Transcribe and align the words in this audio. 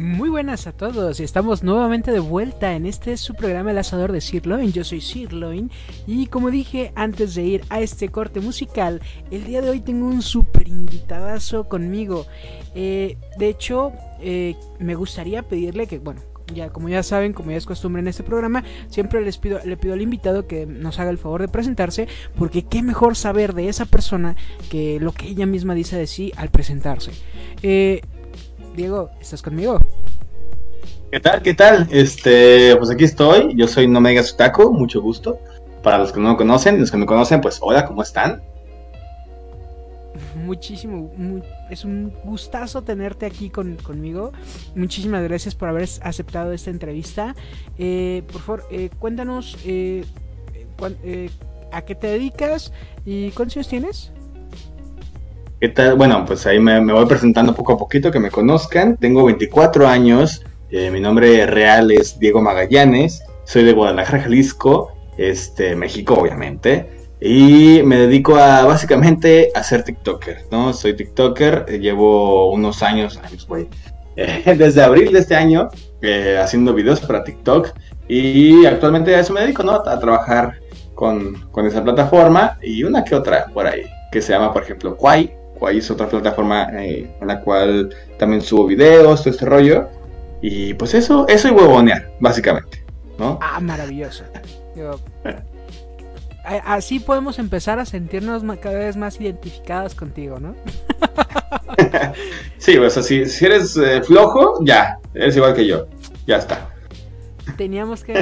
Muy 0.00 0.30
buenas 0.30 0.66
a 0.66 0.72
todos, 0.72 1.20
estamos 1.20 1.62
nuevamente 1.62 2.10
de 2.10 2.20
vuelta 2.20 2.74
en 2.74 2.86
este 2.86 3.18
su 3.18 3.34
programa 3.34 3.70
El 3.70 3.76
Asador 3.76 4.12
de 4.12 4.22
Sirloin. 4.22 4.72
Yo 4.72 4.82
soy 4.82 5.02
Sirloin 5.02 5.70
y 6.06 6.28
como 6.28 6.50
dije 6.50 6.90
antes 6.94 7.34
de 7.34 7.42
ir 7.42 7.64
a 7.68 7.82
este 7.82 8.08
corte 8.08 8.40
musical, 8.40 9.02
el 9.30 9.44
día 9.44 9.60
de 9.60 9.68
hoy 9.68 9.80
tengo 9.80 10.06
un 10.06 10.22
super 10.22 10.68
invitadazo 10.68 11.68
conmigo. 11.68 12.24
Eh, 12.74 13.18
de 13.36 13.48
hecho, 13.48 13.92
eh, 14.22 14.56
me 14.78 14.94
gustaría 14.94 15.42
pedirle 15.42 15.86
que, 15.86 15.98
bueno, 15.98 16.22
ya 16.54 16.70
como 16.70 16.88
ya 16.88 17.02
saben, 17.02 17.34
como 17.34 17.50
ya 17.50 17.58
es 17.58 17.66
costumbre 17.66 18.00
en 18.00 18.08
este 18.08 18.22
programa, 18.22 18.64
siempre 18.88 19.20
les 19.20 19.36
pido, 19.36 19.60
le 19.62 19.76
pido 19.76 19.92
al 19.92 20.00
invitado 20.00 20.46
que 20.46 20.64
nos 20.64 20.98
haga 20.98 21.10
el 21.10 21.18
favor 21.18 21.42
de 21.42 21.48
presentarse, 21.48 22.08
porque 22.38 22.62
qué 22.62 22.82
mejor 22.82 23.16
saber 23.16 23.52
de 23.52 23.68
esa 23.68 23.84
persona 23.84 24.34
que 24.70 24.98
lo 24.98 25.12
que 25.12 25.28
ella 25.28 25.44
misma 25.44 25.74
dice 25.74 25.98
de 25.98 26.06
sí 26.06 26.32
al 26.38 26.48
presentarse. 26.48 27.10
Eh, 27.62 28.00
Diego, 28.74 29.10
¿estás 29.20 29.42
conmigo? 29.42 29.80
¿Qué 31.10 31.18
tal? 31.18 31.42
¿Qué 31.42 31.54
tal? 31.54 31.88
Este, 31.90 32.76
pues 32.76 32.90
aquí 32.90 33.04
estoy. 33.04 33.54
Yo 33.56 33.66
soy 33.66 33.88
Nomega 33.88 34.22
Sutaku, 34.22 34.72
mucho 34.72 35.02
gusto. 35.02 35.40
Para 35.82 35.98
los 35.98 36.12
que 36.12 36.20
no 36.20 36.30
me 36.30 36.36
conocen, 36.36 36.78
los 36.78 36.90
que 36.90 36.96
me 36.96 37.06
conocen, 37.06 37.40
pues 37.40 37.58
hola, 37.60 37.84
¿cómo 37.84 38.02
están? 38.02 38.42
Muchísimo, 40.44 41.10
es 41.68 41.84
un 41.84 42.12
gustazo 42.24 42.82
tenerte 42.82 43.26
aquí 43.26 43.50
conmigo. 43.50 44.32
Muchísimas 44.76 45.24
gracias 45.24 45.54
por 45.54 45.68
haber 45.68 45.88
aceptado 46.02 46.52
esta 46.52 46.70
entrevista. 46.70 47.34
Eh, 47.76 48.22
por 48.30 48.40
favor, 48.40 48.64
eh, 48.70 48.90
cuéntanos 48.98 49.58
eh, 49.64 50.04
a 51.72 51.82
qué 51.82 51.94
te 51.96 52.06
dedicas 52.06 52.72
y 53.04 53.30
cuántos 53.32 53.56
años 53.56 53.68
tienes. 53.68 54.12
¿Qué 55.60 55.68
tal? 55.68 55.94
Bueno, 55.94 56.24
pues 56.26 56.46
ahí 56.46 56.58
me, 56.58 56.80
voy 56.80 57.04
presentando 57.04 57.54
poco 57.54 57.74
a 57.74 57.76
poquito, 57.76 58.10
que 58.10 58.18
me 58.18 58.30
conozcan. 58.30 58.96
Tengo 58.96 59.26
24 59.26 59.86
años, 59.86 60.42
eh, 60.70 60.90
mi 60.90 61.00
nombre 61.00 61.44
real 61.44 61.90
es 61.90 62.18
Diego 62.18 62.40
Magallanes, 62.40 63.22
soy 63.44 63.64
de 63.64 63.74
Guadalajara, 63.74 64.22
Jalisco, 64.22 64.94
este, 65.18 65.76
México 65.76 66.14
obviamente, 66.14 66.88
y 67.20 67.82
me 67.84 67.98
dedico 67.98 68.36
a 68.36 68.64
básicamente 68.64 69.50
a 69.54 69.62
ser 69.62 69.84
TikToker, 69.84 70.46
¿no? 70.50 70.72
Soy 70.72 70.96
TikToker, 70.96 71.66
eh, 71.68 71.78
llevo 71.78 72.50
unos 72.52 72.82
años, 72.82 73.18
años 73.22 73.46
güey, 73.46 73.68
eh, 74.16 74.54
desde 74.56 74.82
abril 74.82 75.12
de 75.12 75.18
este 75.18 75.36
año 75.36 75.68
haciendo 76.42 76.72
videos 76.72 77.00
para 77.00 77.22
TikTok 77.22 77.74
y 78.08 78.64
actualmente 78.64 79.14
a 79.14 79.20
eso 79.20 79.34
me 79.34 79.42
dedico, 79.42 79.62
¿no? 79.62 79.72
A 79.72 80.00
trabajar 80.00 80.54
con, 80.94 81.34
con 81.50 81.66
esa 81.66 81.84
plataforma 81.84 82.58
y 82.62 82.82
una 82.82 83.04
que 83.04 83.14
otra 83.14 83.44
por 83.52 83.66
ahí, 83.66 83.82
que 84.10 84.22
se 84.22 84.32
llama, 84.32 84.54
por 84.54 84.62
ejemplo, 84.62 84.96
ahí 85.06 85.30
es 85.68 85.90
otra 85.90 86.08
plataforma 86.08 86.68
eh, 86.82 87.10
en 87.20 87.26
la 87.26 87.40
cual 87.40 87.94
también 88.18 88.42
subo 88.42 88.66
videos, 88.66 89.22
todo 89.22 89.30
este 89.30 89.44
rollo. 89.44 89.88
Y 90.42 90.74
pues 90.74 90.94
eso, 90.94 91.26
eso 91.28 91.48
y 91.48 91.50
huevonear, 91.50 92.10
básicamente. 92.18 92.82
¿no? 93.20 93.38
Ah, 93.42 93.60
maravilloso. 93.60 94.24
así 96.64 96.98
podemos 96.98 97.38
empezar 97.38 97.78
a 97.78 97.84
sentirnos 97.84 98.42
cada 98.58 98.78
vez 98.78 98.96
más 98.96 99.20
identificados 99.20 99.94
contigo, 99.94 100.40
¿no? 100.40 100.56
sí, 102.58 102.78
o 102.78 102.88
sea, 102.88 103.02
si, 103.02 103.44
eres 103.44 103.76
eh, 103.76 104.02
flojo, 104.02 104.64
ya, 104.64 104.98
eres 105.14 105.36
igual 105.36 105.54
que 105.54 105.66
yo. 105.66 105.86
Ya 106.26 106.36
está. 106.36 106.70
Teníamos 107.56 108.02
que, 108.02 108.14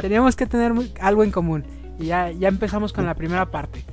teníamos 0.00 0.36
que 0.36 0.46
tener 0.46 0.72
algo 1.00 1.22
en 1.22 1.30
común. 1.30 1.64
Y 1.98 2.06
ya, 2.06 2.30
ya 2.30 2.48
empezamos 2.48 2.92
con 2.92 3.04
la 3.04 3.14
primera 3.14 3.46
parte. 3.46 3.84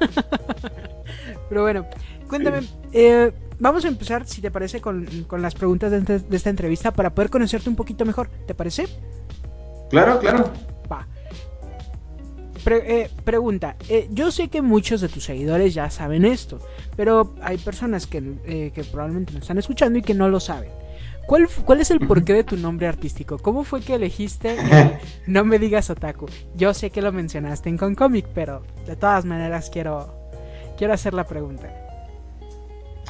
Pero 1.48 1.62
bueno, 1.62 1.86
Cuéntame, 2.34 2.66
eh, 2.92 3.30
vamos 3.60 3.84
a 3.84 3.88
empezar, 3.88 4.26
si 4.26 4.40
te 4.40 4.50
parece, 4.50 4.80
con, 4.80 5.06
las 5.38 5.54
preguntas 5.54 5.92
de, 5.92 6.20
esta 6.32 6.50
entrevista 6.50 6.92
para 6.92 7.14
poder 7.14 7.30
conocerte 7.30 7.68
un 7.68 7.76
poquito 7.76 8.04
mejor. 8.04 8.28
¿Te 8.44 8.56
parece? 8.56 8.88
Claro, 9.88 10.18
claro. 10.18 10.50
Va. 10.90 11.06
Eh, 12.66 13.08
pregunta, 13.22 13.76
eh, 13.88 14.08
yo 14.10 14.32
sé 14.32 14.48
que 14.48 14.62
muchos 14.62 15.00
de 15.00 15.08
tus 15.08 15.22
seguidores 15.22 15.74
ya 15.74 15.90
saben 15.90 16.24
esto, 16.24 16.58
pero 16.96 17.36
hay 17.40 17.56
personas 17.58 18.08
que, 18.08 18.20
probablemente 18.90 19.32
nos 19.32 19.42
están 19.42 19.58
escuchando 19.58 20.00
y 20.00 20.02
que 20.02 20.14
no 20.14 20.28
lo 20.28 20.40
saben. 20.40 20.70
¿Cuál, 21.28 21.48
¿Cuál, 21.64 21.82
es 21.82 21.92
el 21.92 22.00
porqué 22.00 22.32
de 22.32 22.42
tu 22.42 22.56
nombre 22.56 22.88
artístico? 22.88 23.38
¿Cómo 23.38 23.62
fue 23.62 23.80
que 23.80 23.94
elegiste 23.94 24.56
No 25.28 25.44
me 25.44 25.60
digas 25.60 25.88
otaku? 25.88 26.26
Yo 26.56 26.74
sé 26.74 26.90
que 26.90 27.00
lo 27.00 27.12
mencionaste 27.12 27.68
en 27.68 27.78
Concomic, 27.78 28.26
pero 28.34 28.64
de 28.86 28.96
todas 28.96 29.24
maneras 29.24 29.70
quiero, 29.70 30.12
quiero 30.76 30.94
hacer 30.94 31.14
la 31.14 31.24
pregunta. 31.24 31.83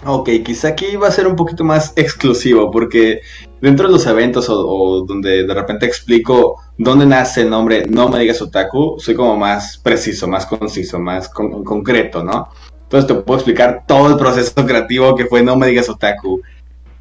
Ok, 0.05 0.29
quizá 0.45 0.69
aquí 0.69 0.97
va 0.97 1.09
a 1.09 1.13
ser 1.13 1.27
un 1.27 1.37
poquito 1.37 1.65
más 1.65 1.93
exclusivo, 1.97 2.71
porque 2.71 3.21
dentro 3.61 3.87
de 3.87 3.93
los 3.93 4.07
eventos 4.07 4.49
o, 4.51 5.05
donde 5.07 5.47
de 5.47 5.55
repente 5.55 5.87
explico 5.87 6.61
dónde 6.77 7.07
nace 7.07 7.43
el 7.43 7.51
nombre 7.51 7.85
No 7.89 8.09
me 8.09 8.19
digas 8.19 8.43
otaku, 8.43 8.97
soy 8.99 9.15
como 9.15 9.37
más 9.37 9.79
preciso, 9.79 10.29
más 10.29 10.47
conciso, 10.47 10.99
más 10.99 11.29
concreto, 11.29 12.23
¿no? 12.23 12.49
Entonces 12.83 13.09
te 13.09 13.15
puedo 13.15 13.39
explicar 13.39 13.85
todo 13.87 14.09
el 14.09 14.17
proceso 14.17 14.53
creativo 14.67 15.15
que 15.15 15.27
fue 15.27 15.43
No 15.43 15.57
me 15.57 15.69
digas 15.69 15.89
otaku. 15.89 16.43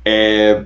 Eh, 0.05 0.65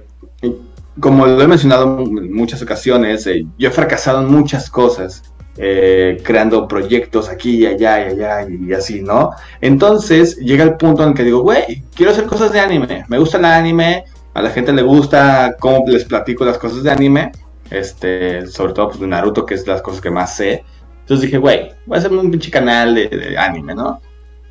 como 1.00 1.26
lo 1.26 1.42
he 1.42 1.48
mencionado 1.48 2.02
en 2.02 2.34
muchas 2.34 2.62
ocasiones, 2.62 3.26
eh, 3.28 3.46
yo 3.58 3.70
he 3.70 3.72
fracasado 3.72 4.22
en 4.22 4.32
muchas 4.32 4.70
cosas. 4.70 5.24
Eh, 5.59 6.22
creando 6.23 6.68
proyectos 6.68 7.29
aquí 7.29 7.63
y 7.63 7.66
allá 7.66 8.00
y 8.00 8.12
allá 8.12 8.47
y 8.47 8.73
así, 8.73 9.01
¿no? 9.01 9.31
Entonces 9.59 10.38
llega 10.38 10.63
el 10.63 10.78
punto 10.78 11.01
en 11.01 11.09
el 11.09 11.16
que 11.16 11.23
digo, 11.23 11.41
güey, 11.41 11.81
quiero 11.95 12.12
hacer 12.12 12.25
cosas 12.25 12.51
de 12.51 12.59
anime, 12.59 13.06
me 13.07 13.18
gusta 13.18 13.40
el 13.40 13.45
anime, 13.45 14.03
a 14.35 14.41
la 14.44 14.51
gente 14.51 14.72
le 14.72 14.84
gusta 14.84 15.56
cómo 15.59 15.84
les 15.88 16.06
platico 16.06 16.46
las 16.46 16.59
cosas 16.59 16.84
de 16.84 16.91
anime, 16.91 17.31
este, 17.72 18.46
sobre 18.46 18.73
todo 18.73 18.90
pues 18.90 19.00
de 19.00 19.07
Naruto, 19.07 19.47
que 19.47 19.56
es 19.56 19.66
las 19.66 19.81
cosas 19.81 20.00
que 20.00 20.12
más 20.12 20.35
sé. 20.35 20.63
Entonces 21.00 21.25
dije, 21.25 21.40
güey, 21.40 21.72
voy 21.88 21.96
a 21.96 22.00
hacer 22.00 22.12
un 22.12 22.29
pinche 22.29 22.51
canal 22.51 22.94
de, 22.94 23.35
anime, 23.35 23.73
¿no? 23.73 24.00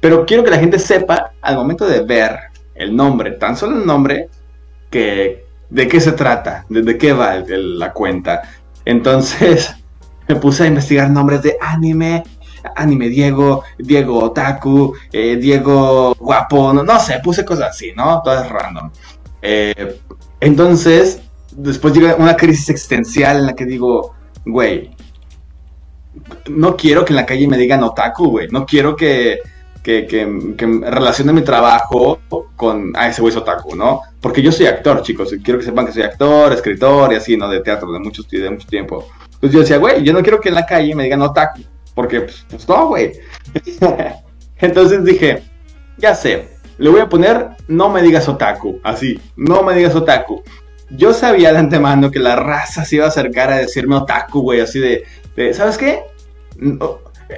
Pero 0.01 0.27
quiero 0.27 0.43
que 0.43 0.51
la 0.51 0.59
gente 0.59 0.81
sepa, 0.81 1.35
al 1.41 1.55
momento 1.55 1.87
de 1.87 2.01
ver 2.01 2.37
el 2.75 2.97
nombre, 2.97 3.31
tan 3.33 3.57
solo 3.57 3.79
el 3.79 3.87
nombre, 3.87 4.29
que 4.91 5.47
de 5.71 5.87
qué 5.87 6.01
se 6.01 6.13
trata, 6.13 6.67
de, 6.69 6.99
qué 6.99 7.13
va 7.13 7.45
la 7.47 7.93
cuenta. 7.93 8.43
Entonces, 8.85 9.73
me 10.29 10.37
puse 10.37 10.65
a 10.65 10.67
investigar 10.67 11.11
nombres 11.11 11.43
de 11.43 11.57
anime, 11.61 12.25
anime 12.75 13.09
Diego, 13.09 13.63
Diego 13.79 14.25
Otaku, 14.25 14.95
eh, 15.13 15.37
Diego 15.37 16.15
Guapo, 16.19 16.73
no, 16.73 17.01
sé, 17.01 17.21
puse 17.23 17.45
cosas 17.45 17.71
así, 17.71 17.93
¿no? 17.97 18.23
Todas 18.23 18.49
random. 18.49 18.91
Eh, 19.43 20.01
entonces, 20.41 21.21
después 21.53 21.95
llega 21.95 22.17
una 22.17 22.37
crisis 22.37 22.69
existencial 22.71 23.39
en 23.39 23.47
la 23.47 23.55
que 23.55 23.65
digo, 23.65 24.15
güey, 24.45 24.91
no 26.49 26.77
quiero 26.77 27.05
que 27.05 27.13
en 27.13 27.17
la 27.17 27.27
calle 27.27 27.47
me 27.47 27.59
digan 27.59 27.83
otaku, 27.83 28.31
güey, 28.31 28.49
no 28.49 28.67
quiero 28.67 28.97
que, 28.97 29.41
que, 29.83 30.07
que, 30.07 30.67
relacione 30.91 31.33
mi 31.33 31.43
trabajo 31.43 32.19
con, 32.57 32.93
ah, 32.97 33.09
ese 33.09 33.23
güey 33.23 33.37
otaku, 33.37 33.77
¿no? 33.77 34.01
Porque 34.21 34.43
yo 34.43 34.51
soy 34.51 34.67
actor, 34.67 35.03
chicos, 35.03 35.35
quiero 35.45 35.59
que 35.61 35.65
sepan 35.65 35.87
que 35.87 35.93
soy 35.93 36.03
actor, 36.03 36.53
escritor 36.53 37.13
y 37.13 37.17
así, 37.17 37.37
¿no? 37.37 37.49
De 37.49 37.61
teatro, 37.61 37.93
de 37.93 38.01
mucho, 38.01 38.23
de 38.29 38.51
mucho 38.51 38.67
tiempo. 38.67 39.07
Pues 39.41 39.53
yo 39.53 39.61
decía, 39.61 39.79
güey, 39.79 40.03
yo 40.03 40.13
no 40.13 40.23
quiero 40.23 40.41
que 40.41 40.49
en 40.49 40.55
la 40.55 40.67
calle 40.67 40.95
me 40.95 41.05
digan 41.05 41.23
otaku, 41.23 41.61
porque 41.95 42.23
pues, 42.23 42.47
pues 42.49 42.69
no, 42.69 42.89
güey. 42.89 43.13
Entonces 44.59 45.05
dije, 45.05 45.43
ya 45.99 46.15
sé, 46.15 46.49
le 46.79 46.91
voy 46.91 47.01
a 47.01 47.09
poner 47.09 47.51
no 47.69 47.89
me 47.89 48.03
digas 48.03 48.29
otaku, 48.29 48.81
así, 48.83 49.21
no 49.37 49.63
me 49.63 49.75
digas 49.75 49.95
otaku. 49.95 50.43
Yo 50.91 51.13
sabía 51.13 51.53
de 51.53 51.59
antemano 51.59 52.11
que 52.11 52.21
la 52.21 52.37
raza 52.37 52.85
se 52.85 52.97
iba 52.97 53.07
a 53.07 53.09
acercar 53.09 53.51
a 53.51 53.57
decirme 53.57 53.97
otaku, 53.97 54.41
güey, 54.41 54.61
así 54.61 54.79
de, 54.79 55.05
¿sabes 55.53 55.77
qué? 55.77 56.05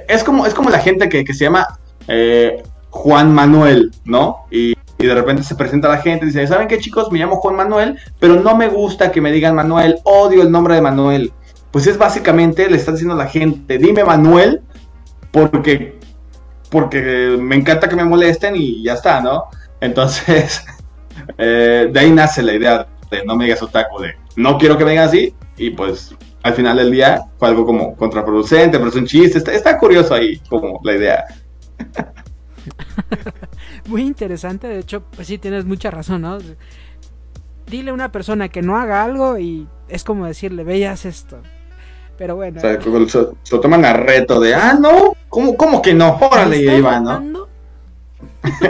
Es 0.07 0.23
como, 0.23 0.45
es 0.45 0.53
como 0.53 0.69
la 0.69 0.79
gente 0.79 1.09
que, 1.09 1.25
se 1.33 1.45
llama 1.45 1.79
eh, 2.07 2.61
Juan 2.91 3.33
Manuel, 3.33 3.91
¿no? 4.05 4.45
Y, 4.51 4.75
y, 4.99 5.05
de 5.05 5.15
repente 5.15 5.41
se 5.43 5.55
presenta 5.55 5.89
la 5.89 5.97
gente 5.97 6.25
y 6.25 6.27
dice, 6.27 6.45
¿saben 6.45 6.67
qué 6.67 6.77
chicos? 6.77 7.11
Me 7.11 7.17
llamo 7.17 7.37
Juan 7.37 7.55
Manuel, 7.55 7.97
pero 8.19 8.35
no 8.35 8.55
me 8.55 8.67
gusta 8.67 9.11
que 9.11 9.19
me 9.19 9.31
digan 9.31 9.55
Manuel, 9.55 9.97
odio 10.03 10.43
el 10.43 10.51
nombre 10.51 10.75
de 10.75 10.81
Manuel 10.81 11.33
pues 11.71 11.87
es 11.87 11.97
básicamente, 11.97 12.69
le 12.69 12.77
está 12.77 12.91
diciendo 12.91 13.13
a 13.13 13.17
la 13.17 13.27
gente, 13.27 13.77
dime 13.77 14.03
Manuel, 14.03 14.61
porque, 15.31 15.99
porque 16.69 17.37
me 17.39 17.55
encanta 17.55 17.87
que 17.87 17.95
me 17.95 18.03
molesten 18.03 18.55
y 18.55 18.83
ya 18.83 18.93
está, 18.93 19.21
¿no? 19.21 19.45
Entonces, 19.81 20.63
eh, 21.37 21.89
de 21.91 21.99
ahí 21.99 22.11
nace 22.11 22.41
la 22.41 22.53
idea 22.53 22.87
de 23.11 23.25
no 23.25 23.35
me 23.35 23.45
digas 23.45 23.61
otaku, 23.61 24.01
de 24.01 24.15
no 24.35 24.57
quiero 24.57 24.77
que 24.77 24.83
venga 24.83 25.03
así, 25.03 25.33
y 25.57 25.71
pues 25.71 26.15
al 26.43 26.53
final 26.53 26.77
del 26.77 26.91
día 26.91 27.25
fue 27.37 27.49
algo 27.49 27.65
como 27.65 27.95
contraproducente, 27.95 28.77
pero 28.77 28.89
es 28.89 28.95
un 28.95 29.05
chiste, 29.05 29.39
está, 29.53 29.77
curioso 29.77 30.13
ahí 30.13 30.39
como 30.49 30.79
la 30.83 30.95
idea. 30.95 31.25
Muy 33.87 34.03
interesante, 34.03 34.67
de 34.67 34.79
hecho, 34.79 35.03
pues 35.15 35.27
sí, 35.27 35.37
tienes 35.37 35.65
mucha 35.65 35.91
razón, 35.91 36.21
¿no? 36.21 36.37
Dile 37.67 37.91
a 37.91 37.93
una 37.93 38.11
persona 38.11 38.49
que 38.49 38.61
no 38.61 38.77
haga 38.77 39.03
algo 39.03 39.37
y 39.37 39.67
es 39.87 40.03
como 40.03 40.25
decirle, 40.25 40.63
veas 40.63 41.05
esto. 41.05 41.41
Pero 42.19 42.35
bueno. 42.35 42.57
O 42.57 42.61
sea, 42.61 42.79
se, 42.81 43.55
lo 43.55 43.61
toman 43.61 43.85
a 43.85 43.93
reto 43.93 44.41
de, 44.41 44.53
ah, 44.53 44.77
no, 44.79 45.15
¿cómo, 45.29 45.55
cómo 45.55 45.81
que 45.81 45.93
no? 45.93 46.17
Órale, 46.17 46.81
va, 46.81 46.99
¿no? 46.99 47.47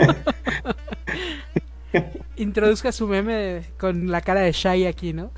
introduzca 2.36 2.92
su 2.92 3.08
meme 3.08 3.64
con 3.76 4.08
la 4.08 4.20
cara 4.20 4.42
de 4.42 4.52
Shai 4.52 4.86
aquí, 4.86 5.12
¿no? 5.12 5.32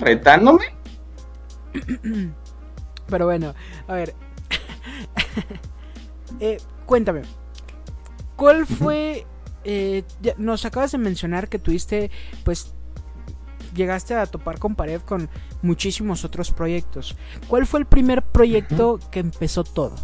¿Retándome? 0.00 0.64
Pero 3.10 3.26
bueno, 3.26 3.54
a 3.86 3.94
ver. 3.94 4.14
eh, 6.40 6.56
cuéntame. 6.86 7.20
¿Cuál 8.34 8.66
fue... 8.66 9.26
Eh, 9.64 10.04
nos 10.38 10.64
acabas 10.64 10.92
de 10.92 10.98
mencionar 10.98 11.50
que 11.50 11.58
tuviste, 11.58 12.10
pues, 12.44 12.74
llegaste 13.74 14.14
a 14.14 14.26
topar 14.26 14.58
con 14.58 14.74
pared 14.74 15.00
con 15.00 15.28
muchísimos 15.62 16.24
otros 16.24 16.50
proyectos. 16.50 17.16
¿Cuál 17.48 17.66
fue 17.66 17.80
el 17.80 17.86
primer 17.86 18.22
proyecto 18.22 18.98
que 19.10 19.20
empezó 19.20 19.64
todo? 19.64 19.94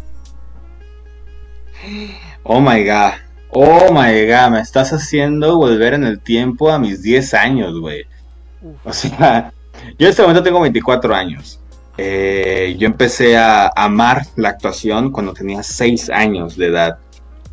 Oh 2.43 2.59
my 2.59 2.83
god. 2.83 3.13
Oh 3.49 3.91
my 3.91 4.25
god, 4.27 4.51
me 4.51 4.59
estás 4.61 4.93
haciendo 4.93 5.57
volver 5.57 5.93
en 5.93 6.05
el 6.05 6.19
tiempo 6.19 6.71
a 6.71 6.79
mis 6.79 7.01
10 7.01 7.33
años, 7.33 7.79
güey. 7.79 8.05
O 8.85 8.93
sea, 8.93 9.51
yo 9.97 10.07
en 10.07 10.09
este 10.09 10.21
momento 10.21 10.43
tengo 10.43 10.61
24 10.61 11.13
años. 11.13 11.59
Eh, 11.97 12.75
yo 12.79 12.87
empecé 12.87 13.37
a 13.37 13.71
amar 13.75 14.25
la 14.37 14.49
actuación 14.49 15.11
cuando 15.11 15.33
tenía 15.33 15.63
6 15.63 16.09
años 16.11 16.55
de 16.55 16.67
edad. 16.67 16.97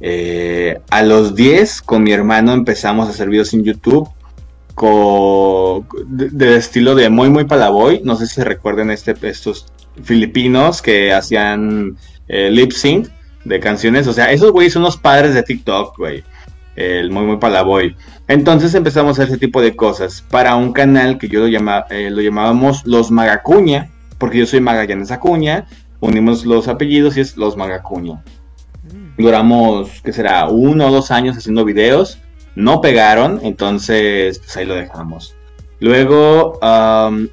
Eh, 0.00 0.80
a 0.90 1.02
los 1.02 1.34
10 1.34 1.82
con 1.82 2.04
mi 2.04 2.12
hermano 2.12 2.52
empezamos 2.52 3.08
a 3.08 3.10
hacer 3.10 3.28
videos 3.28 3.52
en 3.52 3.64
YouTube 3.64 4.08
con, 4.78 5.88
de, 6.06 6.56
estilo 6.56 6.94
de 6.94 7.10
muy 7.10 7.28
muy 7.28 7.44
palaboy. 7.44 8.00
No 8.04 8.14
sé 8.14 8.28
si 8.28 8.36
se 8.36 8.44
recuerden 8.44 8.92
este, 8.92 9.14
estos 9.28 9.66
filipinos 10.04 10.80
que 10.80 11.12
hacían 11.12 11.96
eh, 12.28 12.48
lip 12.50 12.70
sync 12.70 13.08
de 13.44 13.58
canciones. 13.58 14.06
O 14.06 14.12
sea, 14.12 14.30
esos 14.30 14.52
güeyes 14.52 14.72
son 14.72 14.82
los 14.82 14.96
padres 14.96 15.34
de 15.34 15.42
TikTok, 15.42 15.98
güey. 15.98 16.22
El 16.76 17.10
muy 17.10 17.24
muy 17.24 17.38
palaboy. 17.38 17.96
Entonces 18.28 18.72
empezamos 18.74 19.18
a 19.18 19.22
hacer 19.22 19.34
ese 19.34 19.44
tipo 19.44 19.60
de 19.60 19.74
cosas 19.74 20.24
para 20.30 20.54
un 20.54 20.72
canal 20.72 21.18
que 21.18 21.28
yo 21.28 21.40
lo, 21.40 21.48
llama, 21.48 21.86
eh, 21.90 22.08
lo 22.10 22.22
llamábamos 22.22 22.86
Los 22.86 23.10
Magacuña, 23.10 23.90
porque 24.16 24.38
yo 24.38 24.46
soy 24.46 24.60
Magallanes 24.60 25.10
Acuña. 25.10 25.66
Unimos 25.98 26.46
los 26.46 26.68
apellidos 26.68 27.16
y 27.16 27.20
es 27.20 27.36
Los 27.36 27.56
Magacuña. 27.56 28.22
Mm. 28.84 29.20
Duramos, 29.20 30.00
¿qué 30.04 30.12
será? 30.12 30.46
Uno 30.46 30.86
o 30.86 30.92
dos 30.92 31.10
años 31.10 31.36
haciendo 31.36 31.64
videos 31.64 32.20
no 32.58 32.80
pegaron, 32.80 33.38
entonces 33.44 34.40
pues 34.40 34.56
ahí 34.56 34.66
lo 34.66 34.74
dejamos. 34.74 35.36
Luego 35.78 36.58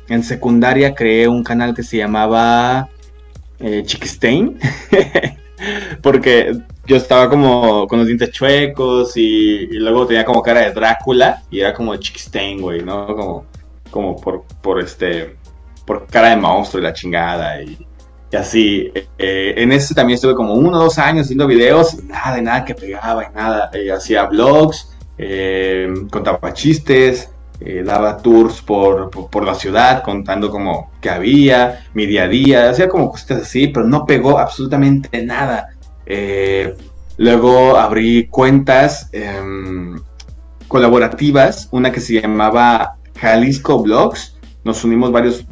en 0.08 0.24
secundaria 0.24 0.94
creé 0.94 1.28
un 1.28 1.44
canal 1.44 1.74
que 1.74 1.82
se 1.82 1.98
llamaba 1.98 2.90
eh, 3.60 3.82
Chiquistein, 3.84 4.60
porque 6.04 6.56
yo 6.86 6.96
estaba 6.96 7.28
como 7.28 7.88
con 7.88 7.98
los 7.98 8.08
dientes 8.08 8.30
chuecos 8.30 9.18
y, 9.18 9.66
luego 9.80 10.06
tenía 10.06 10.24
como 10.24 10.44
cara 10.44 10.62
de 10.62 10.74
Drácula 10.74 11.42
y 11.50 11.62
era 11.62 11.74
como 11.74 11.96
Chiquistein, 11.96 12.62
güey, 12.62 12.84
¿no? 12.84 13.08
Como, 13.08 13.46
como 13.90 14.22
por, 14.22 14.44
por 14.62 14.80
este, 14.80 15.38
por 15.88 16.06
cara 16.06 16.30
de 16.30 16.36
monstruo 16.36 16.82
y 16.82 16.84
la 16.84 16.94
chingada 16.94 17.64
y, 17.64 17.84
así. 18.38 18.92
Eh, 19.18 19.56
en 19.58 19.72
ese 19.72 19.96
también 19.96 20.16
estuve 20.16 20.36
como 20.36 20.54
uno 20.54 20.78
o 20.78 20.84
dos 20.84 21.00
años 21.00 21.24
haciendo 21.24 21.48
videos 21.48 21.96
y 21.96 22.04
nada, 22.04 22.40
nada 22.42 22.64
que 22.64 22.76
pegaba 22.76 23.24
y 23.24 23.36
nada. 23.36 23.72
Eh, 23.74 23.92
hacía 23.92 24.26
vlogs 24.26 24.95
eh, 25.18 25.94
contaba 26.12 26.54
chistes, 26.54 27.30
eh, 27.62 27.84
daba 27.86 28.18
tours 28.18 28.62
por, 28.62 29.46
la 29.46 29.56
ciudad 29.56 30.04
contando 30.04 30.50
como 30.50 30.92
que 31.02 31.10
había, 31.10 31.86
mi 31.94 32.06
día 32.06 32.24
a 32.24 32.28
día, 32.28 32.70
hacía 32.70 32.90
como 32.90 33.10
cosas 33.10 33.44
así, 33.44 33.68
pero 33.68 33.88
no 33.88 34.06
pegó 34.06 34.40
absolutamente 34.40 35.24
nada. 35.24 35.70
Eh, 36.06 36.76
luego 37.18 37.78
abrí 37.78 38.28
cuentas 38.28 39.10
em, 39.14 39.98
colaborativas, 40.68 41.70
una 41.72 41.92
que 41.92 42.02
se 42.02 42.22
llamaba 42.22 42.98
Jalisco 43.18 43.82
Blogs, 43.82 44.38
nos 44.66 44.84
unimos 44.84 45.12
varios 45.12 45.46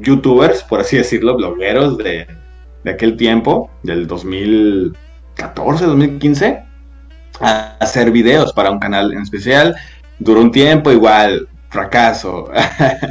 youtubers, 0.00 0.62
por 0.62 0.80
así 0.80 0.96
decirlo, 0.96 1.36
blogueros 1.36 1.98
de, 1.98 2.26
de 2.84 2.90
aquel 2.90 3.16
tiempo, 3.16 3.70
del 3.82 4.06
2014, 4.06 5.84
2015 5.84 6.65
a 7.40 7.76
hacer 7.80 8.10
videos 8.10 8.52
para 8.52 8.70
un 8.70 8.78
canal 8.78 9.12
en 9.12 9.22
especial. 9.22 9.76
Duró 10.18 10.40
un 10.40 10.50
tiempo, 10.50 10.90
igual, 10.90 11.48
fracaso. 11.68 12.50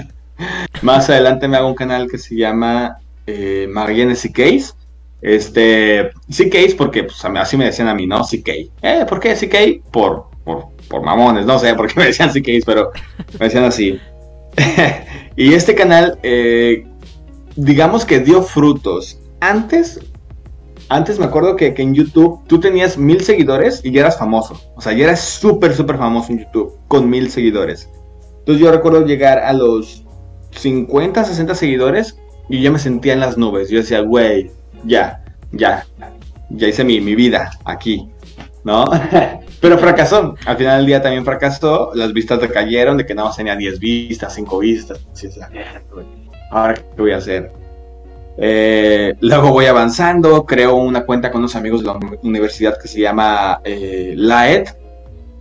Más 0.82 1.10
adelante 1.10 1.48
me 1.48 1.58
hago 1.58 1.68
un 1.68 1.76
canal 1.76 2.10
que 2.10 2.18
se 2.18 2.36
llama 2.36 2.98
eh, 3.28 3.68
Magallanes 3.70 4.22
CKs. 4.22 4.76
Este, 5.22 6.12
CKs 6.30 6.76
porque 6.76 7.04
pues, 7.04 7.24
así 7.26 7.58
me 7.58 7.66
decían 7.66 7.88
a 7.88 7.96
mí, 7.96 8.06
¿no? 8.06 8.22
CK. 8.22 8.50
Eh, 8.82 9.06
¿Por 9.08 9.20
qué 9.20 9.34
CK? 9.34 9.90
Por, 9.92 10.28
por, 10.44 10.68
por 10.88 11.02
mamones, 11.02 11.46
no 11.46 11.58
sé 11.58 11.74
por 11.74 11.88
qué 11.88 12.00
me 12.00 12.06
decían 12.08 12.30
CKs, 12.30 12.66
pero 12.66 12.92
me 13.40 13.46
decían 13.46 13.64
así. 13.64 14.00
y 15.36 15.54
este 15.54 15.76
canal, 15.76 16.20
eh, 16.24 16.86
digamos 17.56 18.06
que 18.06 18.20
dio 18.20 18.44
frutos. 18.44 19.20
Antes 19.40 20.00
antes 20.90 21.20
me 21.20 21.26
acuerdo 21.26 21.56
que, 21.56 21.74
en 21.78 21.94
YouTube 21.94 22.42
tú 22.48 22.60
tenías 22.60 22.98
mil 22.98 23.22
seguidores 23.22 23.82
y 23.84 23.92
ya 23.92 24.02
eras 24.02 24.18
famoso. 24.18 24.60
O 24.76 24.82
sea, 24.82 24.94
ya 24.94 25.06
eras 25.06 25.22
súper, 25.22 25.74
súper 25.74 25.98
famoso 25.98 26.32
en 26.32 26.40
YouTube 26.40 26.78
con 26.88 27.10
mil 27.10 27.30
seguidores. 27.30 27.90
Entonces 28.40 28.64
yo 28.64 28.72
recuerdo 28.72 29.06
llegar 29.06 29.40
a 29.40 29.54
los 29.54 30.04
50, 30.52 31.24
60 31.24 31.56
seguidores 31.56 32.18
y 32.50 32.62
ya 32.62 32.72
me 32.72 32.80
sentía 32.80 33.14
en 33.14 33.20
las 33.20 33.38
nubes. 33.38 33.70
Yo 33.70 33.80
decía, 33.80 34.02
güey, 34.02 34.52
ya, 34.84 35.24
ya, 35.52 35.86
ya 36.50 36.68
hice 36.68 36.84
mi, 36.84 37.00
vida 37.00 37.52
aquí, 37.66 38.10
¿no? 38.64 38.86
Pero 39.62 39.80
fracasó. 39.80 40.36
Al 40.46 40.58
final 40.58 40.78
del 40.78 40.86
día 40.86 41.02
también 41.02 41.26
fracasó. 41.26 41.92
Las 41.96 42.14
vistas 42.14 42.40
decayeron 42.40 42.98
de 42.98 43.06
que 43.06 43.16
nada 43.16 43.30
más 43.30 43.38
tenía 43.38 43.56
10 43.56 43.80
vistas, 43.80 44.36
5 44.36 44.60
vistas. 44.60 45.00
Así 45.12 45.30
ahora 46.52 46.76
qué 46.76 47.02
voy 47.02 47.12
a 47.12 47.18
hacer. 47.18 47.52
Eh, 48.38 49.16
luego 49.22 49.52
voy 49.52 49.66
avanzando, 49.66 50.46
creo 50.46 50.76
una 50.76 51.06
cuenta 51.06 51.32
con 51.32 51.40
unos 51.40 51.56
amigos 51.56 51.82
de 51.82 51.88
la 51.88 52.00
universidad 52.22 52.78
que 52.82 52.88
se 52.88 53.00
llama 53.00 53.62
eh, 53.64 54.14
Laed. 54.18 54.68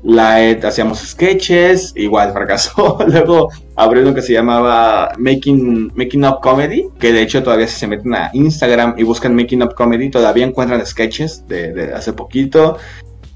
Laed 0.04 0.62
hacíamos 0.64 0.98
sketches, 0.98 1.92
igual 1.96 2.32
fracasó. 2.32 2.98
luego 3.08 3.48
abrí 3.74 4.00
uno 4.00 4.14
que 4.14 4.22
se 4.22 4.34
llamaba 4.34 5.12
Making, 5.18 5.92
Making 5.94 6.24
Up 6.26 6.40
Comedy, 6.42 6.88
que 6.98 7.12
de 7.12 7.22
hecho 7.22 7.42
todavía 7.42 7.66
si 7.66 7.76
se 7.76 7.86
meten 7.86 8.14
a 8.14 8.30
Instagram 8.34 8.94
y 8.98 9.02
buscan 9.02 9.34
Making 9.34 9.62
Up 9.62 9.74
Comedy, 9.74 10.10
todavía 10.10 10.44
encuentran 10.44 10.84
sketches 10.84 11.48
de, 11.48 11.92
hace 11.94 12.12
poquito. 12.12 12.76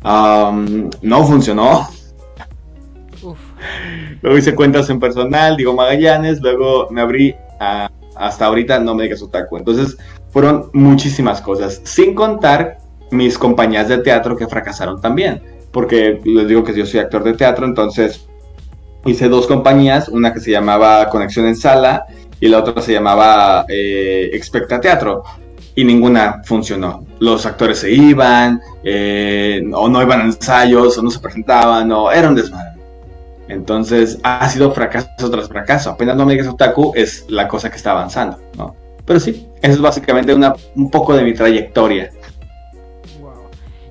Um, 0.05 0.91
no 1.03 1.25
funcionó. 1.25 1.89
Luego 4.23 4.39
hice 4.39 4.55
cuentas 4.55 4.91
en 4.91 5.01
personal, 5.01 5.57
digo 5.57 5.75
Magallanes, 5.75 6.41
luego 6.41 6.89
me 6.91 7.01
abrí 7.01 7.35
a 7.61 7.91
hasta 8.19 8.47
ahorita 8.47 8.79
no 8.81 8.95
me 8.95 9.05
digas 9.05 9.23
otaku. 9.23 9.57
Entonces 9.57 9.97
fueron 10.31 10.71
muchísimas 10.73 11.41
cosas, 11.41 11.81
sin 11.85 12.15
contar 12.15 12.79
mis 13.11 13.39
compañías 13.39 13.89
de 13.89 13.99
teatro 13.99 14.37
que 14.37 14.47
fracasaron 14.47 15.01
también, 15.01 15.43
porque 15.73 16.21
les 16.25 16.49
digo 16.49 16.65
que 16.65 16.75
yo 16.75 16.85
soy 16.85 17.01
actor 17.01 17.25
de 17.25 17.33
teatro, 17.35 17.65
entonces 17.67 18.27
hice 19.05 19.29
dos 19.29 19.47
compañías, 19.47 20.09
una 20.09 20.33
que 20.33 20.41
se 20.41 20.51
llamaba 20.51 21.09
Conexión 21.09 21.47
en 21.47 21.57
Sala 21.57 22.07
y 22.41 22.49
la 22.49 22.59
otra 22.59 22.81
se 22.83 22.93
llamaba 22.93 23.65
eh, 23.69 24.31
Expecta 24.33 24.81
Teatro. 24.81 25.25
Y 25.75 25.85
ninguna 25.85 26.43
funcionó. 26.45 27.07
Los 27.21 27.47
actores 27.47 27.79
se 27.79 27.93
iban, 27.93 28.61
eh, 28.83 29.63
o 29.73 29.89
no 29.89 30.03
iban 30.03 30.23
a 30.23 30.25
ensayos, 30.25 30.99
o 30.99 31.03
no 31.03 31.11
se 31.11 31.21
presentaban, 31.21 31.93
o 31.93 32.11
era 32.11 32.29
un 32.29 32.35
desmadre. 32.35 32.78
Entonces 33.49 34.19
ha 34.23 34.49
sido 34.49 34.73
fracaso 34.73 35.31
tras 35.31 35.49
fracaso. 35.49 35.91
Apenas 35.91 36.17
no 36.17 36.27
me 36.27 36.33
digas 36.33 36.49
otaku 36.49 36.93
es 36.95 37.25
la 37.29 37.49
cosa 37.49 37.71
que 37.71 37.77
está 37.77 37.93
avanzando, 37.93 38.39
¿no? 38.57 38.77
Pero 39.05 39.21
sí, 39.21 39.49
eso 39.63 39.75
es 39.75 39.81
básicamente 39.81 40.35
una, 40.35 40.55
un 40.75 40.91
poco 40.91 41.15
de 41.17 41.25
mi 41.25 41.33
trayectoria. 41.33 42.11
Wow. 43.21 43.49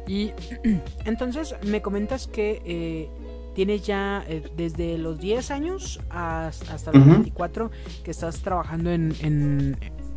Y 0.07 0.31
entonces 1.05 1.55
me 1.63 1.81
comentas 1.81 2.27
que 2.27 2.61
eh, 2.65 3.09
tienes 3.55 3.81
ya 3.81 4.23
eh, 4.27 4.43
desde 4.55 4.99
los 4.99 5.19
10 5.19 5.49
años 5.49 5.99
hasta, 6.11 6.91
los 6.91 7.07
24 7.07 7.71
que 8.03 8.11
estás 8.11 8.41
trabajando 8.41 8.91
en, 8.91 9.15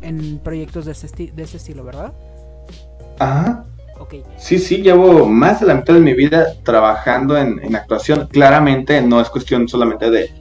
en, 0.01 0.39
proyectos 0.43 0.85
de 0.85 0.91
ese, 0.91 1.07
de 1.33 1.43
ese 1.43 1.57
estilo, 1.57 1.83
¿verdad? 1.83 2.13
Ajá. 3.17 3.65
Sí, 4.37 4.59
sí, 4.59 4.77
llevo 4.81 5.25
más 5.25 5.59
de 5.61 5.67
la 5.67 5.75
mitad 5.75 5.93
de 5.93 5.99
mi 5.99 6.13
vida 6.13 6.53
trabajando 6.63 7.37
en, 7.37 7.75
actuación. 7.75 8.27
Claramente 8.31 9.01
no 9.01 9.21
es 9.21 9.29
cuestión 9.29 9.67
solamente 9.67 10.09
de 10.09 10.31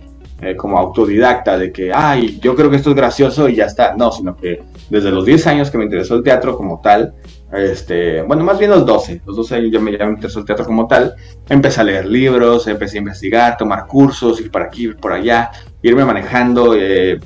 eh, 0.42 0.56
como 0.56 0.78
autodidacta, 0.78 1.58
de 1.58 1.70
que, 1.70 1.92
ay, 1.92 2.38
yo 2.40 2.54
creo 2.56 2.70
que 2.70 2.76
esto 2.76 2.90
es 2.90 2.96
gracioso 2.96 3.48
y 3.48 3.56
ya 3.56 3.66
está. 3.66 3.94
No, 3.94 4.10
sino 4.10 4.36
que 4.36 4.62
desde 4.88 5.10
los 5.10 5.26
10 5.26 5.46
años 5.48 5.70
que 5.70 5.78
me 5.78 5.84
interesó 5.84 6.14
el 6.14 6.22
teatro 6.22 6.56
como 6.56 6.80
tal, 6.80 7.14
este, 7.52 8.22
bueno, 8.22 8.44
más 8.44 8.58
bien 8.58 8.70
los 8.70 8.86
12, 8.86 9.22
los 9.26 9.36
12 9.36 9.54
años 9.56 9.70
ya 9.72 9.80
me, 9.80 9.90
interesó 9.90 10.38
el 10.38 10.44
teatro 10.44 10.64
como 10.64 10.86
tal, 10.86 11.14
empecé 11.48 11.80
a 11.80 11.84
leer 11.84 12.06
libros, 12.06 12.66
empecé 12.68 12.96
a 12.96 13.00
investigar, 13.00 13.56
tomar 13.56 13.86
cursos, 13.86 14.40
ir 14.40 14.50
para 14.50 14.66
aquí, 14.66 14.84
ir 14.84 14.96
por 14.96 15.12
allá, 15.12 15.50
irme 15.82 16.04
manejando. 16.04 16.74
Eh, 16.74 17.18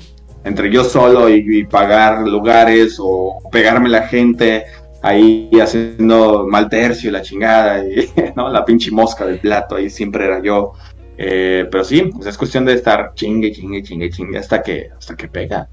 entre 0.45 0.71
yo 0.71 0.83
solo 0.83 1.27
y, 1.27 1.65
pagar 1.65 2.25
lugares 2.27 2.97
o 2.99 3.39
pegarme 3.51 3.89
la 3.89 4.07
gente 4.07 4.65
ahí 5.05 5.49
haciendo 5.61 6.47
mal 6.47 6.67
tercio 6.67 7.09
y 7.09 7.13
la 7.13 7.21
chingada, 7.21 7.85
y, 7.85 8.11
¿no? 8.35 8.49
La 8.49 8.65
pinche 8.65 8.91
mosca 8.91 9.25
del 9.25 9.39
plato, 9.39 9.75
ahí 9.75 9.89
siempre 9.89 10.25
era 10.25 10.41
yo. 10.41 10.73
Eh, 11.17 11.67
pero 11.71 11.83
sí, 11.83 12.01
pues 12.13 12.25
es 12.25 12.37
cuestión 12.37 12.65
de 12.65 12.73
estar 12.73 13.13
chingue, 13.13 13.51
chingue, 13.51 13.83
chingue, 13.83 14.09
chingue 14.09 14.37
hasta 14.37 14.61
que, 14.61 14.89
hasta 14.97 15.15
que 15.15 15.27
pega. 15.27 15.69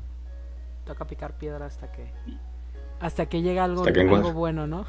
Toca 0.85 1.07
picar 1.07 1.37
piedra 1.37 1.67
hasta 1.67 1.91
que 1.91 2.13
hasta 3.01 3.27
que 3.27 3.43
llega 3.43 3.65
algo, 3.65 3.85
algo 3.85 4.33
bueno, 4.33 4.69
¿no? 4.69 4.85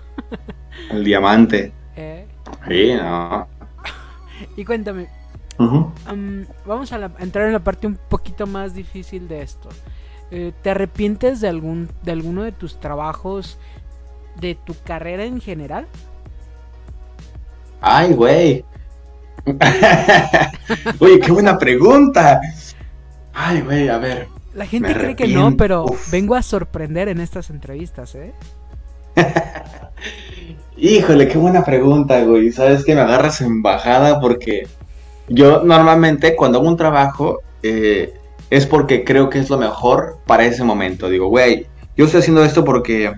El 0.92 1.04
diamante. 1.04 1.74
¿Eh? 1.96 2.28
Sí, 2.68 2.94
no. 2.94 3.48
y 4.58 4.66
cuéntame, 4.66 5.08
vamos 6.66 6.94
a, 6.94 7.12
entrar 7.20 7.48
en 7.48 7.54
la 7.54 7.64
parte 7.64 7.88
un 7.88 7.96
poquito 7.96 8.46
más 8.46 8.76
difícil 8.76 9.28
de 9.28 9.42
esto. 9.42 9.70
Eh, 10.30 10.52
¿Te 10.62 10.72
arrepientes 10.72 11.42
de 11.42 11.48
algún 11.48 11.90
de 12.02 12.12
alguno 12.12 12.44
de 12.44 12.52
tus 12.52 12.80
trabajos, 12.80 13.58
de 14.40 14.56
tu 14.56 14.76
carrera 14.84 15.26
en 15.26 15.42
general? 15.42 15.88
Ay, 17.82 18.14
güey. 18.14 18.66
Oye, 21.00 21.20
qué 21.20 21.32
buena 21.32 21.58
pregunta. 21.58 22.40
Ay, 23.34 23.62
güey, 23.62 23.90
a 23.90 23.98
ver. 23.98 24.28
La 24.54 24.66
gente 24.66 24.94
cree 24.94 25.16
que 25.16 25.28
no, 25.28 25.58
pero 25.58 25.86
vengo 26.12 26.36
a 26.36 26.44
sorprender 26.44 27.10
en 27.10 27.20
estas 27.20 27.50
entrevistas, 27.50 28.16
¿eh? 28.16 28.34
Híjole, 30.78 31.28
qué 31.28 31.38
buena 31.38 31.64
pregunta, 31.64 32.22
güey. 32.24 32.52
Sabes 32.52 32.86
que 32.86 32.96
me 32.96 33.02
agarras 33.02 33.42
en 33.42 33.62
bajada 33.62 34.20
porque 34.20 34.68
yo 35.28 35.64
normalmente 35.64 36.36
cuando 36.36 36.60
hago 36.60 36.68
un 36.68 36.78
trabajo 36.78 37.42
eh, 37.64 38.14
es 38.50 38.66
porque 38.66 39.04
creo 39.04 39.30
que 39.30 39.40
es 39.40 39.50
lo 39.50 39.58
mejor 39.58 40.20
para 40.26 40.46
ese 40.46 40.64
momento. 40.64 41.10
Digo, 41.10 41.28
güey, 41.28 41.66
yo 41.98 42.06
estoy 42.06 42.22
haciendo 42.22 42.44
esto 42.44 42.64
porque 42.64 43.12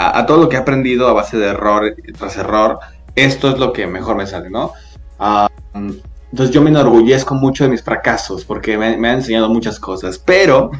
a, 0.00 0.26
todo 0.26 0.38
lo 0.38 0.48
que 0.48 0.56
he 0.56 0.58
aprendido 0.58 1.08
a 1.08 1.12
base 1.12 1.36
de 1.36 1.48
error 1.48 1.94
tras 2.16 2.36
error, 2.36 2.78
esto 3.14 3.50
es 3.50 3.58
lo 3.58 3.72
que 3.72 3.86
mejor 3.86 4.16
me 4.16 4.26
sale, 4.26 4.50
¿no? 4.50 4.72
Ah, 5.18 5.48
entonces 5.74 6.54
yo 6.54 6.62
me 6.62 6.70
enorgullezco 6.70 7.34
mucho 7.34 7.64
de 7.64 7.70
mis 7.70 7.82
fracasos 7.82 8.44
porque 8.44 8.78
me, 8.78 8.86
han 8.86 9.04
enseñado 9.04 9.48
muchas 9.48 9.78
cosas, 9.78 10.18
pero 10.18 10.70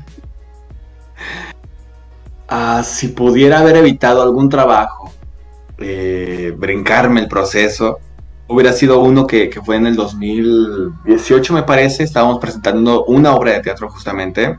ah, 2.49 2.83
si 2.85 3.09
pudiera 3.09 3.61
haber 3.61 3.77
evitado 3.77 4.23
algún 4.23 4.49
trabajo, 4.49 5.13
eh, 5.79 6.55
brincarme 6.57 7.21
el 7.21 7.29
proceso, 7.29 7.99
hubiera 8.49 8.73
sido 8.73 9.01
uno 9.01 9.27
que, 9.27 9.51
fue 9.65 9.77
en 9.77 9.87
el 9.87 9.97
2018 9.97 11.55
me 11.55 11.63
parece, 11.63 12.05
estábamos 12.05 12.39
presentando 12.39 13.05
una 13.05 13.35
obra 13.35 13.53
de 13.53 13.61
teatro 13.61 13.89
justamente, 13.91 14.59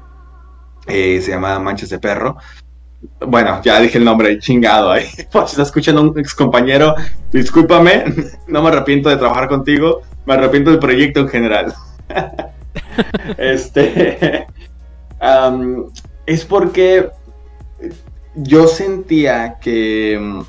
eh, 0.87 1.21
se 1.21 1.31
llama 1.31 1.59
Manchas 1.59 1.89
de 1.89 1.99
Perro, 1.99 2.37
bueno, 3.19 3.61
ya 3.63 3.79
dije 3.79 3.97
el 3.97 4.05
nombre, 4.05 4.39
chingado 4.39 4.91
ahí. 4.91 5.05
Por 5.31 5.47
si 5.47 5.51
está 5.51 5.63
escuchando 5.63 6.01
un 6.01 6.19
ex 6.19 6.33
compañero, 6.33 6.95
discúlpame, 7.31 8.05
no 8.47 8.61
me 8.61 8.69
arrepiento 8.69 9.09
de 9.09 9.17
trabajar 9.17 9.47
contigo, 9.47 10.01
me 10.25 10.33
arrepiento 10.33 10.71
del 10.71 10.79
proyecto 10.79 11.21
en 11.21 11.27
general. 11.29 11.73
este. 13.37 14.47
es 16.25 16.45
porque 16.45 17.09
yo 18.35 18.67
sentía 18.67 19.57
que, 19.59 20.41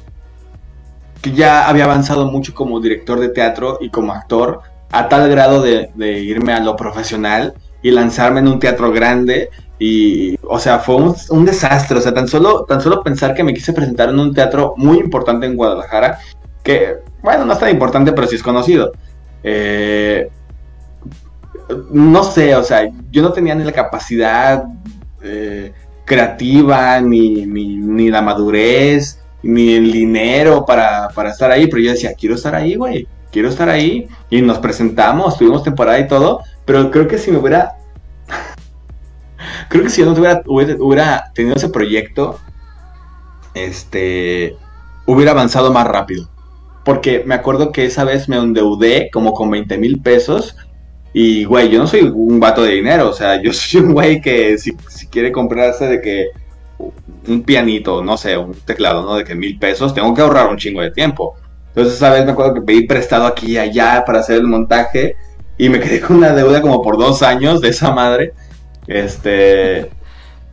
que 1.20 1.32
ya 1.32 1.68
había 1.68 1.84
avanzado 1.84 2.26
mucho 2.26 2.54
como 2.54 2.80
director 2.80 3.18
de 3.20 3.28
teatro 3.28 3.78
y 3.80 3.90
como 3.90 4.12
actor, 4.12 4.60
a 4.90 5.08
tal 5.08 5.30
grado 5.30 5.62
de, 5.62 5.90
de 5.94 6.20
irme 6.20 6.52
a 6.52 6.60
lo 6.60 6.76
profesional 6.76 7.54
y 7.82 7.90
lanzarme 7.90 8.40
en 8.40 8.48
un 8.48 8.58
teatro 8.58 8.92
grande 8.92 9.48
y, 9.84 10.38
o 10.44 10.60
sea, 10.60 10.78
fue 10.78 10.94
un, 10.94 11.44
desastre. 11.44 11.98
O 11.98 12.00
sea, 12.00 12.14
tan 12.14 12.28
solo, 12.28 12.64
tan 12.66 12.80
solo 12.80 13.02
pensar 13.02 13.34
que 13.34 13.42
me 13.42 13.52
quise 13.52 13.72
presentar 13.72 14.10
en 14.10 14.20
un 14.20 14.32
teatro 14.32 14.74
muy 14.76 14.98
importante 14.98 15.44
en 15.44 15.56
Guadalajara, 15.56 16.20
que, 16.62 16.98
bueno, 17.20 17.44
no 17.44 17.52
es 17.52 17.58
tan 17.58 17.70
importante, 17.70 18.12
pero 18.12 18.28
sí 18.28 18.36
es 18.36 18.44
conocido. 18.44 18.92
Eh, 19.42 20.30
no 21.90 22.22
sé, 22.22 22.54
o 22.54 22.62
sea, 22.62 22.88
yo 23.10 23.22
no 23.22 23.32
tenía 23.32 23.56
ni 23.56 23.64
la 23.64 23.72
capacidad 23.72 24.62
eh, 25.20 25.72
creativa, 26.04 27.00
ni, 27.00 27.44
ni, 27.44 28.08
la 28.08 28.22
madurez, 28.22 29.18
ni 29.42 29.74
el 29.74 29.90
dinero 29.90 30.64
para, 30.64 31.08
para 31.08 31.30
estar 31.30 31.50
ahí, 31.50 31.66
pero 31.66 31.82
yo 31.82 31.90
decía, 31.90 32.14
quiero 32.16 32.36
estar 32.36 32.54
ahí, 32.54 32.76
güey, 32.76 33.08
quiero 33.32 33.48
estar 33.48 33.68
ahí. 33.68 34.06
Y 34.30 34.42
nos 34.42 34.58
presentamos, 34.58 35.38
tuvimos 35.38 35.64
temporada 35.64 35.98
y 35.98 36.06
todo, 36.06 36.42
pero 36.64 36.88
creo 36.92 37.08
que 37.08 37.18
si 37.18 37.32
me 37.32 37.38
hubiera 37.38 37.81
Creo 39.72 39.84
que 39.84 39.90
si 39.90 40.02
yo 40.02 40.06
no 40.06 40.12
hubiera, 40.12 41.32
tenido 41.32 41.56
ese 41.56 41.70
proyecto, 41.70 42.38
este, 43.54 44.54
hubiera 45.06 45.30
avanzado 45.30 45.72
más 45.72 45.86
rápido. 45.86 46.28
Porque 46.84 47.22
me 47.24 47.34
acuerdo 47.34 47.72
que 47.72 47.86
esa 47.86 48.04
vez 48.04 48.28
me 48.28 48.36
endeudé 48.36 49.08
como 49.10 49.32
con 49.32 49.50
20 49.50 49.78
mil 49.78 50.02
pesos. 50.02 50.56
Y, 51.14 51.44
güey, 51.44 51.70
yo 51.70 51.78
no 51.78 51.86
soy 51.86 52.02
un 52.02 52.38
vato 52.38 52.62
de 52.62 52.72
dinero. 52.72 53.08
O 53.08 53.14
sea, 53.14 53.40
yo 53.40 53.50
soy 53.54 53.80
un 53.80 53.94
güey 53.94 54.20
que 54.20 54.58
si, 54.58 54.76
quiere 55.06 55.32
comprarse 55.32 55.86
de 55.86 56.02
que 56.02 56.26
un 57.26 57.42
pianito, 57.42 58.04
no 58.04 58.18
sé, 58.18 58.36
un 58.36 58.52
teclado, 58.52 59.02
¿no? 59.02 59.14
De 59.14 59.24
que 59.24 59.34
mil 59.34 59.58
pesos, 59.58 59.94
tengo 59.94 60.12
que 60.12 60.20
ahorrar 60.20 60.50
un 60.50 60.58
chingo 60.58 60.82
de 60.82 60.90
tiempo. 60.90 61.36
Entonces, 61.68 61.94
esa 61.94 62.10
vez 62.10 62.26
me 62.26 62.32
acuerdo 62.32 62.52
que 62.52 62.60
pedí 62.60 62.86
prestado 62.86 63.24
aquí 63.24 63.52
y 63.52 63.56
allá 63.56 64.04
para 64.04 64.20
hacer 64.20 64.36
el 64.36 64.48
montaje. 64.48 65.16
Y 65.56 65.70
me 65.70 65.80
quedé 65.80 66.02
con 66.02 66.16
una 66.16 66.34
deuda 66.34 66.60
como 66.60 66.82
por 66.82 66.98
dos 66.98 67.22
años 67.22 67.62
de 67.62 67.70
esa 67.70 67.90
madre. 67.90 68.34
Este. 68.86 69.90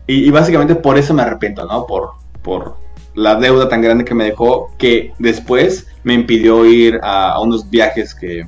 Y, 0.08 0.32
básicamente 0.32 0.76
por 0.76 0.98
eso 0.98 1.14
me 1.14 1.22
arrepiento, 1.22 1.66
¿no? 1.66 1.86
Por, 1.86 2.12
por 2.42 2.76
la 3.14 3.36
deuda 3.36 3.70
tan 3.70 3.82
grande 3.82 4.06
que 4.06 4.16
me 4.16 4.24
dejó, 4.24 4.72
que 4.78 5.14
después 5.20 5.88
me 6.04 6.14
impidió 6.14 6.66
ir 6.66 7.00
a, 7.04 7.40
unos 7.42 7.70
viajes 7.70 8.16
que, 8.16 8.48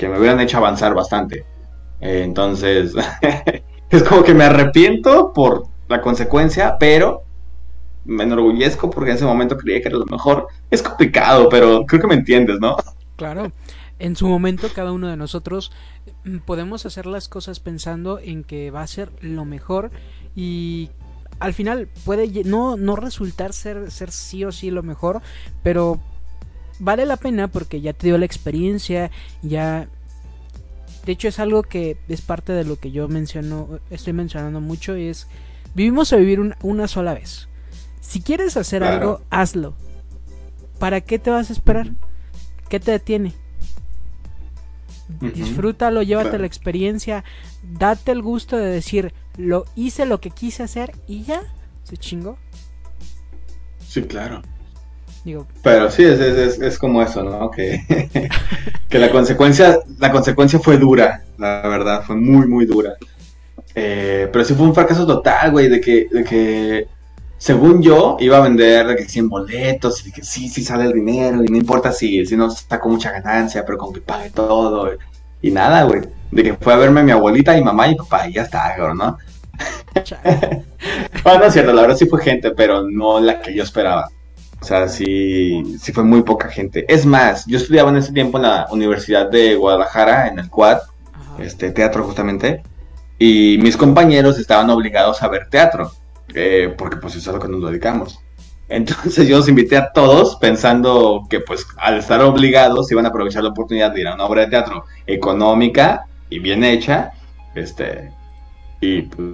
me 0.00 0.18
hubieran 0.18 0.40
hecho 0.40 0.58
avanzar 0.58 0.94
bastante. 0.94 1.44
entonces, 2.00 2.92
es 3.90 4.02
como 4.02 4.22
que 4.22 4.34
me 4.34 4.44
arrepiento 4.44 5.32
por 5.32 5.64
la 5.88 6.00
consecuencia, 6.00 6.76
pero 6.78 7.22
me 8.04 8.24
enorgullezco 8.24 8.90
porque 8.90 9.10
en 9.10 9.16
ese 9.16 9.24
momento 9.24 9.56
creía 9.56 9.80
que 9.80 9.88
era 9.88 9.98
lo 9.98 10.06
mejor. 10.06 10.48
Es 10.70 10.82
complicado, 10.82 11.48
pero 11.48 11.84
creo 11.86 12.00
que 12.00 12.06
me 12.06 12.14
entiendes, 12.14 12.60
¿no? 12.60 12.76
Claro. 13.16 13.50
En 13.98 14.16
su 14.16 14.26
momento 14.26 14.68
cada 14.74 14.92
uno 14.92 15.08
de 15.08 15.16
nosotros 15.16 15.72
mm, 16.24 16.38
podemos 16.38 16.84
hacer 16.86 17.06
las 17.06 17.28
cosas 17.28 17.60
pensando 17.60 18.18
en 18.18 18.44
que 18.44 18.70
va 18.70 18.82
a 18.82 18.86
ser 18.86 19.10
lo 19.20 19.44
mejor 19.44 19.90
y 20.34 20.90
al 21.38 21.54
final 21.54 21.88
puede 22.04 22.44
no, 22.44 22.76
no 22.76 22.96
resultar 22.96 23.52
ser, 23.52 23.90
ser 23.90 24.10
sí 24.10 24.44
o 24.44 24.52
sí 24.52 24.70
lo 24.70 24.82
mejor, 24.82 25.20
pero 25.62 26.00
vale 26.78 27.06
la 27.06 27.16
pena 27.16 27.48
porque 27.48 27.80
ya 27.80 27.92
te 27.92 28.08
dio 28.08 28.18
la 28.18 28.26
experiencia, 28.26 29.10
ya... 29.42 29.88
De 31.04 31.12
hecho 31.12 31.28
es 31.28 31.38
algo 31.38 31.62
que 31.62 31.98
es 32.08 32.22
parte 32.22 32.54
de 32.54 32.64
lo 32.64 32.76
que 32.76 32.90
yo 32.90 33.08
menciono, 33.08 33.78
estoy 33.90 34.14
mencionando 34.14 34.62
mucho, 34.62 34.96
y 34.96 35.08
es 35.08 35.28
vivimos 35.74 36.14
a 36.14 36.16
vivir 36.16 36.56
una 36.62 36.88
sola 36.88 37.12
vez. 37.12 37.48
Si 38.00 38.22
quieres 38.22 38.56
hacer 38.56 38.82
algo, 38.82 39.20
hazlo. 39.28 39.74
¿Para 40.78 41.02
qué 41.02 41.18
te 41.18 41.28
vas 41.30 41.50
a 41.50 41.52
esperar? 41.52 41.90
¿Qué 42.70 42.80
te 42.80 42.92
detiene? 42.92 43.34
Disfrútalo, 45.08 46.02
llévate 46.02 46.38
la 46.38 46.46
experiencia, 46.46 47.24
date 47.62 48.12
el 48.12 48.22
gusto 48.22 48.56
de 48.56 48.70
decir, 48.70 49.12
lo 49.36 49.64
hice 49.74 50.06
lo 50.06 50.20
que 50.20 50.30
quise 50.30 50.62
hacer 50.62 50.92
y 51.06 51.24
ya, 51.24 51.42
se 51.82 51.96
chingó. 51.96 52.38
Sí, 53.86 54.02
claro. 54.02 54.42
Digo, 55.24 55.46
Pero 55.62 55.90
sí, 55.90 56.04
es, 56.04 56.20
es, 56.20 56.78
como 56.78 57.02
eso, 57.02 57.22
¿no? 57.22 57.50
Que, 57.50 57.80
que 58.88 58.98
la 58.98 59.10
consecuencia, 59.10 59.78
la 59.98 60.10
consecuencia 60.10 60.58
fue 60.58 60.76
dura, 60.76 61.24
la 61.38 61.62
verdad, 61.68 62.02
fue 62.04 62.16
muy, 62.16 62.46
muy 62.46 62.66
dura. 62.66 62.94
Eh, 63.74 64.28
pero 64.32 64.44
sí 64.44 64.54
fue 64.54 64.66
un 64.66 64.74
fracaso 64.74 65.06
total, 65.06 65.50
güey, 65.50 65.68
de 65.68 65.80
que, 65.80 66.08
de 66.10 66.24
que 66.24 66.88
según 67.38 67.82
yo, 67.82 68.16
iba 68.20 68.38
a 68.38 68.40
vender 68.40 68.86
de 68.86 68.96
que 68.96 69.04
100 69.04 69.28
boletos 69.28 70.06
y 70.06 70.12
que 70.12 70.22
sí, 70.22 70.48
sí 70.48 70.62
sale 70.62 70.84
el 70.84 70.92
dinero 70.92 71.44
y 71.44 71.48
no 71.48 71.56
importa 71.56 71.92
si, 71.92 72.24
si 72.24 72.36
no 72.36 72.48
con 72.80 72.92
mucha 72.92 73.10
ganancia, 73.10 73.64
pero 73.64 73.78
con 73.78 73.92
que 73.92 74.00
pague 74.00 74.30
todo. 74.30 74.90
Y 75.42 75.50
nada, 75.50 75.82
güey. 75.84 76.02
De 76.30 76.42
que 76.42 76.54
fue 76.54 76.72
a 76.72 76.76
verme 76.76 77.02
mi 77.02 77.12
abuelita 77.12 77.56
y 77.56 77.62
mamá 77.62 77.88
y 77.88 77.96
papá 77.96 78.28
y 78.28 78.34
ya 78.34 78.42
está, 78.42 78.74
güey, 78.78 78.94
¿no? 78.94 79.18
bueno, 81.22 81.38
no 81.38 81.44
es 81.44 81.52
cierto, 81.52 81.72
la 81.72 81.82
verdad 81.82 81.96
sí 81.96 82.06
fue 82.06 82.22
gente, 82.22 82.50
pero 82.50 82.82
no 82.88 83.20
la 83.20 83.40
que 83.40 83.54
yo 83.54 83.62
esperaba. 83.62 84.10
O 84.60 84.64
sea, 84.64 84.88
sí, 84.88 85.76
sí 85.78 85.92
fue 85.92 86.04
muy 86.04 86.22
poca 86.22 86.48
gente. 86.48 86.86
Es 86.88 87.04
más, 87.04 87.44
yo 87.46 87.58
estudiaba 87.58 87.90
en 87.90 87.96
ese 87.96 88.12
tiempo 88.12 88.38
en 88.38 88.44
la 88.44 88.66
Universidad 88.70 89.30
de 89.30 89.56
Guadalajara, 89.56 90.28
en 90.28 90.38
el 90.38 90.48
Quad, 90.48 90.78
este 91.38 91.70
teatro 91.70 92.04
justamente, 92.04 92.62
y 93.18 93.58
mis 93.60 93.76
compañeros 93.76 94.38
estaban 94.38 94.70
obligados 94.70 95.22
a 95.22 95.28
ver 95.28 95.48
teatro. 95.50 95.92
Eh, 96.34 96.74
porque 96.76 96.96
pues 96.96 97.14
eso 97.14 97.20
es 97.20 97.28
a 97.28 97.32
lo 97.38 97.40
que 97.40 97.48
nos 97.48 97.70
dedicamos. 97.70 98.20
Entonces 98.68 99.28
yo 99.28 99.38
los 99.38 99.48
invité 99.48 99.76
a 99.76 99.92
todos 99.92 100.36
pensando 100.36 101.26
que 101.28 101.40
pues 101.40 101.66
al 101.76 101.98
estar 101.98 102.20
obligados 102.22 102.90
iban 102.90 103.06
a 103.06 103.08
aprovechar 103.08 103.42
la 103.42 103.50
oportunidad 103.50 103.92
de 103.92 104.00
ir 104.00 104.08
a 104.08 104.14
una 104.14 104.24
obra 104.24 104.42
de 104.42 104.48
teatro 104.48 104.84
económica 105.06 106.06
y 106.30 106.38
bien 106.38 106.64
hecha, 106.64 107.12
este, 107.54 108.10
y 108.80 109.02
pues, 109.02 109.28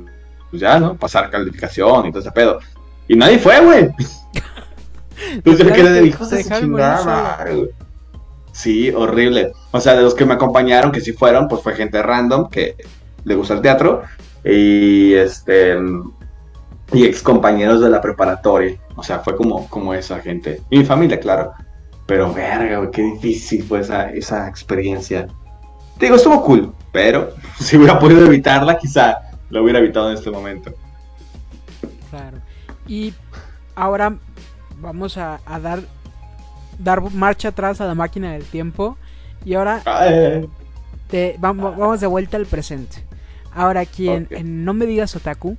ya, 0.53 0.79
¿no? 0.79 0.97
Pasar 0.97 1.31
calificación 1.31 2.07
y 2.07 2.11
todo 2.11 2.21
ese 2.21 2.33
pedo. 2.33 2.61
Y 3.09 3.17
nadie 3.17 3.39
fue, 3.39 3.61
güey. 3.61 3.91
Entonces 5.33 5.67
yo 5.67 5.73
quedé 5.73 5.91
de 5.93 6.07
hijos 6.07 6.31
de 6.31 6.45
chingada, 6.45 7.47
Sí, 8.53 8.91
horrible. 8.91 9.53
O 9.71 9.81
sea, 9.81 9.95
de 9.95 10.03
los 10.03 10.15
que 10.15 10.27
me 10.27 10.35
acompañaron, 10.35 10.91
que 10.91 11.01
sí 11.01 11.13
fueron, 11.13 11.47
pues 11.47 11.63
fue 11.63 11.75
gente 11.75 12.03
random 12.03 12.51
que 12.51 12.77
le 13.25 13.35
gusta 13.35 13.55
el 13.55 13.63
teatro. 13.63 14.03
Y 14.45 15.15
este 15.15 15.77
y 16.93 17.05
ex 17.05 17.23
compañeros 17.23 17.81
de 17.81 17.91
la 17.91 18.01
preparatoria. 18.01 18.77
O 18.97 19.03
sea, 19.03 19.21
fue 19.21 19.37
como, 19.37 19.69
como 19.69 19.95
esa 19.95 20.21
gente. 20.21 20.61
Y 20.71 20.79
mi 20.79 20.85
familia, 20.85 21.21
claro. 21.21 21.53
Pero 22.07 22.33
verga, 22.33 22.91
qué 22.91 23.03
difícil 23.03 23.63
fue 23.63 23.81
esa, 23.81 24.11
esa 24.11 24.49
experiencia. 24.49 25.29
digo, 25.99 26.17
estuvo 26.17 26.43
cool, 26.43 26.73
pero 26.93 27.35
si 27.59 27.77
hubiera 27.77 27.99
podido 27.99 28.27
evitarla, 28.27 28.79
quizá 28.79 29.19
lo 29.51 29.63
hubiera 29.63 29.79
evitado 29.79 30.11
en 30.11 30.17
este 30.17 30.31
momento. 30.31 30.73
Claro. 32.11 32.39
Y 32.87 33.15
ahora 33.75 34.17
vamos 34.81 35.17
a, 35.17 35.41
dar 35.63 35.81
dar 36.79 37.03
marcha 37.13 37.49
atrás 37.49 37.81
a 37.81 37.87
la 37.87 37.95
máquina 37.95 38.33
del 38.33 38.45
tiempo. 38.45 38.97
Y 39.45 39.55
ahora 39.55 39.83
te, 41.09 41.37
vamos, 41.39 41.77
vamos 41.77 42.01
de 42.01 42.07
vuelta 42.07 42.37
al 42.37 42.47
presente. 42.47 43.05
Ahora 43.53 43.81
aquí 43.81 44.09
en, 44.09 44.65
No 44.65 44.75
me 44.75 44.87
digas 44.87 45.15
otaku, 45.17 45.57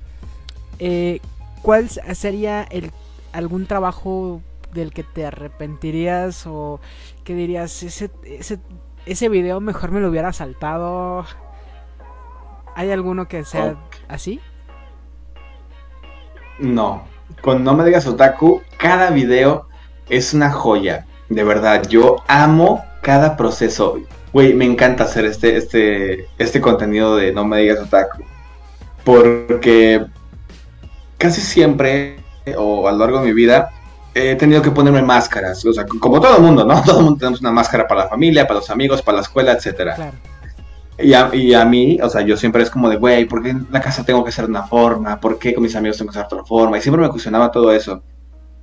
eh, 0.84 1.20
¿cuál 1.62 1.88
sería 1.88 2.64
el, 2.64 2.90
algún 3.32 3.66
trabajo 3.66 4.42
del 4.72 4.92
que 4.92 5.04
te 5.04 5.24
arrepentirías 5.24 6.44
o 6.48 6.80
que 7.22 7.36
dirías, 7.36 7.84
ese, 7.84 8.10
ese, 8.24 8.58
ese 9.06 9.28
video 9.28 9.60
mejor 9.60 9.92
me 9.92 10.00
lo 10.00 10.08
hubiera 10.08 10.32
saltado? 10.32 11.24
¿Hay 12.74 12.90
alguno 12.90 13.28
que 13.28 13.44
sea 13.44 13.76
así? 14.08 14.40
No, 16.58 17.04
con 17.42 17.62
No 17.62 17.74
me 17.74 17.84
digas 17.84 18.08
otaku, 18.08 18.60
cada 18.76 19.10
video 19.10 19.68
es 20.08 20.34
una 20.34 20.50
joya. 20.50 21.06
De 21.28 21.44
verdad, 21.44 21.86
yo 21.88 22.16
amo 22.26 22.84
cada 23.02 23.36
proceso. 23.36 24.00
Güey, 24.32 24.52
me 24.54 24.64
encanta 24.64 25.04
hacer 25.04 25.26
este, 25.26 25.56
este, 25.56 26.26
este 26.38 26.60
contenido 26.60 27.14
de 27.14 27.32
No 27.32 27.44
me 27.44 27.60
digas 27.60 27.78
otaku. 27.78 28.24
Porque 29.04 30.04
casi 31.22 31.40
siempre, 31.40 32.16
o 32.58 32.88
a 32.88 32.92
lo 32.92 32.98
largo 32.98 33.20
de 33.20 33.26
mi 33.26 33.32
vida, 33.32 33.70
he 34.12 34.34
tenido 34.34 34.60
que 34.60 34.72
ponerme 34.72 35.02
máscaras. 35.02 35.64
O 35.64 35.72
sea, 35.72 35.86
como 35.86 36.20
todo 36.20 36.36
el 36.36 36.42
mundo, 36.42 36.64
¿no? 36.64 36.82
Todo 36.84 36.98
el 36.98 37.04
mundo 37.04 37.18
tenemos 37.20 37.40
una 37.40 37.52
máscara 37.52 37.86
para 37.86 38.02
la 38.02 38.08
familia, 38.08 38.46
para 38.46 38.58
los 38.58 38.70
amigos, 38.70 39.00
para 39.02 39.16
la 39.16 39.22
escuela, 39.22 39.52
etcétera. 39.52 39.94
Claro. 39.94 40.16
Y 40.98 41.14
a, 41.14 41.30
y 41.32 41.54
a, 41.54 41.64
mí, 41.64 41.98
o 42.02 42.08
sea, 42.08 42.20
yo 42.20 42.36
siempre 42.36 42.62
es 42.62 42.70
como 42.70 42.88
de, 42.88 42.96
güey, 42.96 43.24
¿por 43.24 43.42
qué 43.42 43.50
en 43.50 43.66
la 43.70 43.80
casa 43.80 44.04
tengo 44.04 44.24
que 44.24 44.32
ser 44.32 44.44
de 44.44 44.50
una 44.50 44.64
forma? 44.64 45.18
¿Por 45.18 45.38
qué 45.38 45.54
con 45.54 45.62
mis 45.62 45.74
amigos 45.74 45.96
tengo 45.96 46.10
que 46.10 46.18
ser 46.18 46.28
de 46.28 46.34
otra 46.34 46.44
forma? 46.44 46.76
Y 46.76 46.82
siempre 46.82 47.02
me 47.02 47.08
cuestionaba 47.08 47.50
todo 47.50 47.72
eso. 47.72 48.02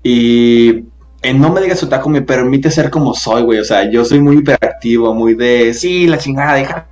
Y 0.04 0.86
en 1.22 1.42
No 1.42 1.51
me 1.51 1.62
digas 1.62 1.84
otaku 1.84 2.10
me 2.10 2.22
permite 2.22 2.70
ser 2.70 2.89
como 2.89 3.13
soy, 3.13 3.42
güey. 3.42 3.60
O 3.60 3.66
sea, 3.66 3.89
yo 3.89 4.06
soy 4.06 4.20
muy 4.20 4.38
hiperactivo, 4.38 5.13
muy 5.13 5.34
de, 5.34 5.74
sí, 5.74 6.08
la 6.08 6.18
chingada, 6.18 6.54
deja, 6.54 6.88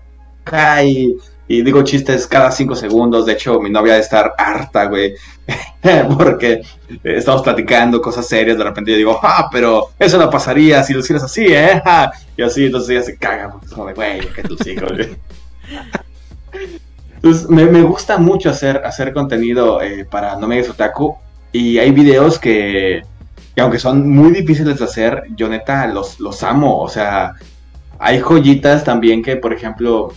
y, 0.84 1.16
y 1.48 1.62
digo 1.62 1.84
chistes 1.84 2.28
cada 2.28 2.52
cinco 2.52 2.76
segundos. 2.76 3.26
De 3.26 3.34
hecho, 3.34 3.60
mi 3.60 3.70
novia 3.70 3.94
de 3.94 4.02
estar 4.02 4.34
harta, 4.38 4.86
güey. 4.86 5.16
porque 6.18 6.62
estamos 7.04 7.42
platicando 7.42 8.02
cosas 8.02 8.28
serias. 8.28 8.58
De 8.58 8.64
repente 8.64 8.92
yo 8.92 8.98
digo, 8.98 9.20
ah, 9.22 9.50
pero 9.52 9.92
eso 9.98 10.18
no 10.18 10.30
pasaría 10.30 10.84
si 10.84 10.94
lo 10.94 11.00
hicieras 11.00 11.24
así, 11.24 11.46
¿eh? 11.48 11.82
y 12.38 12.42
así, 12.42 12.66
entonces 12.66 12.90
ella 12.90 13.04
se 13.04 13.18
caga. 13.18 13.52
Porque 13.52 13.68
es 13.68 13.72
como 13.72 13.88
de, 13.88 13.94
güey, 13.94 14.20
que 14.34 14.44
tus 14.44 14.66
hijos, 14.68 14.92
güey. 14.92 15.10
Entonces, 17.16 17.50
me, 17.50 17.66
me, 17.66 17.82
gusta 17.82 18.20
mucho 18.20 18.52
hacer, 18.52 18.84
hacer 18.86 19.12
contenido 19.12 19.82
eh, 19.82 20.06
para 20.06 20.36
No 20.36 20.48
Me 20.48 20.62
Otaku. 20.62 21.18
Y 21.52 21.80
hay 21.80 21.90
videos 21.90 22.38
que 22.38 23.02
y 23.58 23.60
aunque 23.60 23.80
son 23.80 24.08
muy 24.08 24.32
difíciles 24.34 24.78
de 24.78 24.86
hacer, 24.86 25.24
yo 25.36 25.50
neta 25.50 25.88
los, 25.88 26.20
los 26.20 26.44
amo. 26.44 26.80
O 26.80 26.88
sea, 26.88 27.34
hay 27.98 28.20
joyitas 28.20 28.84
también 28.84 29.24
que, 29.24 29.36
por 29.36 29.52
ejemplo, 29.52 30.14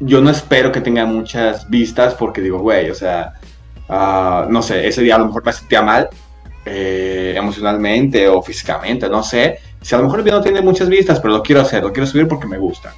yo 0.00 0.20
no 0.20 0.30
espero 0.30 0.72
que 0.72 0.80
tenga 0.80 1.06
muchas 1.06 1.68
vistas 1.68 2.14
porque 2.14 2.40
digo, 2.40 2.58
güey, 2.58 2.90
o 2.90 2.94
sea, 2.94 3.34
uh, 3.88 4.50
no 4.50 4.62
sé, 4.62 4.86
ese 4.86 5.02
día 5.02 5.16
a 5.16 5.18
lo 5.18 5.26
mejor 5.26 5.44
me 5.44 5.52
sentía 5.52 5.82
mal 5.82 6.08
eh, 6.64 7.34
emocionalmente 7.36 8.28
o 8.28 8.42
físicamente, 8.42 9.08
no 9.08 9.22
sé. 9.22 9.60
Si 9.80 9.94
a 9.94 9.98
lo 9.98 10.04
mejor 10.04 10.18
el 10.18 10.24
video 10.24 10.38
no 10.38 10.44
tiene 10.44 10.60
muchas 10.60 10.88
vistas, 10.88 11.20
pero 11.20 11.34
lo 11.34 11.42
quiero 11.42 11.62
hacer, 11.62 11.82
lo 11.82 11.92
quiero 11.92 12.06
subir 12.06 12.26
porque 12.26 12.46
me 12.46 12.58
gusta. 12.58 12.92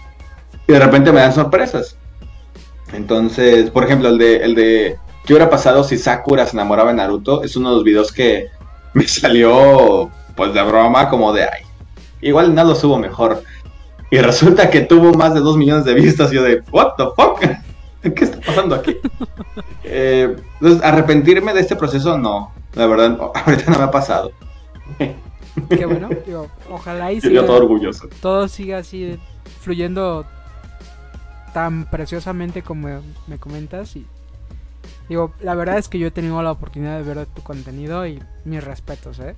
Y 0.67 0.73
de 0.73 0.79
repente 0.79 1.13
me 1.13 1.21
dan 1.21 1.35
sorpresas. 1.35 1.97
Entonces, 2.93 3.71
por 3.71 3.85
ejemplo, 3.85 4.09
el 4.09 4.19
de, 4.19 4.37
el 4.37 4.55
de 4.55 4.99
¿qué 5.27 5.35
hubiera 5.35 5.51
pasado 5.51 5.85
si 5.85 5.99
Sakura 5.99 6.47
se 6.47 6.57
enamoraba 6.57 6.91
de 6.91 6.97
Naruto? 6.97 7.43
Es 7.45 7.57
uno 7.57 7.69
de 7.69 7.75
los 7.77 7.85
videos 7.85 8.11
que 8.11 8.49
me 8.95 9.07
salió 9.07 10.11
pues 10.35 10.55
de 10.55 10.63
broma 10.63 11.09
como 11.09 11.33
de 11.33 11.43
ay, 11.43 11.63
igual 12.23 12.55
nada 12.55 12.71
lo 12.71 12.75
subo 12.75 12.99
mejor. 12.99 13.43
Y 14.11 14.19
resulta 14.19 14.71
que 14.71 14.81
tuvo 14.81 15.13
más 15.15 15.35
de 15.35 15.41
2 15.41 15.57
millones 15.57 15.85
de 15.85 15.95
vistas. 15.95 16.33
Y 16.33 16.37
yo 16.37 16.43
de, 16.43 16.63
¿What 16.71 16.95
the 16.97 17.05
fuck? 17.17 17.41
¿Qué 18.15 18.25
está 18.25 18.41
pasando 18.41 18.77
aquí? 18.77 18.97
Eh, 19.85 20.37
entonces, 20.61 20.83
arrepentirme 20.83 21.53
de 21.53 21.61
este 21.61 21.77
proceso, 21.77 22.17
no. 22.17 22.53
La 22.75 22.87
verdad, 22.87 23.19
ahorita 23.35 23.71
no 23.71 23.79
me 23.79 23.85
ha 23.85 23.91
pasado. 23.91 24.33
Qué 24.99 25.87
bueno. 25.87 26.09
ojalá 26.71 27.13
y 27.13 27.21
siga, 27.21 27.45
todo 27.45 27.57
orgulloso. 27.57 28.09
Todo 28.23 28.49
siga 28.49 28.79
así 28.79 29.19
fluyendo 29.61 30.25
tan 31.53 31.91
preciosamente 31.91 32.63
como 32.63 33.01
me 33.27 33.39
comentas. 33.39 33.97
Y 33.97 34.07
Digo, 35.09 35.33
la 35.41 35.55
verdad 35.55 35.79
es 35.79 35.89
que 35.89 35.99
yo 35.99 36.09
he 36.09 36.11
tenido 36.11 36.43
la 36.43 36.53
oportunidad 36.53 36.99
de 36.99 37.15
ver 37.15 37.27
tu 37.27 37.43
contenido 37.43 38.07
y 38.07 38.23
mis 38.45 38.63
respetos, 38.63 39.19
¿eh? 39.21 39.35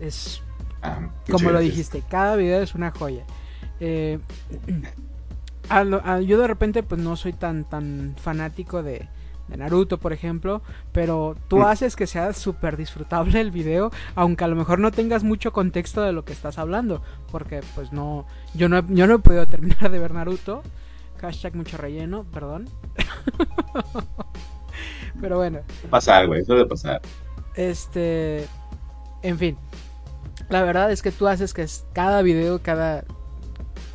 Es 0.00 0.42
ah, 0.82 1.10
como 1.30 1.50
lo 1.50 1.60
dijiste, 1.60 2.02
cada 2.08 2.34
video 2.36 2.62
es 2.62 2.74
una 2.74 2.90
joya. 2.92 3.24
Eh, 3.84 4.20
yo 6.24 6.38
de 6.38 6.46
repente 6.46 6.84
pues 6.84 7.00
no 7.00 7.16
soy 7.16 7.32
tan 7.32 7.64
tan 7.64 8.14
fanático 8.16 8.84
de, 8.84 9.08
Naruto, 9.48 9.98
por 9.98 10.12
ejemplo, 10.12 10.62
pero 10.92 11.34
tú 11.48 11.58
mm. 11.58 11.64
haces 11.64 11.96
que 11.96 12.06
sea 12.06 12.32
súper 12.32 12.76
disfrutable 12.76 13.40
el 13.40 13.50
video, 13.50 13.90
aunque 14.14 14.44
a 14.44 14.48
lo 14.48 14.54
mejor 14.54 14.78
no 14.78 14.92
tengas 14.92 15.24
mucho 15.24 15.52
contexto 15.52 16.00
de 16.02 16.12
lo 16.12 16.24
que 16.24 16.32
estás 16.32 16.58
hablando, 16.58 17.02
porque 17.30 17.60
pues 17.74 17.92
no, 17.92 18.24
yo 18.54 18.68
no, 18.68 18.86
yo 18.88 19.08
no 19.08 19.16
he 19.16 19.18
podido 19.18 19.46
terminar 19.46 19.90
de 19.90 19.98
ver 19.98 20.12
Naruto. 20.12 20.62
Hashtag 21.20 21.54
mucho 21.54 21.76
relleno, 21.76 22.24
perdón. 22.32 22.68
Pero 25.20 25.36
bueno. 25.36 25.60
Pasar, 25.90 26.26
güey, 26.26 26.44
suele 26.44 26.66
pasar. 26.66 27.00
Este. 27.54 28.48
En 29.22 29.38
fin. 29.38 29.56
La 30.48 30.64
verdad 30.64 30.90
es 30.90 31.00
que 31.00 31.12
tú 31.12 31.28
haces 31.28 31.54
que 31.54 31.64
cada 31.92 32.22
video, 32.22 32.60
cada. 32.60 33.04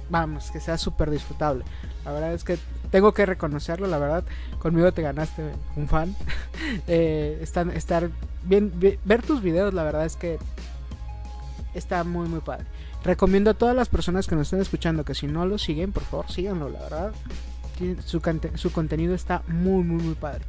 Vamos, 0.09 0.51
que 0.51 0.59
sea 0.59 0.77
súper 0.77 1.09
disfrutable. 1.09 1.63
La 2.05 2.11
verdad 2.11 2.33
es 2.33 2.43
que 2.43 2.57
tengo 2.91 3.13
que 3.13 3.25
reconocerlo, 3.25 3.87
la 3.87 3.97
verdad. 3.97 4.23
Conmigo 4.59 4.91
te 4.91 5.01
ganaste 5.01 5.43
un 5.75 5.87
fan. 5.87 6.15
eh, 6.87 7.39
estar, 7.41 8.09
bien, 8.43 8.71
ver 9.03 9.21
tus 9.21 9.41
videos, 9.41 9.73
la 9.73 9.83
verdad 9.83 10.05
es 10.05 10.15
que 10.15 10.39
está 11.73 12.03
muy, 12.03 12.27
muy 12.27 12.39
padre. 12.39 12.65
Recomiendo 13.03 13.51
a 13.51 13.53
todas 13.53 13.75
las 13.75 13.89
personas 13.89 14.27
que 14.27 14.35
nos 14.35 14.47
estén 14.47 14.61
escuchando 14.61 15.05
que 15.05 15.15
si 15.15 15.27
no 15.27 15.45
lo 15.45 15.57
siguen, 15.57 15.91
por 15.91 16.03
favor, 16.03 16.31
síganlo, 16.31 16.69
la 16.69 16.79
verdad. 16.79 17.11
Su, 18.05 18.21
su 18.55 18.71
contenido 18.71 19.13
está 19.13 19.43
muy, 19.47 19.83
muy, 19.83 20.01
muy 20.01 20.15
padre. 20.15 20.45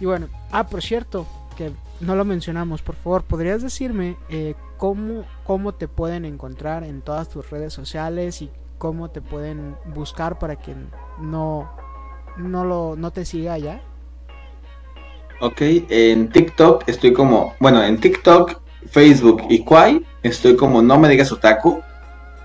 Y 0.00 0.06
bueno, 0.06 0.28
ah, 0.50 0.66
por 0.66 0.82
cierto, 0.82 1.26
que 1.56 1.72
no 2.00 2.14
lo 2.14 2.24
mencionamos, 2.24 2.82
por 2.82 2.94
favor, 2.94 3.24
¿podrías 3.24 3.62
decirme 3.62 4.16
eh, 4.28 4.54
cómo, 4.76 5.24
cómo 5.44 5.72
te 5.72 5.88
pueden 5.88 6.24
encontrar 6.24 6.84
en 6.84 7.00
todas 7.00 7.28
tus 7.28 7.50
redes 7.50 7.72
sociales 7.72 8.42
y 8.42 8.50
cómo 8.78 9.10
te 9.10 9.20
pueden 9.20 9.76
buscar 9.86 10.38
para 10.38 10.56
quien 10.56 10.88
no, 11.20 11.68
no, 12.36 12.64
lo, 12.64 12.94
no 12.96 13.10
te 13.10 13.24
siga 13.24 13.54
allá? 13.54 13.80
Ok, 15.40 15.60
en 15.60 16.30
TikTok 16.30 16.84
estoy 16.86 17.12
como, 17.12 17.54
bueno, 17.58 17.82
en 17.82 17.98
TikTok, 17.98 18.60
Facebook 18.88 19.42
y 19.48 19.64
Kwai 19.64 20.04
estoy 20.22 20.56
como 20.56 20.82
no 20.82 20.98
me 20.98 21.08
digas 21.08 21.32
otaku. 21.32 21.80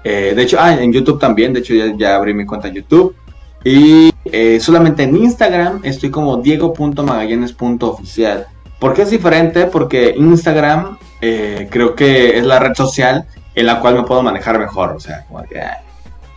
Eh, 0.04 0.34
de 0.36 0.42
hecho, 0.42 0.58
ah, 0.60 0.74
en 0.74 0.92
YouTube 0.92 1.20
también, 1.20 1.54
de 1.54 1.60
hecho 1.60 1.76
ya, 1.76 1.96
ya 1.96 2.16
abrí 2.16 2.34
mi 2.34 2.46
cuenta 2.46 2.70
en 2.70 2.76
YouTube. 2.76 3.16
Y 3.64 4.12
eh, 4.26 4.60
solamente 4.60 5.04
en 5.04 5.16
Instagram 5.16 5.82
estoy 5.84 6.10
como 6.10 6.38
diego.magallanes.oficial. 6.38 8.48
¿Por 8.82 8.96
qué 8.96 9.04
es 9.04 9.12
diferente? 9.12 9.68
Porque 9.68 10.16
Instagram 10.18 10.98
eh, 11.22 11.68
creo 11.70 11.94
que 11.94 12.40
es 12.40 12.44
la 12.44 12.58
red 12.58 12.74
social 12.74 13.28
en 13.54 13.68
la 13.68 13.80
cual 13.80 13.94
me 13.94 14.02
puedo 14.02 14.24
manejar 14.24 14.58
mejor. 14.58 14.96
O 14.96 15.00
sea, 15.00 15.24
como 15.28 15.44
que, 15.44 15.62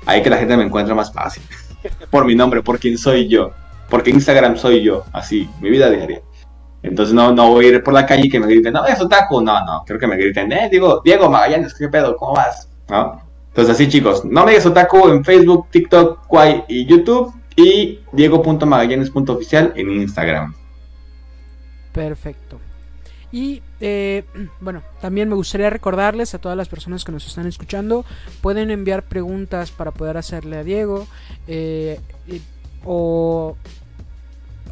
ahí 0.04 0.22
que 0.22 0.28
la 0.28 0.36
gente 0.36 0.54
me 0.58 0.64
encuentra 0.64 0.94
más 0.94 1.10
fácil. 1.10 1.42
por 2.10 2.26
mi 2.26 2.34
nombre, 2.34 2.60
por 2.60 2.78
quién 2.78 2.98
soy 2.98 3.28
yo. 3.28 3.52
Porque 3.88 4.10
Instagram 4.10 4.58
soy 4.58 4.82
yo, 4.82 5.04
así, 5.14 5.48
mi 5.62 5.70
vida 5.70 5.88
diaria. 5.88 6.20
Entonces 6.82 7.14
no, 7.14 7.32
no 7.32 7.48
voy 7.48 7.64
a 7.64 7.68
ir 7.68 7.82
por 7.82 7.94
la 7.94 8.04
calle 8.04 8.26
y 8.26 8.28
que 8.28 8.38
me 8.38 8.46
griten, 8.46 8.74
no, 8.74 8.84
es 8.84 9.00
otaku. 9.00 9.40
No, 9.40 9.64
no, 9.64 9.82
creo 9.86 9.98
que 9.98 10.06
me 10.06 10.16
griten, 10.16 10.52
eh, 10.52 10.68
digo, 10.70 11.00
Diego 11.02 11.30
Magallanes, 11.30 11.72
¿qué 11.72 11.88
pedo? 11.88 12.14
¿Cómo 12.18 12.34
vas? 12.34 12.68
¿No? 12.90 13.22
Entonces 13.48 13.74
así 13.74 13.88
chicos, 13.88 14.22
no 14.22 14.44
me 14.44 14.50
digas 14.50 14.66
otaku 14.66 15.08
en 15.08 15.24
Facebook, 15.24 15.68
TikTok, 15.70 16.26
Kwai 16.26 16.62
y 16.68 16.84
YouTube 16.84 17.32
y 17.56 18.00
diego.magallanes.oficial 18.12 19.72
en 19.76 19.92
Instagram. 19.92 20.54
Perfecto. 21.94 22.60
Y 23.32 23.62
eh, 23.80 24.24
bueno, 24.60 24.82
también 25.00 25.28
me 25.28 25.34
gustaría 25.34 25.70
recordarles 25.70 26.34
a 26.34 26.38
todas 26.38 26.58
las 26.58 26.68
personas 26.68 27.04
que 27.04 27.12
nos 27.12 27.26
están 27.26 27.46
escuchando, 27.46 28.04
pueden 28.42 28.70
enviar 28.70 29.04
preguntas 29.04 29.70
para 29.70 29.92
poder 29.92 30.18
hacerle 30.18 30.58
a 30.58 30.64
Diego 30.64 31.06
eh, 31.46 31.98
o 32.84 33.56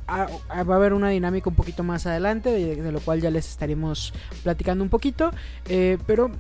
va 0.09 0.75
a 0.75 0.77
haber 0.77 0.93
una 0.93 1.09
dinámica 1.09 1.49
un 1.49 1.57
poquito 1.57 1.83
más 1.83 2.07
adelante, 2.07 2.51
de, 2.51 2.93
lo 2.93 3.01
cual 3.01 3.23
ya 3.23 3.31
les 3.31 3.49
estaremos 3.49 4.13
platicando 4.43 4.85
un 4.85 4.91
poquito. 4.91 5.31
Eh, 5.69 5.97
pero 6.07 6.31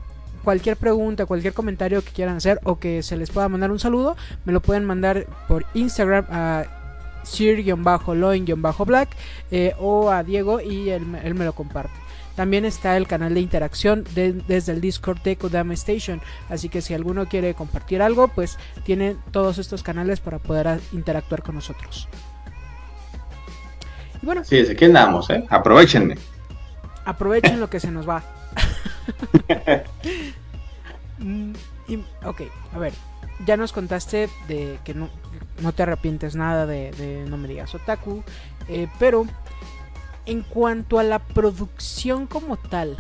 cualquier 0.45 0.77
pregunta, 0.77 1.25
cualquier 1.25 1.55
comentario 1.55 2.03
que 2.03 2.11
quieran 2.11 2.37
hacer 2.37 2.61
o 2.65 2.79
que 2.79 3.03
se 3.03 3.17
les 3.17 3.31
pueda 3.31 3.49
mandar 3.49 3.71
un 3.71 3.79
saludo, 3.79 4.17
me 4.45 4.53
lo 4.53 4.61
pueden 4.61 4.85
mandar 4.85 5.27
por 5.49 5.65
Instagram 5.75 6.27
a 6.29 6.82
sir-loin-black 7.23 9.09
eh, 9.51 9.75
o 9.79 10.11
a 10.11 10.23
Diego 10.23 10.61
y 10.61 10.91
él, 10.91 11.07
me 11.07 11.45
lo 11.45 11.53
comparte. 11.55 11.95
También 12.35 12.65
está 12.65 12.97
el 12.97 13.07
canal 13.07 13.35
de 13.35 13.41
interacción 13.41 14.05
desde 14.15 14.73
el 14.73 14.81
Discord 14.81 15.21
de 15.21 15.37
Kodama 15.37 15.75
Station. 15.75 16.23
Así 16.49 16.71
que 16.71 16.81
si 16.81 16.95
alguno 16.95 17.29
quiere 17.29 17.53
compartir 17.55 18.01
algo, 18.01 18.29
pues 18.29 18.59
tiene 18.85 19.17
todos 19.33 19.59
estos 19.59 19.83
canales 19.83 20.21
para 20.21 20.39
poder 20.39 20.81
interactuar 20.93 21.43
con 21.43 21.57
nosotros. 21.57 22.09
Y 24.23 24.27
bueno. 24.27 24.45
Sí, 24.45 24.61
aquí 24.61 24.87
andamos, 24.87 25.29
¿eh? 25.29 25.45
Aprovechenme. 25.51 26.17
Aprovechen 27.05 27.61
lo 27.61 27.69
que 27.69 27.81
se 27.81 27.91
nos 27.91 28.09
va. 28.09 28.23
Mm, 31.19 31.53
ok, 32.25 32.43
a 32.75 32.79
ver. 32.79 32.93
Ya 33.47 33.57
nos 33.57 33.73
contaste 33.73 34.29
de 34.49 34.79
que 34.85 34.93
no, 34.93 35.09
no 35.61 35.73
te 35.73 35.83
arrepientes 35.83 36.35
nada 36.35 36.67
de, 36.67 37.25
No 37.29 37.37
me 37.37 37.49
digas 37.49 37.75
otaku. 37.75 38.23
Eh, 38.69 38.89
pero 38.99 39.27
en 40.27 40.43
cuanto 40.43 40.99
a 40.99 41.03
la 41.03 41.19
producción 41.19 42.27
como 42.27 42.57
tal, 42.57 42.97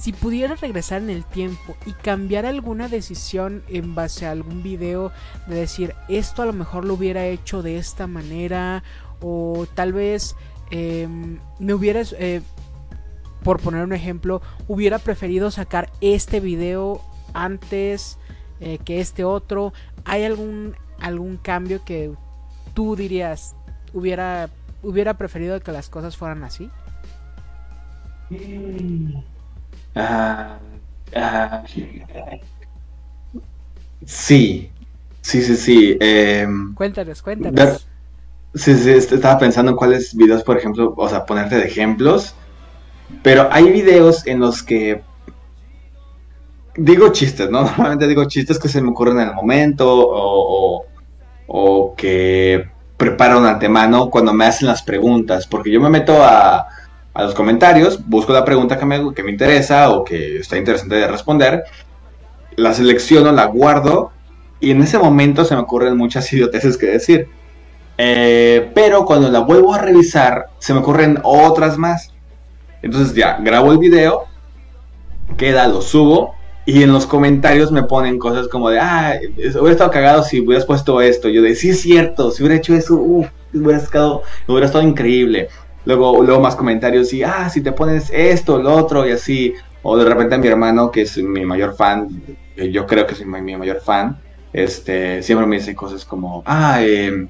si 0.00 0.12
pudieras 0.12 0.60
regresar 0.60 1.02
en 1.02 1.10
el 1.10 1.24
tiempo 1.24 1.76
y 1.84 1.92
cambiar 1.92 2.46
alguna 2.46 2.88
decisión 2.88 3.62
en 3.68 3.94
base 3.94 4.26
a 4.26 4.30
algún 4.30 4.62
video 4.62 5.12
de 5.46 5.56
decir 5.56 5.94
esto 6.08 6.42
a 6.42 6.46
lo 6.46 6.52
mejor 6.52 6.84
lo 6.84 6.94
hubiera 6.94 7.26
hecho 7.26 7.62
de 7.62 7.76
esta 7.76 8.06
manera 8.06 8.82
o 9.20 9.66
tal 9.74 9.92
vez 9.92 10.36
em, 10.70 11.38
me 11.58 11.74
hubieras 11.74 12.14
eh, 12.18 12.40
por 13.42 13.60
poner 13.60 13.84
un 13.84 13.92
ejemplo 13.92 14.40
hubiera 14.68 14.98
preferido 14.98 15.50
sacar 15.50 15.90
este 16.00 16.40
video 16.40 17.02
antes 17.34 18.16
eh, 18.60 18.78
que 18.84 19.00
este 19.00 19.24
otro 19.24 19.72
hay 20.04 20.24
algún 20.24 20.76
algún 21.00 21.36
cambio 21.36 21.84
que 21.84 22.12
tú 22.74 22.96
dirías 22.96 23.54
hubiera 23.92 24.48
hubiera 24.82 25.14
preferido 25.14 25.60
que 25.60 25.72
las 25.72 25.88
cosas 25.88 26.16
fueran 26.16 26.44
así? 26.44 26.70
Ah, 29.94 30.58
ah, 31.14 31.64
sí, 34.06 34.70
sí, 35.20 35.42
sí, 35.42 35.56
sí. 35.56 35.96
Em, 36.00 36.74
cuéntanos, 36.74 37.22
cuéntanos. 37.22 37.86
Sí, 38.54 38.74
sí, 38.74 38.90
estaba 38.90 39.38
pensando 39.38 39.72
en 39.72 39.76
cuáles 39.76 40.14
videos, 40.14 40.42
por 40.42 40.56
ejemplo, 40.56 40.94
o 40.96 41.08
sea, 41.08 41.24
ponerte 41.24 41.56
de 41.56 41.64
ejemplos. 41.64 42.34
Pero 43.22 43.48
hay 43.50 43.70
videos 43.70 44.26
en 44.26 44.40
los 44.40 44.62
que 44.62 45.02
digo 46.76 47.10
chistes, 47.10 47.50
¿no? 47.50 47.62
Normalmente 47.64 48.06
digo 48.06 48.24
chistes 48.26 48.58
que 48.58 48.68
se 48.68 48.80
me 48.80 48.90
ocurren 48.90 49.18
en 49.20 49.28
el 49.28 49.34
momento 49.34 49.92
o, 49.92 50.78
o 50.78 50.89
que 51.96 52.68
preparo 52.96 53.38
un 53.38 53.46
antemano 53.46 54.10
cuando 54.10 54.32
me 54.32 54.46
hacen 54.46 54.68
las 54.68 54.82
preguntas, 54.82 55.46
porque 55.46 55.70
yo 55.70 55.80
me 55.80 55.88
meto 55.88 56.22
a, 56.22 56.66
a 57.14 57.22
los 57.22 57.34
comentarios, 57.34 58.06
busco 58.06 58.32
la 58.32 58.44
pregunta 58.44 58.78
que 58.78 58.86
me, 58.86 59.14
que 59.14 59.22
me 59.22 59.30
interesa 59.30 59.90
o 59.90 60.04
que 60.04 60.38
está 60.38 60.56
interesante 60.56 60.96
de 60.96 61.08
responder, 61.08 61.64
la 62.56 62.74
selecciono, 62.74 63.32
la 63.32 63.46
guardo 63.46 64.12
y 64.60 64.70
en 64.70 64.82
ese 64.82 64.98
momento 64.98 65.44
se 65.44 65.54
me 65.54 65.62
ocurren 65.62 65.96
muchas 65.96 66.32
idioteces 66.32 66.76
que 66.76 66.86
decir. 66.86 67.28
Eh, 67.98 68.70
pero 68.74 69.04
cuando 69.04 69.28
la 69.28 69.40
vuelvo 69.40 69.74
a 69.74 69.78
revisar, 69.78 70.46
se 70.58 70.72
me 70.72 70.80
ocurren 70.80 71.18
otras 71.22 71.76
más. 71.76 72.12
Entonces 72.82 73.14
ya, 73.14 73.38
grabo 73.40 73.72
el 73.72 73.78
video, 73.78 74.24
queda, 75.36 75.68
lo 75.68 75.82
subo 75.82 76.34
y 76.64 76.82
en 76.82 76.92
los 76.92 77.06
comentarios 77.06 77.72
me 77.72 77.82
ponen 77.82 78.18
cosas 78.18 78.48
como 78.48 78.70
de, 78.70 78.78
ah, 78.78 79.18
hubiera 79.36 79.70
estado 79.70 79.90
cagado 79.90 80.22
si 80.22 80.40
hubieras 80.40 80.66
puesto 80.66 81.00
esto. 81.00 81.28
Yo 81.28 81.42
de, 81.42 81.54
sí 81.54 81.70
es 81.70 81.80
cierto, 81.80 82.30
si 82.30 82.42
hubiera 82.42 82.56
hecho 82.56 82.74
eso, 82.74 82.96
uff, 82.96 83.28
hubiera 83.54 83.78
estado, 83.78 84.22
hubiera 84.46 84.66
estado 84.66 84.86
increíble. 84.86 85.48
Luego, 85.86 86.22
luego 86.22 86.40
más 86.40 86.56
comentarios 86.56 87.12
y, 87.12 87.22
ah, 87.22 87.48
si 87.48 87.62
te 87.62 87.72
pones 87.72 88.10
esto, 88.10 88.58
lo 88.58 88.74
otro 88.74 89.06
y 89.06 89.12
así. 89.12 89.54
O 89.82 89.96
de 89.96 90.04
repente 90.04 90.36
mi 90.36 90.46
hermano, 90.46 90.90
que 90.90 91.02
es 91.02 91.16
mi 91.16 91.44
mayor 91.46 91.74
fan, 91.74 92.08
yo 92.56 92.86
creo 92.86 93.06
que 93.06 93.14
es 93.14 93.24
mi, 93.24 93.56
mayor 93.56 93.80
fan, 93.80 94.20
este, 94.52 95.22
siempre 95.22 95.46
me 95.46 95.56
dice 95.56 95.74
cosas 95.74 96.04
como, 96.04 96.42
ah, 96.44 96.82
em, 96.82 97.28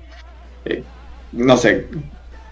eh, 0.64 0.82
no 1.32 1.56
sé, 1.56 1.86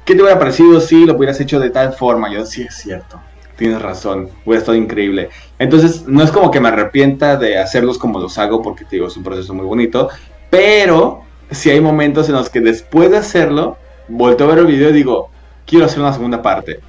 ¿qué 0.04 0.14
te 0.14 0.22
hubiera 0.22 0.38
parecido 0.38 0.80
si 0.80 1.04
lo 1.04 1.16
hubieras 1.16 1.40
hecho 1.40 1.58
de 1.58 1.70
tal 1.70 1.94
forma? 1.94 2.32
Yo, 2.32 2.46
sí 2.46 2.62
es 2.62 2.76
cierto 2.76 3.20
tienes 3.58 3.82
razón, 3.82 4.30
hubiera 4.46 4.60
estado 4.60 4.78
increíble. 4.78 5.28
Entonces, 5.58 6.06
no 6.06 6.22
es 6.22 6.30
como 6.30 6.50
que 6.50 6.60
me 6.60 6.68
arrepienta 6.68 7.36
de 7.36 7.58
hacerlos 7.58 7.98
como 7.98 8.20
los 8.20 8.38
hago, 8.38 8.62
porque 8.62 8.84
te 8.84 8.96
digo, 8.96 9.08
es 9.08 9.16
un 9.16 9.24
proceso 9.24 9.52
muy 9.52 9.66
bonito, 9.66 10.08
pero 10.48 11.22
si 11.50 11.68
hay 11.68 11.80
momentos 11.80 12.28
en 12.28 12.36
los 12.36 12.48
que 12.48 12.60
después 12.60 13.10
de 13.10 13.18
hacerlo, 13.18 13.76
vuelto 14.06 14.44
a 14.44 14.46
ver 14.46 14.58
el 14.58 14.66
video 14.66 14.90
y 14.90 14.92
digo, 14.92 15.28
quiero 15.66 15.86
hacer 15.86 15.98
una 16.00 16.12
segunda 16.12 16.40
parte, 16.40 16.80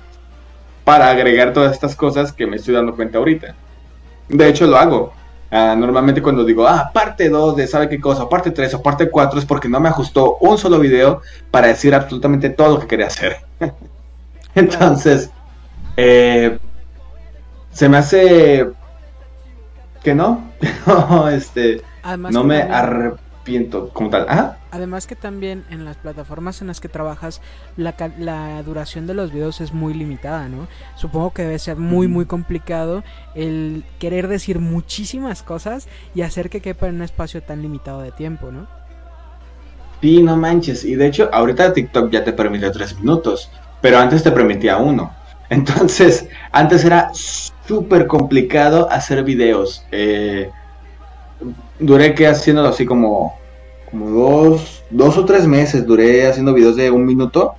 para 0.86 1.10
agregar 1.10 1.54
todas 1.54 1.74
estas 1.74 1.96
cosas 1.96 2.32
que 2.32 2.48
me 2.48 2.58
estoy 2.58 2.76
dando 2.76 2.96
cuenta 2.96 3.18
ahorita. 3.18 3.56
De 4.30 4.48
hecho, 4.48 4.68
lo 4.68 4.78
hago. 4.78 5.14
Ah, 5.52 5.76
normalmente 5.76 6.22
cuando 6.22 6.46
digo, 6.46 6.68
ah, 6.68 6.92
parte 6.94 7.30
2 7.30 7.56
de 7.56 7.66
sabe 7.66 7.90
qué 7.90 8.00
cosa, 8.00 8.30
parte 8.30 8.52
3 8.52 8.76
o 8.76 8.84
parte 8.84 9.10
4 9.10 9.40
es 9.40 9.46
porque 9.46 9.68
no 9.68 9.80
me 9.80 9.90
ajustó 9.90 10.38
un 10.42 10.60
solo 10.60 10.78
video 10.78 11.22
para 11.50 11.68
decir 11.68 11.96
absolutamente 11.96 12.52
todo 12.52 12.76
lo 12.76 12.80
que 12.80 12.88
quería 12.88 13.08
hacer. 13.08 13.38
Entonces, 14.56 15.32
eh, 15.98 16.58
se 17.72 17.90
me 17.90 17.98
hace 17.98 18.68
que 20.04 20.16
no, 20.16 20.52
este, 21.32 21.82
no 22.32 22.44
me 22.44 22.62
arrepiento 22.62 23.90
como 23.90 24.10
tal. 24.10 24.56
Además 24.72 25.08
que 25.08 25.16
también 25.16 25.66
en 25.70 25.86
las 25.86 25.98
plataformas 25.98 26.62
en 26.62 26.68
las 26.68 26.80
que 26.80 26.90
trabajas 26.90 27.42
la, 27.78 27.96
la, 28.20 28.62
duración 28.64 29.08
de 29.08 29.14
los 29.14 29.32
videos 29.32 29.62
es 29.62 29.74
muy 29.74 29.94
limitada, 29.94 30.48
¿no? 30.48 30.68
Supongo 30.96 31.34
que 31.34 31.44
debe 31.44 31.60
ser 31.60 31.78
muy 31.78 32.08
muy 32.08 32.26
complicado 32.26 33.04
el 33.36 33.84
querer 33.98 34.28
decir 34.28 34.60
muchísimas 34.60 35.42
cosas 35.42 35.88
y 36.14 36.22
hacer 36.22 36.50
que 36.50 36.62
quepa 36.62 36.88
en 36.88 36.96
un 36.96 37.02
espacio 37.02 37.42
tan 37.42 37.62
limitado 37.62 38.02
de 38.02 38.12
tiempo, 38.12 38.52
¿no? 38.52 38.68
Sí, 40.02 40.22
no 40.22 40.38
manches. 40.38 40.86
Y 40.86 40.96
de 40.96 41.08
hecho, 41.08 41.30
ahorita 41.34 41.74
TikTok 41.74 42.10
ya 42.12 42.24
te 42.24 42.34
permite 42.34 42.70
tres 42.72 42.98
minutos, 42.98 43.50
pero 43.82 44.00
antes 44.00 44.24
te 44.24 44.32
permitía 44.32 44.78
uno. 44.78 45.14
Entonces, 45.50 46.28
antes 46.52 46.86
era 46.86 47.12
súper 47.14 48.08
complicado 48.08 48.90
hacer 48.92 49.24
videos. 49.24 49.84
Eh, 49.92 50.50
duré 51.80 52.14
que 52.14 52.28
haciéndolo 52.28 52.70
así 52.70 52.86
como, 52.86 53.38
como 53.90 54.10
dos, 54.10 54.84
dos 54.90 55.18
o 55.18 55.26
tres 55.26 55.48
meses. 55.48 55.86
Duré 55.86 56.28
haciendo 56.28 56.54
videos 56.54 56.76
de 56.76 56.92
un 56.92 57.06
minuto 57.06 57.56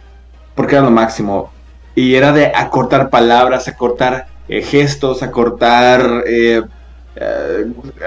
porque 0.55 0.77
era 0.77 0.85
lo 0.85 0.91
máximo. 0.91 1.53
Y 1.95 2.15
era 2.15 2.33
de 2.33 2.47
acortar 2.47 3.11
palabras, 3.11 3.67
acortar 3.67 4.27
eh, 4.49 4.63
gestos, 4.63 5.23
acortar 5.23 6.25
eh, 6.27 6.63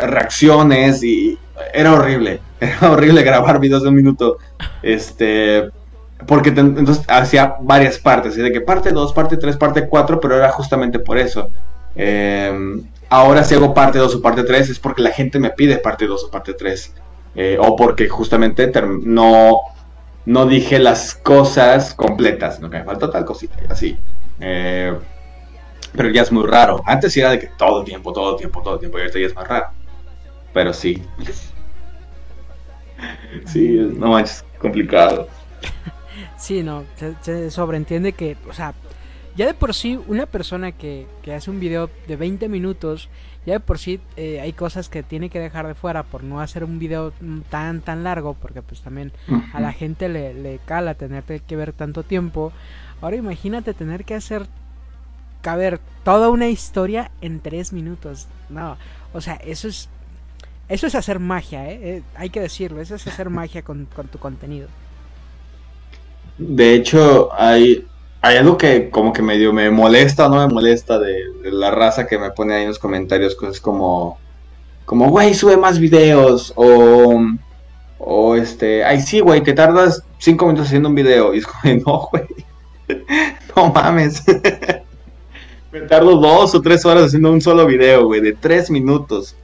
reacciones 0.01 1.03
y 1.03 1.37
era 1.73 1.93
horrible. 1.93 2.39
Era 2.59 2.91
horrible 2.91 3.23
grabar 3.23 3.59
videos 3.59 3.83
de 3.83 3.89
un 3.89 3.95
minuto. 3.95 4.37
Este 4.81 5.69
porque 6.27 6.49
entonces 6.49 7.03
hacía 7.07 7.55
varias 7.61 7.97
partes, 7.97 8.35
de 8.35 8.51
que 8.51 8.61
parte 8.61 8.91
2, 8.91 9.13
parte 9.13 9.37
3, 9.37 9.57
parte 9.57 9.87
4, 9.87 10.19
pero 10.19 10.37
era 10.37 10.49
justamente 10.49 10.99
por 10.99 11.17
eso. 11.17 11.49
Em, 11.95 12.83
ahora 13.09 13.43
si 13.43 13.55
hago 13.55 13.73
parte 13.73 13.99
2 13.99 14.15
o 14.15 14.21
parte 14.21 14.43
3 14.43 14.69
es 14.69 14.79
porque 14.79 15.01
la 15.01 15.11
gente 15.11 15.39
me 15.39 15.51
pide 15.51 15.77
parte 15.77 16.07
2 16.07 16.25
o 16.25 16.31
parte 16.31 16.53
3. 16.53 16.93
Eh, 17.35 17.57
o 17.59 17.75
porque 17.75 18.07
justamente 18.07 18.71
no, 19.03 19.61
no 20.25 20.45
dije 20.45 20.79
las 20.79 21.15
cosas 21.15 21.95
completas, 21.95 22.59
¿no? 22.59 22.69
que 22.69 22.77
me 22.77 22.83
falta 22.83 23.09
tal 23.09 23.25
cosita, 23.25 23.57
así. 23.69 23.97
Eh, 24.39 24.95
pero 25.95 26.09
ya 26.09 26.21
es 26.21 26.31
muy 26.31 26.45
raro. 26.45 26.81
Antes 26.85 27.15
era 27.17 27.31
de 27.31 27.39
que 27.39 27.47
todo 27.47 27.79
el 27.79 27.85
tiempo, 27.85 28.13
todo 28.13 28.31
el 28.31 28.37
tiempo, 28.37 28.61
todo 28.61 28.75
el 28.75 28.79
tiempo, 28.79 28.97
y 28.97 29.01
ahorita 29.01 29.19
ya 29.19 29.27
es 29.27 29.35
más 29.35 29.47
raro. 29.47 29.67
Pero 30.53 30.73
sí. 30.73 31.01
sí, 33.45 33.91
no 33.95 34.09
manches, 34.09 34.45
complicado. 34.59 35.27
Sí, 36.43 36.61
no, 36.61 36.83
se, 37.21 37.49
sobreentiende 37.51 38.11
que, 38.11 38.35
o 38.49 38.53
sea, 38.53 38.73
ya 39.37 39.45
de 39.45 39.53
por 39.53 39.73
sí 39.73 39.97
una 40.07 40.25
persona 40.25 40.73
que, 40.73 41.07
que 41.21 41.33
hace 41.33 41.49
un 41.49 41.61
video 41.61 41.89
de 42.05 42.17
20 42.17 42.49
minutos, 42.49 43.07
ya 43.45 43.53
de 43.53 43.59
por 43.61 43.79
sí 43.79 44.01
eh, 44.17 44.41
hay 44.41 44.51
cosas 44.51 44.89
que 44.89 45.03
tiene 45.03 45.29
que 45.29 45.39
dejar 45.39 45.67
de 45.67 45.73
fuera 45.73 46.03
por 46.03 46.21
no 46.21 46.41
hacer 46.41 46.65
un 46.65 46.79
video 46.79 47.13
tan 47.49 47.79
tan 47.79 48.03
largo, 48.03 48.33
porque 48.33 48.61
pues 48.61 48.81
también 48.81 49.13
a 49.53 49.61
la 49.61 49.71
gente 49.71 50.09
le, 50.09 50.33
le 50.33 50.59
cala 50.65 50.95
tener 50.95 51.23
que 51.23 51.55
ver 51.55 51.71
tanto 51.71 52.03
tiempo. 52.03 52.51
Ahora 52.99 53.15
imagínate 53.15 53.73
tener 53.73 54.03
que 54.03 54.15
hacer 54.15 54.45
caber 55.41 55.79
toda 56.03 56.27
una 56.27 56.49
historia 56.49 57.09
en 57.21 57.39
tres 57.39 57.71
minutos. 57.71 58.27
No, 58.49 58.75
o 59.13 59.21
sea, 59.21 59.35
eso 59.35 59.69
es 59.69 59.87
eso 60.67 60.87
es 60.87 60.95
hacer 60.95 61.19
magia, 61.19 61.69
¿eh? 61.69 61.79
¿eh? 61.81 62.03
hay 62.15 62.29
que 62.29 62.41
decirlo, 62.41 62.81
eso 62.81 62.95
es 62.95 63.07
hacer 63.07 63.29
magia 63.29 63.61
con, 63.61 63.85
tu 63.85 64.19
contenido. 64.19 64.67
De 66.37 66.73
hecho, 66.73 67.29
hay, 67.33 67.85
hay 68.21 68.37
algo 68.37 68.57
que 68.57 68.89
como 68.89 69.13
que 69.13 69.21
medio 69.21 69.53
me 69.53 69.69
molesta 69.69 70.25
o 70.25 70.29
no 70.29 70.47
me 70.47 70.53
molesta 70.53 70.99
de, 70.99 71.23
la 71.43 71.71
raza 71.71 72.07
que 72.07 72.17
me 72.17 72.31
pone 72.31 72.55
ahí 72.55 72.61
en 72.63 72.69
los 72.69 72.79
comentarios, 72.79 73.35
cosas 73.35 73.59
como, 73.59 74.17
como, 74.85 75.09
güey, 75.09 75.33
sube 75.33 75.57
más 75.57 75.79
videos, 75.79 76.53
o, 76.55 77.21
o 77.99 78.35
este, 78.35 78.83
ay, 78.83 79.01
sí, 79.01 79.19
güey, 79.19 79.43
te 79.43 79.53
tardas 79.53 80.03
cinco 80.17 80.45
minutos 80.45 80.67
haciendo 80.67 80.89
un 80.89 80.95
video, 80.95 81.33
y 81.33 81.39
es 81.39 81.45
como, 81.45 81.75
no, 81.85 82.09
güey, 82.11 82.25
no 83.55 83.71
mames. 83.71 84.23
me 85.71 85.81
tardo 85.81 86.17
dos 86.17 86.53
o 86.55 86.61
tres 86.61 86.85
horas 86.85 87.05
haciendo 87.05 87.31
un 87.31 87.41
solo 87.41 87.65
video, 87.65 88.05
güey, 88.05 88.21
de 88.21 88.33
tres 88.33 88.69
minutos. 88.69 89.35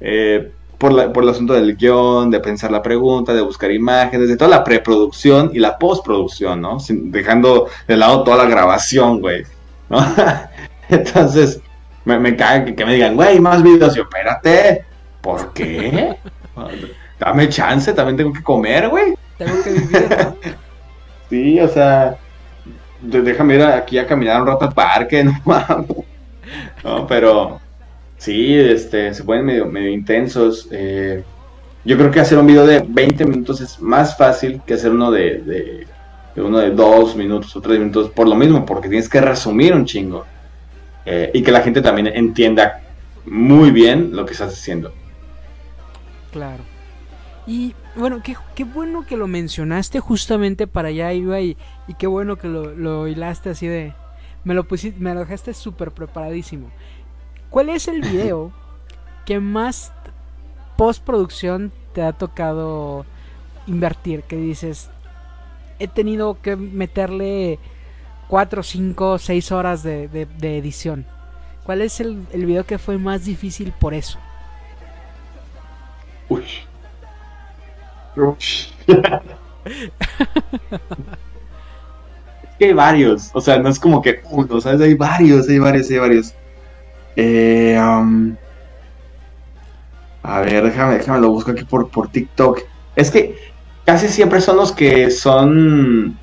Eh, 0.00 0.50
por, 0.82 1.12
por 1.12 1.22
el 1.22 1.30
asunto 1.30 1.52
del 1.52 1.76
guion, 1.76 2.28
de 2.28 2.40
pensar 2.40 2.72
la 2.72 2.82
pregunta, 2.82 3.32
de 3.32 3.40
buscar 3.40 3.70
imágenes, 3.70 4.28
de 4.28 4.36
toda 4.36 4.50
la 4.50 4.64
preproducción 4.64 5.52
y 5.54 5.60
la 5.60 5.78
postproducción, 5.78 6.60
¿no? 6.60 6.78
dejando 6.88 7.68
de 7.86 7.96
lado 7.96 8.24
toda 8.24 8.38
la 8.38 8.50
grabación, 8.50 9.20
güey, 9.20 9.44
¿no? 9.88 10.04
Entonces, 10.88 11.60
me, 12.04 12.18
me 12.18 12.34
cae 12.34 12.74
que, 12.74 12.84
me 12.84 12.94
digan, 12.94 13.14
güey, 13.14 13.38
más 13.38 13.62
videos. 13.62 13.94
Yo, 13.94 14.02
espérate, 14.02 14.84
¿por 15.20 15.52
qué? 15.52 16.16
Dame 17.20 17.48
chance, 17.48 17.92
también 17.92 18.16
tengo 18.16 18.32
que 18.32 18.42
comer, 18.42 18.88
güey. 18.88 19.14
Tengo 19.38 19.62
que 19.62 19.70
vivir, 19.70 20.08
¿no? 20.18 20.36
sí, 21.30 21.60
o 21.60 21.68
sea, 21.68 22.16
déjame 23.00 23.54
ir 23.54 23.62
aquí 23.62 23.98
a 23.98 24.06
caminar 24.08 24.40
un 24.40 24.48
rato 24.48 24.64
al 24.64 24.74
parque, 24.74 25.22
no 25.24 25.40
mames. 25.44 25.86
No, 26.82 27.06
pero 27.06 27.60
Sí, 28.22 28.54
este, 28.54 29.12
se 29.14 29.24
ponen 29.24 29.44
medio, 29.44 29.66
medio 29.66 29.90
intensos. 29.90 30.68
Eh, 30.70 31.24
yo 31.84 31.96
creo 31.98 32.12
que 32.12 32.20
hacer 32.20 32.38
un 32.38 32.46
video 32.46 32.64
de 32.64 32.78
20 32.88 33.24
minutos 33.24 33.60
es 33.60 33.80
más 33.80 34.16
fácil 34.16 34.62
que 34.64 34.74
hacer 34.74 34.92
uno 34.92 35.10
de, 35.10 35.88
uno 36.36 36.58
de 36.58 36.70
2 36.70 37.16
minutos 37.16 37.56
o 37.56 37.60
3 37.60 37.80
minutos 37.80 38.10
por 38.10 38.28
lo 38.28 38.36
mismo, 38.36 38.64
porque 38.64 38.88
tienes 38.88 39.08
que 39.08 39.20
resumir 39.20 39.74
un 39.74 39.86
chingo. 39.86 40.24
Eh, 41.04 41.32
y 41.34 41.42
que 41.42 41.50
la 41.50 41.62
gente 41.62 41.82
también 41.82 42.06
entienda 42.06 42.82
muy 43.26 43.72
bien 43.72 44.14
lo 44.14 44.24
que 44.24 44.34
estás 44.34 44.52
haciendo. 44.52 44.92
Claro. 46.30 46.62
Y 47.44 47.74
bueno, 47.96 48.22
qué, 48.22 48.36
qué 48.54 48.62
bueno 48.62 49.04
que 49.04 49.16
lo 49.16 49.26
mencionaste 49.26 49.98
justamente 49.98 50.68
para 50.68 50.90
allá 50.90 51.12
iba 51.12 51.40
y, 51.40 51.56
y 51.88 51.94
qué 51.94 52.06
bueno 52.06 52.36
que 52.36 52.46
lo, 52.46 52.72
lo 52.72 53.08
hilaste 53.08 53.50
así 53.50 53.66
de... 53.66 53.94
Me 54.44 54.54
lo 54.54 54.62
pusiste, 54.62 55.00
me 55.00 55.12
lo 55.12 55.20
dejaste 55.20 55.54
súper 55.54 55.90
preparadísimo. 55.90 56.70
¿Cuál 57.52 57.68
es 57.68 57.86
el 57.86 58.00
video 58.00 58.50
que 59.26 59.38
más 59.38 59.92
postproducción 60.78 61.70
te 61.92 62.00
ha 62.00 62.14
tocado 62.14 63.04
invertir? 63.66 64.22
Que 64.22 64.36
dices, 64.36 64.88
he 65.78 65.86
tenido 65.86 66.40
que 66.40 66.56
meterle 66.56 67.58
4, 68.28 68.62
5, 68.62 69.18
6 69.18 69.52
horas 69.52 69.82
de, 69.82 70.08
edición. 70.40 71.04
¿Cuál 71.64 71.82
es 71.82 72.00
el, 72.00 72.26
el, 72.32 72.46
video 72.46 72.64
que 72.64 72.78
fue 72.78 72.96
más 72.96 73.26
difícil 73.26 73.74
por 73.78 73.92
eso? 73.92 74.18
Uy. 76.30 76.44
es 78.16 78.72
que 82.58 82.64
hay 82.64 82.72
varios, 82.72 83.30
o 83.34 83.42
sea, 83.42 83.58
no 83.58 83.68
es 83.68 83.78
como 83.78 84.00
que 84.00 84.22
uno, 84.30 84.58
¿sabes? 84.58 84.80
Hay 84.80 84.94
varios, 84.94 85.50
hay 85.50 85.58
varios, 85.58 85.90
hay 85.90 85.98
varios. 85.98 86.34
Eh, 87.16 87.76
a 90.22 90.40
ver, 90.40 90.64
déjame, 90.64 90.98
déjame 90.98 91.20
lo 91.20 91.30
busco 91.30 91.50
aquí 91.50 91.64
por, 91.64 91.88
por 91.88 92.08
TikTok. 92.08 92.60
Es 92.94 93.10
que 93.10 93.36
casi 93.84 94.08
siempre 94.08 94.40
son 94.40 94.56
los 94.56 94.72
que 94.72 95.10
son 95.10 96.16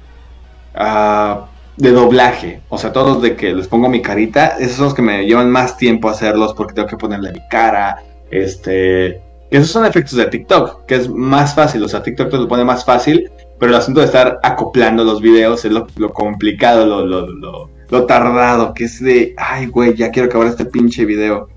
uh, 0.76 1.42
de 1.78 1.92
doblaje. 1.92 2.62
O 2.70 2.78
sea, 2.78 2.94
todos 2.94 3.22
de 3.22 3.36
que 3.36 3.54
les 3.54 3.68
pongo 3.68 3.90
mi 3.90 4.02
carita, 4.02 4.58
esos 4.60 4.78
son 4.78 4.86
los 4.86 4.94
que 4.94 5.02
me 5.02 5.26
llevan 5.26 5.52
más 5.52 5.78
tiempo 5.78 6.10
hacerlos 6.10 6.54
porque 6.54 6.74
tengo 6.74 6.88
que 6.88 6.98
ponerle 6.98 7.32
mi 7.34 7.42
cara. 7.50 7.98
Este. 8.32 9.22
Esos 9.52 9.72
son 9.72 9.86
efectos 9.86 10.16
de 10.16 10.28
TikTok, 10.28 10.86
que 10.86 10.96
es 10.96 11.10
más 11.10 11.56
fácil. 11.56 11.84
O 11.84 11.88
sea, 11.88 12.04
TikTok 12.04 12.30
te 12.30 12.38
lo 12.38 12.48
pone 12.48 12.64
más 12.64 12.86
fácil, 12.86 13.30
pero 13.60 13.72
el 13.72 13.78
asunto 13.78 14.00
de 14.00 14.06
estar 14.06 14.40
acoplando 14.44 15.04
los 15.04 15.22
videos 15.22 15.66
es 15.66 15.72
lo, 15.72 15.88
lo 15.98 16.14
complicado, 16.14 16.86
lo, 16.86 17.04
lo, 17.04 17.28
lo 17.28 17.70
lo 17.90 18.06
tardado, 18.06 18.74
que 18.74 18.86
es 18.86 19.02
de, 19.02 19.34
ay, 19.38 19.68
güey, 19.68 19.96
ya 19.96 20.12
quiero 20.12 20.28
acabar 20.28 20.48
este 20.48 20.66
pinche 20.66 21.06
video. 21.06 21.50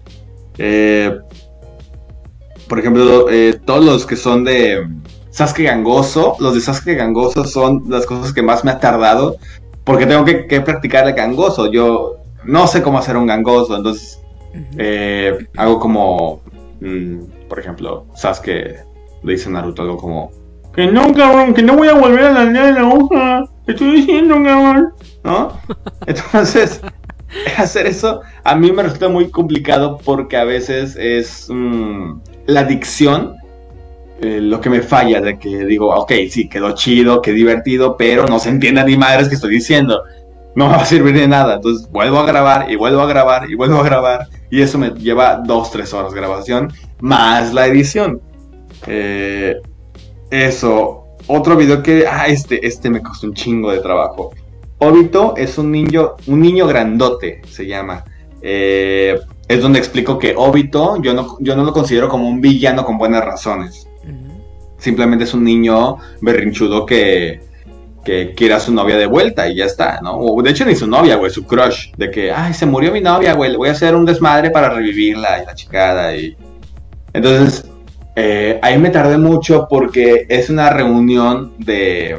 Eh, 0.58 1.18
por 2.68 2.78
ejemplo, 2.78 3.28
eh, 3.30 3.60
todos 3.64 3.84
los 3.84 4.06
que 4.06 4.16
son 4.16 4.44
de 4.44 4.86
Sasuke 5.30 5.64
Gangoso, 5.64 6.36
los 6.40 6.54
de 6.54 6.60
Sasuke 6.60 6.94
Gangoso 6.94 7.44
son 7.44 7.84
las 7.88 8.06
cosas 8.06 8.32
que 8.32 8.42
más 8.42 8.64
me 8.64 8.70
ha 8.70 8.78
tardado, 8.78 9.36
porque 9.84 10.06
tengo 10.06 10.24
que, 10.24 10.60
practicar 10.60 11.06
el 11.06 11.14
gangoso. 11.14 11.70
Yo 11.70 12.16
no 12.44 12.66
sé 12.66 12.82
cómo 12.82 12.98
hacer 12.98 13.16
un 13.16 13.26
gangoso, 13.26 13.76
entonces 13.76 14.20
eh, 14.78 15.46
hago 15.56 15.78
como, 15.78 16.40
mm, 16.80 17.48
por 17.48 17.58
ejemplo, 17.58 18.06
Sasuke 18.14 18.84
le 19.22 19.32
dice 19.32 19.48
a 19.48 19.52
Naruto 19.52 19.82
algo 19.82 19.96
como, 19.98 20.30
que 20.74 20.86
no, 20.86 21.12
cabrón, 21.12 21.52
que 21.52 21.62
no 21.62 21.76
voy 21.76 21.88
a 21.88 21.94
volver 21.94 22.24
a 22.24 22.32
la 22.32 22.40
aldea 22.40 22.66
de 22.66 22.72
la 22.72 22.88
hoja. 22.88 23.44
Estoy 23.66 23.96
diciendo, 23.96 24.34
cabrón. 24.42 24.92
¿No? 25.24 25.58
Entonces, 26.06 26.80
hacer 27.56 27.86
eso 27.86 28.20
a 28.44 28.54
mí 28.54 28.72
me 28.72 28.82
resulta 28.82 29.08
muy 29.08 29.30
complicado 29.30 29.98
porque 30.04 30.36
a 30.36 30.44
veces 30.44 30.96
es 30.96 31.46
mm, 31.48 32.20
la 32.46 32.64
dicción 32.64 33.36
eh, 34.20 34.40
lo 34.40 34.60
que 34.60 34.70
me 34.70 34.82
falla, 34.82 35.20
de 35.20 35.36
que 35.36 35.64
digo, 35.64 35.92
ok, 35.92 36.12
sí, 36.30 36.48
quedó 36.48 36.72
chido, 36.76 37.20
qué 37.20 37.32
divertido, 37.32 37.96
pero 37.96 38.24
no 38.26 38.38
se 38.38 38.50
entiende 38.50 38.84
ni 38.84 38.96
madres 38.96 39.28
que 39.28 39.34
estoy 39.34 39.54
diciendo. 39.54 40.02
No 40.54 40.68
me 40.68 40.76
va 40.76 40.82
a 40.82 40.86
servir 40.86 41.14
de 41.14 41.26
nada. 41.26 41.56
Entonces 41.56 41.90
vuelvo 41.90 42.18
a 42.18 42.26
grabar 42.26 42.70
y 42.70 42.76
vuelvo 42.76 43.00
a 43.00 43.06
grabar 43.06 43.50
y 43.50 43.56
vuelvo 43.56 43.78
a 43.78 43.82
grabar. 43.82 44.28
Y 44.48 44.60
eso 44.60 44.78
me 44.78 44.90
lleva 44.90 45.42
dos, 45.44 45.72
tres 45.72 45.92
horas 45.92 46.12
de 46.12 46.20
grabación 46.20 46.72
más 47.00 47.52
la 47.52 47.66
edición. 47.66 48.20
Eh, 48.86 49.56
eso. 50.30 51.01
Otro 51.34 51.56
video 51.56 51.82
que. 51.82 52.06
Ah, 52.06 52.26
este, 52.26 52.66
este 52.66 52.90
me 52.90 53.00
costó 53.00 53.26
un 53.26 53.32
chingo 53.32 53.72
de 53.72 53.78
trabajo. 53.78 54.34
Obito 54.78 55.34
es 55.36 55.56
un 55.56 55.72
niño, 55.72 56.12
un 56.26 56.42
niño 56.42 56.66
grandote, 56.66 57.40
se 57.48 57.66
llama. 57.66 58.04
Eh, 58.42 59.18
es 59.48 59.62
donde 59.62 59.78
explico 59.78 60.18
que 60.18 60.34
Obito 60.36 61.00
yo 61.00 61.14
no, 61.14 61.38
yo 61.40 61.56
no 61.56 61.64
lo 61.64 61.72
considero 61.72 62.08
como 62.10 62.28
un 62.28 62.42
villano 62.42 62.84
con 62.84 62.98
buenas 62.98 63.24
razones. 63.24 63.88
Simplemente 64.76 65.24
es 65.24 65.32
un 65.32 65.44
niño 65.44 65.96
berrinchudo 66.20 66.84
que, 66.84 67.40
que 68.04 68.34
quiere 68.34 68.54
a 68.54 68.60
su 68.60 68.72
novia 68.74 68.96
de 68.96 69.06
vuelta 69.06 69.48
y 69.48 69.56
ya 69.56 69.64
está, 69.64 70.00
¿no? 70.02 70.18
de 70.42 70.50
hecho 70.50 70.66
ni 70.66 70.74
su 70.74 70.86
novia, 70.86 71.16
güey, 71.16 71.30
su 71.30 71.46
crush. 71.46 71.92
De 71.96 72.10
que, 72.10 72.30
ay, 72.30 72.52
se 72.52 72.66
murió 72.66 72.92
mi 72.92 73.00
novia, 73.00 73.32
güey, 73.32 73.52
le 73.52 73.56
voy 73.56 73.68
a 73.70 73.72
hacer 73.72 73.94
un 73.94 74.04
desmadre 74.04 74.50
para 74.50 74.68
revivirla 74.68 75.42
y 75.42 75.46
la 75.46 75.54
chicada 75.54 76.14
y... 76.14 76.36
Entonces, 77.14 77.71
eh, 78.14 78.58
ahí 78.62 78.78
me 78.78 78.90
tardé 78.90 79.16
mucho 79.16 79.66
porque 79.68 80.26
es 80.28 80.50
una 80.50 80.70
reunión 80.70 81.54
de, 81.58 82.18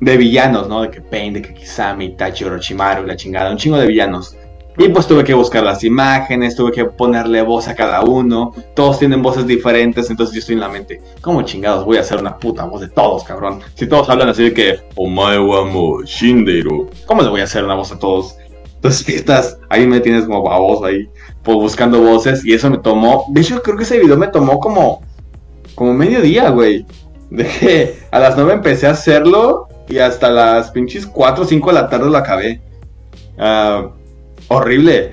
de 0.00 0.16
villanos, 0.16 0.68
¿no? 0.68 0.82
De 0.82 0.90
que 0.90 1.00
Pain, 1.00 1.34
de 1.34 1.42
que 1.42 1.54
Kisame, 1.54 2.06
Itachi, 2.06 2.44
Orochimaru, 2.44 3.06
la 3.06 3.16
chingada, 3.16 3.50
un 3.50 3.56
chingo 3.56 3.76
de 3.76 3.86
villanos. 3.86 4.36
Y 4.78 4.88
pues 4.88 5.06
tuve 5.06 5.24
que 5.24 5.34
buscar 5.34 5.62
las 5.62 5.84
imágenes, 5.84 6.56
tuve 6.56 6.72
que 6.72 6.84
ponerle 6.86 7.42
voz 7.42 7.68
a 7.68 7.74
cada 7.74 8.02
uno. 8.02 8.54
Todos 8.74 8.98
tienen 8.98 9.20
voces 9.20 9.46
diferentes, 9.46 10.08
entonces 10.08 10.34
yo 10.34 10.38
estoy 10.38 10.54
en 10.54 10.60
la 10.60 10.68
mente, 10.68 11.02
¿cómo 11.20 11.42
chingados 11.42 11.84
voy 11.84 11.98
a 11.98 12.00
hacer 12.00 12.18
una 12.18 12.38
puta 12.38 12.64
voz 12.64 12.80
de 12.80 12.88
todos, 12.88 13.24
cabrón? 13.24 13.60
Si 13.74 13.86
todos 13.86 14.08
hablan 14.08 14.30
así 14.30 14.44
de 14.44 14.54
que, 14.54 14.80
Omae 14.96 15.38
wa 15.38 15.68
shinderu, 16.04 16.88
¿cómo 17.04 17.20
le 17.20 17.28
voy 17.28 17.42
a 17.42 17.44
hacer 17.44 17.64
una 17.64 17.74
voz 17.74 17.92
a 17.92 17.98
todos? 17.98 18.36
Entonces 18.76 19.06
estás, 19.16 19.58
ahí 19.68 19.86
me 19.86 20.00
tienes 20.00 20.24
como 20.24 20.42
baboso 20.42 20.86
ahí, 20.86 21.06
pues 21.42 21.58
buscando 21.58 22.00
voces 22.00 22.42
y 22.46 22.54
eso 22.54 22.70
me 22.70 22.78
tomó, 22.78 23.26
de 23.28 23.42
hecho 23.42 23.60
creo 23.62 23.76
que 23.76 23.82
ese 23.82 23.98
video 23.98 24.16
me 24.16 24.28
tomó 24.28 24.60
como 24.60 25.02
como 25.80 25.94
mediodía, 25.94 26.50
güey. 26.50 26.84
De 27.30 27.46
que 27.46 28.00
a 28.10 28.18
las 28.18 28.36
9 28.36 28.52
empecé 28.52 28.86
a 28.86 28.90
hacerlo 28.90 29.66
y 29.88 29.96
hasta 29.96 30.28
las 30.28 30.70
pinches 30.72 31.06
4 31.06 31.42
o 31.42 31.46
5 31.46 31.68
de 31.68 31.72
la 31.72 31.88
tarde 31.88 32.10
lo 32.10 32.18
acabé. 32.18 32.60
Uh, 33.38 33.88
horrible. 34.48 35.12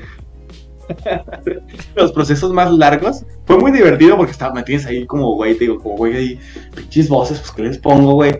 Los 1.95 2.11
procesos 2.11 2.51
más 2.51 2.69
largos. 2.73 3.23
Fue 3.45 3.57
muy 3.57 3.71
divertido 3.71 4.17
porque 4.17 4.33
estaba, 4.33 4.53
me 4.53 4.63
tienes 4.63 4.85
ahí 4.85 5.05
como, 5.05 5.35
güey, 5.35 5.53
te 5.53 5.61
digo, 5.61 5.79
como, 5.79 5.95
güey, 5.95 6.17
ahí, 6.17 6.39
pinches 6.75 7.07
voces, 7.07 7.39
pues, 7.39 7.51
¿qué 7.51 7.63
les 7.63 7.77
pongo, 7.77 8.15
güey? 8.15 8.37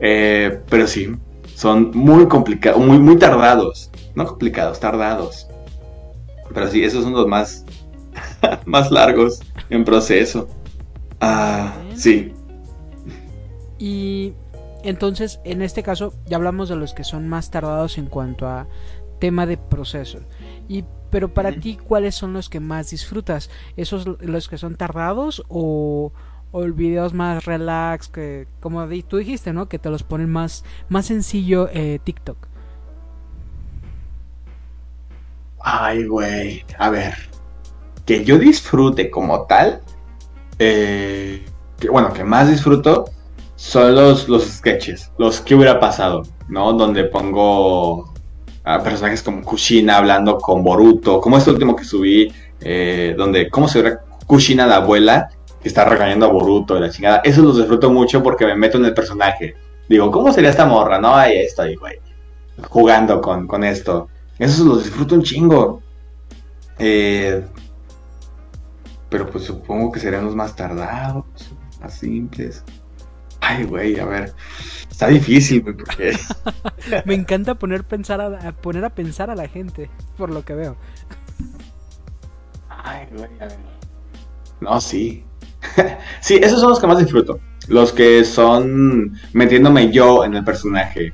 Eh, 0.00 0.60
pero 0.68 0.86
sí, 0.86 1.16
son 1.54 1.92
muy 1.94 2.28
complicados, 2.28 2.78
muy, 2.78 2.98
muy 2.98 3.16
tardados. 3.16 3.90
No 4.14 4.26
complicados, 4.26 4.80
tardados. 4.80 5.48
Pero 6.52 6.68
sí, 6.68 6.84
esos 6.84 7.04
son 7.04 7.14
los 7.14 7.26
más, 7.26 7.64
más 8.66 8.90
largos 8.90 9.40
en 9.70 9.82
proceso. 9.82 10.46
Ah, 11.26 11.72
sí. 11.94 12.34
Y 13.78 14.34
entonces, 14.82 15.40
en 15.44 15.62
este 15.62 15.82
caso, 15.82 16.12
ya 16.26 16.36
hablamos 16.36 16.68
de 16.68 16.76
los 16.76 16.92
que 16.92 17.02
son 17.02 17.28
más 17.28 17.50
tardados 17.50 17.96
en 17.96 18.06
cuanto 18.06 18.46
a 18.46 18.66
tema 19.20 19.46
de 19.46 19.56
proceso. 19.56 20.20
Y 20.68 20.84
pero 21.10 21.32
para 21.32 21.52
ti, 21.52 21.78
¿cuáles 21.82 22.14
son 22.16 22.32
los 22.32 22.48
que 22.48 22.60
más 22.60 22.90
disfrutas? 22.90 23.48
¿Esos 23.76 24.04
los 24.20 24.48
que 24.48 24.58
son 24.58 24.74
tardados 24.74 25.44
o, 25.48 26.12
o 26.50 26.62
videos 26.64 27.14
más 27.14 27.44
relax 27.44 28.08
que 28.08 28.48
como 28.60 28.86
tú 29.08 29.16
dijiste, 29.16 29.52
¿no? 29.52 29.68
Que 29.68 29.78
te 29.78 29.90
los 29.90 30.02
ponen 30.02 30.28
más 30.28 30.64
más 30.88 31.06
sencillo 31.06 31.68
eh, 31.72 32.00
TikTok. 32.04 32.36
Ay, 35.60 36.04
güey. 36.06 36.64
A 36.78 36.90
ver. 36.90 37.14
Que 38.04 38.24
yo 38.24 38.38
disfrute 38.38 39.10
como 39.10 39.46
tal. 39.46 39.80
Eh, 40.58 41.44
que, 41.78 41.88
bueno, 41.88 42.12
que 42.12 42.24
más 42.24 42.48
disfruto 42.48 43.06
son 43.56 43.94
los, 43.94 44.28
los 44.28 44.44
sketches. 44.44 45.10
Los 45.18 45.40
que 45.40 45.54
hubiera 45.54 45.80
pasado, 45.80 46.22
¿no? 46.48 46.72
Donde 46.72 47.04
pongo 47.04 48.12
a 48.64 48.82
personajes 48.82 49.22
como 49.22 49.42
Kushina 49.42 49.98
hablando 49.98 50.38
con 50.38 50.64
Boruto. 50.64 51.20
Como 51.20 51.38
este 51.38 51.50
último 51.50 51.76
que 51.76 51.84
subí. 51.84 52.32
Eh, 52.60 53.14
donde, 53.16 53.50
¿cómo 53.50 53.68
se 53.68 53.82
ve 53.82 53.96
Kushina 54.26 54.66
la 54.66 54.76
abuela? 54.76 55.28
Que 55.60 55.68
está 55.68 55.84
regañando 55.84 56.26
a 56.26 56.30
Boruto 56.30 56.78
la 56.78 56.90
chingada. 56.90 57.20
Eso 57.24 57.42
los 57.42 57.56
disfruto 57.56 57.90
mucho 57.90 58.22
porque 58.22 58.46
me 58.46 58.54
meto 58.54 58.78
en 58.78 58.86
el 58.86 58.94
personaje. 58.94 59.54
Digo, 59.88 60.10
¿cómo 60.10 60.32
sería 60.32 60.50
esta 60.50 60.66
morra? 60.66 60.98
No, 60.98 61.14
ahí 61.14 61.36
estoy, 61.38 61.76
güey. 61.76 61.98
Jugando 62.68 63.20
con, 63.20 63.46
con 63.46 63.64
esto. 63.64 64.08
Esos 64.38 64.66
los 64.66 64.84
disfruto 64.84 65.14
un 65.14 65.22
chingo. 65.22 65.82
Eh, 66.78 67.44
pero 69.14 69.30
pues 69.30 69.44
supongo 69.44 69.92
que 69.92 70.00
serían 70.00 70.24
los 70.24 70.34
más 70.34 70.56
tardados, 70.56 71.24
más 71.80 71.94
simples. 71.94 72.64
Ay, 73.40 73.62
güey, 73.62 73.96
a 74.00 74.04
ver. 74.06 74.34
Está 74.90 75.06
difícil, 75.06 75.62
güey, 75.62 75.76
porque... 75.76 76.18
Me 77.04 77.14
encanta 77.14 77.54
poner, 77.54 77.84
pensar 77.84 78.20
a, 78.20 78.50
poner 78.50 78.84
a 78.84 78.90
pensar 78.90 79.30
a 79.30 79.36
la 79.36 79.46
gente, 79.46 79.88
por 80.16 80.30
lo 80.30 80.44
que 80.44 80.54
veo. 80.54 80.76
Ay, 82.68 83.06
güey, 83.12 83.30
a 83.38 83.44
ver. 83.46 83.58
No, 84.60 84.80
sí. 84.80 85.22
sí, 86.20 86.40
esos 86.42 86.58
son 86.58 86.70
los 86.70 86.80
que 86.80 86.88
más 86.88 86.98
disfruto. 86.98 87.38
Los 87.68 87.92
que 87.92 88.24
son 88.24 89.16
metiéndome 89.32 89.92
yo 89.92 90.24
en 90.24 90.34
el 90.34 90.42
personaje 90.42 91.12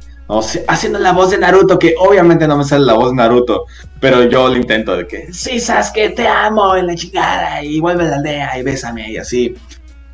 haciendo 0.68 0.98
la 0.98 1.12
voz 1.12 1.30
de 1.30 1.38
Naruto, 1.38 1.78
que 1.78 1.94
obviamente 1.98 2.46
no 2.46 2.56
me 2.56 2.64
sale 2.64 2.84
la 2.84 2.94
voz 2.94 3.10
de 3.10 3.16
Naruto, 3.16 3.66
pero 4.00 4.24
yo 4.24 4.48
lo 4.48 4.56
intento 4.56 4.96
de 4.96 5.06
que, 5.06 5.32
sí, 5.32 5.58
Sasuke, 5.58 6.10
te 6.10 6.26
amo, 6.26 6.76
en 6.76 6.86
la 6.86 6.94
chingada, 6.94 7.62
y 7.62 7.80
vuelve 7.80 8.04
a 8.04 8.10
la 8.10 8.16
aldea 8.16 8.58
y 8.58 8.62
bésame, 8.62 9.10
y 9.10 9.16
así. 9.16 9.54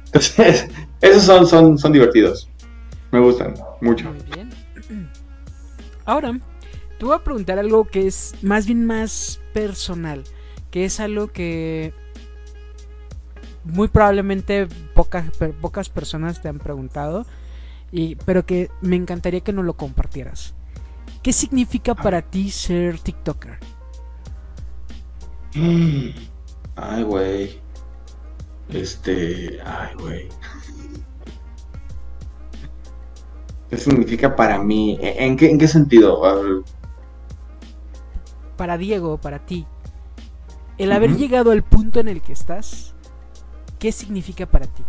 Entonces, 0.06 0.68
esos 1.00 1.22
son, 1.22 1.46
son, 1.46 1.78
son 1.78 1.92
divertidos. 1.92 2.48
Me 3.12 3.20
gustan 3.20 3.54
mucho. 3.80 4.10
Muy 4.10 4.22
bien. 4.34 4.50
Ahora, 6.04 6.38
te 6.98 7.04
voy 7.04 7.14
a 7.14 7.18
preguntar 7.18 7.58
algo 7.58 7.84
que 7.84 8.06
es 8.06 8.34
más 8.42 8.66
bien 8.66 8.86
más 8.86 9.40
personal, 9.52 10.24
que 10.70 10.84
es 10.84 11.00
algo 11.00 11.28
que 11.28 11.92
muy 13.64 13.88
probablemente 13.88 14.68
pocas, 14.94 15.24
pocas 15.60 15.88
personas 15.88 16.40
te 16.40 16.48
han 16.48 16.58
preguntado 16.58 17.26
pero 18.24 18.46
que 18.46 18.70
me 18.80 18.96
encantaría 18.96 19.40
que 19.40 19.52
nos 19.52 19.64
lo 19.64 19.76
compartieras. 19.76 20.54
¿Qué 21.22 21.32
significa 21.32 21.94
para 21.94 22.22
ti 22.22 22.50
ser 22.50 22.98
TikToker? 22.98 23.58
Ay, 26.76 27.02
güey. 27.02 27.60
Este. 28.68 29.60
Ay, 29.64 29.94
güey. 29.96 30.28
¿Qué 33.70 33.76
significa 33.76 34.36
para 34.36 34.62
mí? 34.62 34.98
¿En 35.00 35.36
qué, 35.36 35.50
en 35.50 35.58
qué 35.58 35.66
sentido? 35.66 36.20
Para 38.56 38.78
Diego, 38.78 39.18
para 39.18 39.44
ti. 39.44 39.66
El 40.78 40.92
haber 40.92 41.16
llegado 41.16 41.50
al 41.50 41.64
punto 41.64 42.00
en 42.00 42.08
el 42.08 42.20
que 42.22 42.32
estás, 42.32 42.94
¿qué 43.78 43.92
significa 43.92 44.46
para 44.46 44.66
ti? 44.66 44.84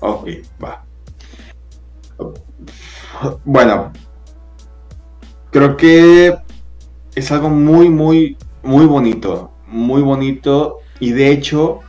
Ok, 0.00 0.28
va. 0.62 0.84
Bueno, 3.44 3.92
creo 5.50 5.76
que 5.76 6.36
es 7.14 7.32
algo 7.32 7.48
muy, 7.48 7.88
muy, 7.88 8.36
muy 8.62 8.86
bonito. 8.86 9.50
Muy 9.66 10.02
bonito. 10.02 10.78
Y 11.00 11.12
de 11.12 11.30
hecho, 11.30 11.80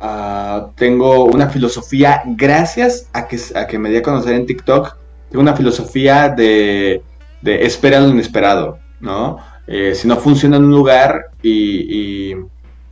ah, 0.00 0.70
tengo 0.76 1.24
una 1.24 1.48
filosofía, 1.48 2.22
gracias 2.26 3.08
a 3.12 3.28
que, 3.28 3.38
a 3.54 3.66
que 3.66 3.78
me 3.78 3.90
di 3.90 3.96
a 3.96 4.02
conocer 4.02 4.34
en 4.34 4.46
TikTok, 4.46 4.96
tengo 5.30 5.42
una 5.42 5.56
filosofía 5.56 6.28
de, 6.28 7.02
de 7.42 7.64
espera 7.64 8.00
lo 8.00 8.08
inesperado, 8.08 8.78
¿no? 9.00 9.38
Eh, 9.66 9.94
si 9.94 10.08
no 10.08 10.16
funciona 10.16 10.56
en 10.56 10.64
un 10.64 10.70
lugar 10.70 11.30
y, 11.42 12.34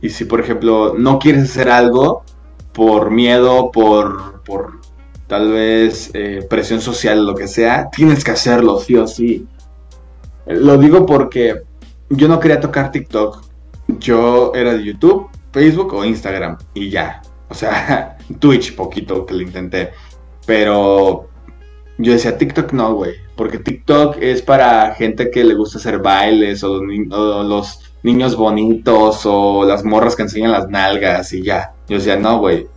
y, 0.01 0.09
si, 0.09 0.25
por 0.25 0.39
ejemplo, 0.39 0.93
no 0.97 1.17
quieres 1.17 1.49
hacer 1.49 1.69
algo 1.69 2.23
por 2.71 3.09
miedo, 3.09 3.71
por, 3.71 4.43
por 4.43 4.79
tal 5.27 5.51
vez 5.51 6.11
eh, 6.13 6.45
presión 6.49 6.81
social, 6.81 7.25
lo 7.25 7.35
que 7.35 7.47
sea, 7.47 7.89
tienes 7.89 8.23
que 8.23 8.31
hacerlo, 8.31 8.79
sí 8.79 8.95
o 8.95 9.07
sí. 9.07 9.45
Lo 10.45 10.77
digo 10.77 11.05
porque 11.05 11.63
yo 12.09 12.27
no 12.27 12.39
quería 12.39 12.59
tocar 12.59 12.91
TikTok. 12.91 13.43
Yo 13.99 14.53
era 14.55 14.73
de 14.73 14.83
YouTube, 14.83 15.29
Facebook 15.51 15.93
o 15.93 16.05
Instagram 16.05 16.57
y 16.73 16.89
ya. 16.89 17.21
O 17.49 17.53
sea, 17.53 18.17
Twitch 18.39 18.75
poquito 18.75 19.25
que 19.25 19.33
lo 19.33 19.41
intenté. 19.41 19.91
Pero 20.45 21.29
yo 21.97 22.13
decía 22.13 22.37
TikTok 22.37 22.71
no, 22.73 22.93
güey. 22.93 23.15
Porque 23.35 23.59
TikTok 23.59 24.17
es 24.21 24.41
para 24.41 24.95
gente 24.95 25.29
que 25.29 25.43
le 25.43 25.53
gusta 25.53 25.77
hacer 25.77 25.99
bailes 25.99 26.63
o, 26.63 26.79
o, 26.79 27.43
los 27.43 27.93
niños 28.03 28.35
bonitos 28.35 29.21
o 29.25 29.65
las 29.65 29.83
morras 29.83 30.15
que 30.15 30.23
enseñan 30.23 30.51
las 30.51 30.69
nalgas 30.69 31.33
y 31.33 31.43
ya. 31.43 31.73
Yo 31.87 31.97
decía, 31.97 32.15
no, 32.15 32.39
güey. 32.39 32.67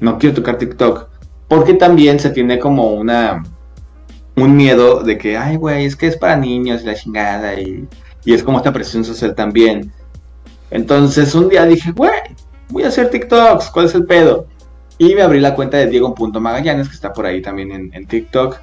No 0.00 0.18
quiero 0.18 0.36
tocar 0.36 0.58
TikTok. 0.58 1.15
Porque 1.48 1.74
también 1.74 2.18
se 2.18 2.30
tiene 2.30 2.58
como 2.58 2.92
una 2.92 3.42
un 4.36 4.54
miedo 4.54 5.02
de 5.02 5.16
que, 5.16 5.36
ay, 5.36 5.56
güey, 5.56 5.86
es 5.86 5.96
que 5.96 6.06
es 6.06 6.16
para 6.16 6.36
niños 6.36 6.84
la 6.84 6.94
chingada 6.94 7.58
y, 7.58 7.88
y 8.24 8.34
es 8.34 8.42
como 8.42 8.58
esta 8.58 8.72
presión 8.72 9.04
social 9.04 9.34
también. 9.34 9.92
Entonces 10.70 11.34
un 11.34 11.48
día 11.48 11.64
dije, 11.64 11.92
güey, 11.92 12.12
voy 12.68 12.82
a 12.82 12.88
hacer 12.88 13.10
TikToks, 13.10 13.70
¿cuál 13.70 13.86
es 13.86 13.94
el 13.94 14.04
pedo? 14.04 14.46
Y 14.98 15.14
me 15.14 15.22
abrí 15.22 15.40
la 15.40 15.54
cuenta 15.54 15.76
de 15.78 15.86
Diego.magallanes, 15.86 16.88
que 16.88 16.94
está 16.94 17.12
por 17.12 17.26
ahí 17.26 17.42
también 17.42 17.70
en, 17.70 17.90
en, 17.92 18.06
TikTok. 18.06 18.58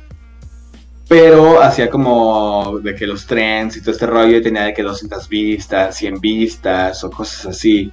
Pero 1.08 1.62
hacía 1.62 1.89
como 1.89 2.80
de 2.82 2.96
que 2.96 3.06
los 3.06 3.28
trends 3.28 3.78
y 3.78 3.82
todo 3.82 3.91
este 3.91 4.08
rollo 4.08 4.41
tenía 4.41 4.63
de 4.63 4.74
que 4.74 4.82
200 4.82 5.30
vistas, 5.30 5.96
100 5.96 6.19
vistas 6.19 7.04
o 7.04 7.12
cosas 7.12 7.46
así. 7.46 7.91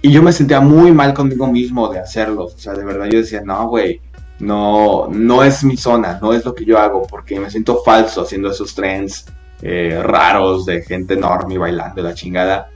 Y 0.00 0.12
yo 0.12 0.22
me 0.22 0.32
sentía 0.32 0.60
muy 0.60 0.92
mal 0.92 1.12
conmigo 1.12 1.48
mismo 1.48 1.88
de 1.88 1.98
hacerlo. 1.98 2.44
O 2.44 2.58
sea, 2.58 2.74
de 2.74 2.84
verdad 2.84 3.06
yo 3.06 3.18
decía, 3.18 3.42
no, 3.44 3.68
güey, 3.68 4.00
no, 4.38 5.08
no 5.08 5.42
es 5.42 5.64
mi 5.64 5.76
zona, 5.76 6.18
no 6.20 6.32
es 6.32 6.44
lo 6.44 6.54
que 6.54 6.64
yo 6.64 6.78
hago, 6.78 7.06
porque 7.06 7.40
me 7.40 7.50
siento 7.50 7.82
falso 7.82 8.22
haciendo 8.22 8.50
esos 8.50 8.74
trends 8.74 9.26
eh, 9.62 10.00
raros 10.02 10.66
de 10.66 10.82
gente 10.82 11.14
enorme 11.14 11.56
bailando 11.56 12.02
la 12.02 12.14
chingada, 12.14 12.70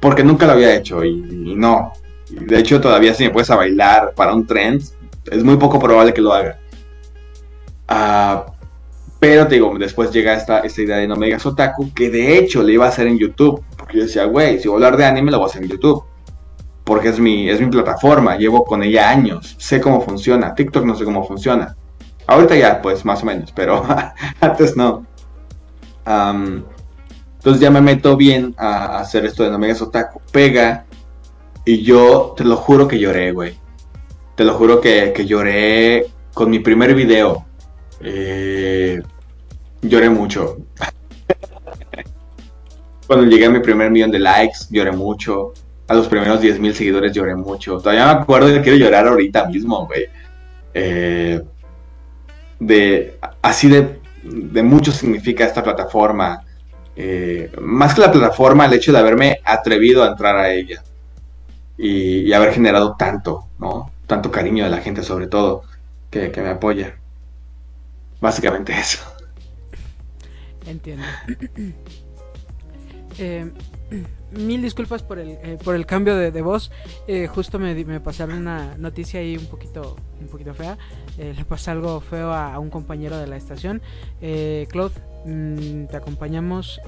porque 0.00 0.24
nunca 0.24 0.46
lo 0.46 0.52
había 0.52 0.74
hecho 0.74 1.04
y, 1.04 1.54
no. 1.54 1.92
De 2.28 2.58
hecho, 2.58 2.80
todavía 2.80 3.14
si 3.14 3.24
me 3.24 3.30
puedes 3.30 3.50
a 3.50 3.56
bailar 3.56 4.12
para 4.14 4.34
un 4.34 4.46
trend, 4.46 4.82
es 5.30 5.44
muy 5.44 5.56
poco 5.56 5.78
probable 5.78 6.12
que 6.12 6.20
lo 6.20 6.32
haga. 6.32 6.58
Ah, 7.86 8.46
pero 9.18 9.46
te 9.46 9.54
digo, 9.54 9.76
después 9.78 10.12
llega 10.12 10.34
esta, 10.34 10.60
esta 10.60 10.82
idea 10.82 10.96
de 10.98 11.08
No 11.08 11.16
Me 11.16 11.26
Digas 11.26 11.46
Otaku, 11.46 11.92
que 11.94 12.10
de 12.10 12.38
hecho 12.38 12.62
le 12.62 12.74
iba 12.74 12.86
a 12.86 12.88
hacer 12.88 13.06
en 13.06 13.18
YouTube, 13.18 13.64
porque 13.76 13.98
yo 13.98 14.02
decía, 14.04 14.24
güey, 14.24 14.60
si 14.60 14.68
voy 14.68 14.74
a 14.74 14.86
hablar 14.86 14.98
de 14.98 15.06
anime, 15.06 15.30
lo 15.30 15.38
voy 15.38 15.46
a 15.46 15.50
hacer 15.50 15.62
en 15.62 15.70
YouTube 15.70 16.04
porque 16.88 17.10
es 17.10 17.20
mi, 17.20 17.50
es 17.50 17.60
mi 17.60 17.66
plataforma, 17.66 18.38
llevo 18.38 18.64
con 18.64 18.82
ella 18.82 19.10
años, 19.10 19.56
sé 19.58 19.78
cómo 19.78 20.00
funciona, 20.00 20.54
TikTok 20.54 20.86
no 20.86 20.94
sé 20.94 21.04
cómo 21.04 21.22
funciona. 21.22 21.76
Ahorita 22.26 22.56
ya, 22.56 22.80
pues 22.80 23.04
más 23.04 23.22
o 23.22 23.26
menos, 23.26 23.52
pero 23.52 23.84
antes 24.40 24.74
no. 24.74 25.04
entonces 26.06 27.60
ya 27.60 27.70
me 27.70 27.82
meto 27.82 28.16
bien 28.16 28.54
a, 28.56 29.00
hacer 29.00 29.26
esto 29.26 29.44
de 29.44 29.50
No 29.50 29.58
Me 29.58 29.70
Otaku, 29.70 30.22
pega, 30.32 30.86
y 31.66 31.82
yo 31.82 32.32
te 32.34 32.44
lo 32.44 32.56
juro 32.56 32.88
que 32.88 32.98
lloré, 32.98 33.32
güey. 33.32 33.58
Te 34.34 34.44
lo 34.44 34.54
juro 34.54 34.80
que, 34.80 35.12
lloré 35.26 36.06
con 36.32 36.48
mi 36.48 36.60
primer 36.60 36.94
video. 36.94 37.44
Eh, 38.00 39.02
lloré 39.82 40.08
mucho. 40.08 40.56
Cuando 43.06 43.26
llegué 43.26 43.44
a 43.44 43.50
mi 43.50 43.60
primer 43.60 43.90
millón 43.90 44.10
de 44.10 44.20
likes, 44.20 44.60
lloré 44.70 44.92
mucho 44.92 45.52
a 45.88 45.94
los 45.94 46.06
primeros 46.06 46.40
10.000 46.40 46.72
seguidores 46.72 47.12
lloré 47.12 47.34
mucho. 47.34 47.78
Todavía 47.78 48.06
me 48.06 48.20
acuerdo 48.20 48.54
y 48.54 48.60
quiero 48.60 48.76
llorar 48.76 49.08
ahorita 49.08 49.46
mismo, 49.46 49.86
güey. 49.86 50.04
Eh, 50.74 51.42
de, 52.60 53.18
así 53.40 53.68
de, 53.68 53.98
de, 54.22 54.62
mucho 54.62 54.92
significa 54.92 55.44
esta 55.44 55.64
plataforma. 55.64 56.44
Eh, 56.94 57.50
más 57.60 57.94
que 57.94 58.02
la 58.02 58.12
plataforma, 58.12 58.66
el 58.66 58.74
hecho 58.74 58.92
de 58.92 58.98
haberme 58.98 59.40
atrevido 59.44 60.04
a 60.04 60.08
entrar 60.08 60.36
a 60.36 60.52
ella. 60.52 60.82
Y, 61.78 62.32
haber 62.32 62.52
generado 62.52 62.96
tanto, 62.96 63.46
¿no? 63.58 63.90
Tanto 64.06 64.30
cariño 64.30 64.64
de 64.64 64.70
la 64.70 64.78
gente, 64.78 65.02
sobre 65.02 65.26
todo, 65.26 65.62
que, 66.10 66.30
que 66.30 66.42
me 66.42 66.50
apoya. 66.50 66.96
Básicamente 68.20 68.72
eso. 68.72 68.98
Entiendo. 70.66 71.04
Eh, 73.20 73.50
mil 74.32 74.62
disculpas 74.62 75.02
por 75.02 75.18
el, 75.18 75.30
eh, 75.42 75.58
por 75.62 75.74
el 75.74 75.86
cambio 75.86 76.16
de, 76.16 76.42
voz. 76.42 76.70
Eh, 77.06 77.26
justo 77.26 77.58
me, 77.58 77.74
me, 77.84 78.00
pasaron 78.00 78.38
una 78.38 78.76
noticia 78.76 79.20
ahí 79.20 79.36
un 79.36 79.46
poquito, 79.46 79.96
un 80.20 80.28
poquito 80.28 80.54
fea. 80.54 80.76
le 81.16 81.44
pasa 81.44 81.72
algo 81.72 82.00
feo 82.00 82.32
a, 82.32 82.58
un 82.58 82.70
compañero 82.70 83.16
de 83.16 83.26
la 83.26 83.36
estación. 83.36 83.82
Claude, 84.20 84.94
mm, 85.24 85.86
te 85.86 85.96
acompañamos. 85.96 86.80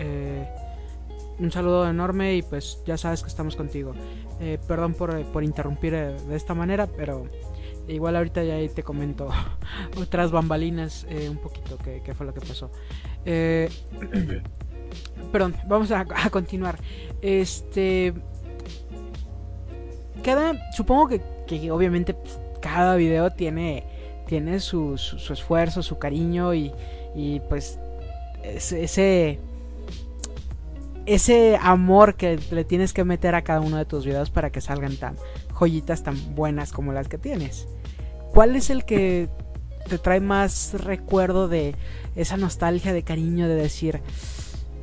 un 1.39 1.51
saludo 1.51 1.89
enorme 1.89 2.37
y 2.37 2.43
pues 2.43 2.83
ya 2.85 2.99
sabes 2.99 3.23
que 3.23 3.29
estamos 3.29 3.57
contigo. 3.57 3.95
perdón 4.67 4.95
por, 4.95 5.23
por 5.27 5.43
interrumpir 5.43 5.93
de 5.93 6.37
esta 6.37 6.55
manera, 6.55 6.87
pero 6.87 7.27
igual 7.89 8.15
ahorita 8.17 8.45
ya 8.45 8.57
te 8.73 8.83
comento 8.83 9.29
otras 10.01 10.31
bambalinas 10.31 11.07
un 11.29 11.39
poquito 11.39 11.79
que, 11.79 12.15
fue 12.15 12.27
lo 12.27 12.35
que 12.35 12.41
pasó. 12.41 12.71
Perdón, 15.33 15.57
vamos 15.67 15.91
a, 15.93 16.05
continuar. 16.31 16.79
Este. 17.23 18.15
Cada. 20.23 20.55
Supongo 20.73 21.09
que, 21.09 21.71
obviamente 21.71 22.15
pues, 22.15 22.39
cada 22.61 22.97
video 22.97 23.31
tiene. 23.31 23.85
Tiene 24.27 24.61
su, 24.61 24.97
su, 24.97 25.33
esfuerzo, 25.33 25.83
su 25.83 25.99
cariño 25.99 26.55
y. 26.55 26.73
Y 27.15 27.41
pues. 27.41 27.79
Ese. 28.43 29.39
Ese 31.07 31.59
amor 31.61 32.15
que 32.15 32.39
le 32.51 32.65
tienes 32.65 32.93
que 32.93 33.05
meter 33.05 33.35
a 33.35 33.43
cada 33.43 33.61
uno 33.61 33.79
de 33.79 33.85
tus 33.85 34.05
videos 34.05 34.31
para 34.31 34.51
que 34.51 34.61
salgan 34.61 34.97
tan 34.97 35.17
joyitas 35.53 36.05
tan 36.05 36.35
buenas 36.35 36.73
como 36.73 36.93
las 36.93 37.09
que 37.09 37.19
tienes. 37.19 37.67
¿Cuál 38.33 38.55
es 38.55 38.71
el 38.71 38.85
que 38.85 39.29
te 39.89 39.99
trae 39.99 40.21
más 40.21 40.75
recuerdo 40.75 41.49
de 41.49 41.75
esa 42.15 42.37
nostalgia 42.37 42.93
de 42.93 43.03
cariño 43.03 43.49
de 43.49 43.57
decir, 43.57 44.01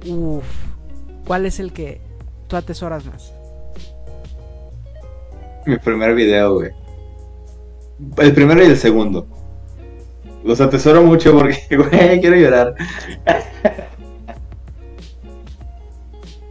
Uf, 0.08 0.46
¿cuál 1.26 1.46
es 1.46 1.60
el 1.60 1.74
que 1.74 2.00
tú 2.48 2.56
atesoras 2.56 3.06
más? 3.06 3.34
Mi 5.66 5.78
primer 5.78 6.16
video, 6.16 6.56
güey. 6.56 6.72
El 8.18 8.34
primero 8.34 8.64
y 8.64 8.68
el 8.68 8.78
segundo. 8.78 9.28
Los 10.44 10.62
atesoro 10.62 11.04
mucho 11.04 11.34
porque, 11.34 11.62
güey, 11.76 12.22
quiero 12.22 12.38
llorar. 12.38 12.74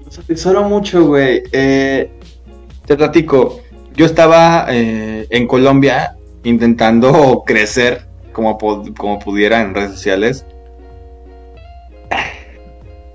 Los 0.04 0.18
atesoro 0.18 0.68
mucho, 0.68 1.06
güey. 1.06 1.42
Eh, 1.52 2.10
te 2.84 2.96
platico. 2.96 3.60
Yo 3.94 4.04
estaba 4.04 4.66
eh, 4.68 5.26
en 5.30 5.46
Colombia 5.46 6.14
intentando 6.44 7.42
crecer 7.46 8.06
como, 8.32 8.58
como 8.58 9.18
pudiera 9.18 9.62
en 9.62 9.74
redes 9.74 9.92
sociales. 9.92 10.44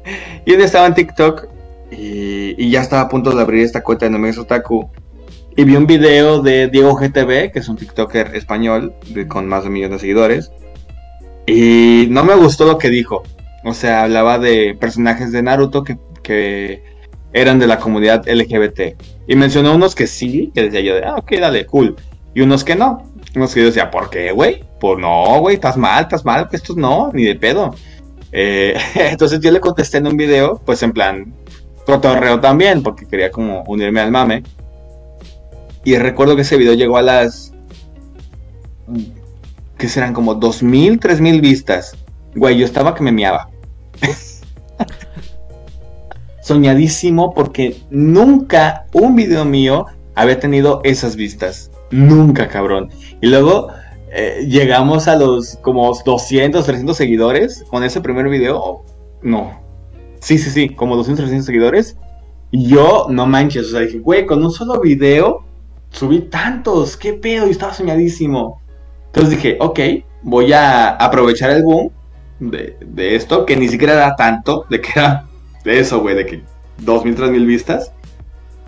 Y 0.46 0.54
él 0.54 0.62
estaba 0.62 0.88
en 0.88 0.96
TikTok 0.96 1.48
y, 1.92 2.70
ya 2.70 2.82
estaba 2.82 3.04
a 3.04 3.10
punto 3.10 3.32
de 3.32 3.42
abrir 3.42 3.64
esta 3.64 3.84
cuenta 3.84 4.06
de 4.06 4.12
Nomex 4.12 4.38
Otaku. 4.38 4.90
Y 5.56 5.66
vi 5.66 5.76
un 5.76 5.86
video 5.86 6.42
de 6.42 6.68
Diego 6.68 6.96
GTV, 6.96 7.52
que 7.52 7.60
es 7.60 7.68
un 7.68 7.76
TikToker 7.76 8.36
español 8.36 8.94
con 9.28 9.48
más 9.48 9.64
de 9.64 9.68
un 9.68 9.74
millón 9.74 9.92
de 9.92 10.00
seguidores. 10.00 10.52
Y 11.46 12.08
no 12.10 12.24
me 12.24 12.36
gustó 12.36 12.66
lo 12.66 12.78
que 12.78 12.90
dijo. 12.90 13.24
O 13.64 13.74
sea, 13.74 14.04
hablaba 14.04 14.40
de 14.40 14.76
personajes 14.80 15.32
de 15.32 15.44
Naruto 15.44 15.84
que, 15.84 15.98
que 16.24 16.84
eran 17.34 17.60
de 17.60 17.68
la 17.68 17.80
comunidad 17.80 18.28
LGBT. 18.28 18.96
Y 19.28 19.36
mencionó 19.36 19.76
unos 19.76 19.94
que 19.94 20.08
sí, 20.08 20.52
que 20.54 20.70
decía 20.70 20.82
yo, 20.82 20.94
ah, 21.06 21.16
ok, 21.18 21.32
dale, 21.34 21.66
cool. 21.66 21.96
Y 22.34 22.42
unos 22.42 22.64
que 22.64 22.76
no. 22.76 23.04
Unos 23.36 23.54
que 23.54 23.62
yo 23.62 23.68
decía, 23.68 23.92
¿por 23.92 24.10
qué, 24.10 24.32
güey? 24.32 24.64
Pues 24.80 25.00
no, 25.00 25.40
güey, 25.40 25.56
estás 25.56 25.78
mal, 25.78 26.04
estás 26.04 26.26
mal, 26.26 26.50
que 26.50 26.56
estos 26.56 26.78
no, 26.78 27.12
ni 27.14 27.26
de 27.26 27.36
pedo. 27.36 27.76
Eh, 28.32 28.76
entonces 28.96 29.40
yo 29.40 29.52
le 29.52 29.60
contesté 29.60 29.98
en 29.98 30.08
un 30.08 30.18
video, 30.18 30.62
pues 30.66 30.84
en 30.84 30.92
plan, 30.92 31.34
cotorreo 31.86 32.40
también, 32.40 32.84
porque 32.84 33.08
quería 33.08 33.32
como 33.32 33.64
unirme 33.64 34.02
al 34.02 34.12
mame. 34.12 34.44
Y 35.84 35.96
recuerdo 35.98 36.36
que 36.36 36.44
ese 36.44 36.58
video 36.58 36.74
llegó 36.74 36.98
a 36.98 37.02
las... 37.02 37.54
que 39.78 39.90
serán 39.90 40.14
como 40.14 40.40
2.000, 40.40 41.00
3.000 41.00 41.42
vistas. 41.42 41.98
Güey, 42.36 42.58
yo 42.58 42.66
estaba 42.66 42.94
que 42.94 43.04
me 43.04 43.12
miaba. 43.12 43.50
Soñadísimo 46.44 47.34
porque 47.34 47.82
nunca 47.90 48.86
un 48.94 49.16
video 49.16 49.46
mío 49.46 49.86
había 50.16 50.40
tenido 50.40 50.82
esas 50.84 51.16
vistas. 51.16 51.72
Nunca, 51.90 52.48
cabrón. 52.48 52.90
Y 53.22 53.28
luego 53.28 53.70
eh, 54.14 54.46
llegamos 54.48 55.08
a 55.08 55.16
los 55.16 55.58
como 55.62 55.94
200, 56.06 56.66
300 56.66 56.98
seguidores 56.98 57.64
con 57.70 57.84
ese 57.84 58.02
primer 58.02 58.28
video. 58.28 58.84
No. 59.22 59.62
Sí, 60.20 60.38
sí, 60.38 60.50
sí, 60.50 60.70
como 60.70 60.98
200, 60.98 61.24
300 61.24 61.46
seguidores. 61.46 61.98
Y 62.52 62.68
yo, 62.68 63.08
no 63.10 63.26
manches, 63.26 63.68
o 63.68 63.70
sea, 63.72 63.80
dije, 63.80 64.00
güey, 64.00 64.26
con 64.26 64.44
un 64.44 64.52
solo 64.52 64.82
video 64.82 65.46
subí 65.92 66.22
tantos, 66.22 66.98
qué 66.98 67.14
pedo, 67.14 67.48
y 67.48 67.52
estaba 67.52 67.74
soñadísimo. 67.74 68.62
Entonces 69.08 69.32
dije, 69.32 69.58
ok, 69.60 69.80
voy 70.24 70.52
a 70.52 70.90
aprovechar 70.90 71.52
el 71.52 71.64
boom 71.64 71.92
de, 72.40 73.16
esto, 73.16 73.46
que 73.46 73.56
ni 73.56 73.70
siquiera 73.70 73.94
era 73.94 74.16
tanto, 74.16 74.66
de 74.70 74.82
que 74.82 74.92
era 74.96 75.28
de 75.64 75.80
eso, 75.80 76.02
güey, 76.02 76.16
de 76.16 76.26
que 76.26 76.44
2.000, 76.84 77.16
3.000 77.16 77.46
vistas. 77.46 77.94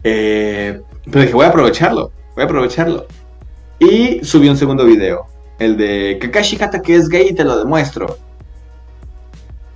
Eh, 0.04 0.82
pero 1.06 1.22
dije, 1.22 1.34
voy 1.34 1.46
a 1.46 1.50
aprovecharlo, 1.50 2.12
voy 2.36 2.44
a 2.44 2.46
aprovecharlo. 2.46 3.08
Y 3.80 4.24
subí 4.24 4.48
un 4.48 4.58
segundo 4.58 4.86
video. 4.86 5.33
El 5.60 5.78
de 5.78 6.18
Kakashi 6.20 6.58
que 6.84 6.95
es 6.95 7.10
gay 7.10 7.30
y 7.30 7.34
te 7.34 7.43
lo 7.43 7.58
demuestro. 7.58 8.18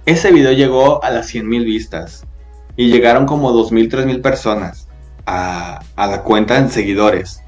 Ese 0.06 0.32
video 0.32 0.52
llegó 0.54 1.04
a 1.04 1.10
las 1.10 1.34
100.000 1.34 1.64
vistas. 1.66 2.26
Y 2.76 2.92
llegaron 2.92 3.26
como 3.26 3.52
2.000, 3.52 3.90
3.000 3.90 4.22
personas 4.22 4.88
a, 5.26 5.82
a 5.96 6.08
la 6.08 6.24
cuenta 6.24 6.58
en 6.58 6.70
seguidores. 6.70 7.42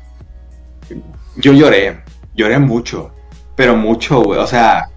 Yo 1.38 1.54
lloré. 1.54 2.04
Lloré 2.36 2.60
mucho. 2.60 3.12
Pero 3.56 3.76
mucho, 3.76 4.22
güey. 4.22 4.40
O 4.40 4.48
sea, 4.48 4.90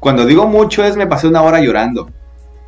cuando 0.00 0.24
digo 0.24 0.46
mucho 0.46 0.84
es 0.84 0.96
me 0.96 1.06
pasé 1.06 1.28
una 1.28 1.42
hora 1.42 1.60
llorando. 1.60 2.10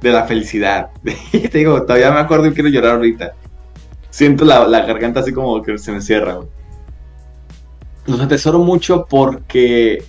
De 0.00 0.12
la 0.12 0.24
felicidad. 0.24 0.90
te 1.32 1.58
digo, 1.58 1.82
todavía 1.82 2.10
me 2.10 2.20
acuerdo 2.20 2.46
y 2.46 2.52
quiero 2.52 2.68
llorar 2.68 2.96
ahorita. 2.96 3.32
Siento 4.10 4.44
la, 4.44 4.66
la 4.66 4.80
garganta 4.86 5.20
así 5.20 5.32
como 5.32 5.62
que 5.62 5.78
se 5.78 5.92
me 5.92 6.00
cierra, 6.00 6.34
güey 6.34 6.59
los 8.06 8.20
atesoro 8.20 8.58
mucho 8.58 9.06
porque 9.08 10.04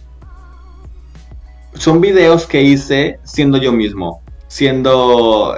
son 1.73 2.01
videos 2.01 2.45
que 2.45 2.61
hice 2.61 3.19
siendo 3.23 3.57
yo 3.57 3.71
mismo, 3.71 4.21
siendo 4.47 5.57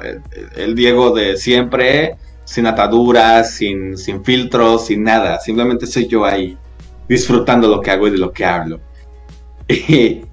el 0.55 0.75
Diego 0.75 1.11
de 1.11 1.37
siempre, 1.37 2.17
sin 2.45 2.67
ataduras, 2.67 3.51
sin, 3.51 3.97
sin 3.97 4.23
filtros, 4.23 4.85
sin 4.87 5.03
nada. 5.03 5.39
Simplemente 5.39 5.87
soy 5.87 6.07
yo 6.07 6.25
ahí, 6.25 6.57
disfrutando 7.07 7.67
lo 7.67 7.81
que 7.81 7.91
hago 7.91 8.07
y 8.07 8.11
de 8.11 8.17
lo 8.17 8.31
que 8.31 8.45
hablo. 8.45 8.79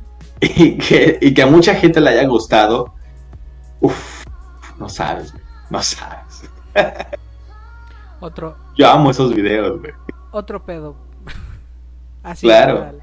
Y, 0.43 0.79
que, 0.79 1.19
y 1.21 1.35
que 1.35 1.43
a 1.43 1.47
mucha 1.47 1.75
gente 1.75 2.01
le 2.01 2.09
haya 2.09 2.27
gustado. 2.27 2.95
Uff, 3.83 4.25
no 4.79 4.89
sabes, 4.89 5.35
no 5.69 5.83
sabes. 5.83 6.49
Otro. 8.21 8.57
Yo 8.75 8.89
amo 8.89 9.11
esos 9.11 9.35
videos, 9.35 9.79
güey. 9.79 9.93
Otro 10.31 10.65
pedo 10.65 10.97
Así 12.23 12.47
claro. 12.47 13.01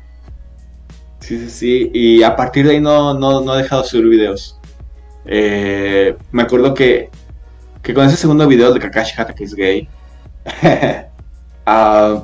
Sí, 1.19 1.37
sí, 1.39 1.49
sí. 1.49 1.91
Y 1.93 2.23
a 2.23 2.35
partir 2.35 2.65
de 2.65 2.73
ahí 2.73 2.79
no, 2.79 3.13
no, 3.13 3.53
he 3.55 3.63
dejado 3.63 3.81
de 3.81 3.87
subir 3.89 4.07
videos. 4.07 4.59
Eh, 5.25 6.15
me 6.31 6.43
acuerdo 6.43 6.73
que, 6.73 7.09
que 7.81 7.93
con 7.93 8.05
ese 8.05 8.15
segundo 8.15 8.47
video 8.47 8.73
de 8.73 8.79
Kakashi 8.79 9.19
Hata 9.19 9.35
que 9.35 9.43
es 9.43 9.53
gay, 9.53 9.89
ah, 11.65 12.23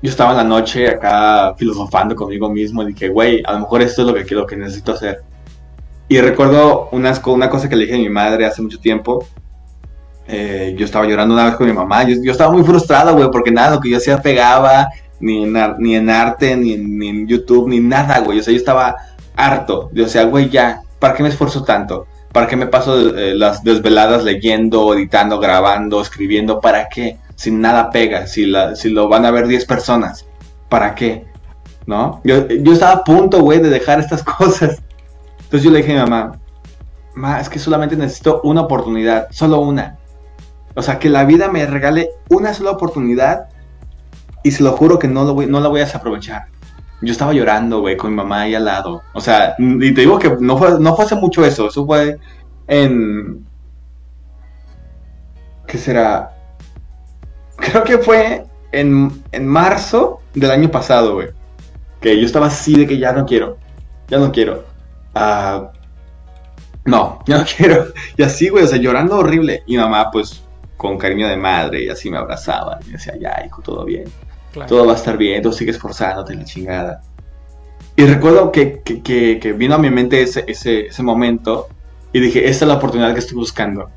yo 0.00 0.10
estaba 0.10 0.30
en 0.30 0.36
la 0.36 0.44
noche 0.44 0.88
acá 0.88 1.54
filosofando 1.56 2.14
conmigo 2.14 2.48
mismo 2.48 2.82
y 2.82 2.92
dije, 2.92 3.08
güey, 3.08 3.42
a 3.44 3.54
lo 3.54 3.60
mejor 3.60 3.82
esto 3.82 4.02
es 4.02 4.08
lo 4.08 4.14
que, 4.14 4.34
lo 4.34 4.46
que 4.46 4.56
necesito 4.56 4.92
hacer. 4.92 5.22
Y 6.08 6.20
recuerdo 6.20 6.88
una, 6.92 7.12
una 7.26 7.50
cosa 7.50 7.68
que 7.68 7.76
le 7.76 7.84
dije 7.84 7.96
a 7.96 7.98
mi 7.98 8.08
madre 8.08 8.46
hace 8.46 8.62
mucho 8.62 8.78
tiempo. 8.78 9.26
Eh, 10.28 10.74
yo 10.78 10.84
estaba 10.84 11.06
llorando 11.06 11.34
una 11.34 11.46
vez 11.46 11.56
con 11.56 11.66
mi 11.66 11.72
mamá. 11.72 12.04
Yo, 12.04 12.16
yo 12.22 12.30
estaba 12.30 12.52
muy 12.52 12.62
frustrado, 12.62 13.14
güey, 13.14 13.28
porque 13.30 13.50
nada, 13.50 13.74
lo 13.74 13.80
que 13.80 13.90
yo 13.90 13.96
hacía 13.96 14.22
pegaba 14.22 14.88
ni 15.20 15.44
en, 15.44 15.56
ni 15.78 15.96
en 15.96 16.10
arte, 16.10 16.56
ni 16.56 16.72
en, 16.72 17.26
YouTube, 17.26 17.68
ni 17.68 17.80
nada, 17.80 18.20
güey. 18.20 18.38
O 18.38 18.42
sea, 18.42 18.52
yo 18.52 18.58
estaba 18.58 18.96
harto. 19.36 19.90
O 20.00 20.08
sea, 20.08 20.24
güey, 20.24 20.48
ya, 20.48 20.82
¿para 20.98 21.14
qué 21.14 21.22
me 21.22 21.28
esfuerzo 21.28 21.64
tanto? 21.64 22.06
¿Para 22.32 22.46
qué 22.46 22.56
me 22.56 22.66
paso 22.66 23.16
eh, 23.16 23.34
las 23.34 23.64
desveladas 23.64 24.24
leyendo, 24.24 24.94
editando, 24.94 25.38
grabando, 25.38 26.00
escribiendo? 26.00 26.60
¿Para 26.60 26.88
qué? 26.88 27.18
Si 27.36 27.50
nada 27.50 27.90
pega, 27.90 28.26
si, 28.26 28.46
la, 28.46 28.74
si 28.74 28.90
lo 28.90 29.08
van 29.08 29.24
a 29.24 29.30
ver 29.30 29.46
10 29.46 29.64
personas, 29.64 30.26
¿para 30.68 30.94
qué? 30.94 31.26
¿No? 31.86 32.20
Yo, 32.24 32.48
yo 32.48 32.72
estaba 32.72 32.92
a 32.92 33.04
punto, 33.04 33.40
güey, 33.40 33.60
de 33.60 33.70
dejar 33.70 34.00
estas 34.00 34.22
cosas. 34.38 34.82
Entonces 35.38 35.62
yo 35.62 35.70
le 35.70 35.78
dije 35.78 35.92
a 35.92 36.04
mi 36.04 36.10
mamá, 36.10 36.38
ma, 37.14 37.40
es 37.40 37.48
que 37.48 37.58
solamente 37.58 37.96
necesito 37.96 38.40
una 38.44 38.62
oportunidad, 38.62 39.28
solo 39.30 39.60
una. 39.60 39.96
O 40.74 40.82
sea, 40.82 40.98
que 40.98 41.08
la 41.08 41.24
vida 41.24 41.48
me 41.48 41.66
regale 41.66 42.10
una 42.28 42.54
sola 42.54 42.70
oportunidad 42.72 43.48
y 44.42 44.50
se 44.50 44.62
lo 44.62 44.72
juro 44.72 44.98
que 44.98 45.08
no, 45.08 45.24
lo 45.24 45.34
voy, 45.34 45.46
no 45.46 45.60
la 45.60 45.68
voy 45.68 45.80
a 45.80 45.84
desaprovechar. 45.84 46.46
Yo 47.00 47.12
estaba 47.12 47.32
llorando, 47.32 47.80
güey, 47.80 47.96
con 47.96 48.10
mi 48.10 48.16
mamá 48.16 48.42
ahí 48.42 48.54
al 48.54 48.64
lado. 48.64 49.02
O 49.12 49.20
sea, 49.20 49.54
y 49.58 49.94
te 49.94 50.00
digo 50.00 50.18
que 50.18 50.36
no 50.40 50.58
fue, 50.58 50.80
no 50.80 50.96
fue 50.96 51.04
hace 51.04 51.14
mucho 51.14 51.44
eso. 51.44 51.68
Eso 51.68 51.86
fue 51.86 52.18
en... 52.66 53.46
¿qué 55.68 55.78
será? 55.78 56.34
Creo 57.56 57.84
que 57.84 57.98
fue 57.98 58.44
en, 58.72 59.22
en 59.30 59.46
marzo 59.46 60.20
del 60.34 60.50
año 60.50 60.70
pasado, 60.70 61.14
güey. 61.14 61.28
Que 62.00 62.18
yo 62.18 62.26
estaba 62.26 62.46
así 62.46 62.74
de 62.74 62.86
que 62.86 62.98
ya 62.98 63.12
no 63.12 63.26
quiero, 63.26 63.58
ya 64.08 64.18
no 64.18 64.32
quiero. 64.32 64.64
Ah, 65.14 65.70
no, 66.84 67.20
ya 67.26 67.38
no 67.38 67.44
quiero. 67.44 67.86
Y 68.16 68.22
así, 68.22 68.48
güey, 68.48 68.64
o 68.64 68.66
sea, 68.66 68.78
llorando 68.78 69.18
horrible. 69.18 69.62
Y 69.66 69.76
mamá, 69.76 70.10
pues, 70.10 70.42
con 70.76 70.98
cariño 70.98 71.28
de 71.28 71.36
madre, 71.36 71.84
y 71.84 71.88
así 71.88 72.10
me 72.10 72.18
abrazaba. 72.18 72.78
Y 72.82 72.86
me 72.86 72.92
decía, 72.92 73.14
ya, 73.20 73.44
hijo, 73.46 73.62
todo 73.62 73.84
bien. 73.84 74.04
Todo 74.66 74.86
va 74.86 74.92
a 74.92 74.96
estar 74.96 75.16
bien, 75.16 75.42
tú 75.42 75.52
sigues 75.52 75.76
esforzándote 75.76 76.34
la 76.34 76.44
chingada. 76.44 77.02
Y 77.96 78.04
recuerdo 78.04 78.52
que, 78.52 78.80
que, 78.82 79.52
vino 79.52 79.74
a 79.74 79.78
mi 79.78 79.90
mente 79.90 80.22
ese, 80.22 80.44
ese, 80.46 80.86
ese, 80.86 81.02
momento 81.02 81.68
y 82.12 82.20
dije, 82.20 82.48
esta 82.48 82.64
es 82.64 82.68
la 82.68 82.76
oportunidad 82.76 83.12
que 83.12 83.18
estoy 83.18 83.36
buscando. 83.36 83.90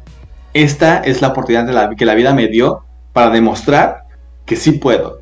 Esta 0.53 0.99
es 0.99 1.21
la 1.21 1.29
oportunidad 1.29 1.65
de 1.65 1.73
la, 1.73 1.95
que 1.95 2.05
la 2.05 2.15
vida 2.15 2.33
me 2.33 2.47
dio 2.47 2.83
para 3.13 3.29
demostrar 3.29 4.05
que 4.45 4.55
sí 4.55 4.73
puedo. 4.73 5.21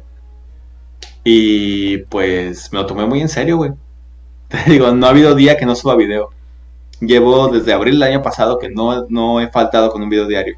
Y 1.23 1.97
pues 2.05 2.71
me 2.71 2.79
lo 2.79 2.85
tomé 2.85 3.05
muy 3.05 3.21
en 3.21 3.29
serio, 3.29 3.57
güey. 3.57 3.71
Te 4.47 4.71
digo, 4.71 4.91
no 4.91 5.05
ha 5.05 5.09
habido 5.09 5.35
día 5.35 5.57
que 5.57 5.65
no 5.65 5.75
suba 5.75 5.95
video. 5.95 6.29
Llevo 7.01 7.49
desde 7.49 7.73
abril 7.73 7.99
del 7.99 8.11
año 8.11 8.21
pasado 8.21 8.59
que 8.59 8.69
no, 8.69 9.05
no 9.09 9.39
he 9.39 9.49
faltado 9.49 9.91
con 9.91 10.01
un 10.01 10.09
video 10.09 10.27
diario. 10.27 10.57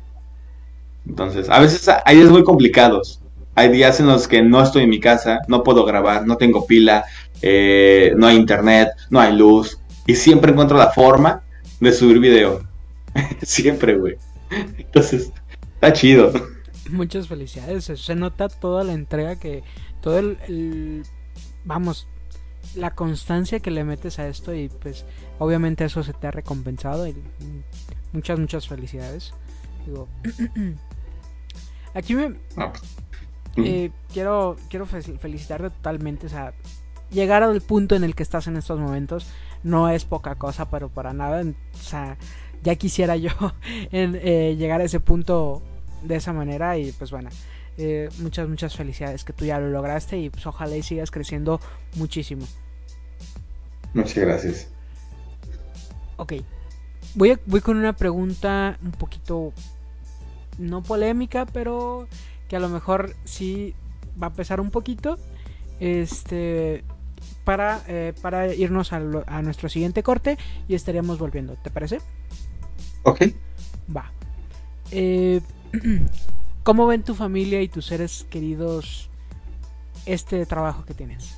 Entonces, 1.07 1.49
a 1.49 1.59
veces 1.59 1.89
hay 2.05 2.17
días 2.17 2.29
muy 2.29 2.43
complicados. 2.43 3.20
Hay 3.55 3.69
días 3.69 3.99
en 3.99 4.07
los 4.07 4.27
que 4.27 4.41
no 4.41 4.61
estoy 4.61 4.83
en 4.83 4.89
mi 4.89 4.99
casa, 4.99 5.39
no 5.47 5.63
puedo 5.63 5.85
grabar, 5.85 6.25
no 6.25 6.37
tengo 6.37 6.65
pila, 6.65 7.05
eh, 7.41 8.13
no 8.15 8.27
hay 8.27 8.37
internet, 8.37 8.89
no 9.09 9.19
hay 9.19 9.35
luz. 9.35 9.79
Y 10.07 10.15
siempre 10.15 10.51
encuentro 10.51 10.77
la 10.77 10.91
forma 10.91 11.43
de 11.79 11.91
subir 11.91 12.19
video. 12.19 12.61
siempre, 13.41 13.95
güey. 13.97 14.15
Entonces, 14.77 15.31
está 15.75 15.93
chido. 15.93 16.31
Muchas 16.89 17.27
felicidades. 17.27 17.85
Se 17.85 18.15
nota 18.15 18.49
toda 18.49 18.83
la 18.83 18.93
entrega 18.93 19.37
que. 19.37 19.63
Todo 20.01 20.17
el 20.17 21.03
vamos, 21.63 22.07
la 22.75 22.95
constancia 22.95 23.59
que 23.59 23.71
le 23.71 23.83
metes 23.83 24.19
a 24.19 24.27
esto 24.27 24.53
y 24.53 24.69
pues 24.69 25.05
obviamente 25.39 25.85
eso 25.85 26.03
se 26.03 26.13
te 26.13 26.27
ha 26.27 26.31
recompensado 26.31 27.07
y 27.07 27.15
muchas 28.13 28.39
muchas 28.39 28.67
felicidades 28.67 29.33
digo 29.85 30.07
aquí 31.93 32.15
me 32.15 32.35
pues, 33.55 33.67
eh, 33.67 33.91
quiero 34.11 34.57
quiero 34.69 34.85
felicitarte 34.85 35.69
totalmente 35.69 36.27
o 36.27 36.29
sea 36.29 36.53
llegar 37.09 37.43
al 37.43 37.61
punto 37.61 37.95
en 37.95 38.03
el 38.03 38.15
que 38.15 38.23
estás 38.23 38.47
en 38.47 38.57
estos 38.57 38.79
momentos 38.79 39.27
no 39.63 39.89
es 39.89 40.05
poca 40.05 40.35
cosa 40.35 40.69
pero 40.69 40.89
para 40.89 41.13
nada 41.13 41.43
o 41.43 41.77
sea 41.77 42.17
ya 42.63 42.75
quisiera 42.75 43.15
yo 43.15 43.31
en, 43.91 44.19
eh, 44.21 44.55
llegar 44.57 44.81
a 44.81 44.85
ese 44.85 44.99
punto 44.99 45.61
de 46.03 46.15
esa 46.15 46.33
manera 46.33 46.77
y 46.77 46.91
pues 46.91 47.11
bueno 47.11 47.29
eh, 47.77 48.09
muchas, 48.19 48.47
muchas 48.47 48.75
felicidades 48.75 49.23
que 49.23 49.33
tú 49.33 49.45
ya 49.45 49.59
lo 49.59 49.69
lograste 49.69 50.17
y 50.17 50.29
pues 50.29 50.45
ojalá 50.45 50.75
y 50.75 50.83
sigas 50.83 51.09
creciendo 51.09 51.59
muchísimo. 51.95 52.45
Muchas 53.93 54.17
gracias. 54.17 54.67
Ok. 56.17 56.33
Voy, 57.15 57.39
voy 57.45 57.61
con 57.61 57.77
una 57.77 57.93
pregunta 57.93 58.77
un 58.83 58.91
poquito 58.91 59.53
no 60.57 60.83
polémica, 60.83 61.45
pero 61.45 62.07
que 62.51 62.57
a 62.57 62.59
lo 62.59 62.67
mejor 62.67 63.15
sí 63.23 63.73
va 64.21 64.27
a 64.27 64.33
pesar 64.33 64.59
un 64.59 64.71
poquito. 64.71 65.17
Este 65.79 66.83
para, 67.45 67.81
eh, 67.87 68.13
para 68.21 68.53
irnos 68.53 68.91
a, 68.91 68.97
a, 68.97 69.41
nuestro 69.41 69.69
siguiente 69.69 70.03
corte 70.03 70.37
y 70.67 70.75
estaríamos 70.75 71.17
volviendo. 71.17 71.55
¿Te 71.55 71.71
parece? 71.71 72.01
Ok. 73.03 73.21
Va. 73.95 74.11
Eh, 74.91 75.39
¿Cómo 76.63 76.87
ven 76.87 77.03
tu 77.03 77.15
familia 77.15 77.61
y 77.61 77.69
tus 77.69 77.85
seres 77.85 78.27
queridos 78.29 79.09
este 80.05 80.45
trabajo 80.45 80.83
que 80.83 80.93
tienes? 80.93 81.37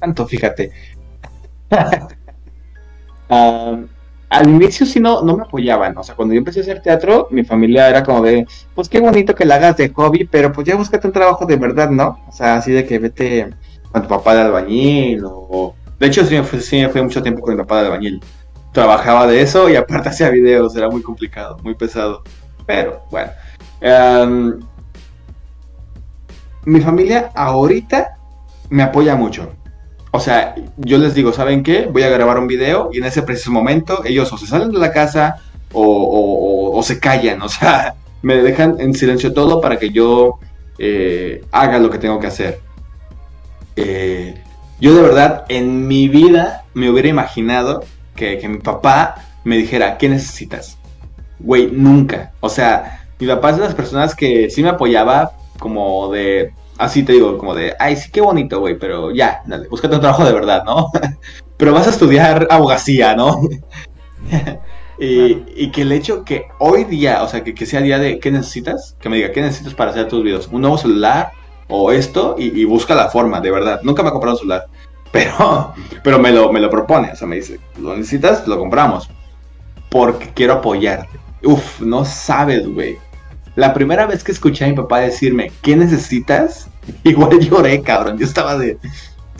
Tanto, 0.00 0.26
fíjate. 0.26 0.72
al 4.32 4.48
inicio 4.48 4.86
sí 4.86 4.98
no, 4.98 5.22
no 5.22 5.36
me 5.36 5.44
apoyaban. 5.44 5.96
O 5.96 6.02
sea, 6.02 6.14
cuando 6.14 6.34
yo 6.34 6.38
empecé 6.38 6.60
a 6.60 6.62
hacer 6.62 6.82
teatro, 6.82 7.28
mi 7.30 7.44
familia 7.44 7.88
era 7.88 8.02
como 8.02 8.22
de, 8.22 8.46
pues 8.74 8.88
qué 8.88 9.00
bonito 9.00 9.34
que 9.34 9.44
la 9.44 9.56
hagas 9.56 9.76
de 9.76 9.90
hobby, 9.90 10.24
pero 10.24 10.52
pues 10.52 10.66
ya 10.66 10.76
búscate 10.76 11.06
un 11.06 11.12
trabajo 11.12 11.46
de 11.46 11.56
verdad, 11.56 11.90
¿no? 11.90 12.18
O 12.28 12.32
sea, 12.32 12.56
así 12.56 12.72
de 12.72 12.86
que 12.86 12.98
vete 12.98 13.50
con 13.90 14.02
tu 14.02 14.08
papá 14.08 14.34
de 14.34 14.42
albañil 14.42 15.22
o... 15.24 15.74
De 15.98 16.08
hecho, 16.08 16.24
sí, 16.24 16.36
fue, 16.42 16.60
sí, 16.60 16.84
fue 16.90 17.02
mucho 17.02 17.22
tiempo 17.22 17.42
con 17.42 17.54
mi 17.54 17.62
papá 17.62 17.80
de 17.80 17.86
albañil 17.86 18.20
trabajaba 18.72 19.26
de 19.26 19.42
eso 19.42 19.68
y 19.68 19.76
aparte 19.76 20.08
hacía 20.08 20.30
videos, 20.30 20.74
era 20.74 20.88
muy 20.88 21.02
complicado, 21.02 21.58
muy 21.62 21.74
pesado. 21.74 22.22
Pero 22.66 23.02
bueno. 23.10 23.30
Em, 23.80 24.60
mi 26.64 26.80
familia 26.80 27.30
ahorita 27.34 28.16
me 28.70 28.82
apoya 28.82 29.14
mucho. 29.14 29.52
O 30.14 30.20
sea, 30.20 30.54
yo 30.76 30.98
les 30.98 31.14
digo, 31.14 31.32
¿saben 31.32 31.62
qué? 31.62 31.86
Voy 31.86 32.02
a 32.02 32.10
grabar 32.10 32.38
un 32.38 32.46
video 32.46 32.90
y 32.92 32.98
en 32.98 33.04
ese 33.04 33.22
preciso 33.22 33.50
momento 33.50 34.04
ellos 34.04 34.30
o 34.30 34.36
se 34.36 34.46
salen 34.46 34.70
de 34.70 34.78
la 34.78 34.92
casa 34.92 35.36
o, 35.72 36.80
se 36.84 37.00
callan. 37.00 37.40
O 37.40 37.48
sea, 37.48 37.94
me 38.22 38.36
dejan 38.36 38.76
en 38.78 38.94
silencio 38.94 39.32
todo 39.32 39.60
para 39.60 39.78
que 39.78 39.88
yo 39.88 40.38
eh, 40.78 41.42
haga 41.50 41.78
lo 41.78 41.88
que 41.90 41.98
tengo 41.98 42.20
que 42.20 42.26
hacer. 42.26 42.60
Eh, 43.74 44.34
yo 44.80 44.94
de 44.94 45.00
verdad 45.00 45.46
en 45.48 45.88
mi 45.88 46.08
vida 46.08 46.64
me 46.74 46.90
hubiera 46.90 47.08
imaginado 47.08 47.82
que, 48.14 48.46
mi 48.46 48.58
papá 48.58 49.14
me 49.44 49.56
dijera, 49.56 49.96
¿qué 49.96 50.10
necesitas? 50.10 50.76
Güey, 51.38 51.70
nunca. 51.72 52.32
O 52.40 52.50
sea, 52.50 53.06
mi 53.18 53.26
papá 53.26 53.50
es 53.50 53.56
de 53.56 53.62
las 53.62 53.74
personas 53.74 54.14
que 54.14 54.50
sí 54.50 54.62
me 54.62 54.68
apoyaba 54.68 55.32
como 55.58 56.12
de, 56.12 56.52
así 56.82 57.02
te 57.04 57.12
digo, 57.12 57.38
como 57.38 57.54
de, 57.54 57.74
ay, 57.78 57.96
sí, 57.96 58.10
qué 58.10 58.20
bonito, 58.20 58.60
güey, 58.60 58.78
pero 58.78 59.12
ya, 59.12 59.42
dale, 59.46 59.68
búscate 59.68 59.94
un 59.94 60.00
trabajo 60.00 60.24
de 60.24 60.32
verdad, 60.32 60.64
¿no? 60.64 60.90
pero 61.56 61.72
vas 61.72 61.86
a 61.86 61.90
estudiar 61.90 62.48
abogacía, 62.50 63.14
¿no? 63.14 63.40
y, 64.98 65.70
que 65.70 65.82
el 65.82 65.92
hecho 65.92 66.24
que 66.24 66.46
hoy 66.58 66.84
día, 66.84 67.22
o 67.22 67.28
sea, 67.28 67.44
que, 67.44 67.66
sea 67.66 67.80
día 67.80 67.98
de, 67.98 68.18
¿qué 68.18 68.30
necesitas? 68.30 68.96
Que 69.00 69.08
me 69.08 69.16
diga, 69.16 69.30
¿qué 69.32 69.40
necesitas 69.40 69.74
para 69.74 69.92
hacer 69.92 70.08
tus 70.08 70.24
videos? 70.24 70.48
¿Un 70.50 70.62
nuevo 70.62 70.76
celular? 70.76 71.30
O 71.68 71.92
esto, 71.92 72.34
y, 72.36 72.60
y 72.60 72.64
busca 72.64 72.94
la 72.94 73.08
forma, 73.08 73.40
de 73.40 73.50
verdad. 73.50 73.80
Nunca 73.82 74.02
me 74.02 74.08
ha 74.08 74.12
comprado 74.12 74.36
un 74.36 74.40
celular. 74.40 74.66
Pero, 75.12 75.74
pero 76.02 76.18
me, 76.18 76.32
lo, 76.32 76.50
me 76.50 76.58
lo 76.58 76.70
propone, 76.70 77.12
o 77.12 77.16
sea, 77.16 77.28
me 77.28 77.36
dice, 77.36 77.60
¿lo 77.78 77.94
necesitas? 77.94 78.48
Lo 78.48 78.58
compramos. 78.58 79.10
Porque 79.90 80.30
quiero 80.34 80.54
apoyarte. 80.54 81.20
Uf, 81.44 81.82
no 81.82 82.06
sabes, 82.06 82.66
güey. 82.66 82.96
La 83.54 83.74
primera 83.74 84.06
vez 84.06 84.24
que 84.24 84.32
escuché 84.32 84.64
a 84.64 84.68
mi 84.68 84.74
papá 84.74 85.00
decirme, 85.00 85.52
¿qué 85.60 85.76
necesitas? 85.76 86.70
Igual 87.04 87.40
lloré, 87.40 87.82
cabrón. 87.82 88.18
Yo 88.18 88.24
estaba 88.24 88.56
de, 88.56 88.78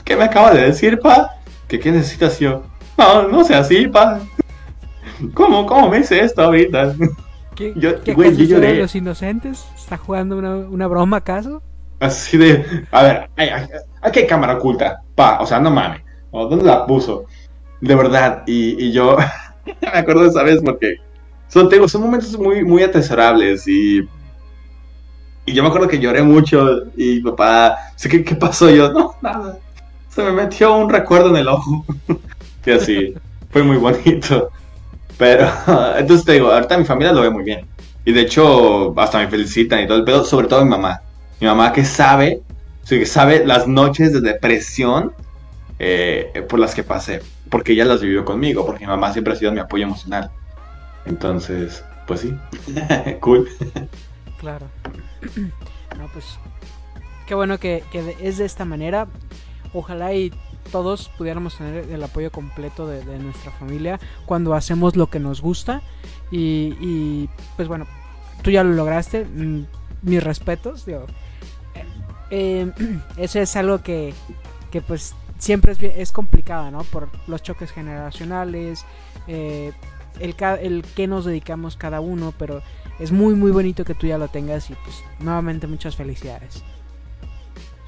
¿qué 0.04 0.16
me 0.16 0.24
acaba 0.24 0.52
de 0.52 0.62
decir, 0.62 0.98
pa? 0.98 1.36
¿Que 1.68 1.78
qué 1.78 1.92
necesitas 1.92 2.38
yo? 2.38 2.62
No, 2.98 3.28
no 3.28 3.44
sea 3.44 3.60
así, 3.60 3.86
pa. 3.86 4.20
¿Cómo, 5.34 5.66
cómo 5.66 5.88
me 5.88 6.00
hice 6.00 6.20
esto 6.20 6.42
ahorita? 6.42 6.94
¿Qué, 7.54 7.72
yo, 7.76 8.02
¿qué 8.02 8.14
güey, 8.14 8.34
yo 8.36 8.44
lloré. 8.44 8.76
los 8.76 8.94
inocentes? 8.94 9.66
¿Está 9.76 9.98
jugando 9.98 10.38
una, 10.38 10.56
una 10.56 10.86
broma 10.86 11.18
acaso? 11.18 11.62
Así 12.02 12.36
de, 12.36 12.64
a 12.90 13.02
ver, 13.04 13.30
aquí 14.00 14.20
hay 14.20 14.26
cámara 14.26 14.56
oculta, 14.56 15.02
pa, 15.14 15.38
o 15.40 15.46
sea, 15.46 15.60
no 15.60 15.70
mames, 15.70 16.00
¿dónde 16.32 16.64
la 16.64 16.84
puso? 16.84 17.26
De 17.80 17.94
verdad, 17.94 18.42
y, 18.44 18.90
yo 18.90 19.16
me 19.80 19.88
acuerdo 19.88 20.22
de 20.22 20.30
esa 20.30 20.42
vez 20.42 20.60
porque 20.64 20.96
son, 21.46 21.68
tengo, 21.68 21.86
son 21.86 22.02
momentos 22.02 22.36
muy, 22.36 22.64
muy 22.64 22.82
atesorables 22.82 23.68
y, 23.68 24.00
y 25.44 25.52
yo 25.52 25.62
me 25.62 25.68
acuerdo 25.68 25.88
que 25.88 25.98
lloré 25.98 26.22
mucho 26.22 26.84
y 26.96 27.20
papá, 27.20 27.76
¿qué, 28.00 28.22
¿qué 28.24 28.34
pasó? 28.36 28.70
yo, 28.70 28.92
no, 28.92 29.14
nada, 29.20 29.58
se 30.08 30.22
me 30.22 30.32
metió 30.32 30.76
un 30.76 30.90
recuerdo 30.90 31.30
en 31.30 31.36
el 31.36 31.48
ojo. 31.48 31.84
y 32.66 32.70
así, 32.70 33.14
fue 33.50 33.62
muy 33.62 33.76
bonito. 33.76 34.50
Pero, 35.18 35.48
entonces 35.98 36.24
te 36.24 36.32
digo, 36.32 36.52
ahorita 36.52 36.78
mi 36.78 36.84
familia 36.84 37.12
lo 37.12 37.22
ve 37.22 37.30
muy 37.30 37.44
bien. 37.44 37.66
Y 38.04 38.12
de 38.12 38.22
hecho, 38.22 38.98
hasta 38.98 39.18
me 39.18 39.28
felicitan 39.28 39.80
y 39.80 39.86
todo 39.86 39.98
el 39.98 40.04
pedo, 40.04 40.24
sobre 40.24 40.48
todo 40.48 40.64
mi 40.64 40.70
mamá. 40.70 41.00
Mi 41.40 41.46
mamá 41.46 41.72
que 41.72 41.84
sabe, 41.84 42.42
que 42.88 43.06
sabe 43.06 43.46
las 43.46 43.66
noches 43.66 44.12
de 44.12 44.20
depresión 44.20 45.12
eh, 45.78 46.44
por 46.48 46.58
las 46.58 46.74
que 46.74 46.82
pasé, 46.82 47.20
porque 47.50 47.72
ella 47.72 47.84
las 47.84 48.00
vivió 48.00 48.24
conmigo, 48.24 48.66
porque 48.66 48.84
mi 48.84 48.90
mamá 48.90 49.12
siempre 49.12 49.32
ha 49.32 49.36
sido 49.36 49.52
mi 49.52 49.60
apoyo 49.60 49.84
emocional. 49.84 50.30
Entonces, 51.04 51.84
pues 52.06 52.20
sí, 52.20 52.34
cool. 53.20 53.48
Claro. 54.38 54.66
No, 55.98 56.08
pues 56.08 56.38
qué 57.26 57.34
bueno 57.34 57.58
que, 57.58 57.84
es 58.20 58.38
de 58.38 58.44
esta 58.46 58.64
manera. 58.64 59.08
Ojalá 59.74 60.14
y 60.14 60.32
todos 60.70 61.10
pudiéramos 61.18 61.58
tener 61.58 61.90
el 61.90 62.02
apoyo 62.02 62.32
completo 62.32 62.86
de, 62.86 63.18
nuestra 63.18 63.52
familia 63.52 64.00
cuando 64.24 64.54
hacemos 64.54 64.96
lo 64.96 65.08
que 65.08 65.20
nos 65.20 65.42
gusta. 65.42 65.82
Y, 66.30 66.74
y, 66.80 67.28
pues 67.56 67.68
bueno, 67.68 67.86
tú 68.42 68.50
ya 68.50 68.64
lo 68.64 68.72
lograste. 68.72 69.26
Mm, 69.26 69.66
mis 70.02 70.22
respetos. 70.22 70.84
Digo, 70.84 71.06
eh, 72.30 72.70
eso 73.16 73.40
es 73.40 73.56
algo 73.56 73.82
que, 73.82 74.14
pues 74.86 75.14
siempre 75.38 75.72
es, 75.72 75.82
es 75.82 76.12
complicado, 76.12 76.70
¿no? 76.70 76.84
Por 76.84 77.08
los 77.26 77.42
choques 77.42 77.72
generacionales, 77.72 78.84
eh, 79.26 79.72
el, 80.20 80.34
el 80.60 80.84
que 80.94 81.06
nos 81.06 81.24
dedicamos 81.24 81.76
cada 81.76 82.00
uno, 82.00 82.32
pero 82.38 82.62
es 82.98 83.12
muy 83.12 83.34
muy 83.34 83.50
bonito 83.50 83.84
que 83.84 83.94
tú 83.94 84.06
ya 84.06 84.18
lo 84.18 84.28
tengas 84.28 84.70
y 84.70 84.74
pues 84.74 85.02
nuevamente 85.20 85.66
muchas 85.66 85.96
felicidades. 85.96 86.62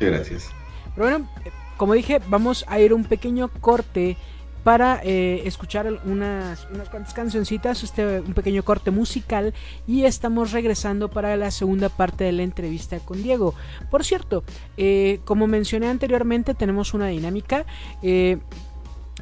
Gracias. 0.01 0.51
Pero 0.95 1.09
bueno, 1.09 1.29
como 1.77 1.95
dije, 1.95 2.21
vamos 2.29 2.65
a 2.69 2.79
ir 2.81 2.93
un 2.93 3.05
pequeño 3.05 3.49
corte 3.61 4.17
para 4.65 5.01
eh, 5.05 5.43
escuchar 5.45 6.01
unas, 6.07 6.67
unas 6.73 6.89
cuantas 6.89 7.13
cancioncitas, 7.13 7.83
este, 7.83 8.21
un 8.21 8.33
pequeño 8.33 8.63
corte 8.65 8.91
musical 8.91 9.53
y 9.87 10.05
estamos 10.05 10.53
regresando 10.53 11.11
para 11.11 11.37
la 11.37 11.51
segunda 11.51 11.91
parte 11.91 12.25
de 12.25 12.33
la 12.33 12.43
entrevista 12.43 12.99
con 13.01 13.23
Diego. 13.23 13.55
Por 13.91 14.05
cierto, 14.05 14.43
eh, 14.79 15.21
como 15.27 15.47
mencioné 15.47 15.89
anteriormente, 15.89 16.55
tenemos 16.55 16.95
una 16.95 17.09
dinámica. 17.09 17.67
Eh, 18.03 18.39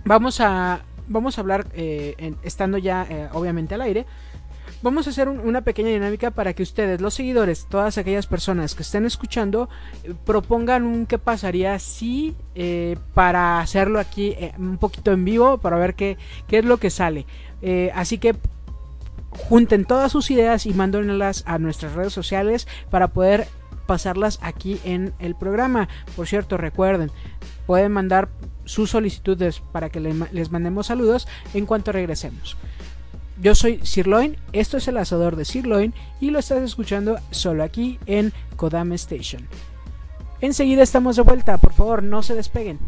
vamos 0.04 0.40
a 0.40 0.84
vamos 1.08 1.38
a 1.38 1.40
hablar 1.40 1.66
estando 2.42 2.78
ya 2.78 3.30
obviamente 3.32 3.74
al 3.74 3.82
aire 3.82 4.06
vamos 4.82 5.06
a 5.06 5.10
hacer 5.10 5.28
una 5.28 5.62
pequeña 5.62 5.90
dinámica 5.90 6.30
para 6.30 6.52
que 6.52 6.62
ustedes, 6.62 7.00
los 7.00 7.14
seguidores, 7.14 7.66
todas 7.68 7.98
aquellas 7.98 8.26
personas 8.26 8.74
que 8.74 8.82
estén 8.82 9.06
escuchando, 9.06 9.68
eh, 10.04 10.14
propongan 10.24 10.84
un 10.84 11.06
qué 11.06 11.18
pasaría 11.18 11.78
si 11.78 12.34
eh, 12.54 12.96
para 13.14 13.60
hacerlo 13.60 14.00
aquí 14.00 14.34
eh, 14.38 14.52
un 14.58 14.78
poquito 14.78 15.12
en 15.12 15.24
vivo, 15.24 15.58
para 15.58 15.76
ver 15.76 15.94
qué, 15.94 16.18
qué 16.48 16.58
es 16.58 16.64
lo 16.64 16.78
que 16.78 16.90
sale. 16.90 17.26
así 17.94 18.18
que 18.18 18.34
junten 19.48 19.84
todas 19.84 20.12
sus 20.12 20.30
ideas 20.30 20.66
y 20.66 20.74
mándenlas 20.74 21.44
a 21.46 21.58
nuestras 21.58 21.94
redes 21.94 22.12
sociales 22.12 22.66
para 22.90 23.08
poder 23.08 23.46
pasarlas 23.86 24.38
aquí 24.42 24.80
en 24.84 25.14
el 25.20 25.34
programa. 25.34 25.88
Por 26.16 26.26
cierto, 26.26 26.56
recuerden, 26.56 27.10
pueden 27.66 27.92
mandar 27.92 28.28
sus 28.64 28.90
solicitudes 28.90 29.62
para 29.72 29.90
que 29.90 30.00
les 30.00 30.50
mandemos 30.50 30.86
saludos 30.86 31.28
en 31.54 31.66
cuanto 31.66 31.92
regresemos. 31.92 32.56
Yo 33.40 33.54
soy 33.54 33.80
Sirloin, 33.82 34.36
esto 34.52 34.76
es 34.76 34.86
el 34.88 34.98
asador 34.98 35.36
de 35.36 35.44
Sirloin 35.44 35.94
y 36.20 36.30
lo 36.30 36.38
estás 36.38 36.62
escuchando 36.62 37.18
solo 37.30 37.64
aquí 37.64 37.98
en 38.06 38.32
Kodama 38.56 38.94
Station. 38.94 39.48
Enseguida 40.40 40.82
estamos 40.82 41.16
de 41.16 41.22
vuelta, 41.22 41.58
por 41.58 41.72
favor 41.72 42.02
no 42.02 42.22
se 42.22 42.34
despeguen. 42.34 42.78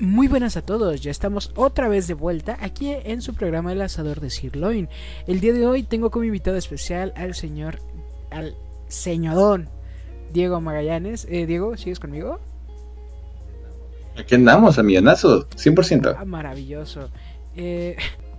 Muy 0.00 0.28
buenas 0.28 0.56
a 0.56 0.62
todos, 0.62 1.02
ya 1.02 1.10
estamos 1.10 1.52
otra 1.56 1.86
vez 1.86 2.06
de 2.06 2.14
vuelta 2.14 2.56
aquí 2.62 2.90
en 2.90 3.20
su 3.20 3.34
programa 3.34 3.72
El 3.72 3.82
Asador 3.82 4.20
de 4.20 4.30
Sirloin. 4.30 4.88
El 5.26 5.40
día 5.40 5.52
de 5.52 5.66
hoy 5.66 5.82
tengo 5.82 6.10
como 6.10 6.24
invitado 6.24 6.56
especial 6.56 7.12
al 7.16 7.34
señor, 7.34 7.80
al 8.30 8.54
señorón 8.88 9.68
Diego 10.32 10.58
Magallanes. 10.62 11.26
Eh, 11.28 11.44
Diego, 11.44 11.76
¿sigues 11.76 12.00
conmigo? 12.00 12.40
Aquí 14.16 14.36
andamos, 14.36 14.78
a 14.78 14.82
millonazo, 14.82 15.46
100%. 15.50 16.16
Ah, 16.18 16.24
maravilloso. 16.24 17.10
Eh, 17.54 17.96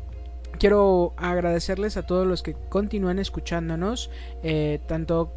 quiero 0.58 1.14
agradecerles 1.16 1.96
a 1.96 2.08
todos 2.08 2.26
los 2.26 2.42
que 2.42 2.56
continúan 2.70 3.20
escuchándonos, 3.20 4.10
eh, 4.42 4.80
tanto 4.88 5.32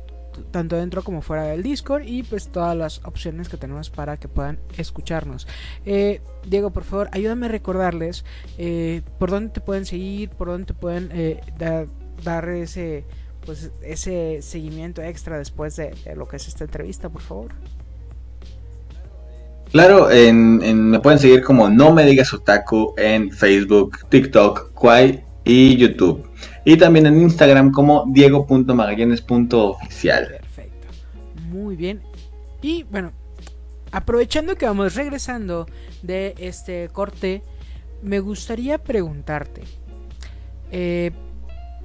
tanto 0.51 0.77
dentro 0.77 1.03
como 1.03 1.23
fuera 1.23 1.45
del 1.45 1.63
Discord 1.63 2.05
y 2.07 2.23
pues 2.23 2.49
todas 2.49 2.77
las 2.77 3.05
opciones 3.05 3.49
que 3.49 3.57
tenemos 3.57 3.91
para 3.91 4.17
que 4.17 4.29
puedan 4.29 4.59
escucharnos. 4.77 5.47
Diego, 5.85 6.71
por 6.71 6.85
favor, 6.85 7.09
ayúdame 7.13 7.47
a 7.47 7.49
recordarles 7.49 8.25
por 9.19 9.31
dónde 9.31 9.51
te 9.51 9.61
pueden 9.61 9.87
seguir, 9.87 10.31
por 10.31 10.49
dónde 10.49 10.67
te 10.67 10.75
pueden 10.75 11.11
dar 12.23 12.49
ese 12.49 13.05
pues 13.45 13.71
ese 13.83 14.41
seguimiento 14.43 15.03
extra 15.03 15.39
después 15.39 15.77
de, 15.77 15.95
lo 16.17 16.27
que 16.27 16.37
es 16.37 16.49
esta 16.49 16.65
entrevista, 16.65 17.09
por 17.09 17.23
favor. 17.23 17.53
Claro, 19.71 20.11
en, 20.11 20.91
me 20.91 21.01
pueden 21.01 21.19
seguir 21.19 21.43
como 21.43 21.69
No 21.69 21.93
Me 21.93 22.05
Digas 22.05 22.33
Otaku 22.33 22.95
en 22.97 23.31
Facebook, 23.31 23.99
TikTok, 24.09 24.73
Kwai 24.73 25.25
y 25.45 25.77
YouTube. 25.77 26.29
Y 26.65 26.77
también 26.77 27.07
en 27.07 27.21
Instagram 27.21 27.73
como 27.73 28.05
diego.magallanes.oficial. 28.09 30.29
Perfecto. 30.29 30.87
Muy 31.51 31.75
bien. 31.77 32.01
Y 32.63 32.85
bueno, 32.85 33.11
aprovechando 33.93 34.57
que 34.57 34.67
vamos 34.67 34.95
regresando 34.95 35.67
de 36.03 36.35
este 36.39 36.89
corte, 36.91 37.43
me 38.03 38.21
gustaría 38.21 38.79
preguntarte, 38.79 39.63
eh, 40.71 41.11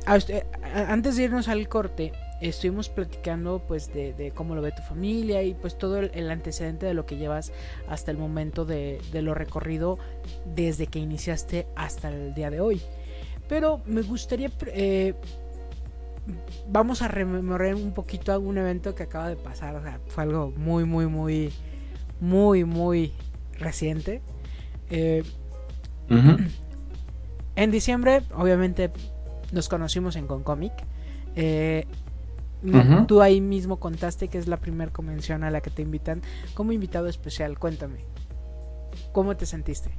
antes 0.06 1.18
de 1.18 1.24
irnos 1.24 1.48
al 1.48 1.68
corte, 1.68 2.14
estuvimos 2.42 2.90
platicando 2.90 3.62
pues 3.68 3.94
de, 3.94 4.32
cómo 4.36 4.56
lo 4.56 4.62
ve 4.62 4.72
tu 4.72 4.82
familia 4.82 5.44
y 5.44 5.54
pues 5.54 5.78
todo 5.78 6.00
el, 6.00 6.32
antecedente 6.32 6.86
de 6.86 6.94
lo 6.94 7.06
que 7.06 7.18
llevas 7.18 7.52
hasta 7.88 8.12
el 8.12 8.18
momento 8.18 8.66
de, 8.66 9.00
lo 9.14 9.34
recorrido 9.34 10.00
desde 10.46 10.88
que 10.88 11.00
iniciaste 11.00 11.68
hasta 11.76 12.10
el 12.10 12.34
día 12.34 12.50
de 12.50 12.62
hoy. 12.62 12.82
Pero 13.50 13.82
me 13.86 14.02
gustaría... 14.02 14.50
Eh, 14.68 15.16
vamos 16.70 17.02
a 17.02 17.08
rememorar 17.08 17.76
un 17.76 17.92
poquito 17.94 18.32
algún 18.32 18.58
evento 18.58 18.96
que 18.96 19.04
acaba 19.04 19.28
de 19.28 19.36
pasar. 19.36 19.76
O 19.76 19.82
sea, 19.82 20.00
fue 20.08 20.24
algo 20.24 20.54
muy, 20.56 20.86
muy, 20.86 21.08
muy, 21.08 21.52
muy, 22.22 22.64
muy 22.64 23.12
reciente. 23.58 24.22
Eh, 24.90 25.24
en 27.56 27.72
diciembre, 27.72 28.22
obviamente, 28.34 28.92
nos 29.52 29.68
conocimos 29.68 30.16
en 30.16 30.28
Concomic. 30.28 30.74
Eh, 31.36 31.86
Tú 33.08 33.22
ahí 33.22 33.40
mismo 33.40 33.80
contaste 33.80 34.28
que 34.28 34.38
es 34.38 34.48
la 34.48 34.58
primera 34.58 34.92
convención 34.92 35.44
a 35.44 35.52
la 35.52 35.62
que 35.62 35.70
te 35.70 35.82
invitan 35.82 36.22
como 36.54 36.74
invitado 36.74 37.08
especial. 37.08 37.58
Cuéntame, 37.58 38.06
¿cómo 39.14 39.38
te 39.38 39.46
sentiste? 39.46 39.92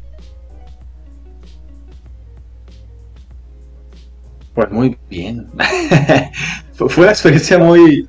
Pues 4.54 4.70
muy 4.70 4.96
bien. 5.08 5.46
Fue 6.74 7.04
una 7.04 7.12
experiencia 7.12 7.58
muy, 7.58 8.08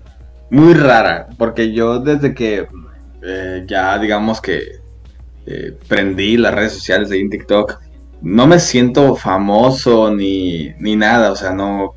muy 0.49 0.73
rara, 0.73 1.27
porque 1.37 1.71
yo 1.71 1.99
desde 1.99 2.33
que 2.33 2.67
eh, 3.23 3.63
ya 3.67 3.99
digamos 3.99 4.41
que 4.41 4.81
eh, 5.45 5.77
prendí 5.87 6.37
las 6.37 6.53
redes 6.53 6.73
sociales 6.73 7.09
de 7.09 7.27
TikTok, 7.29 7.79
no 8.21 8.47
me 8.47 8.59
siento 8.59 9.15
famoso 9.15 10.13
ni, 10.13 10.69
ni 10.79 10.95
nada, 10.95 11.31
o 11.31 11.35
sea, 11.35 11.51
no, 11.53 11.93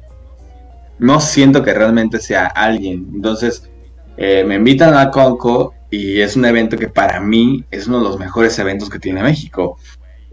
no 0.99 1.21
siento 1.21 1.63
que 1.63 1.75
realmente 1.75 2.19
sea 2.19 2.47
alguien. 2.47 3.07
Entonces, 3.15 3.71
eh, 4.17 4.45
me 4.45 4.57
invitan 4.57 4.95
a 4.95 5.11
Conco 5.11 5.75
y 5.91 6.21
es 6.21 6.37
un 6.37 6.45
evento 6.45 6.77
que 6.77 6.89
para 6.89 7.21
mí 7.21 7.65
es 7.71 7.87
uno 7.87 7.99
de 7.99 8.05
los 8.05 8.19
mejores 8.19 8.59
eventos 8.59 8.89
que 8.89 8.99
tiene 8.99 9.23
México. 9.23 9.79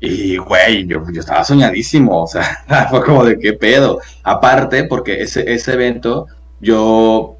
Y, 0.03 0.37
güey, 0.37 0.87
yo, 0.87 1.03
yo 1.13 1.21
estaba 1.21 1.43
soñadísimo, 1.43 2.23
o 2.23 2.27
sea, 2.27 2.65
fue 2.89 3.03
como 3.05 3.23
de 3.23 3.37
qué 3.37 3.53
pedo. 3.53 4.01
Aparte, 4.23 4.83
porque 4.85 5.21
ese, 5.21 5.53
ese 5.53 5.73
evento, 5.73 6.25
yo, 6.59 7.37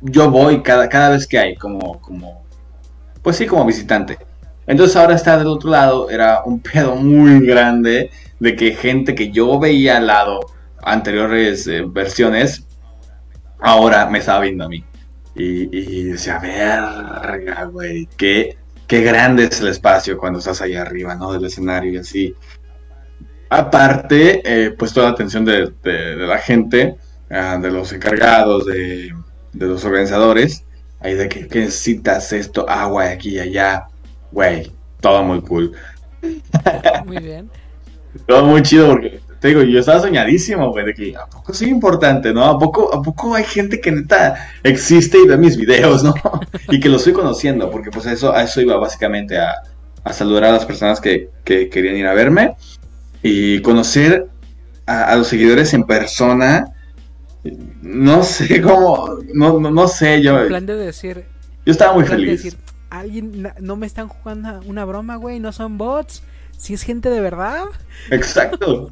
yo 0.00 0.28
voy 0.28 0.62
cada, 0.62 0.88
cada 0.88 1.10
vez 1.10 1.28
que 1.28 1.38
hay, 1.38 1.54
como, 1.54 2.00
como, 2.00 2.44
pues 3.22 3.36
sí, 3.36 3.46
como 3.46 3.64
visitante. 3.64 4.18
Entonces 4.66 4.96
ahora 4.96 5.14
está 5.14 5.38
del 5.38 5.46
otro 5.46 5.70
lado, 5.70 6.10
era 6.10 6.42
un 6.44 6.58
pedo 6.58 6.96
muy 6.96 7.46
grande 7.46 8.10
de 8.40 8.56
que 8.56 8.74
gente 8.74 9.14
que 9.14 9.30
yo 9.30 9.60
veía 9.60 9.98
al 9.98 10.08
lado, 10.08 10.40
anteriores 10.82 11.68
eh, 11.68 11.84
versiones, 11.86 12.66
ahora 13.60 14.06
me 14.10 14.18
estaba 14.18 14.40
viendo 14.40 14.64
a 14.64 14.68
mí. 14.68 14.84
Y, 15.36 15.68
y 15.70 16.02
decía, 16.04 16.40
verga, 16.40 17.64
güey, 17.66 18.08
qué, 18.16 18.58
qué 18.86 19.02
grande 19.02 19.44
es 19.44 19.60
el 19.60 19.68
espacio 19.68 20.18
cuando 20.18 20.38
estás 20.38 20.60
ahí 20.60 20.74
arriba, 20.74 21.14
¿no? 21.14 21.32
Del 21.32 21.44
escenario 21.44 21.92
y 21.92 21.96
así. 21.98 22.34
Aparte, 23.48 24.42
eh, 24.44 24.70
pues 24.72 24.92
toda 24.92 25.06
la 25.06 25.12
atención 25.12 25.44
de, 25.44 25.72
la 26.16 26.38
gente, 26.38 26.96
ah, 27.30 27.58
de 27.60 27.70
los 27.70 27.92
encargados, 27.92 28.66
de, 28.66 29.12
los 29.52 29.84
organizadores, 29.84 30.64
ahí 31.00 31.14
de 31.14 31.28
que, 31.28 31.46
que 31.46 31.60
necesitas 31.60 32.32
esto, 32.32 32.68
agua 32.68 33.10
aquí 33.10 33.36
y 33.36 33.38
allá 33.38 33.86
güey, 34.36 34.70
todo 35.00 35.22
muy 35.22 35.40
cool. 35.40 35.72
Muy 37.06 37.18
bien. 37.18 37.50
todo 38.26 38.44
muy 38.44 38.62
chido 38.62 38.88
porque, 38.88 39.20
te 39.40 39.48
digo, 39.48 39.62
yo 39.62 39.80
estaba 39.80 40.00
soñadísimo, 40.00 40.70
güey, 40.70 40.86
de 40.86 40.94
que 40.94 41.16
a 41.16 41.26
poco 41.26 41.52
soy 41.52 41.68
importante, 41.68 42.32
¿no? 42.32 42.44
¿A 42.44 42.58
poco, 42.58 42.94
¿A 42.94 43.02
poco 43.02 43.34
hay 43.34 43.44
gente 43.44 43.80
que 43.80 43.92
neta 43.92 44.50
existe 44.62 45.18
y 45.18 45.26
ve 45.26 45.36
mis 45.36 45.56
videos, 45.56 46.02
¿no? 46.02 46.14
y 46.70 46.80
que 46.80 46.88
lo 46.88 46.96
estoy 46.96 47.12
conociendo, 47.12 47.70
porque 47.70 47.90
pues 47.90 48.06
eso, 48.06 48.32
a 48.32 48.42
eso 48.42 48.60
iba 48.60 48.76
básicamente 48.76 49.38
a, 49.38 49.54
saludar 50.12 50.44
a 50.44 50.52
las 50.52 50.64
personas 50.64 51.00
que, 51.00 51.30
querían 51.44 51.96
ir 51.96 52.06
a 52.06 52.14
verme 52.14 52.56
y 53.22 53.60
conocer 53.60 54.28
a, 54.86 55.16
los 55.16 55.26
seguidores 55.26 55.74
en 55.74 55.84
persona. 55.84 56.72
No 57.82 58.22
sé 58.22 58.60
cómo, 58.60 59.18
no, 59.34 59.58
no, 59.58 59.88
sé, 59.88 60.22
yo... 60.22 60.40
En 60.40 60.48
plan 60.48 60.66
de 60.66 60.76
decir... 60.76 61.24
Yo 61.64 61.72
estaba 61.72 61.94
muy 61.94 62.04
feliz 62.04 62.56
alguien 62.90 63.52
no 63.60 63.76
me 63.76 63.86
están 63.86 64.08
jugando 64.08 64.60
una 64.66 64.84
broma, 64.84 65.16
güey, 65.16 65.40
no 65.40 65.52
son 65.52 65.78
bots, 65.78 66.22
si 66.56 66.74
es 66.74 66.82
gente 66.82 67.10
de 67.10 67.20
verdad. 67.20 67.64
Exacto. 68.10 68.90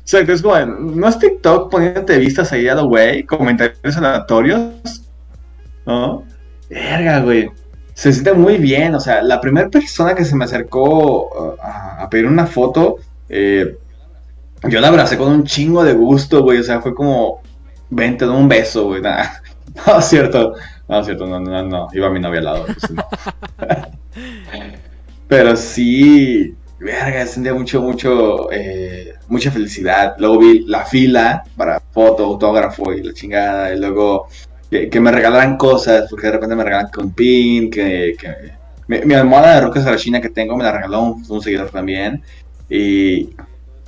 Exacto, 0.00 0.32
es 0.32 0.42
como, 0.42 0.56
no 0.64 1.08
es 1.08 1.18
TikTok 1.18 1.70
poniéndote 1.70 2.18
vistas 2.18 2.52
ahí 2.52 2.68
a 2.68 2.76
lo 2.76 2.86
güey, 2.86 3.24
comentarios 3.24 3.96
aleatorios. 3.96 5.02
¿no? 5.86 6.24
Verga, 6.68 7.20
güey. 7.20 7.50
Se 7.94 8.12
siente 8.12 8.34
muy 8.34 8.58
bien, 8.58 8.94
o 8.94 9.00
sea, 9.00 9.22
la 9.22 9.40
primera 9.40 9.70
persona 9.70 10.14
que 10.14 10.24
se 10.24 10.36
me 10.36 10.44
acercó 10.44 11.28
uh, 11.28 11.56
a, 11.62 12.08
pedir 12.10 12.26
una 12.26 12.46
foto, 12.46 12.96
eh, 13.28 13.78
yo 14.68 14.80
la 14.80 14.88
abracé 14.88 15.16
con 15.16 15.32
un 15.32 15.44
chingo 15.44 15.82
de 15.82 15.94
gusto, 15.94 16.42
güey, 16.42 16.58
o 16.58 16.62
sea, 16.62 16.82
fue 16.82 16.94
como, 16.94 17.40
vente, 17.88 18.26
de 18.26 18.32
un 18.32 18.48
beso, 18.48 18.84
güey, 18.86 19.00
nada. 19.00 19.42
No, 19.86 19.98
es 19.98 20.06
cierto, 20.06 20.54
no, 20.88 21.00
es 21.00 21.06
cierto, 21.06 21.26
no, 21.26 21.38
no, 21.38 21.62
no, 21.62 21.88
iba 21.92 22.08
mi 22.08 22.18
novia 22.18 22.38
al 22.38 22.44
lado, 22.44 22.66
no. 22.94 23.04
Pero 25.28 25.56
sí, 25.56 26.54
verga, 26.78 27.26
sentía 27.26 27.54
mucho, 27.54 27.82
mucho, 27.82 28.50
eh, 28.52 29.14
mucha 29.28 29.50
felicidad. 29.50 30.14
Luego 30.18 30.38
vi 30.38 30.60
la 30.66 30.84
fila 30.84 31.44
para 31.56 31.80
foto, 31.80 32.24
autógrafo 32.24 32.92
y 32.92 33.02
la 33.02 33.12
chingada. 33.12 33.74
Y 33.74 33.78
luego 33.78 34.28
que, 34.70 35.00
me 35.00 35.10
regalaran 35.10 35.56
cosas, 35.56 36.08
porque 36.08 36.26
de 36.26 36.34
repente 36.34 36.54
me 36.54 36.64
regalan 36.64 36.90
con 36.90 37.12
pin, 37.12 37.70
que, 37.70 38.16
mi, 38.88 39.14
almohada 39.14 39.56
de 39.56 39.60
Roca 39.62 39.82
Sarachina 39.82 40.20
que 40.20 40.28
tengo 40.28 40.56
me 40.56 40.64
la 40.64 40.72
regaló 40.72 41.02
un, 41.28 41.42
seguidor 41.42 41.70
también. 41.70 42.22
Y 42.68 43.30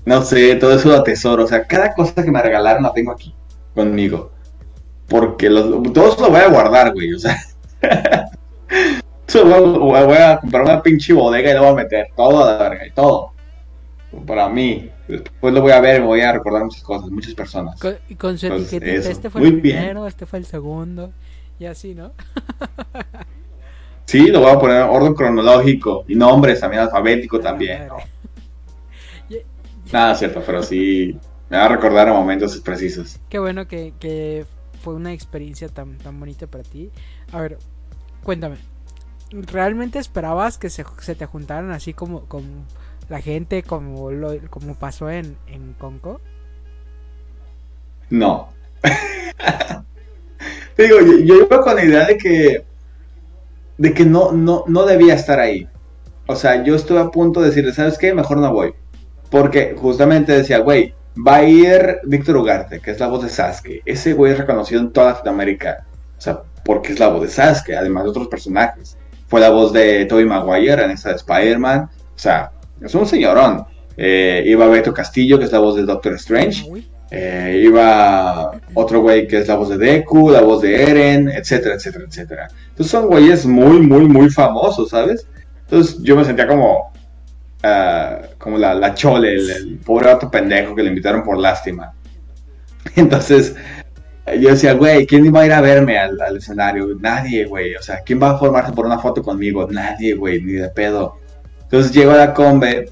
no 0.04 0.22
sé, 0.22 0.56
todo 0.56 0.74
eso 0.74 0.88
lo 0.88 1.02
tesoro. 1.02 1.44
O 1.44 1.48
sea, 1.48 1.64
cada 1.64 1.94
cosa 1.94 2.24
que 2.24 2.30
me 2.32 2.42
regalaron 2.42 2.82
la 2.82 2.92
tengo 2.92 3.12
aquí 3.12 3.34
conmigo. 3.74 4.32
Porque 5.08 5.48
los, 5.48 5.70
todo 5.92 6.12
eso 6.12 6.22
lo 6.22 6.30
voy 6.30 6.40
a 6.40 6.48
guardar, 6.48 6.92
güey. 6.92 7.12
O 7.14 7.18
sea, 7.18 7.36
voy, 9.34 10.16
a, 10.16 10.38
comprar 10.40 10.62
una 10.62 10.82
pinche 10.82 11.12
bodega 11.12 11.50
y 11.50 11.54
lo 11.54 11.60
voy 11.60 11.70
a 11.70 11.74
meter 11.74 12.08
todo 12.16 12.44
a 12.44 12.52
la 12.52 12.68
verga 12.68 12.86
y 12.86 12.90
todo. 12.90 13.32
Para 14.26 14.48
mí. 14.48 14.90
Después 15.06 15.54
lo 15.54 15.62
voy 15.62 15.72
a 15.72 15.80
ver 15.80 15.96
y 15.96 16.00
me 16.00 16.06
voy 16.06 16.20
a 16.20 16.32
recordar 16.32 16.64
muchas 16.64 16.82
cosas, 16.82 17.10
muchas 17.10 17.34
personas. 17.34 17.78
y 18.08 18.14
con 18.14 18.36
su 18.36 18.46
etiquetita, 18.46 19.10
este 19.10 19.30
fue 19.30 19.42
el 19.42 19.60
primero, 19.60 20.06
este 20.06 20.26
fue 20.26 20.38
el 20.38 20.44
segundo, 20.44 21.12
y 21.58 21.64
así, 21.64 21.94
¿no? 21.94 22.12
sí, 24.04 24.26
lo 24.26 24.40
voy 24.40 24.50
a 24.50 24.58
poner 24.58 24.82
en 24.82 24.90
orden 24.90 25.14
cronológico 25.14 26.04
y 26.06 26.14
nombres 26.14 26.60
también 26.60 26.82
alfabético 26.82 27.40
también. 27.40 27.88
Nada, 29.92 30.14
cierto, 30.14 30.42
pero 30.44 30.62
sí 30.62 31.18
me 31.48 31.56
va 31.56 31.64
a 31.64 31.68
recordar 31.68 32.08
a 32.08 32.12
momentos 32.12 32.54
precisos. 32.58 33.18
Qué 33.30 33.38
bueno 33.38 33.66
que, 33.66 33.94
que 33.98 34.44
fue 34.82 34.94
una 34.94 35.14
experiencia 35.14 35.68
tan, 35.68 35.96
tan 35.96 36.20
bonita 36.20 36.46
para 36.46 36.64
ti. 36.64 36.90
A 37.32 37.40
ver, 37.40 37.56
cuéntame, 38.22 38.58
¿realmente 39.30 39.98
esperabas 39.98 40.58
que 40.58 40.70
se, 40.70 40.84
se 41.00 41.14
te 41.14 41.26
juntaran 41.26 41.70
así 41.70 41.92
como, 41.92 42.22
como 42.26 42.46
la 43.08 43.20
gente 43.20 43.62
como, 43.62 44.10
lo, 44.10 44.34
como 44.50 44.74
pasó 44.74 45.10
en, 45.10 45.36
en 45.46 45.74
Conco? 45.74 46.20
No. 48.10 48.48
digo, 50.78 50.96
yo, 51.24 51.34
iba 51.36 51.60
con 51.60 51.76
la 51.76 51.84
idea 51.84 52.06
de 52.06 52.16
que 52.16 52.64
de 53.76 53.94
que 53.94 54.04
no, 54.04 54.32
no, 54.32 54.64
no 54.66 54.84
debía 54.86 55.14
estar 55.14 55.38
ahí. 55.38 55.68
O 56.26 56.34
sea, 56.34 56.64
yo 56.64 56.74
estuve 56.74 56.98
a 56.98 57.10
punto 57.10 57.40
de 57.40 57.48
decirle, 57.48 57.72
¿sabes 57.72 57.96
qué? 57.96 58.12
Mejor 58.12 58.38
no 58.38 58.52
voy. 58.52 58.74
Porque 59.30 59.76
justamente 59.78 60.32
decía, 60.32 60.58
güey, 60.58 60.94
va 61.16 61.36
a 61.36 61.44
ir 61.44 61.98
Víctor 62.04 62.36
Ugarte, 62.36 62.80
que 62.80 62.90
es 62.90 63.00
la 63.00 63.06
voz 63.06 63.22
de 63.22 63.28
Sasuke. 63.28 63.82
Ese 63.84 64.14
güey 64.14 64.32
es 64.32 64.38
reconocido 64.38 64.80
en 64.80 64.92
toda 64.92 65.12
Latinoamérica. 65.12 65.86
O 66.18 66.20
sea, 66.20 66.42
porque 66.64 66.92
es 66.92 66.98
la 66.98 67.08
voz 67.08 67.22
de 67.22 67.28
Sasuke, 67.28 67.76
además 67.76 68.04
de 68.04 68.10
otros 68.10 68.28
personajes. 68.28 68.96
Fue 69.28 69.40
la 69.40 69.50
voz 69.50 69.72
de 69.72 70.06
Tobey 70.06 70.24
Maguire 70.24 70.82
en 70.82 70.90
esta 70.90 71.10
de 71.10 71.16
Spider-Man. 71.16 71.82
O 71.82 72.18
sea, 72.18 72.50
es 72.80 72.94
un 72.94 73.06
señorón. 73.06 73.64
Eh, 73.96 74.42
iba 74.46 74.66
Beto 74.68 74.92
Castillo, 74.92 75.38
que 75.38 75.44
es 75.44 75.52
la 75.52 75.58
voz 75.58 75.76
del 75.76 75.86
Doctor 75.86 76.14
Strange. 76.14 76.64
Eh, 77.10 77.62
iba 77.64 78.52
otro 78.74 79.00
güey 79.00 79.26
que 79.26 79.38
es 79.38 79.48
la 79.48 79.56
voz 79.56 79.70
de 79.70 79.78
Deku, 79.78 80.30
la 80.30 80.42
voz 80.42 80.60
de 80.60 80.82
Eren, 80.82 81.28
etcétera, 81.28 81.74
etcétera, 81.74 82.04
etcétera. 82.06 82.48
Entonces 82.70 82.90
son 82.90 83.06
güeyes 83.06 83.46
muy, 83.46 83.80
muy, 83.80 84.06
muy 84.06 84.28
famosos, 84.28 84.90
¿sabes? 84.90 85.26
Entonces 85.64 85.98
yo 86.02 86.16
me 86.16 86.24
sentía 86.24 86.46
como, 86.46 86.92
ah, 87.62 88.18
como 88.38 88.58
la, 88.58 88.74
la 88.74 88.94
chole, 88.94 89.34
el, 89.34 89.80
pobre 89.84 90.06
gato 90.06 90.30
pendejo 90.30 90.74
que 90.74 90.82
le 90.82 90.90
invitaron 90.90 91.22
por 91.22 91.38
lástima. 91.38 91.94
Entonces 92.96 93.56
yo 94.36 94.50
decía, 94.50 94.74
güey, 94.74 95.06
¿quién 95.06 95.26
iba 95.26 95.40
a 95.40 95.46
ir 95.46 95.52
a 95.52 95.60
verme 95.60 95.98
al, 95.98 96.36
escenario? 96.36 96.88
Nadie, 97.00 97.46
güey. 97.46 97.74
O 97.74 97.82
sea, 97.82 98.00
¿quién 98.00 98.20
va 98.22 98.30
a 98.30 98.38
formarse 98.38 98.72
por 98.72 98.86
una 98.86 98.98
foto 98.98 99.22
conmigo? 99.22 99.68
Nadie, 99.70 100.14
güey, 100.14 100.42
ni 100.42 100.52
de 100.52 100.68
pedo. 100.68 101.18
Entonces 101.62 101.92
llego 101.92 102.12
a 102.12 102.16
la 102.16 102.34
combe, 102.34 102.90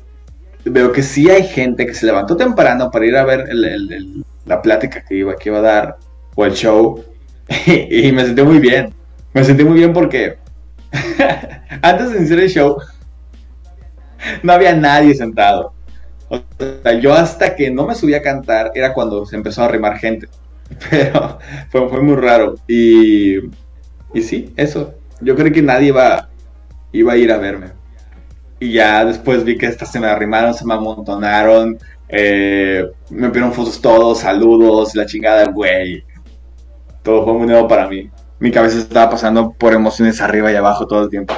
veo 0.64 0.93
que 0.93 1.03
sí 1.03 1.30
hay 1.30 1.45
gente 1.45 1.87
que 1.87 1.95
se 1.95 2.07
levantó 2.07 2.37
temprano 2.37 2.91
para 2.91 3.07
ir 3.07 3.16
a 3.16 3.24
ver 3.24 3.49
la 4.45 4.62
plática 4.62 5.03
que 5.05 5.16
iba, 5.16 5.37
que 5.37 5.49
iba 5.49 5.59
a 5.59 5.62
dar 5.62 5.97
o 6.34 6.45
el 6.45 6.53
show 6.53 7.03
y, 7.66 8.12
me 8.12 8.24
sentí 8.24 8.43
muy 8.43 8.59
bien. 8.59 8.93
Me 9.32 9.45
sentí 9.45 9.64
muy 9.64 9.78
bien 9.78 9.93
porque 9.93 10.39
antes 11.82 12.11
de 12.11 12.18
iniciar 12.18 12.41
el 12.41 12.51
show 12.51 12.78
no 14.43 14.53
había 14.53 14.74
nadie 14.74 15.14
sentado. 15.14 15.72
O 16.28 16.41
sea, 16.59 16.95
yo 16.99 17.14
hasta 17.14 17.55
que 17.55 17.70
no 17.70 17.87
me 17.87 17.95
subí 17.95 18.14
a 18.14 18.22
cantar 18.22 18.72
era 18.74 18.93
cuando 18.93 19.24
se 19.26 19.37
empezó 19.37 19.62
a 19.62 19.66
arrimar 19.66 19.99
gente. 19.99 20.28
Pero 20.91 21.39
fue, 21.71 22.03
muy 22.03 22.17
raro. 22.17 22.55
Y, 22.67 23.37
sí, 24.21 24.53
eso. 24.57 24.95
Yo 25.21 25.35
creo 25.35 25.53
que 25.53 25.62
nadie 25.62 25.89
iba, 25.89 26.29
iba 26.93 27.12
a 27.12 27.17
ir 27.17 27.33
a 27.33 27.39
verme. 27.39 27.69
Y 28.59 28.73
ya 28.73 29.05
después 29.05 29.45
vi 29.45 29.57
que 29.59 29.67
estas 29.67 29.93
se 29.93 30.01
me 30.01 30.07
arrimaron, 30.07 30.55
se 30.55 30.64
me 30.64 30.75
amontonaron. 30.75 31.79
Eh, 32.09 32.85
me 33.11 33.29
pidieron 33.29 33.53
fotos 33.53 33.81
todos, 33.81 34.21
saludos, 34.21 34.95
la 34.95 35.07
chingada, 35.07 35.47
güey. 35.51 36.05
Todo 37.03 37.25
fue 37.25 37.35
muy 37.35 37.47
nuevo 37.47 37.69
para 37.69 37.89
mí. 37.89 38.11
Mi 38.39 38.51
cabeza 38.51 38.79
estaba 38.79 39.11
pasando 39.11 39.53
por 39.53 39.73
emociones 39.73 40.21
arriba 40.21 40.53
y 40.53 40.57
abajo 40.57 40.87
todo 40.87 41.05
el 41.05 41.11
tiempo. 41.11 41.35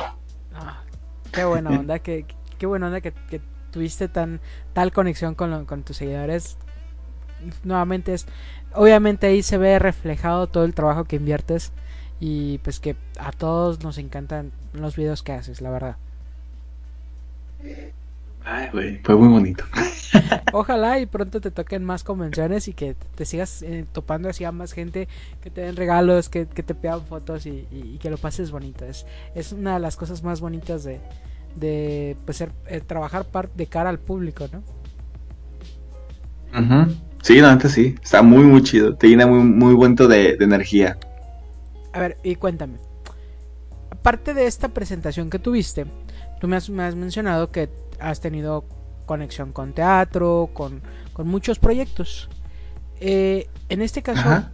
Ah, 0.54 0.82
qué 1.32 1.44
buena 1.44 1.70
onda, 1.70 1.98
qué, 2.00 2.24
qué 2.58 2.66
buena 2.66 2.86
onda 2.86 3.00
que, 3.00 3.12
tuviste 3.70 4.08
tan 4.08 4.40
tal 4.72 4.92
conexión 4.92 5.34
con, 5.34 5.64
con 5.66 5.82
tus 5.82 5.98
seguidores. 5.98 6.56
Nuevamente 7.64 8.14
es, 8.14 8.26
obviamente 8.74 9.26
ahí 9.26 9.42
se 9.42 9.58
ve 9.58 9.78
reflejado 9.78 10.46
todo 10.46 10.64
el 10.64 10.74
trabajo 10.74 11.04
que 11.04 11.16
inviertes 11.16 11.72
y 12.20 12.58
pues 12.58 12.80
que 12.80 12.96
a 13.18 13.32
todos 13.32 13.82
nos 13.82 13.98
encantan 13.98 14.52
los 14.72 14.96
videos 14.96 15.22
que 15.22 15.32
haces, 15.32 15.60
la 15.60 15.70
verdad. 15.70 15.96
Ay, 18.44 18.68
güey, 18.72 18.98
fue 19.02 19.14
muy 19.14 19.28
bonito. 19.28 19.64
Ojalá 20.52 20.98
y 20.98 21.06
pronto 21.06 21.40
te 21.40 21.50
toquen 21.50 21.84
más 21.84 22.02
convenciones 22.02 22.66
y 22.68 22.72
que 22.72 22.94
te 23.14 23.26
sigas 23.26 23.62
eh, 23.62 23.84
topando 23.92 24.28
así 24.30 24.44
a 24.44 24.52
más 24.52 24.72
gente, 24.72 25.06
que 25.42 25.50
te 25.50 25.60
den 25.60 25.76
regalos, 25.76 26.28
que, 26.30 26.46
te 26.46 26.74
pidan 26.74 27.04
fotos 27.04 27.44
y, 27.46 27.98
que 28.00 28.08
lo 28.08 28.16
pases 28.16 28.50
bonito. 28.50 28.86
Es, 28.86 29.06
es 29.34 29.52
una 29.52 29.74
de 29.74 29.80
las 29.80 29.96
cosas 29.96 30.22
más 30.22 30.40
bonitas 30.40 30.82
de, 30.82 31.00
de 31.56 32.16
pues, 32.24 32.38
ser, 32.38 32.52
eh, 32.66 32.80
trabajar 32.80 33.26
de 33.54 33.66
cara 33.66 33.90
al 33.90 33.98
público, 33.98 34.48
¿no? 34.50 34.62
Sí, 37.22 37.40
no, 37.40 37.48
antes 37.48 37.72
sí. 37.72 37.94
Está 38.02 38.22
muy, 38.22 38.44
muy 38.44 38.62
chido. 38.62 38.94
Te 38.94 39.08
llena 39.08 39.26
muy, 39.26 39.40
muy 39.40 39.74
bonito 39.74 40.08
de, 40.08 40.36
de 40.36 40.44
energía. 40.44 40.98
A 41.92 42.00
ver, 42.00 42.16
y 42.22 42.36
cuéntame. 42.36 42.78
Aparte 43.90 44.34
de 44.34 44.46
esta 44.46 44.68
presentación 44.68 45.28
que 45.28 45.38
tuviste, 45.38 45.86
Tú 46.38 46.46
me 46.46 46.56
has, 46.56 46.68
mencionado 46.70 47.50
que 47.50 47.68
has 47.98 48.20
tenido 48.20 48.64
conexión 49.06 49.52
con 49.52 49.72
teatro, 49.72 50.50
con, 50.52 50.82
muchos 51.24 51.58
proyectos. 51.58 52.28
Eh, 53.00 53.48
en 53.68 53.82
este 53.82 54.02
caso, 54.02 54.44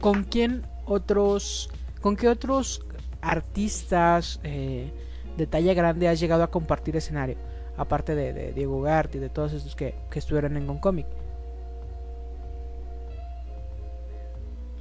¿con 0.00 0.24
quién 0.24 0.66
otros, 0.86 1.70
con 2.00 2.16
qué 2.16 2.28
otros 2.28 2.84
artistas 3.20 4.40
eh, 4.42 4.92
de 5.36 5.46
talla 5.46 5.72
grande 5.72 6.08
has 6.08 6.18
llegado 6.18 6.42
a 6.42 6.50
compartir 6.50 6.96
escenario? 6.96 7.36
Aparte 7.76 8.16
de, 8.16 8.52
Diego 8.52 8.82
Gart 8.82 9.14
y 9.14 9.18
de 9.18 9.28
todos 9.28 9.52
estos 9.52 9.76
que, 9.76 9.94
que 10.10 10.18
estuvieron 10.18 10.56
en 10.56 10.66
Goncomic. 10.66 11.06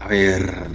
A 0.03 0.07
ver, 0.07 0.67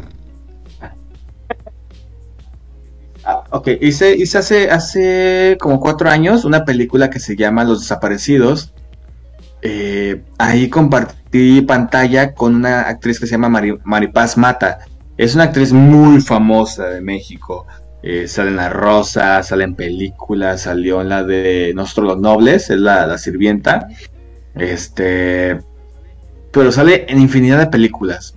Ah, 3.28 3.42
ok, 3.50 3.70
hice, 3.80 4.14
hice 4.16 4.38
hace, 4.38 4.70
hace 4.70 5.58
como 5.60 5.80
cuatro 5.80 6.08
años 6.08 6.44
una 6.44 6.64
película 6.64 7.10
que 7.10 7.18
se 7.18 7.34
llama 7.34 7.64
Los 7.64 7.80
Desaparecidos. 7.80 8.72
Eh, 9.62 10.22
ahí 10.38 10.70
compartí 10.70 11.60
pantalla 11.62 12.34
con 12.34 12.54
una 12.54 12.82
actriz 12.82 13.18
que 13.18 13.26
se 13.26 13.32
llama 13.32 13.62
Maripaz 13.82 14.36
Mata. 14.36 14.78
Es 15.16 15.34
una 15.34 15.44
actriz 15.44 15.72
muy 15.72 16.20
famosa 16.20 16.88
de 16.88 17.00
México. 17.00 17.66
Eh, 18.04 18.28
sale 18.28 18.50
en 18.50 18.56
La 18.56 18.68
Rosa, 18.68 19.42
sale 19.42 19.64
en 19.64 19.74
películas, 19.74 20.62
salió 20.62 21.00
en 21.00 21.08
la 21.08 21.24
de 21.24 21.72
Nosotros 21.74 22.06
los 22.06 22.20
Nobles, 22.20 22.70
es 22.70 22.78
la, 22.78 23.08
la 23.08 23.18
sirvienta. 23.18 23.88
Este. 24.54 25.58
Pero 26.52 26.70
sale 26.70 27.06
en 27.08 27.20
infinidad 27.20 27.58
de 27.58 27.66
películas. 27.66 28.35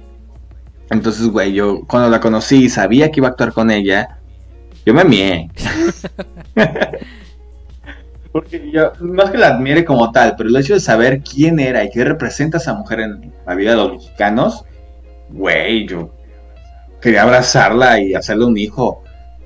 Entonces, 0.91 1.27
güey, 1.27 1.53
yo 1.53 1.85
cuando 1.87 2.09
la 2.09 2.19
conocí 2.19 2.65
y 2.65 2.69
sabía 2.69 3.11
que 3.11 3.19
iba 3.19 3.27
a 3.27 3.31
actuar 3.31 3.53
con 3.53 3.69
ella, 3.71 4.19
yo 4.85 4.93
me 4.93 5.03
mié. 5.03 5.49
Porque 8.31 8.69
yo, 8.71 8.91
es 9.23 9.29
que 9.31 9.37
la 9.37 9.47
admire 9.47 9.83
como 9.83 10.11
tal, 10.11 10.35
pero 10.37 10.49
el 10.49 10.55
hecho 10.55 10.75
de 10.75 10.79
saber 10.79 11.21
quién 11.21 11.59
era 11.59 11.83
y 11.83 11.89
qué 11.89 12.03
representa 12.03 12.57
esa 12.57 12.75
mujer 12.75 12.99
en 12.99 13.33
la 13.45 13.55
vida 13.55 13.71
de 13.71 13.77
los 13.77 13.93
mexicanos, 13.93 14.65
güey, 15.29 15.87
yo 15.87 16.11
quería 17.01 17.23
abrazarla 17.23 17.99
y 17.99 18.13
hacerle 18.13 18.45
un 18.45 18.57
hijo. 18.57 19.03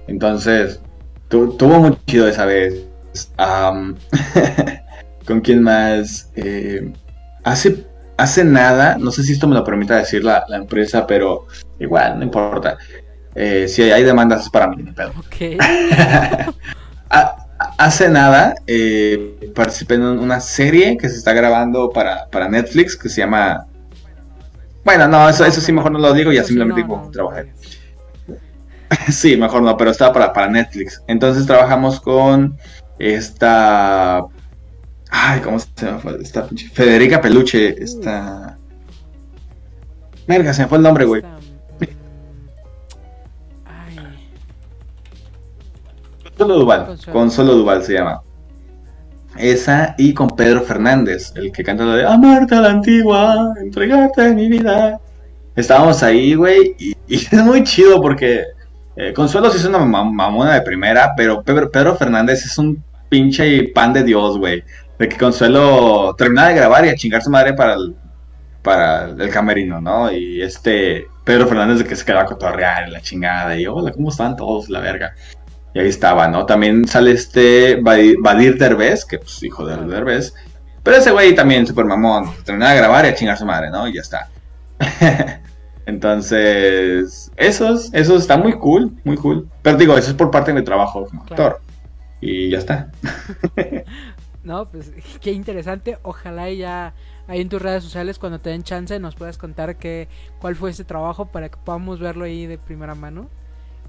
Entonces, 0.08 0.82
tuvo 1.30 1.80
muy 1.80 1.98
chido 2.08 2.28
esa 2.28 2.46
vez. 2.46 2.86
¿Con 5.26 5.40
quién 5.42 5.64
más? 5.64 6.32
Eh, 6.36 6.92
hace, 7.44 7.86
hace 8.18 8.44
nada, 8.44 8.98
no 8.98 9.12
sé 9.12 9.24
si 9.24 9.34
esto 9.34 9.48
me 9.48 9.56
lo 9.56 9.64
permite 9.64 9.94
decir 9.94 10.24
la, 10.24 10.46
empresa, 10.50 11.06
pero 11.08 11.48
igual, 11.80 12.18
no 12.18 12.24
importa. 12.24 12.78
Eh, 13.36 13.68
si 13.68 13.84
hay 13.84 14.04
demandas 14.04 14.44
es 14.44 14.50
para 14.50 14.68
mí, 14.68 14.84
pero. 14.96 15.14
hace 17.78 18.10
nada 18.10 18.56
eh, 18.68 19.52
participé 19.56 19.96
en 19.96 20.02
una 20.04 20.40
serie 20.40 20.98
que 20.98 21.08
se 21.08 21.18
está 21.18 21.34
grabando 21.34 21.92
para, 21.92 22.28
para 22.28 22.50
Netflix 22.50 22.96
que 22.96 23.08
se 23.10 23.22
llama 23.22 23.68
bueno, 24.84 25.08
no, 25.08 25.30
eso, 25.30 25.46
eso 25.46 25.62
sí 25.62 25.72
mejor 25.72 25.92
no 25.92 26.00
lo 26.00 26.14
digo, 26.14 26.32
ya 26.32 26.44
simplemente 26.44 26.82
digo 26.82 27.10
trabajar. 27.12 27.48
sí, 29.10 29.38
mejor 29.38 29.62
no, 29.62 29.78
pero 29.78 29.92
estaba 29.92 30.12
para, 30.12 30.34
para 30.34 30.50
Netflix. 30.50 31.02
Entonces 31.08 31.46
trabajamos 31.46 32.02
con 32.02 32.58
esta... 33.00 34.26
Ay, 35.16 35.42
¿cómo 35.42 35.60
se 35.60 35.68
llama? 35.80 36.02
Esta 36.20 36.50
Federica 36.74 37.22
Peluche, 37.22 37.82
esta... 37.82 38.58
Verga, 40.28 40.52
se 40.54 40.64
me 40.64 40.68
fue 40.68 40.80
el 40.80 40.84
nombre, 40.84 41.06
güey. 41.06 41.22
Solo 46.36 46.58
Duval, 46.58 46.98
con 47.12 47.30
Solo 47.30 47.54
Duval 47.54 47.84
se 47.84 47.94
llama. 47.94 48.24
Esa 49.38 49.94
y 50.00 50.16
con 50.16 50.30
Pedro 50.30 50.62
Fernández, 50.62 51.32
el 51.36 51.52
que 51.52 51.64
canta 51.64 51.86
la 51.86 51.96
de 51.96 52.08
Amarte 52.08 52.56
a 52.56 52.62
la 52.62 52.70
antigua, 52.72 53.54
entregarte 53.62 54.34
mi 54.34 54.48
vida. 54.48 55.00
Estábamos 55.56 56.02
ahí, 56.02 56.34
güey, 56.34 56.76
y, 56.80 56.96
es 57.16 57.34
muy 57.34 57.64
chido 57.64 58.02
porque 58.02 58.46
eh, 58.96 59.14
Consuelo 59.14 59.52
sí 59.52 59.58
es 59.58 59.66
una 59.66 59.78
mamona 59.78 60.56
de 60.56 60.62
primera, 60.62 61.14
pero 61.16 61.44
Pedro, 61.44 61.96
Fernández 61.96 62.44
es 62.46 62.58
un 62.58 62.84
pinche 63.10 63.72
pan 63.76 63.94
de 63.94 64.04
Dios, 64.04 64.40
güey. 64.40 64.64
De 65.04 65.10
que 65.10 65.18
Consuelo 65.18 66.16
terminaba 66.18 66.48
de 66.48 66.56
grabar 66.56 66.86
y 66.86 66.88
a 66.88 66.96
chingar 66.96 67.22
su 67.22 67.30
madre 67.30 67.54
para 67.54 67.74
el, 67.74 67.94
para 68.62 69.10
el 69.10 69.30
camerino, 69.30 69.82
¿no? 69.82 70.10
Y 70.10 70.42
este 70.42 71.08
Pedro 71.26 71.46
Fernández 71.46 71.80
de 71.80 71.84
que 71.84 71.98
se 71.98 72.06
quedaba 72.06 72.22
a 72.22 72.26
cotorrear 72.26 72.88
la 72.88 73.02
chingada. 73.02 73.54
Y 73.60 73.68
hola, 73.68 73.92
¿cómo 73.92 74.08
están 74.08 74.38
todos? 74.38 74.70
La 74.70 74.80
verga. 74.80 75.14
Y 75.74 75.80
ahí 75.80 75.90
estaba, 75.90 76.30
¿no? 76.30 76.46
También 76.46 76.88
sale 76.88 77.12
este 77.12 77.82
Badir 77.82 78.58
Derbez, 78.58 79.04
que 79.04 79.18
pues 79.18 79.44
hijo 79.44 79.66
de 79.66 79.76
Derbez. 79.76 80.34
Pero 80.84 80.96
ese 80.96 81.12
güey 81.12 81.36
también 81.36 81.68
súper 81.68 81.84
mamón. 81.84 82.32
Termina 82.46 82.72
de 82.72 82.78
grabar 82.78 83.04
y 83.04 83.10
a 83.10 83.14
chingar 83.14 83.38
su 83.38 83.46
madre, 83.46 83.72
¿no? 83.72 83.86
Y 83.86 83.96
ya 83.96 84.00
está. 84.00 84.30
Entonces, 85.86 87.30
esos, 87.36 87.94
esos 87.94 88.22
está 88.22 88.38
muy 88.38 88.54
cool, 88.54 88.94
muy 89.04 89.18
cool. 89.18 89.50
Pero 89.64 89.76
digo, 89.76 89.98
eso 89.98 90.12
es 90.12 90.16
por 90.16 90.32
parte 90.32 90.54
de 90.54 90.62
mi 90.62 90.64
trabajo 90.64 91.06
como 91.08 91.24
actor. 91.24 91.60
Y 92.22 92.52
ya 92.52 92.60
está. 92.60 92.90
no, 94.44 94.70
pues 94.70 94.92
qué 95.22 95.32
interesante. 95.32 95.98
Ojalá 96.04 96.52
ya 96.52 96.94
ahí 97.28 97.42
en 97.42 97.50
tus 97.50 97.62
redes 97.62 97.84
sociales 97.84 98.20
cuando 98.20 98.40
te 98.40 98.50
den 98.50 98.64
chance 98.64 99.00
nos 99.00 99.16
puedas 99.16 99.38
contar 99.38 99.78
que, 99.78 100.08
cuál 100.40 100.56
fue 100.56 100.72
ese 100.72 100.84
trabajo 100.84 101.26
para 101.26 101.50
que 101.50 101.58
podamos 101.64 102.00
verlo 102.00 102.26
ahí 102.26 102.46
de 102.46 102.58
primera 102.58 102.96
mano. 102.96 103.30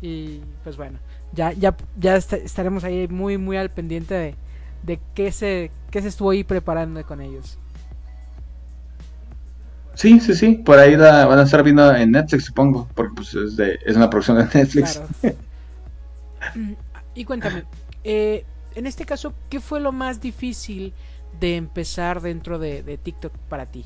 Y 0.00 0.40
pues 0.62 0.76
bueno, 0.76 0.98
ya, 1.32 1.52
ya, 1.52 1.76
ya 1.98 2.16
estaremos 2.16 2.84
ahí 2.84 3.08
muy, 3.08 3.38
muy 3.38 3.56
al 3.56 3.70
pendiente 3.70 4.14
de, 4.14 4.34
de 4.82 5.00
qué, 5.14 5.32
se, 5.32 5.70
qué 5.90 6.02
se 6.02 6.08
estuvo 6.08 6.30
ahí 6.30 6.44
preparando 6.44 7.02
con 7.04 7.20
ellos. 7.20 7.58
Sí, 9.94 10.18
sí, 10.18 10.34
sí, 10.34 10.54
por 10.54 10.78
ahí 10.78 10.96
van 10.96 11.38
a 11.38 11.42
estar 11.42 11.62
viendo 11.62 11.94
en 11.94 12.10
Netflix, 12.10 12.46
supongo, 12.46 12.88
porque 12.94 13.12
pues 13.14 13.34
es, 13.34 13.56
de, 13.56 13.78
es 13.86 13.96
una 13.96 14.10
producción 14.10 14.38
de 14.38 14.44
Netflix. 14.52 15.00
y 17.14 17.24
cuéntame, 17.24 17.62
eh, 18.02 18.44
en 18.74 18.86
este 18.86 19.04
caso, 19.04 19.34
¿qué 19.48 19.60
fue 19.60 19.80
lo 19.80 19.92
más 19.92 20.20
difícil 20.20 20.92
de 21.40 21.56
empezar 21.56 22.20
dentro 22.20 22.58
de, 22.58 22.98
TikTok 23.02 23.32
para 23.48 23.66
ti? 23.66 23.84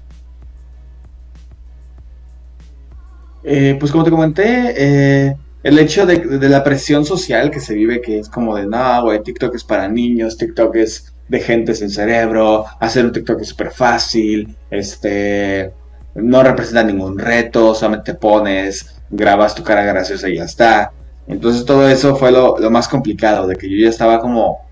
Eh, 3.45 3.77
pues 3.79 3.93
como 3.93 4.05
te 4.05 4.11
comenté, 4.11 4.75
eh, 4.77 5.37
el 5.63 5.79
hecho 5.79 6.07
de, 6.07 6.49
la 6.49 6.65
presión 6.65 7.05
social 7.05 7.51
que 7.51 7.61
se 7.61 7.75
vive, 7.75 8.01
que 8.01 8.19
es 8.19 8.29
como 8.29 8.57
de, 8.57 8.67
no, 8.67 9.03
güey, 9.03 9.23
TikTok 9.23 9.55
es 9.55 9.65
para 9.65 9.89
niños, 9.89 10.37
TikTok 10.37 10.77
es 10.77 11.13
de 11.29 11.41
gente 11.41 11.75
sin 11.75 11.91
cerebro, 11.91 12.65
hacer 12.81 13.05
un 13.05 13.13
TikTok 13.13 13.41
es 13.41 13.49
súper 13.49 13.71
fácil, 13.71 14.57
este, 14.71 15.73
no 16.15 16.43
representa 16.43 16.83
ningún 16.83 17.19
reto, 17.19 17.75
solamente 17.75 18.15
pones, 18.15 19.01
grabas 19.11 19.55
tu 19.55 19.63
cara 19.63 19.85
graciosa 19.85 20.29
y 20.29 20.37
ya 20.37 20.45
está. 20.45 20.93
Entonces 21.27 21.65
todo 21.65 21.89
eso 21.89 22.17
fue 22.17 22.33
lo, 22.33 22.57
más 22.71 22.89
complicado, 22.89 23.47
de 23.47 23.57
que 23.57 23.69
yo 23.69 23.77
ya 23.85 23.91
estaba 23.91 24.21
como 24.21 24.68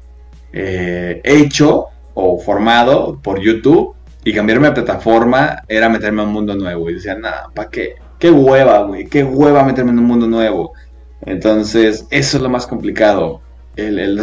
eh, 0.58 1.20
hecho 1.22 1.86
o 2.14 2.38
formado 2.38 3.18
por 3.22 3.40
YouTube 3.40 3.94
y 4.24 4.32
cambiarme 4.32 4.68
de 4.68 4.74
plataforma 4.74 5.62
era 5.68 5.88
meterme 5.88 6.22
a 6.22 6.24
un 6.24 6.32
mundo 6.32 6.54
nuevo 6.54 6.88
y 6.88 6.94
decía, 6.94 7.14
nada, 7.14 7.50
¿para 7.54 7.68
qué? 7.68 7.96
qué 8.18 8.30
hueva, 8.30 8.82
güey, 8.82 9.06
qué 9.06 9.24
hueva 9.24 9.64
meterme 9.64 9.90
en 9.90 9.98
un 9.98 10.06
mundo 10.06 10.26
nuevo. 10.26 10.72
Entonces, 11.22 12.06
eso 12.10 12.36
es 12.36 12.42
lo 12.42 12.48
más 12.48 12.66
complicado. 12.66 13.40
El, 13.76 14.18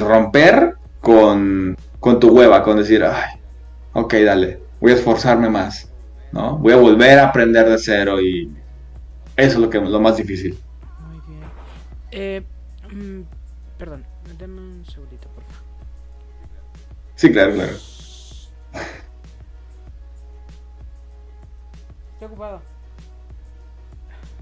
romper 0.00 0.74
con, 1.00 1.76
tu 2.20 2.28
hueva, 2.28 2.62
con 2.62 2.76
decir, 2.76 3.02
ay, 3.02 3.40
ok, 3.94 4.14
dale, 4.24 4.60
voy 4.80 4.92
a 4.92 4.96
esforzarme 4.96 5.48
más, 5.48 5.90
¿no? 6.32 6.58
Voy 6.58 6.74
a 6.74 6.76
volver 6.76 7.18
a 7.18 7.28
aprender 7.28 7.66
de 7.66 7.78
cero 7.78 8.20
y 8.20 8.50
eso 9.36 9.54
es 9.54 9.56
lo, 9.56 9.70
que, 9.70 9.80
lo 9.80 10.00
más 10.00 10.18
difícil. 10.18 10.58
Eh, 12.10 12.42
mm, 12.92 13.20
perdón, 13.78 14.04
un. 14.44 14.84
Sí, 17.20 17.30
claro, 17.30 17.52
claro. 17.52 17.72
Estoy 22.14 22.28
ocupado. 22.28 22.62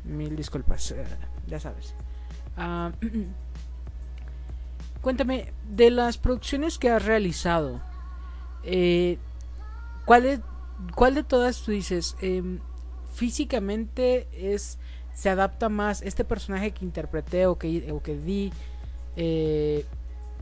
Mil 0.05 0.37
disculpas, 0.37 0.93
eh, 0.93 1.05
ya 1.49 1.59
sabes. 1.59 1.93
Ah, 2.57 2.93
cuéntame, 5.01 5.53
de 5.69 5.91
las 5.91 6.19
producciones 6.19 6.79
que 6.79 6.89
has 6.89 7.05
realizado, 7.05 7.81
eh, 8.63 9.19
¿cuál, 10.05 10.23
de, 10.23 10.41
¿cuál 10.95 11.17
de 11.17 11.25
todas 11.25 11.63
tú 11.63 11.73
dices 11.73 12.15
em, 12.21 12.61
físicamente 13.13 14.29
es 14.33 14.79
se 15.15 15.29
adapta 15.29 15.69
más 15.69 16.01
este 16.03 16.25
personaje 16.25 16.71
que 16.71 16.85
interpreté 16.85 17.49
o 17.49 17.59
que, 17.59 17.91
o 17.91 18.05
que 18.05 18.17
di 18.17 18.53
eh, 19.17 19.85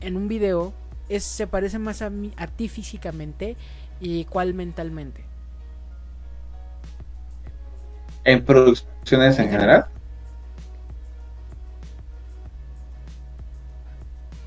en 0.01 0.15
un 0.15 0.27
video 0.27 0.71
es, 1.09 1.23
se 1.23 1.47
parece 1.47 1.79
más 1.79 2.01
a, 2.01 2.09
mí, 2.09 2.33
a 2.37 2.47
ti 2.47 2.67
físicamente 2.67 3.55
y 3.99 4.25
cuál 4.25 4.53
mentalmente? 4.53 5.23
En 8.23 8.43
producciones 8.43 9.39
en 9.39 9.49
general. 9.49 9.85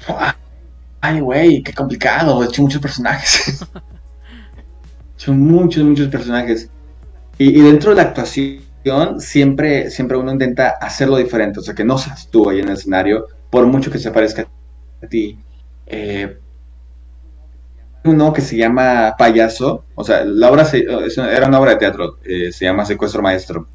Ay, 1.01 1.21
güey, 1.21 1.63
qué 1.63 1.73
complicado. 1.73 2.43
He 2.43 2.47
hecho 2.47 2.63
muchos 2.63 2.81
personajes. 2.81 3.63
He 3.75 5.15
hecho 5.15 5.33
muchos, 5.33 5.83
muchos 5.85 6.09
personajes. 6.09 6.71
Y, 7.39 7.61
dentro 7.63 7.91
de 7.91 7.97
la 7.97 8.03
actuación, 8.03 9.21
siempre, 9.21 9.91
siempre 9.91 10.19
uno 10.19 10.33
intenta 10.33 10.71
hacerlo 10.81 11.17
diferente. 11.17 11.61
O 11.61 11.63
sea, 11.63 11.75
que 11.75 11.85
no 11.85 11.97
seas 11.97 12.29
tú 12.29 12.51
ahí 12.51 12.61
en 12.61 12.69
el 12.69 12.75
escenario, 12.75 13.29
por 13.49 13.67
mucho 13.67 13.91
que 13.91 13.99
se 13.99 14.11
parezca 14.11 14.47
a 15.03 15.07
ti. 15.07 15.39
Eh, 15.87 16.40
uno 18.05 18.33
que 18.33 18.41
se 18.41 18.57
llama 18.57 19.15
Payaso, 19.19 19.85
o 19.95 20.05
sea, 20.05 20.25
la 20.25 20.51
obra 20.51 20.67
era 20.73 21.47
una 21.47 21.61
obra 21.61 21.73
de 21.73 21.77
teatro, 21.77 22.19
eh, 22.25 22.51
se 22.53 22.65
llama 22.65 22.85
Secuestro 22.85 23.23
Maestro. 23.23 23.67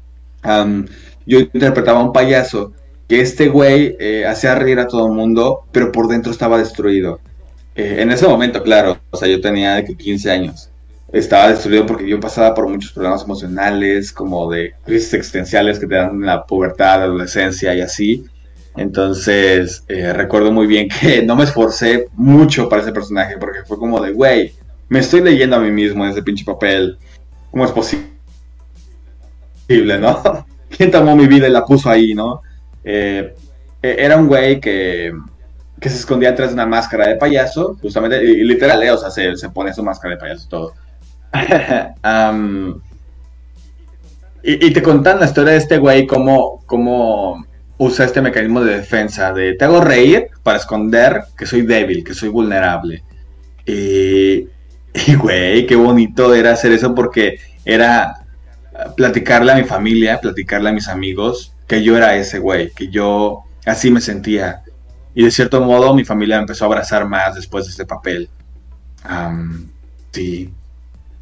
yo 1.26 1.40
interpretaba 1.40 2.00
a 2.00 2.04
un 2.04 2.12
payaso 2.12 2.72
que 3.08 3.20
este 3.20 3.48
güey 3.48 3.96
eh, 4.00 4.26
hacía 4.26 4.54
reír 4.54 4.80
a 4.80 4.88
todo 4.88 5.06
el 5.06 5.12
mundo, 5.12 5.64
pero 5.72 5.92
por 5.92 6.08
dentro 6.08 6.32
estaba 6.32 6.58
destruido. 6.58 7.20
Eh, 7.74 7.96
en 8.00 8.10
ese 8.10 8.26
momento, 8.26 8.62
claro, 8.62 8.98
o 9.10 9.16
sea, 9.16 9.28
yo 9.28 9.40
tenía 9.40 9.84
15 9.84 10.30
años. 10.30 10.70
Estaba 11.12 11.48
destruido 11.48 11.86
porque 11.86 12.08
yo 12.08 12.18
pasaba 12.18 12.52
por 12.54 12.68
muchos 12.68 12.92
problemas 12.92 13.22
emocionales, 13.22 14.12
como 14.12 14.50
de 14.50 14.74
crisis 14.84 15.14
existenciales 15.14 15.78
que 15.78 15.86
te 15.86 15.94
dan 15.94 16.10
en 16.10 16.26
la 16.26 16.44
pubertad, 16.44 17.02
adolescencia 17.02 17.74
y 17.74 17.80
así. 17.80 18.24
Entonces, 18.76 19.84
eh, 19.88 20.12
recuerdo 20.12 20.52
muy 20.52 20.66
bien 20.66 20.88
que 20.88 21.22
no 21.26 21.36
me 21.36 21.44
esforcé 21.44 22.08
mucho 22.14 22.68
para 22.68 22.82
ese 22.82 22.92
personaje, 22.92 23.36
porque 23.38 23.64
fue 23.64 23.78
como 23.78 24.00
de, 24.00 24.12
güey, 24.12 24.52
me 24.88 24.98
estoy 25.00 25.20
leyendo 25.22 25.56
a 25.56 25.60
mí 25.60 25.70
mismo 25.70 26.04
en 26.04 26.10
ese 26.10 26.22
pinche 26.22 26.44
papel. 26.44 26.98
¿Cómo 27.50 27.64
es 27.64 27.72
posible, 27.72 28.08
no? 29.98 30.46
¿Quién 30.68 30.90
tomó 30.90 31.16
mi 31.16 31.26
vida 31.26 31.48
y 31.48 31.52
la 31.52 31.64
puso 31.64 31.88
ahí, 31.88 32.14
no? 32.14 32.42
Eh, 32.84 33.34
e-, 33.82 33.96
era 33.98 34.16
un 34.16 34.28
güey 34.28 34.60
que, 34.60 35.12
que 35.80 35.88
se 35.88 35.96
escondía 35.96 36.32
de 36.32 36.52
una 36.52 36.66
máscara 36.66 37.08
de 37.08 37.16
payaso, 37.16 37.76
justamente, 37.80 38.22
y, 38.22 38.44
literal, 38.44 38.82
eh, 38.82 38.90
o 38.90 38.98
sea, 38.98 39.10
se, 39.10 39.36
se, 39.36 39.50
pone 39.50 39.72
su 39.72 39.82
máscara 39.82 40.14
de 40.14 40.20
payaso 40.20 40.48
todo. 40.48 40.74
y, 44.42 44.72
te 44.72 44.82
contan 44.82 45.20
la 45.20 45.26
historia 45.26 45.52
de 45.52 45.58
este 45.58 45.78
güey, 45.78 46.06
cómo, 46.06 46.62
cómo 46.66 47.44
usa 47.78 48.06
este 48.06 48.22
mecanismo 48.22 48.62
de 48.62 48.76
defensa, 48.78 49.32
de 49.32 49.54
te 49.54 49.64
hago 49.64 49.80
reír 49.80 50.28
para 50.42 50.58
esconder 50.58 51.24
que 51.36 51.46
soy 51.46 51.62
débil, 51.62 52.04
que 52.04 52.14
soy 52.14 52.28
vulnerable. 52.28 53.02
Y, 55.06 55.14
güey, 55.14 55.66
qué 55.66 55.76
bonito 55.76 56.34
era 56.34 56.52
hacer 56.52 56.72
eso 56.72 56.94
porque 56.94 57.38
era 57.66 58.24
platicarle 58.96 59.52
a 59.52 59.56
mi 59.56 59.64
familia, 59.64 60.18
platicarle 60.22 60.70
a 60.70 60.72
mis 60.72 60.88
amigos 60.88 61.52
que 61.66 61.82
yo 61.82 61.98
era 61.98 62.16
ese 62.16 62.38
güey, 62.38 62.70
que 62.70 62.88
yo 62.88 63.44
así 63.66 63.90
me 63.90 64.00
sentía. 64.00 64.62
Y 65.14 65.24
de 65.24 65.30
cierto 65.30 65.60
modo 65.60 65.94
mi 65.94 66.04
familia 66.04 66.36
me 66.36 66.42
empezó 66.42 66.64
a 66.64 66.68
abrazar 66.68 67.06
más 67.06 67.34
después 67.34 67.66
de 67.66 67.72
este 67.72 67.84
papel. 67.84 68.30
sí, 70.12 70.50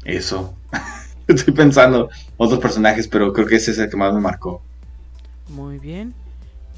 eso. 0.05 0.55
Estoy 1.27 1.53
pensando 1.53 2.09
otros 2.37 2.59
personajes, 2.59 3.09
pero 3.09 3.33
creo 3.33 3.47
que 3.47 3.55
ese 3.55 3.71
es 3.71 3.79
el 3.79 3.89
que 3.89 3.97
más 3.97 4.13
me 4.13 4.21
marcó. 4.21 4.61
Muy 5.49 5.79
bien. 5.79 6.13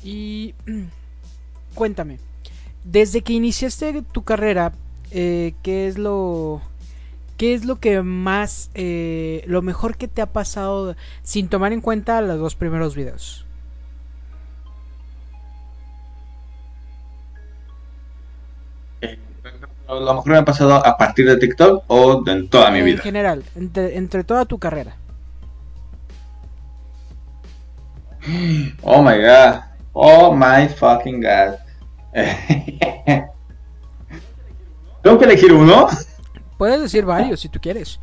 Y 0.07 0.55
cuéntame, 1.75 2.17
desde 2.85 3.21
que 3.21 3.33
iniciaste 3.33 4.01
tu 4.03 4.23
carrera, 4.23 4.71
eh, 5.11 5.53
¿qué 5.63 5.89
es 5.89 5.97
lo 5.97 6.61
¿Qué 7.35 7.53
es 7.53 7.65
lo 7.65 7.75
que 7.75 8.01
más, 8.01 8.71
eh, 8.73 9.43
lo 9.47 9.61
mejor 9.61 9.97
que 9.97 10.07
te 10.07 10.21
ha 10.21 10.25
pasado 10.25 10.95
sin 11.23 11.49
tomar 11.49 11.73
en 11.73 11.81
cuenta 11.81 12.21
los 12.21 12.39
dos 12.39 12.55
primeros 12.55 12.95
videos? 12.95 13.45
Eh, 19.01 19.19
lo 19.87 20.13
mejor 20.15 20.31
me 20.31 20.37
ha 20.37 20.45
pasado 20.45 20.73
a 20.73 20.97
partir 20.97 21.27
de 21.27 21.37
TikTok 21.37 21.83
o 21.87 22.23
de 22.23 22.43
toda 22.43 22.71
mi 22.71 22.81
vida. 22.81 22.95
En 22.95 23.03
general, 23.03 23.43
entre, 23.55 24.23
toda 24.23 24.45
tu 24.45 24.57
carrera. 24.57 24.95
Oh 28.81 29.03
my 29.03 29.17
god. 29.17 29.67
Oh 29.99 30.31
my 30.31 30.67
fucking 30.67 31.21
god. 31.21 31.55
¿Tengo 35.01 35.17
que 35.17 35.25
elegir 35.25 35.51
uno? 35.51 35.87
Puedes 36.59 36.79
decir 36.79 37.03
varios 37.03 37.39
si 37.39 37.49
tú 37.49 37.59
quieres. 37.59 37.99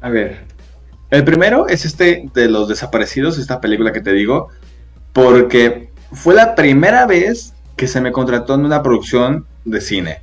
A 0.00 0.08
ver. 0.08 0.46
El 1.10 1.24
primero 1.24 1.68
es 1.68 1.84
este 1.84 2.30
de 2.32 2.48
los 2.48 2.68
desaparecidos, 2.68 3.36
esta 3.36 3.60
película 3.60 3.92
que 3.92 4.00
te 4.00 4.14
digo, 4.14 4.48
porque 5.12 5.90
fue 6.12 6.34
la 6.34 6.54
primera 6.54 7.04
vez 7.04 7.52
que 7.76 7.86
se 7.86 8.00
me 8.00 8.12
contrató 8.12 8.54
en 8.54 8.64
una 8.64 8.82
producción 8.82 9.46
de 9.66 9.82
cine. 9.82 10.22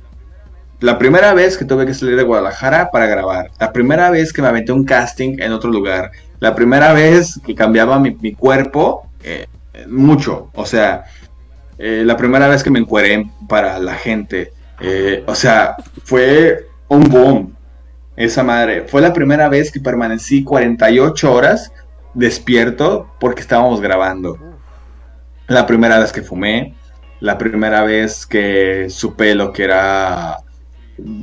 La 0.80 0.98
primera 0.98 1.32
vez 1.32 1.56
que 1.56 1.64
tuve 1.64 1.86
que 1.86 1.94
salir 1.94 2.16
de 2.16 2.24
Guadalajara 2.24 2.90
para 2.90 3.06
grabar. 3.06 3.52
La 3.60 3.72
primera 3.72 4.10
vez 4.10 4.32
que 4.32 4.42
me 4.42 4.48
aventé 4.48 4.72
un 4.72 4.84
casting 4.84 5.36
en 5.38 5.52
otro 5.52 5.70
lugar. 5.70 6.10
La 6.40 6.54
primera 6.54 6.94
vez 6.94 7.38
que 7.44 7.54
cambiaba 7.54 7.98
mi, 7.98 8.32
cuerpo 8.32 9.06
eh, 9.22 9.46
mucho. 9.86 10.50
O 10.54 10.64
sea, 10.64 11.04
eh, 11.78 12.02
la 12.04 12.16
primera 12.16 12.48
vez 12.48 12.62
que 12.62 12.70
me 12.70 12.78
encueré 12.78 13.30
para 13.46 13.78
la 13.78 13.94
gente. 13.94 14.52
Eh, 14.80 15.22
o 15.26 15.34
sea, 15.34 15.76
fue 16.02 16.66
un 16.88 17.02
boom. 17.02 17.56
Esa 18.16 18.42
madre. 18.42 18.86
Fue 18.88 19.02
la 19.02 19.12
primera 19.12 19.48
vez 19.50 19.70
que 19.70 19.80
permanecí 19.80 20.42
48 20.42 21.32
horas 21.32 21.72
despierto 22.14 23.10
porque 23.20 23.42
estábamos 23.42 23.82
grabando. 23.82 24.38
La 25.46 25.66
primera 25.66 25.98
vez 25.98 26.10
que 26.10 26.22
fumé. 26.22 26.74
La 27.20 27.36
primera 27.36 27.84
vez 27.84 28.24
que 28.24 28.86
supe 28.88 29.34
lo 29.34 29.52
que 29.52 29.64
era 29.64 30.38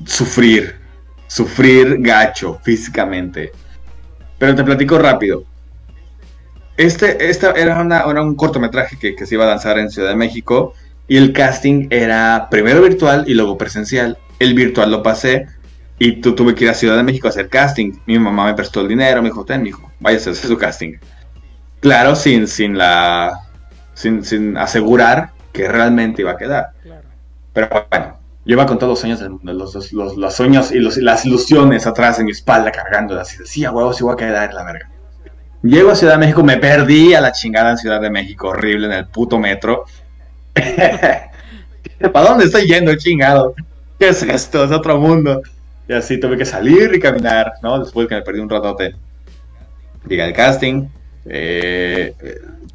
sufrir. 0.06 0.80
Sufrir 1.26 1.98
gacho 2.02 2.60
físicamente. 2.64 3.52
Pero 4.38 4.56
te 4.56 4.64
platico 4.64 4.98
rápido. 5.00 5.44
Este, 6.78 7.30
esta 7.30 7.52
era, 7.52 7.82
era 7.82 8.22
un 8.22 8.36
cortometraje 8.36 8.98
que, 9.00 9.16
que 9.16 9.26
se 9.26 9.36
iba 9.36 9.46
a 9.46 9.48
lanzar 9.48 9.80
en 9.80 9.90
Ciudad 9.90 10.10
de 10.10 10.16
México 10.16 10.74
y 11.08 11.18
el 11.18 11.34
casting 11.34 11.88
era 11.90 12.48
primero 12.52 12.82
virtual 12.82 13.24
y 13.28 13.34
luego 13.34 13.58
presencial. 13.58 14.18
El 14.40 14.54
virtual 14.54 14.92
lo 14.92 15.02
pasé 15.02 15.48
y 16.00 16.22
tú 16.22 16.36
tuve 16.36 16.54
que 16.54 16.66
ir 16.66 16.70
a 16.70 16.74
Ciudad 16.74 16.98
de 16.98 17.04
México 17.04 17.28
a 17.28 17.30
hacer 17.32 17.50
casting. 17.50 17.94
Mi 18.06 18.20
mamá 18.20 18.46
me 18.46 18.54
prestó 18.54 18.82
el 18.82 18.88
dinero, 18.88 19.22
me 19.22 19.30
dijo, 19.30 19.46
ten, 19.46 19.66
hijo, 19.66 19.92
vaya 20.00 20.18
a 20.18 20.20
hacer 20.20 20.36
su 20.36 20.58
casting. 20.58 20.98
Claro, 21.80 22.16
sin, 22.16 22.48
sin 22.48 22.78
la. 22.78 23.40
Sin, 23.94 24.58
asegurar 24.58 25.32
que 25.52 25.68
realmente 25.68 26.22
iba 26.22 26.32
a 26.32 26.38
quedar. 26.38 26.72
Pero 27.54 27.88
bueno, 27.90 28.20
iba 28.48 28.66
con 28.66 28.80
todos 28.80 28.92
los 28.92 29.00
sueños 29.00 29.22
los, 29.44 29.92
los, 29.94 30.18
los, 30.18 30.34
sueños 30.34 30.72
y 30.72 30.80
las 30.80 31.26
ilusiones 31.26 31.86
atrás 31.86 32.20
en 32.20 32.26
mi 32.26 32.32
espalda 32.32 32.72
cargando 32.72 33.20
así. 33.20 33.38
Decía, 33.38 33.72
huevos, 33.72 33.98
sí 33.98 34.04
voy 34.04 34.14
a 34.14 34.16
quedar 34.16 34.54
la 34.54 34.64
verga. 34.64 34.90
Llego 35.64 35.92
a 35.92 35.96
Ciudad 35.96 36.14
de 36.14 36.20
México, 36.20 36.44
me 36.44 36.58
perdí 36.58 37.14
a 37.14 37.22
la 37.22 37.32
chingada 37.32 37.72
en 37.72 37.78
Ciudad 37.78 38.00
de 38.00 38.10
México, 38.10 38.50
horrible, 38.50 38.88
en 38.88 38.94
el 38.94 39.08
puto 39.08 39.38
metro. 39.38 39.86
¿Para 42.14 42.30
dónde 42.30 42.46
estoy 42.46 42.68
yendo, 42.68 42.96
chingado? 42.96 43.54
¿Qué 44.00 44.10
es 44.10 44.24
esto? 44.24 44.64
Es 44.64 44.72
otro 44.72 44.98
mundo. 44.98 45.42
Y 45.90 45.94
así 45.94 46.20
tuve 46.20 46.38
que 46.38 46.46
salir 46.46 46.94
y 46.94 47.00
caminar, 47.00 47.54
¿no? 47.62 47.80
Después 47.80 48.08
que 48.08 48.16
me 48.16 48.22
perdí 48.22 48.40
un 48.40 48.50
ratote. 48.50 48.96
Llega 50.08 50.26
el 50.26 50.34
casting. 50.34 50.88
Eh, 51.30 52.14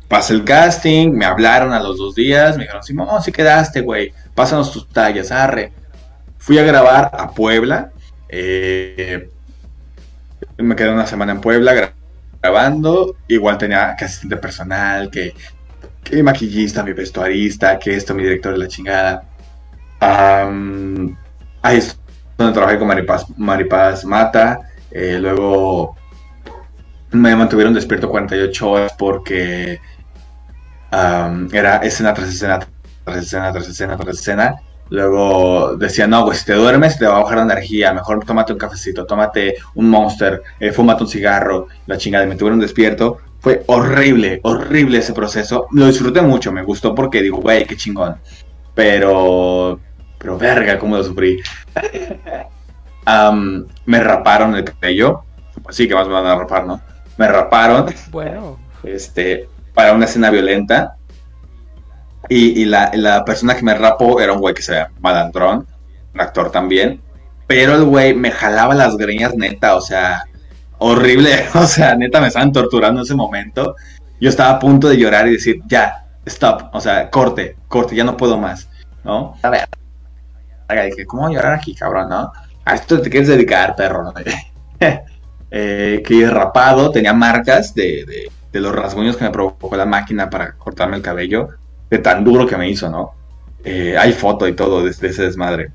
pasé 0.08 0.34
el 0.34 0.44
casting, 0.44 1.10
me 1.10 1.24
hablaron 1.24 1.72
a 1.72 1.80
los 1.80 1.98
dos 1.98 2.14
días, 2.14 2.56
me 2.56 2.64
dijeron, 2.64 2.82
no, 2.94 3.20
sí 3.22 3.32
quedaste, 3.32 3.80
güey, 3.80 4.12
pásanos 4.34 4.72
tus 4.72 4.88
tallas, 4.88 5.30
arre. 5.30 5.72
Fui 6.38 6.58
a 6.58 6.64
grabar 6.64 7.10
a 7.12 7.30
Puebla, 7.30 7.92
eh, 8.28 9.28
me 10.58 10.76
quedé 10.76 10.90
una 10.90 11.06
semana 11.06 11.32
en 11.32 11.40
Puebla 11.40 11.92
grabando, 12.42 13.16
igual 13.28 13.58
tenía 13.58 13.94
que 13.96 14.04
asistente 14.04 14.36
personal, 14.36 15.10
que 15.10 15.34
que 16.02 16.22
maquillista, 16.22 16.82
mi 16.82 16.92
vestuarista, 16.92 17.78
que 17.78 17.94
esto, 17.94 18.14
mi 18.14 18.22
director 18.22 18.52
de 18.52 18.58
la 18.58 18.68
chingada. 18.68 19.24
ahí 21.62 21.78
es 21.78 21.98
donde 22.36 22.54
trabajé 22.54 22.78
con 22.78 22.88
Maripaz, 22.88 23.26
Maripaz 23.36 24.04
Mata. 24.04 24.60
Eh, 24.90 25.18
luego 25.18 25.96
me 27.12 27.36
mantuvieron 27.36 27.74
despierto 27.74 28.08
48 28.08 28.70
horas 28.70 28.94
porque 28.98 29.80
era 30.90 31.76
escena 31.78 32.12
tras 32.12 32.28
escena, 32.28 32.58
tras 33.04 33.18
escena, 33.18 33.52
tras 33.52 33.68
escena, 33.68 33.96
tras 33.96 34.18
escena. 34.18 34.56
Luego 34.90 35.76
decía, 35.76 36.06
no, 36.06 36.26
pues 36.26 36.40
si 36.40 36.46
te 36.46 36.52
duermes 36.52 36.98
te 36.98 37.06
va 37.06 37.16
a 37.16 37.22
bajar 37.22 37.38
la 37.38 37.44
energía, 37.44 37.94
mejor 37.94 38.22
tómate 38.26 38.52
un 38.52 38.58
cafecito, 38.58 39.06
tómate 39.06 39.54
un 39.74 39.88
monster, 39.88 40.42
eh, 40.60 40.70
fúmate 40.70 41.04
un 41.04 41.08
cigarro, 41.08 41.68
la 41.86 41.96
chingada, 41.96 42.26
me 42.26 42.36
tuvieron 42.36 42.60
despierto. 42.60 43.18
Fue 43.40 43.62
horrible, 43.66 44.40
horrible 44.42 44.98
ese 44.98 45.14
proceso. 45.14 45.66
Lo 45.72 45.86
disfruté 45.86 46.20
mucho, 46.20 46.52
me 46.52 46.62
gustó 46.62 46.94
porque 46.94 47.22
digo, 47.22 47.38
güey, 47.38 47.64
qué 47.64 47.76
chingón. 47.76 48.16
Pero, 48.74 49.80
pero 50.18 50.36
verga, 50.36 50.78
cómo 50.78 50.98
lo 50.98 51.04
sufrí. 51.04 51.40
me 53.86 54.00
raparon 54.00 54.54
el 54.54 54.64
cabello. 54.64 55.24
Sí, 55.70 55.88
que 55.88 55.94
más 55.94 56.06
me 56.06 56.12
van 56.12 56.26
a 56.26 56.36
rapar, 56.36 56.66
¿no? 56.66 56.80
Me 57.16 57.28
raparon. 57.28 57.86
Bueno. 58.10 58.58
Este, 58.82 59.48
para 59.74 59.92
una 59.92 60.04
escena 60.06 60.30
violenta. 60.30 60.96
Y, 62.28 62.64
la, 62.64 62.90
la, 62.94 63.24
persona 63.24 63.54
que 63.54 63.62
me 63.62 63.74
rapó 63.74 64.20
era 64.20 64.32
un 64.32 64.40
güey 64.40 64.54
que 64.54 64.62
se 64.62 64.74
llama 64.74 64.92
Malandrón, 65.00 65.66
un 66.14 66.20
actor 66.20 66.50
también. 66.50 67.00
Pero 67.46 67.74
el 67.74 67.84
güey 67.84 68.14
me 68.14 68.30
jalaba 68.30 68.74
las 68.74 68.96
greñas 68.96 69.34
neta, 69.34 69.74
o 69.74 69.80
sea, 69.80 70.24
horrible. 70.78 71.46
O 71.54 71.66
sea, 71.66 71.94
neta 71.94 72.20
me 72.20 72.28
estaban 72.28 72.52
torturando 72.52 73.00
en 73.00 73.04
ese 73.04 73.14
momento. 73.14 73.76
Yo 74.20 74.30
estaba 74.30 74.50
a 74.50 74.58
punto 74.58 74.88
de 74.88 74.96
llorar 74.96 75.28
y 75.28 75.32
decir, 75.32 75.60
ya, 75.66 76.06
stop. 76.24 76.70
O 76.72 76.80
sea, 76.80 77.10
corte, 77.10 77.56
corte, 77.68 77.94
ya 77.96 78.04
no 78.04 78.16
puedo 78.16 78.38
más. 78.38 78.68
¿No? 79.04 79.36
A 79.42 79.50
ver. 79.50 79.68
Dije, 80.86 81.04
¿cómo 81.04 81.28
llorar 81.28 81.54
aquí, 81.54 81.74
cabrón? 81.74 82.08
¿No? 82.08 82.32
A 82.64 82.74
esto 82.74 83.02
te 83.02 83.10
quieres 83.10 83.28
dedicar, 83.28 83.76
perro. 83.76 84.04
¿no? 84.04 84.14
eh, 85.54 86.02
que 86.02 86.26
rapado, 86.30 86.90
tenía 86.90 87.12
marcas 87.12 87.74
de, 87.74 88.30
de, 88.50 88.60
los 88.60 88.74
rasguños 88.74 89.18
que 89.18 89.24
me 89.24 89.30
provocó 89.30 89.76
la 89.76 89.84
máquina 89.84 90.30
para 90.30 90.52
cortarme 90.52 90.96
el 90.96 91.02
cabello. 91.02 91.48
De 91.90 91.98
tan 91.98 92.24
duro 92.24 92.46
que 92.46 92.56
me 92.56 92.70
hizo, 92.70 92.88
¿no? 92.88 93.12
Eh, 93.62 93.94
hay 93.98 94.14
foto 94.14 94.48
y 94.48 94.54
todo 94.54 94.82
de, 94.82 94.90
ese 94.90 95.22
desmadre. 95.22 95.70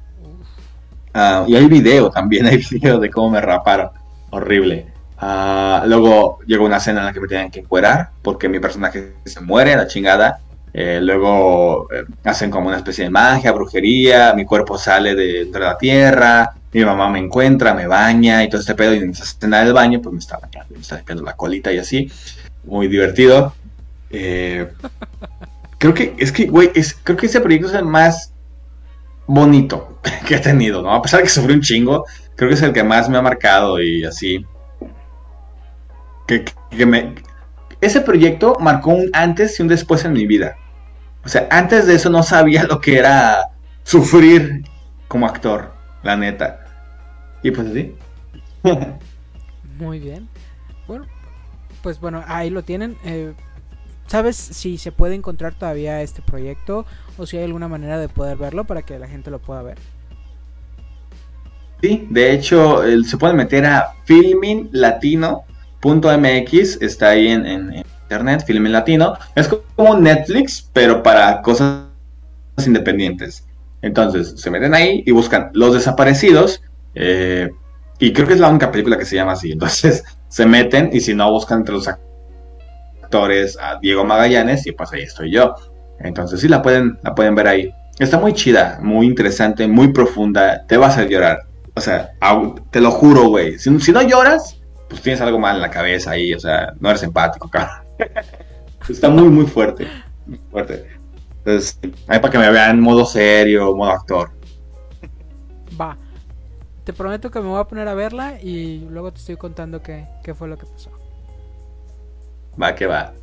Ah, 1.13 1.45
y 1.47 1.55
hay 1.55 1.67
video 1.67 2.09
también, 2.09 2.45
hay 2.47 2.57
video 2.57 2.99
de 2.99 3.11
cómo 3.11 3.29
me 3.29 3.41
raparon. 3.41 3.89
Horrible. 4.31 4.87
Ah, 5.19 5.83
luego 5.85 6.39
llegó 6.47 6.65
una 6.65 6.77
escena 6.77 7.01
en 7.01 7.05
la 7.05 7.13
que 7.13 7.19
me 7.19 7.27
tenían 7.27 7.51
que 7.51 7.59
encuerar 7.59 8.09
porque 8.23 8.49
mi 8.49 8.59
personaje 8.59 9.13
se 9.25 9.41
muere, 9.41 9.75
la 9.75 9.85
chingada. 9.85 10.39
Eh, 10.73 10.99
luego 11.01 11.87
eh, 11.91 12.03
hacen 12.23 12.51
como 12.51 12.67
una 12.67 12.77
especie 12.77 13.03
de 13.03 13.09
magia, 13.09 13.51
brujería, 13.51 14.33
mi 14.33 14.45
cuerpo 14.45 14.77
sale 14.77 15.15
de, 15.15 15.49
la 15.51 15.77
tierra, 15.77 16.53
mi 16.73 16.83
mamá 16.83 17.09
me 17.09 17.19
encuentra, 17.19 17.73
me 17.73 17.87
baña 17.87 18.43
y 18.43 18.49
todo 18.49 18.61
este 18.61 18.75
pedo. 18.75 18.93
Y 18.93 18.99
en 18.99 19.11
esa 19.11 19.23
escena 19.23 19.63
del 19.63 19.73
baño, 19.73 20.01
pues 20.01 20.13
me 20.13 20.19
está 20.19 20.37
bañando, 20.37 20.75
me 20.75 20.81
está 20.81 20.97
limpiando 20.97 21.23
la 21.23 21.35
colita 21.35 21.71
y 21.71 21.77
así. 21.77 22.11
Muy 22.65 22.87
divertido. 22.87 23.53
Eh, 24.09 24.67
creo 25.77 25.93
que, 25.93 26.15
es 26.17 26.31
que, 26.31 26.45
güey, 26.45 26.71
es, 26.75 26.97
creo 27.03 27.17
que 27.17 27.27
ese 27.27 27.41
proyecto 27.41 27.67
es 27.67 27.73
el 27.73 27.85
más 27.85 28.33
bonito 29.25 29.99
que 30.27 30.35
he 30.35 30.39
tenido, 30.39 30.81
¿no? 30.81 30.93
A 30.93 31.01
pesar 31.01 31.19
de 31.19 31.23
que 31.23 31.29
sufrí 31.29 31.53
un 31.53 31.61
chingo, 31.61 32.05
creo 32.35 32.49
que 32.49 32.55
es 32.55 32.61
el 32.61 32.73
que 32.73 32.83
más 32.83 33.09
me 33.09 33.17
ha 33.17 33.21
marcado 33.21 33.81
y 33.81 34.03
así. 34.03 34.45
que, 36.27 36.45
que 36.69 36.85
me... 36.85 37.15
Ese 37.79 38.01
proyecto 38.01 38.57
marcó 38.59 38.89
un 38.89 39.09
antes 39.13 39.59
y 39.59 39.61
un 39.61 39.67
después 39.67 40.03
en 40.03 40.13
mi 40.13 40.25
vida. 40.25 40.57
O 41.23 41.29
sea, 41.29 41.47
antes 41.51 41.85
de 41.85 41.95
eso 41.95 42.09
no 42.09 42.23
sabía 42.23 42.63
lo 42.69 42.79
que 42.79 42.97
era 42.97 43.49
sufrir 43.83 44.63
como 45.07 45.25
actor, 45.25 45.73
la 46.07 46.17
neta. 46.17 46.59
Y 47.43 47.51
pues 47.51 47.67
así. 47.67 47.93
Muy 49.77 49.99
bien. 49.99 50.27
Bueno, 50.87 51.05
pues 51.83 51.99
bueno, 51.99 52.23
ahí 52.27 52.49
lo 52.49 52.63
tienen. 52.63 52.97
Eh, 53.03 53.33
¿Sabes 54.07 54.37
si 54.37 54.77
se 54.77 54.93
puede 54.93 55.15
encontrar 55.15 55.53
todavía 55.53 56.01
este 56.01 56.21
proyecto 56.21 56.85
o 57.17 57.25
si 57.25 57.35
hay 57.37 57.43
alguna 57.43 57.67
manera 57.67 57.99
de 57.99 58.07
poder 58.07 58.37
verlo 58.37 58.63
para 58.63 58.83
que 58.83 58.97
la 58.97 59.07
gente 59.07 59.29
lo 59.29 59.39
pueda 59.39 59.61
ver? 59.61 59.77
Sí, 61.81 62.07
de 62.09 62.31
hecho, 62.31 62.83
se 63.03 63.17
puede 63.17 63.33
meter 63.33 63.65
a 63.65 63.89
filminglatino.mx, 64.05 66.81
está 66.81 67.09
ahí 67.09 67.27
en, 67.27 67.83
internet, 68.03 68.45
Filming 68.47 68.71
Latino. 68.71 69.17
Es 69.35 69.49
como 69.75 69.99
Netflix, 69.99 70.69
pero 70.73 71.03
para 71.03 71.41
cosas 71.41 71.83
independientes. 72.65 73.46
Entonces, 73.81 74.33
se 74.37 74.49
meten 74.49 74.73
ahí 74.73 75.03
y 75.05 75.11
buscan 75.11 75.51
Los 75.53 75.73
Desaparecidos. 75.73 76.61
Eh, 76.95 77.49
y 77.99 78.13
creo 78.13 78.27
que 78.27 78.33
es 78.33 78.39
la 78.39 78.49
única 78.49 78.71
película 78.71 78.97
que 78.97 79.05
se 79.05 79.15
llama 79.15 79.33
así. 79.33 79.51
Entonces, 79.53 80.03
se 80.27 80.45
meten 80.45 80.89
y 80.93 80.99
si 80.99 81.13
no, 81.13 81.31
buscan 81.31 81.59
entre 81.59 81.75
los 81.75 81.87
actores 81.87 83.57
a 83.59 83.79
Diego 83.79 84.03
Magallanes 84.03 84.65
y 84.67 84.71
pues 84.71 84.91
ahí 84.93 85.03
estoy 85.03 85.31
yo. 85.31 85.55
Entonces, 85.99 86.41
sí, 86.41 86.47
la 86.47 86.61
pueden, 86.61 86.99
la 87.03 87.15
pueden 87.15 87.35
ver 87.35 87.47
ahí. 87.47 87.73
Está 87.99 88.19
muy 88.19 88.33
chida, 88.33 88.79
muy 88.81 89.07
interesante, 89.07 89.67
muy 89.67 89.91
profunda. 89.91 90.65
Te 90.67 90.77
vas 90.77 90.97
a 90.97 91.05
llorar. 91.05 91.39
O 91.73 91.81
sea, 91.81 92.11
te 92.71 92.81
lo 92.81 92.91
juro, 92.91 93.29
güey. 93.29 93.57
Si, 93.57 93.69
no 93.69 94.01
lloras, 94.01 94.59
pues 94.89 95.01
tienes 95.01 95.21
algo 95.21 95.39
mal 95.39 95.55
en 95.55 95.61
la 95.61 95.71
cabeza 95.71 96.11
ahí. 96.11 96.33
O 96.33 96.39
sea, 96.39 96.73
no 96.79 96.89
eres 96.89 97.03
empático, 97.03 97.49
cabrón. 97.49 97.87
Está 98.89 99.09
muy, 99.09 99.29
muy 99.29 99.45
fuerte. 99.45 99.87
Muy 100.25 100.39
fuerte. 100.51 100.96
Entonces, 101.47 101.79
ahí 102.07 102.19
para 102.19 102.29
que 102.29 102.37
me 102.39 102.51
vean 102.51 102.71
en 102.71 102.81
modo 102.81 103.05
serio, 103.05 103.73
modo 103.73 103.91
actor. 103.91 104.31
Va. 105.79 105.97
Te 106.83 106.91
prometo 106.91 107.31
que 107.31 107.39
me 107.39 107.47
voy 107.47 107.61
a 107.61 107.63
poner 107.63 107.87
a 107.87 107.93
verla 107.93 108.41
y 108.41 108.85
luego 108.89 109.13
te 109.13 109.19
estoy 109.19 109.37
contando 109.37 109.81
qué, 109.81 110.09
qué 110.25 110.33
fue 110.33 110.49
lo 110.49 110.57
que 110.57 110.65
pasó. 110.65 110.91
Va, 112.61 112.75
que 112.75 112.85
va. 112.85 113.13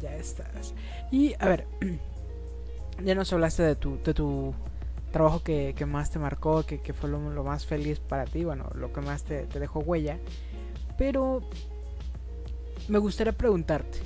Ya 0.00 0.16
estás. 0.16 0.72
Y 1.10 1.34
a 1.38 1.44
ver, 1.44 1.66
ya 3.04 3.14
nos 3.14 3.30
hablaste 3.34 3.64
de 3.64 3.76
tu, 3.76 4.02
de 4.02 4.14
tu 4.14 4.54
trabajo 5.12 5.42
que, 5.42 5.74
más 5.86 6.10
te 6.10 6.18
marcó, 6.18 6.62
que, 6.62 6.78
fue 6.94 7.10
lo, 7.10 7.18
más 7.20 7.66
feliz 7.66 8.00
para 8.00 8.24
ti, 8.24 8.44
bueno, 8.44 8.70
lo 8.74 8.94
que 8.94 9.02
más 9.02 9.24
te, 9.24 9.44
dejó 9.46 9.80
huella. 9.80 10.18
Pero 10.96 11.42
me 12.88 12.98
gustaría 12.98 13.34
preguntarte, 13.34 13.98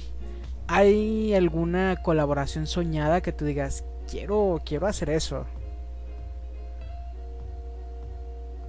¿hay 0.71 1.35
alguna 1.35 1.97
colaboración 2.01 2.69
soñada 2.69 3.21
que 3.21 3.33
tú 3.33 3.45
digas, 3.45 3.85
quiero, 4.09 4.63
quiero 4.65 4.87
hacer 4.87 5.11
eso? 5.11 5.45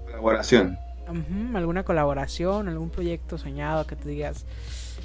Colaboración. 0.06 0.80
alguna 1.54 1.84
colaboración, 1.84 2.68
algún 2.70 2.90
proyecto 2.90 3.38
soñado 3.38 3.86
que 3.86 3.96
tú 3.96 4.10
digas, 4.10 4.46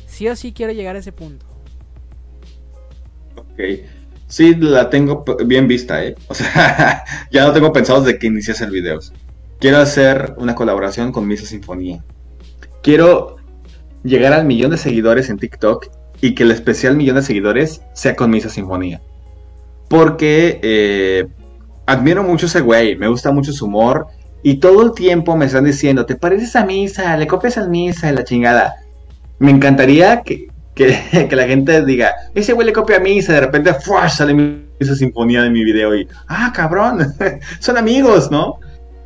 sí 0.07 0.27
o 0.29 0.35
sí 0.35 0.53
quiero 0.53 0.73
llegar 0.73 0.97
a 0.97 1.01
ese 1.01 1.13
punto. 1.13 1.45
Ok. 3.37 3.61
Sí, 4.29 4.55
la 4.55 4.89
tengo 4.89 5.23
bien 5.45 5.69
vista, 5.69 6.03
¿eh? 6.03 6.15
O 6.29 6.35
sea, 6.35 7.05
ya 7.31 7.45
no 7.45 7.53
tengo 7.53 7.75
pensado 7.75 8.01
desde 8.01 8.19
que 8.19 8.29
inicié 8.29 8.55
hacer 8.55 8.71
videos. 8.71 9.13
Quiero 9.61 9.79
hacer 9.79 10.35
una 10.39 10.55
colaboración 10.55 11.13
con 11.13 11.29
Misa 11.29 11.45
Sinfonía. 11.45 12.03
Quiero 12.83 13.37
llegar 14.03 14.33
al 14.33 14.47
millón 14.47 14.71
de 14.71 14.79
seguidores 14.79 15.29
en 15.29 15.37
TikTok 15.37 15.91
y 16.21 16.35
que 16.35 16.43
el 16.43 16.51
especial 16.51 16.97
millón 16.97 17.17
de 17.17 17.23
seguidores 17.23 17.83
sea 17.93 18.17
con 18.17 18.31
Misa 18.31 18.49
Sinfonía. 18.49 19.01
Porque 19.89 20.61
eh, 20.63 21.27
admiro 21.87 22.23
mucho 22.23 22.47
ese 22.47 22.61
güey, 22.61 22.97
me 22.97 23.09
gusta 23.09 23.31
mucho 23.31 23.53
su 23.53 23.67
humor 23.67 24.09
y 24.43 24.57
todo 24.57 24.83
el 24.83 24.93
tiempo 24.93 25.37
me 25.37 25.47
están 25.47 25.65
diciendo, 25.65 26.07
te 26.07 26.17
pareces 26.17 26.57
a 26.57 26.65
Misa, 26.65 27.17
le 27.17 27.27
copias 27.27 27.59
a 27.59 27.67
Misa 27.67 28.13
la 28.13 28.25
chingada. 28.25 28.77
Me 29.39 29.51
encantaría 29.51 30.23
que, 30.23 30.49
que, 30.75 31.37
la 31.37 31.47
gente 31.47 31.85
diga, 31.85 32.15
ese 32.35 32.53
güey 32.53 32.67
le 32.67 32.73
copia 32.73 32.97
a 32.97 33.09
y 33.09 33.21
de 33.21 33.41
repente 33.41 33.75
¡fua! 33.75 34.09
sale 34.09 34.67
esa 34.79 34.95
sinfonía 34.95 35.43
de 35.43 35.51
mi 35.51 35.65
video 35.65 35.97
y, 35.97 36.07
ah, 36.29 36.53
cabrón, 36.55 37.15
son 37.61 37.77
amigos, 37.77 38.31
¿no? 38.31 38.61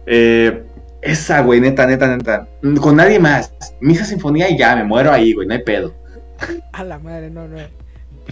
Eh, 0.07 0.65
esa, 1.03 1.41
güey, 1.41 1.61
neta, 1.61 1.87
neta, 1.87 2.17
neta. 2.17 2.49
Con 2.81 2.97
nadie 2.97 3.19
más. 3.19 3.53
Misa 3.81 4.05
sinfonía 4.05 4.51
y 4.51 4.59
ya, 4.59 4.77
me 4.77 4.85
muero 4.85 5.13
ahí, 5.13 5.33
güey, 5.33 5.47
no 5.47 5.55
hay 5.55 5.63
pedo. 5.63 5.95
A 6.73 6.85
la 6.85 6.99
madre, 6.99 7.31
no, 7.31 7.49
no. 7.49 7.59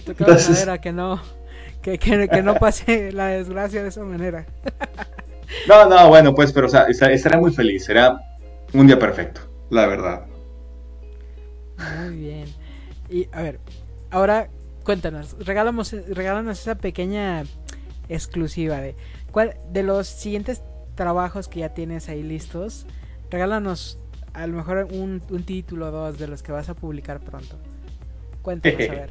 Toca 0.05 0.25
manera 0.25 0.79
que 0.79 0.91
no, 0.91 1.21
que, 1.81 1.97
que, 1.97 2.27
que, 2.29 2.41
no 2.41 2.55
pase 2.55 3.11
la 3.11 3.27
desgracia 3.27 3.83
de 3.83 3.89
esa 3.89 4.03
manera. 4.03 4.45
no, 5.67 5.89
no, 5.89 6.07
bueno, 6.09 6.33
pues, 6.33 6.53
pero, 6.53 6.67
o 6.67 6.69
sea, 6.69 6.87
muy 7.39 7.51
feliz. 7.51 7.85
Será 7.85 8.19
un 8.73 8.87
día 8.87 8.97
perfecto, 8.97 9.41
la 9.69 9.87
verdad. 9.87 10.25
Muy 11.99 12.15
bien. 12.15 12.45
Y 13.09 13.27
a 13.31 13.41
ver, 13.41 13.59
ahora 14.11 14.49
cuéntanos, 14.83 15.35
regálanos, 15.39 15.95
regálanos 16.09 16.59
esa 16.59 16.75
pequeña 16.75 17.43
exclusiva 18.07 18.77
de 18.77 18.95
cuál 19.31 19.55
de 19.71 19.83
los 19.83 20.07
siguientes 20.07 20.61
trabajos 20.95 21.47
que 21.47 21.61
ya 21.61 21.73
tienes 21.73 22.09
ahí 22.09 22.23
listos, 22.23 22.85
regálanos 23.29 23.99
a 24.33 24.47
lo 24.47 24.57
mejor 24.57 24.87
un, 24.91 25.21
título 25.45 25.87
o 25.87 25.91
dos 25.91 26.19
de 26.19 26.27
los 26.27 26.43
que 26.43 26.51
vas 26.51 26.69
a 26.69 26.73
publicar 26.73 27.19
pronto. 27.19 27.55
Cuéntanos, 28.41 28.79
a 28.79 28.91
ver. 28.91 29.09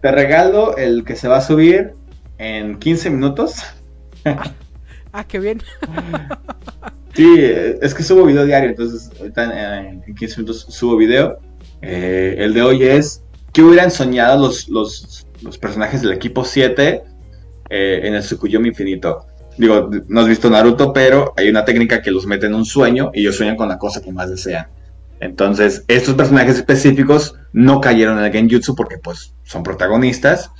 Te 0.00 0.12
regalo 0.12 0.76
el 0.76 1.04
que 1.04 1.16
se 1.16 1.28
va 1.28 1.38
a 1.38 1.40
subir 1.40 1.94
en 2.38 2.78
15 2.78 3.10
minutos. 3.10 3.62
ah, 5.12 5.24
qué 5.26 5.38
bien. 5.38 5.62
sí, 7.14 7.36
es 7.38 7.94
que 7.94 8.02
subo 8.02 8.26
video 8.26 8.44
diario, 8.44 8.70
entonces 8.70 9.10
en 9.18 10.02
15 10.14 10.42
minutos 10.42 10.66
subo 10.68 10.96
video. 10.96 11.38
Eh, 11.80 12.36
el 12.38 12.54
de 12.54 12.62
hoy 12.62 12.82
es, 12.82 13.22
¿qué 13.52 13.62
hubieran 13.62 13.90
soñado 13.90 14.38
los, 14.38 14.68
los, 14.68 15.58
personajes 15.58 16.02
del 16.02 16.12
equipo 16.12 16.44
7 16.44 17.02
eh, 17.70 18.00
en 18.04 18.14
el 18.14 18.22
Tsukuyomi 18.22 18.68
infinito? 18.68 19.26
Digo, 19.56 19.88
no 20.08 20.20
has 20.20 20.28
visto 20.28 20.50
Naruto, 20.50 20.92
pero 20.92 21.32
hay 21.36 21.48
una 21.48 21.64
técnica 21.64 22.02
que 22.02 22.10
los 22.10 22.26
mete 22.26 22.46
en 22.46 22.54
un 22.54 22.64
sueño 22.64 23.10
y 23.14 23.20
ellos 23.20 23.36
sueñan 23.36 23.56
con 23.56 23.68
la 23.68 23.78
cosa 23.78 24.02
que 24.02 24.12
más 24.12 24.28
desean. 24.28 24.66
Entonces, 25.24 25.84
estos 25.88 26.14
personajes 26.14 26.56
específicos 26.56 27.34
no 27.52 27.80
cayeron 27.80 28.18
en 28.18 28.24
el 28.24 28.32
Genjutsu 28.32 28.74
porque 28.74 28.98
pues 28.98 29.34
son 29.44 29.62
protagonistas. 29.62 30.50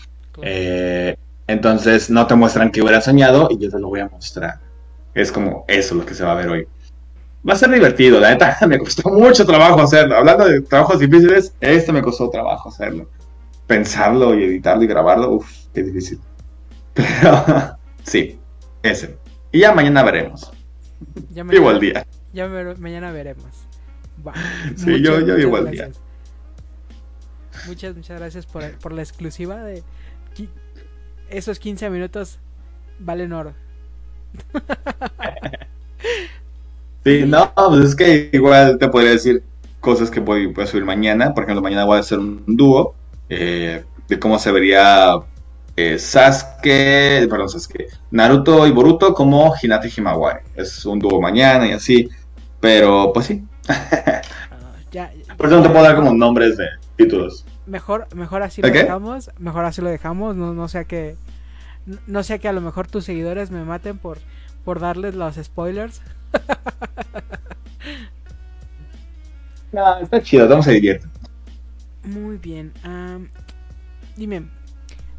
Eh, 0.42 1.16
entonces 1.46 2.08
no 2.08 2.26
te 2.26 2.34
muestran 2.34 2.70
que 2.70 2.80
hubieran 2.80 3.02
soñado 3.02 3.48
y 3.50 3.58
yo 3.58 3.70
te 3.70 3.78
lo 3.78 3.88
voy 3.88 4.00
a 4.00 4.08
mostrar. 4.08 4.60
Es 5.14 5.30
como 5.30 5.64
eso 5.68 5.94
lo 5.94 6.06
que 6.06 6.14
se 6.14 6.24
va 6.24 6.32
a 6.32 6.36
ver 6.36 6.48
hoy 6.48 6.66
va 7.46 7.52
a 7.52 7.56
ser 7.56 7.70
divertido, 7.70 8.18
la 8.18 8.30
neta, 8.30 8.56
me 8.66 8.78
costó 8.78 9.10
mucho 9.10 9.44
trabajo 9.44 9.82
hacerlo. 9.82 10.16
Hablando 10.16 10.46
de 10.46 10.62
trabajos 10.62 10.98
difíciles, 10.98 11.54
este 11.60 11.92
me 11.92 12.02
costó 12.02 12.30
trabajo 12.30 12.70
hacerlo. 12.70 13.08
Pensarlo 13.66 14.34
y 14.34 14.44
editarlo 14.44 14.82
y 14.84 14.86
grabarlo, 14.86 15.32
uff, 15.32 15.50
qué 15.74 15.82
difícil. 15.82 16.18
Pero 16.94 17.76
sí, 18.02 18.38
ese. 18.82 19.18
Y 19.52 19.60
ya 19.60 19.74
mañana 19.74 20.02
veremos. 20.02 20.50
Ya 21.30 21.44
mañana, 21.44 21.68
vivo 21.68 21.78
día. 21.78 22.06
Ya 22.32 22.48
mañana 22.48 23.12
veremos. 23.12 23.66
sí, 24.76 25.02
yo, 25.02 25.20
yo 25.20 25.36
vivo 25.36 25.58
el 25.58 25.70
día. 25.70 25.90
Muchas, 27.66 27.96
muchas 27.96 28.18
gracias 28.18 28.46
por, 28.46 28.70
por 28.78 28.92
la 28.92 29.02
exclusiva 29.02 29.62
de 29.62 29.82
esos 31.30 31.58
15 31.58 31.90
minutos 31.90 32.38
valen 32.98 33.32
oro. 33.32 33.54
Sí, 37.04 37.24
no, 37.26 37.52
pues 37.54 37.84
es 37.84 37.94
que 37.94 38.30
igual 38.32 38.78
te 38.78 38.88
podría 38.88 39.10
decir 39.10 39.42
cosas 39.78 40.10
que 40.10 40.20
voy, 40.20 40.54
a 40.56 40.66
subir 40.66 40.86
mañana. 40.86 41.34
Por 41.34 41.44
ejemplo, 41.44 41.60
mañana 41.60 41.84
voy 41.84 41.98
a 41.98 42.00
hacer 42.00 42.18
un 42.18 42.42
dúo 42.46 42.94
eh, 43.28 43.84
de 44.08 44.18
cómo 44.18 44.38
se 44.38 44.50
vería 44.50 45.16
eh, 45.76 45.98
Sasuke, 45.98 47.26
perdón, 47.28 47.50
Sasuke, 47.50 47.88
Naruto 48.10 48.66
y 48.66 48.70
Boruto 48.70 49.12
como 49.12 49.54
Hinata 49.62 49.86
y 49.86 49.92
Himawari. 49.94 50.40
Es 50.56 50.86
un 50.86 50.98
dúo 50.98 51.20
mañana 51.20 51.66
y 51.66 51.72
así, 51.72 52.08
pero 52.58 53.12
pues 53.12 53.26
sí. 53.26 53.44
Ah, 53.68 54.22
Por 55.36 55.46
eso 55.46 55.56
no 55.56 55.62
te 55.62 55.70
puedo 55.70 55.82
dar 55.82 55.96
como 55.96 56.14
nombres 56.14 56.56
de 56.56 56.66
títulos. 56.96 57.44
Mejor, 57.66 58.06
mejor 58.14 58.42
así 58.42 58.62
lo 58.62 58.68
dejamos, 58.68 59.30
mejor 59.38 59.64
así 59.64 59.82
lo 59.82 59.88
dejamos, 59.88 60.36
no, 60.36 60.54
no 60.54 60.68
sea 60.68 60.84
que 60.84 61.16
no 62.06 62.22
sea 62.22 62.38
que 62.38 62.48
a 62.48 62.52
lo 62.52 62.60
mejor 62.60 62.86
tus 62.86 63.04
seguidores 63.04 63.50
me 63.50 63.64
maten 63.64 63.98
por, 63.98 64.18
por 64.64 64.80
darles 64.80 65.14
los 65.14 65.36
spoilers. 65.36 66.02
no, 69.72 69.98
está 69.98 70.22
chido, 70.22 70.48
vamos 70.48 70.66
a 70.66 70.70
divierte. 70.70 71.06
Muy 72.04 72.36
bien. 72.36 72.72
dime, 74.16 74.44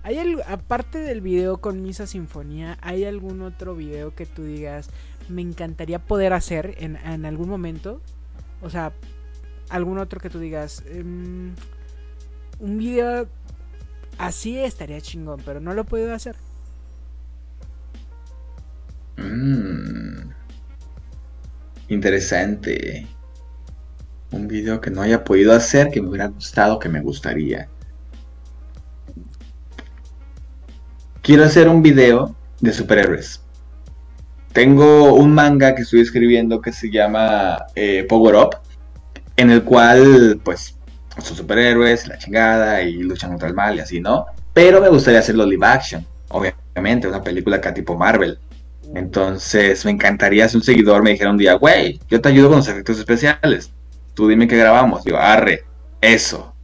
¿hay 0.04 0.38
aparte 0.48 1.00
del 1.00 1.22
video 1.22 1.58
con 1.58 1.82
Misa 1.82 2.08
Sinfonía, 2.08 2.78
¿hay 2.82 3.06
algún 3.06 3.42
otro 3.42 3.76
video 3.76 4.16
que 4.16 4.26
tú 4.26 4.44
digas 4.44 4.90
me 5.28 5.42
encantaría 5.42 5.98
poder 5.98 6.34
hacer 6.34 6.76
en, 6.78 6.98
en 6.98 7.26
algún 7.26 7.50
momento? 7.50 8.00
O 8.62 8.70
sea, 8.70 8.94
algún 9.70 9.98
otro 9.98 10.20
que 10.20 10.30
tú 10.30 10.40
digas, 10.40 10.84
em, 10.88 11.54
un 12.60 12.78
video 12.78 13.28
así 14.18 14.58
estaría 14.58 15.02
chingón, 15.02 15.42
pero 15.46 15.60
no 15.60 15.74
lo 15.74 15.82
he 15.82 15.86
podido 15.86 16.14
hacer. 16.14 16.36
Mm. 19.18 20.32
Interesante. 21.88 23.08
Un 24.32 24.48
video 24.48 24.82
que 24.82 24.92
no 24.92 25.02
haya 25.02 25.24
podido 25.24 25.54
hacer, 25.54 25.92
que 25.92 26.02
me 26.02 26.10
hubiera 26.10 26.28
gustado, 26.28 26.80
que 26.80 26.90
me 26.90 27.02
gustaría. 27.02 27.70
Quiero 31.22 31.44
hacer 31.44 31.70
un 31.70 31.82
video 31.82 32.36
de 32.60 32.74
superhéroes. 32.74 33.45
Tengo 34.56 35.16
un 35.16 35.34
manga 35.34 35.76
que 35.76 35.82
estoy 35.82 36.00
escribiendo 36.00 36.62
que 36.62 36.72
se 36.72 36.90
llama 36.90 37.66
eh, 37.76 38.06
Power 38.08 38.36
Up, 38.36 38.56
en 39.36 39.50
el 39.52 39.64
cual, 39.64 40.40
pues, 40.46 40.78
son 41.22 41.36
superhéroes, 41.36 42.08
la 42.08 42.18
chingada, 42.18 42.82
y 42.82 43.04
luchan 43.04 43.32
contra 43.32 43.50
el 43.50 43.54
mal 43.54 43.76
y 43.76 43.80
así, 43.82 44.00
¿no? 44.00 44.28
Pero 44.54 44.80
me 44.80 44.88
gustaría 44.88 45.20
hacerlo 45.20 45.46
live 45.46 45.66
action, 45.68 46.06
obviamente, 46.30 47.06
una 47.06 47.22
película 47.22 47.58
acá 47.58 47.74
tipo 47.74 47.98
Marvel. 47.98 48.40
Entonces, 48.94 49.84
me 49.84 49.92
encantaría 49.92 50.48
si 50.48 50.56
un 50.56 50.64
seguidor 50.64 51.04
me 51.04 51.10
dijera 51.10 51.32
un 51.32 51.38
día, 51.38 51.56
güey, 51.56 52.00
yo 52.10 52.22
te 52.22 52.30
ayudo 52.30 52.48
con 52.48 52.60
los 52.60 52.68
efectos 52.70 52.98
especiales. 52.98 53.74
Tú 54.14 54.30
dime 54.30 54.48
qué 54.48 54.56
grabamos. 54.56 55.04
Digo, 55.04 55.18
arre, 55.18 55.66
eso. 56.00 56.56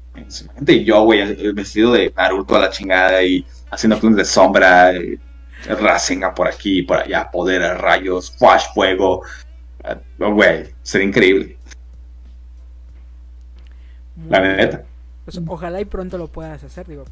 Y 0.66 0.86
yo, 0.86 1.04
güey, 1.04 1.52
vestido 1.52 1.92
de 1.92 2.14
Naruto 2.16 2.56
a 2.56 2.60
la 2.60 2.70
chingada 2.70 3.22
y 3.22 3.46
haciendo 3.70 4.00
clones 4.00 4.16
de 4.16 4.24
sombra, 4.24 4.94
Rasengan 5.68 6.34
por 6.34 6.48
aquí 6.48 6.80
y 6.80 6.84
por 6.84 6.98
allá, 6.98 7.30
poder, 7.32 7.62
rayos, 7.80 8.32
flash, 8.38 8.66
fuego. 8.74 9.24
Ah, 9.84 9.98
güey, 10.18 10.74
sería 10.82 11.08
increíble. 11.08 11.58
La 14.30 14.40
neta. 14.40 14.84
Pues, 15.26 15.40
ojalá 15.48 15.80
y 15.82 15.86
pronto 15.86 16.18
lo 16.18 16.28
puedas 16.28 16.64
hacer, 16.64 16.88
digo. 16.88 17.06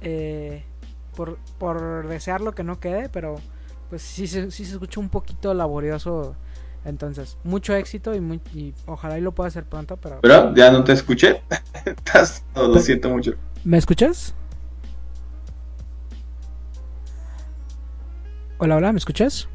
Eh, 0.00 0.62
por, 1.16 1.38
por 1.58 2.06
desearlo 2.08 2.52
que 2.52 2.62
no 2.62 2.78
quede, 2.78 3.08
pero 3.08 3.40
pues 3.90 4.02
sí, 4.02 4.26
sí, 4.26 4.50
se 4.50 4.62
escucha 4.62 5.00
un 5.00 5.08
poquito 5.08 5.54
laborioso. 5.54 6.36
Entonces, 6.84 7.36
mucho 7.42 7.74
éxito 7.74 8.14
y, 8.14 8.20
muy, 8.20 8.40
y 8.54 8.72
ojalá 8.86 9.18
y 9.18 9.20
lo 9.20 9.32
pueda 9.32 9.48
hacer 9.48 9.64
pronto, 9.64 9.96
pero... 9.96 10.20
Pero 10.22 10.54
ya 10.54 10.70
no 10.70 10.84
te 10.84 10.92
escuché. 10.92 11.42
lo 12.54 12.78
siento 12.78 13.10
mucho. 13.10 13.32
¿Me 13.64 13.78
escuchas? 13.78 14.34
Hola, 18.60 18.74
hola, 18.74 18.90
¿me 18.92 18.98
escuchas? 18.98 19.48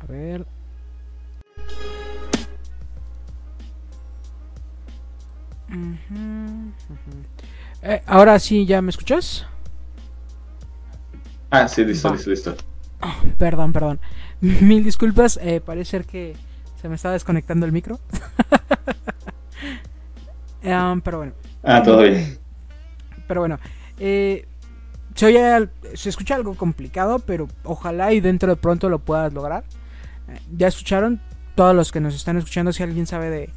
A 0.00 0.06
ver. 0.06 0.46
Eh, 7.82 8.02
ahora 8.06 8.38
sí, 8.38 8.66
¿ya 8.66 8.80
me 8.80 8.90
escuchas? 8.90 9.46
Ah, 11.50 11.66
sí, 11.66 11.84
listo, 11.84 12.12
listo, 12.12 12.30
listo. 12.30 12.56
Oh, 13.02 13.14
perdón, 13.36 13.72
perdón. 13.72 13.98
Mil 14.40 14.84
disculpas, 14.84 15.40
eh, 15.42 15.60
parece 15.60 15.90
ser 15.90 16.04
que 16.04 16.36
se 16.80 16.88
me 16.88 16.94
estaba 16.94 17.14
desconectando 17.14 17.66
el 17.66 17.72
micro. 17.72 17.98
um, 20.62 21.00
pero 21.04 21.18
bueno. 21.18 21.32
Ah, 21.64 21.82
todo 21.82 22.02
bien. 22.02 22.43
Pero 23.26 23.40
bueno, 23.40 23.58
eh, 23.98 24.46
se, 25.14 25.26
oye, 25.26 25.68
se 25.94 26.08
escucha 26.08 26.34
algo 26.34 26.54
complicado, 26.54 27.18
pero 27.20 27.48
ojalá 27.62 28.12
y 28.12 28.20
dentro 28.20 28.50
de 28.50 28.56
pronto 28.56 28.88
lo 28.88 28.98
puedas 28.98 29.32
lograr. 29.32 29.64
Eh, 30.28 30.38
ya 30.56 30.68
escucharon 30.68 31.20
todos 31.54 31.74
los 31.74 31.92
que 31.92 32.00
nos 32.00 32.14
están 32.14 32.36
escuchando, 32.36 32.72
si 32.72 32.82
alguien 32.82 33.06
sabe 33.06 33.30
de, 33.30 33.50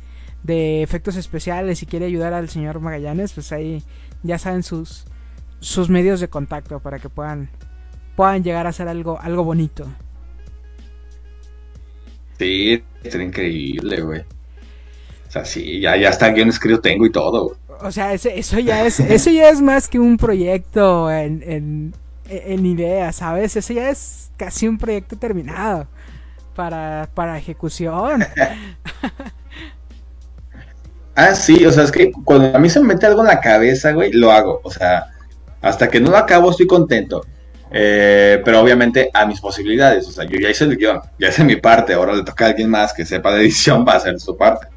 de 0.43 0.83
efectos 0.83 1.15
especiales 1.15 1.81
y 1.81 1.85
quiere 1.85 2.05
ayudar 2.05 2.33
al 2.33 2.49
señor 2.49 2.79
Magallanes, 2.79 3.33
pues 3.33 3.51
ahí 3.51 3.83
ya 4.23 4.37
saben 4.37 4.63
sus, 4.63 5.05
sus 5.59 5.89
medios 5.89 6.19
de 6.19 6.27
contacto 6.27 6.79
para 6.79 6.99
que 6.99 7.09
puedan, 7.09 7.49
puedan 8.15 8.43
llegar 8.43 8.65
a 8.67 8.69
hacer 8.69 8.87
algo, 8.87 9.19
algo 9.19 9.43
bonito. 9.43 9.87
Sí, 12.37 12.83
sería 13.03 13.27
increíble, 13.27 14.01
güey. 14.01 14.21
O 14.21 15.31
sea, 15.31 15.43
sí, 15.43 15.81
ya, 15.81 15.97
ya 15.97 16.09
está 16.09 16.29
bien 16.29 16.49
escrito 16.49 16.79
tengo 16.79 17.05
y 17.05 17.11
todo. 17.11 17.57
O 17.81 17.91
sea, 17.91 18.13
eso, 18.13 18.59
ya 18.59 18.85
es, 18.85 18.99
eso 18.99 19.29
ya 19.29 19.49
es 19.49 19.61
más 19.61 19.87
que 19.87 19.99
un 19.99 20.17
proyecto 20.17 21.11
en, 21.11 21.43
en, 21.45 21.93
en 22.29 22.65
idea, 22.65 23.11
¿sabes? 23.11 23.55
Eso 23.55 23.73
ya 23.73 23.89
es 23.89 24.29
casi 24.37 24.67
un 24.67 24.77
proyecto 24.77 25.17
terminado 25.17 25.87
para, 26.55 27.09
para 27.13 27.37
ejecución. 27.37 28.25
ah, 31.15 31.35
sí, 31.35 31.65
o 31.65 31.71
sea, 31.71 31.83
es 31.83 31.91
que 31.91 32.11
cuando 32.25 32.55
a 32.55 32.59
mí 32.59 32.69
se 32.69 32.79
me 32.79 32.87
mete 32.87 33.05
algo 33.05 33.21
en 33.21 33.27
la 33.27 33.39
cabeza, 33.39 33.91
güey, 33.91 34.11
lo 34.11 34.31
hago. 34.31 34.61
O 34.63 34.71
sea, 34.71 35.07
hasta 35.61 35.87
que 35.87 35.99
no 35.99 36.11
lo 36.11 36.17
acabo 36.17 36.51
estoy 36.51 36.67
contento. 36.67 37.23
Eh, 37.69 38.41
pero 38.45 38.61
obviamente 38.61 39.09
a 39.13 39.25
mis 39.25 39.41
posibilidades. 39.41 40.07
O 40.07 40.11
sea, 40.11 40.25
yo 40.25 40.39
ya 40.39 40.49
hice 40.49 40.63
el 40.63 40.77
guion, 40.77 41.01
ya 41.19 41.29
hice 41.29 41.43
mi 41.43 41.57
parte. 41.57 41.93
Ahora 41.93 42.15
le 42.15 42.23
toca 42.23 42.45
a 42.45 42.49
alguien 42.49 42.69
más 42.69 42.93
que 42.93 43.05
sepa 43.05 43.33
de 43.33 43.41
edición 43.41 43.85
para 43.85 43.99
hacer 43.99 44.19
su 44.19 44.35
parte. 44.35 44.67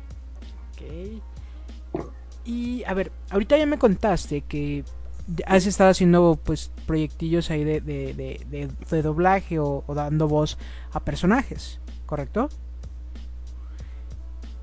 A 2.91 2.95
ver, 2.95 3.13
ahorita 3.31 3.57
ya 3.57 3.67
me 3.67 3.79
contaste 3.79 4.41
que 4.41 4.83
has 5.47 5.65
estado 5.67 5.91
haciendo 5.91 6.37
pues 6.43 6.73
proyectillos 6.89 7.49
ahí 7.53 7.63
de, 7.63 7.81
de, 7.81 9.03
doblaje 9.03 9.61
o, 9.61 9.85
dando 9.95 10.27
voz 10.27 10.59
a 10.91 10.99
personajes, 10.99 11.79
¿correcto? 12.05 12.49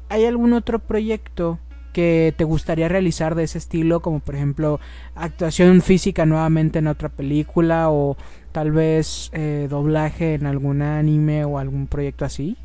¿Hay 0.09 0.25
algún 0.25 0.51
otro 0.51 0.79
proyecto 0.79 1.57
que 1.93 2.33
te 2.35 2.43
gustaría 2.43 2.89
realizar 2.89 3.33
de 3.33 3.43
ese 3.43 3.59
estilo, 3.59 4.01
como 4.01 4.19
por 4.19 4.35
ejemplo 4.35 4.81
actuación 5.15 5.81
física 5.81 6.25
nuevamente 6.25 6.79
en 6.79 6.87
otra 6.87 7.07
película 7.07 7.89
o 7.91 8.17
tal 8.51 8.73
vez 8.73 9.29
eh, 9.31 9.67
doblaje 9.69 10.33
en 10.33 10.47
algún 10.47 10.81
anime 10.81 11.45
o 11.45 11.59
algún 11.59 11.87
proyecto 11.87 12.25
así? 12.25 12.57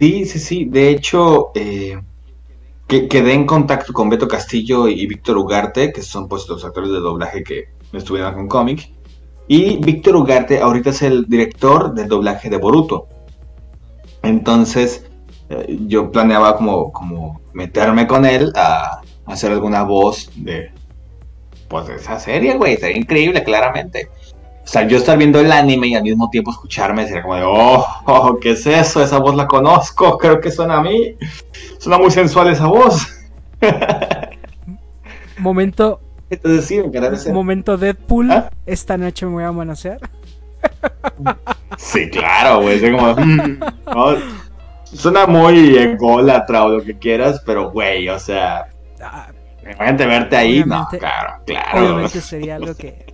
Sí, 0.00 0.24
sí, 0.24 0.40
sí. 0.40 0.64
De 0.64 0.90
hecho, 0.90 1.52
eh, 1.54 1.96
que 2.86 3.08
quedé 3.08 3.32
en 3.32 3.46
contacto 3.46 3.92
con 3.92 4.08
Beto 4.08 4.28
Castillo 4.28 4.88
y 4.88 5.06
Víctor 5.06 5.38
Ugarte, 5.38 5.92
que 5.92 6.02
son 6.02 6.28
pues 6.28 6.48
los 6.48 6.64
actores 6.64 6.90
de 6.90 7.00
doblaje 7.00 7.42
que 7.42 7.68
estuvieron 7.92 8.34
con 8.34 8.48
cómic. 8.48 8.92
Y 9.48 9.76
Víctor 9.78 10.16
Ugarte 10.16 10.60
ahorita 10.60 10.90
es 10.90 11.02
el 11.02 11.26
director 11.26 11.94
del 11.94 12.08
doblaje 12.08 12.50
de 12.50 12.58
Boruto. 12.58 13.08
Entonces 14.22 15.06
eh, 15.50 15.78
yo 15.86 16.10
planeaba 16.10 16.56
como, 16.56 16.92
como 16.92 17.40
meterme 17.52 18.06
con 18.06 18.24
él 18.24 18.52
a, 18.54 19.00
hacer 19.26 19.52
alguna 19.52 19.82
voz 19.84 20.30
de 20.36 20.70
pues 21.68 21.86
de 21.86 21.94
esa 21.96 22.18
serie, 22.20 22.56
güey. 22.56 22.76
Sería 22.76 22.98
increíble, 22.98 23.42
claramente. 23.42 24.10
O 24.64 24.66
sea, 24.66 24.86
yo 24.86 24.96
estar 24.96 25.18
viendo 25.18 25.40
el 25.40 25.52
anime 25.52 25.88
y 25.88 25.94
al 25.94 26.02
mismo 26.02 26.30
tiempo 26.30 26.50
escucharme, 26.50 27.06
sería 27.06 27.22
como 27.22 27.36
de, 27.36 27.42
oh, 27.44 27.86
oh, 28.06 28.38
¿qué 28.40 28.52
es 28.52 28.66
eso? 28.66 29.02
Esa 29.02 29.18
voz 29.18 29.36
la 29.36 29.46
conozco, 29.46 30.16
creo 30.18 30.40
que 30.40 30.50
suena 30.50 30.78
a 30.78 30.82
mí. 30.82 31.16
Suena 31.78 31.98
muy 31.98 32.10
sensual 32.10 32.48
esa 32.48 32.66
voz. 32.66 33.06
Momento. 35.38 36.00
Entonces 36.30 36.64
sí, 36.64 36.80
me 36.80 37.32
Momento 37.32 37.76
Deadpool. 37.76 38.30
¿Ah? 38.30 38.50
Esta 38.64 38.96
noche 38.96 39.26
me 39.26 39.32
voy 39.32 39.44
a 39.44 39.48
amanecer. 39.48 39.98
Sí, 41.76 42.08
claro, 42.08 42.62
güey. 42.62 42.80
Mm, 42.80 43.58
suena 44.84 45.26
muy 45.26 45.76
ególatra 45.76 46.64
o 46.64 46.68
lo 46.68 46.84
que 46.84 46.96
quieras, 46.96 47.42
pero 47.44 47.72
güey, 47.72 48.08
o 48.08 48.18
sea. 48.18 48.68
Ah, 49.02 49.26
imagínate 49.62 50.06
verte 50.06 50.36
ahí. 50.36 50.64
No, 50.64 50.86
claro, 50.88 51.34
claro. 51.44 51.80
Obviamente 51.80 52.20
sería 52.20 52.56
algo 52.56 52.76
que 52.76 53.13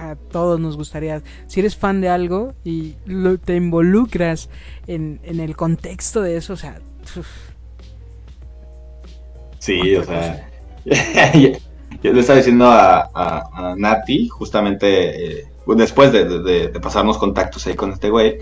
a 0.00 0.16
todos 0.16 0.58
nos 0.58 0.76
gustaría. 0.76 1.22
Si 1.46 1.60
eres 1.60 1.76
fan 1.76 2.00
de 2.00 2.08
algo 2.08 2.54
y 2.64 2.94
te 3.44 3.56
involucras 3.56 4.48
en, 4.86 5.20
el 5.24 5.56
contexto 5.56 6.22
de 6.22 6.36
eso, 6.36 6.54
o 6.54 6.56
sea. 6.56 6.80
Sí, 9.58 9.96
o 9.96 10.04
sea. 10.04 10.48
yo 12.02 12.12
le 12.12 12.20
estaba 12.20 12.38
diciendo 12.38 12.66
a, 12.70 13.74
Nati, 13.76 14.28
justamente 14.28 15.40
eh, 15.40 15.46
después 15.76 16.12
de, 16.12 16.70
pasarnos 16.80 17.18
contactos 17.18 17.66
ahí 17.66 17.74
con 17.74 17.92
este 17.92 18.08
güey, 18.08 18.38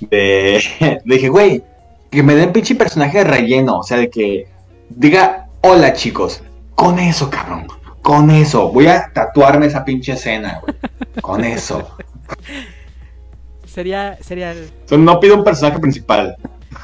de, 0.00 0.62
le 1.04 1.14
dije, 1.14 1.28
güey, 1.28 1.62
que 2.10 2.22
me 2.22 2.34
den 2.34 2.52
pinche 2.52 2.74
personaje 2.74 3.18
de 3.18 3.24
relleno, 3.24 3.78
o 3.78 3.82
sea, 3.84 3.98
de 3.98 4.10
que 4.10 4.48
diga, 4.88 5.48
hola 5.60 5.92
chicos, 5.92 6.42
con 6.74 6.98
eso, 6.98 7.30
cabrón. 7.30 7.79
Con 8.02 8.30
eso, 8.30 8.70
voy 8.72 8.86
a 8.86 9.12
tatuarme 9.12 9.66
esa 9.66 9.84
pinche 9.84 10.12
escena, 10.12 10.60
güey. 10.60 10.74
Con 11.20 11.44
eso. 11.44 11.96
Sería, 13.66 14.18
sería 14.20 14.52
el... 14.52 14.70
no 15.04 15.20
pido 15.20 15.36
un 15.36 15.44
personaje 15.44 15.78
principal. 15.78 16.36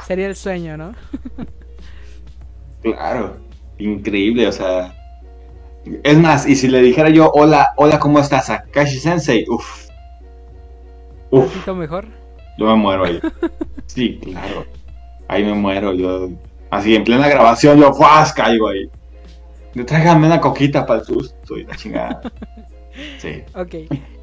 Sería 0.06 0.26
el 0.26 0.36
sueño, 0.36 0.76
¿no? 0.76 0.94
claro, 2.82 3.38
increíble, 3.78 4.46
o 4.46 4.52
sea... 4.52 4.94
Es 6.02 6.18
más, 6.18 6.46
y 6.46 6.56
si 6.56 6.68
le 6.68 6.80
dijera 6.80 7.10
yo, 7.10 7.30
hola, 7.32 7.72
hola, 7.76 7.98
¿cómo 7.98 8.18
estás? 8.18 8.50
A 8.50 8.64
Kashi 8.64 8.98
Sensei, 8.98 9.44
uff. 9.48 9.88
¿Un 11.30 11.44
poquito 11.44 11.74
mejor? 11.74 12.06
Yo 12.58 12.66
me 12.66 12.74
muero 12.74 13.04
ahí. 13.04 13.20
Sí, 13.86 14.18
claro. 14.22 14.66
Ahí 15.28 15.44
me 15.44 15.54
muero, 15.54 15.92
yo. 15.92 16.28
Así, 16.70 16.96
en 16.96 17.04
plena 17.04 17.28
grabación, 17.28 17.78
yo 17.78 17.92
¡fuas! 17.94 18.32
caigo 18.32 18.68
ahí. 18.68 18.90
Tráigame 19.84 20.26
una 20.26 20.40
coquita 20.40 20.86
para 20.86 21.00
el 21.00 21.06
susto 21.06 21.56
y 21.56 21.64
la 21.64 21.76
chingada. 21.76 22.20
Sí. 23.18 23.42
Ok. 23.54 23.74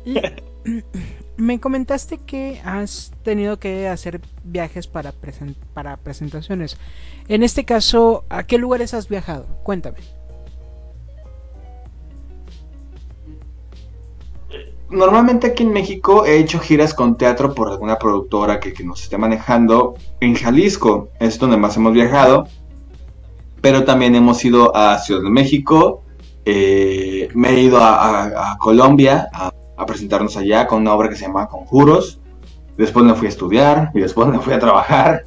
Y 0.03 0.19
me 1.38 1.59
comentaste 1.59 2.17
que 2.17 2.59
has 2.65 3.11
tenido 3.21 3.59
que 3.59 3.88
hacer 3.88 4.19
viajes 4.43 4.88
para, 4.88 5.13
para 5.75 5.97
presentaciones. 5.97 6.77
En 7.27 7.43
este 7.43 7.65
caso, 7.65 8.25
¿a 8.30 8.43
qué 8.43 8.57
lugares 8.57 8.95
has 8.95 9.09
viajado? 9.09 9.45
Cuéntame. 9.61 9.97
Normalmente 14.93 15.47
aquí 15.47 15.63
en 15.63 15.73
México 15.73 16.23
he 16.23 16.38
hecho 16.38 16.59
giras 16.59 16.93
con 16.93 17.17
teatro 17.17 17.55
por 17.55 17.69
alguna 17.69 17.97
productora 17.97 18.59
que, 18.59 18.71
nos 18.84 19.01
esté 19.01 19.17
manejando. 19.17 19.95
En 20.19 20.35
Jalisco 20.35 21.09
es 21.19 21.39
donde 21.39 21.57
más 21.57 21.75
hemos 21.77 21.93
viajado. 21.93 22.47
Pero 23.64 23.85
también 23.85 24.14
hemos 24.14 24.44
ido 24.44 24.76
a 24.76 24.99
Ciudad 24.99 25.22
de 25.22 25.30
México. 25.30 26.03
Eh, 26.44 27.30
me 27.34 27.52
he 27.52 27.61
ido 27.61 27.77
a, 27.81 28.57
Colombia 28.60 29.30
a, 29.31 29.85
presentarnos 29.85 30.35
allá 30.35 30.68
con 30.68 30.81
una 30.81 30.94
obra 30.94 31.07
que 31.07 31.15
se 31.15 31.27
llama 31.27 31.48
Conjuros. 31.48 32.19
Después 32.77 33.06
me 33.06 33.14
fui 33.14 33.27
a 33.27 33.30
estudiar 33.30 33.91
y 33.94 34.02
después 34.02 34.27
me 34.27 34.40
fui 34.40 34.52
a 34.52 34.60
trabajar. 34.60 35.23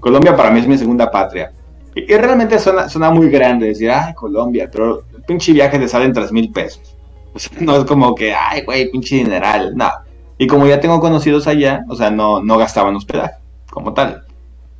Colombia 0.00 0.34
para 0.34 0.50
mí 0.50 0.60
es 0.60 0.66
mi 0.66 0.78
segunda 0.78 1.10
patria. 1.10 1.52
Y, 1.94 2.06
realmente 2.16 2.58
suena, 2.58 2.88
suena, 2.88 3.10
muy 3.10 3.28
grande 3.28 3.66
decir, 3.66 3.90
ay, 3.90 4.14
Colombia, 4.14 4.70
pero 4.72 5.04
el 5.14 5.22
pinche 5.24 5.52
viaje 5.52 5.78
te 5.78 5.86
sale 5.86 6.06
en 6.06 6.14
3 6.14 6.32
mil 6.32 6.50
pesos. 6.50 6.96
no 7.60 7.76
es 7.76 7.84
como 7.84 8.14
que, 8.14 8.34
ay, 8.34 8.62
güey, 8.64 8.90
pinche 8.90 9.16
dineral, 9.16 9.76
no. 9.76 9.90
Y 10.38 10.46
como 10.46 10.66
ya 10.66 10.80
tengo 10.80 10.98
conocidos 10.98 11.46
allá, 11.46 11.84
o 11.90 11.94
sea, 11.94 12.10
no, 12.10 12.42
no 12.42 12.56
gastaban 12.56 12.96
hospedaje, 12.96 13.34
como 13.70 13.92
tal. 13.92 14.24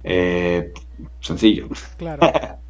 Eh, 0.02 0.72
sencillo. 1.20 1.68
Claro. 1.98 2.20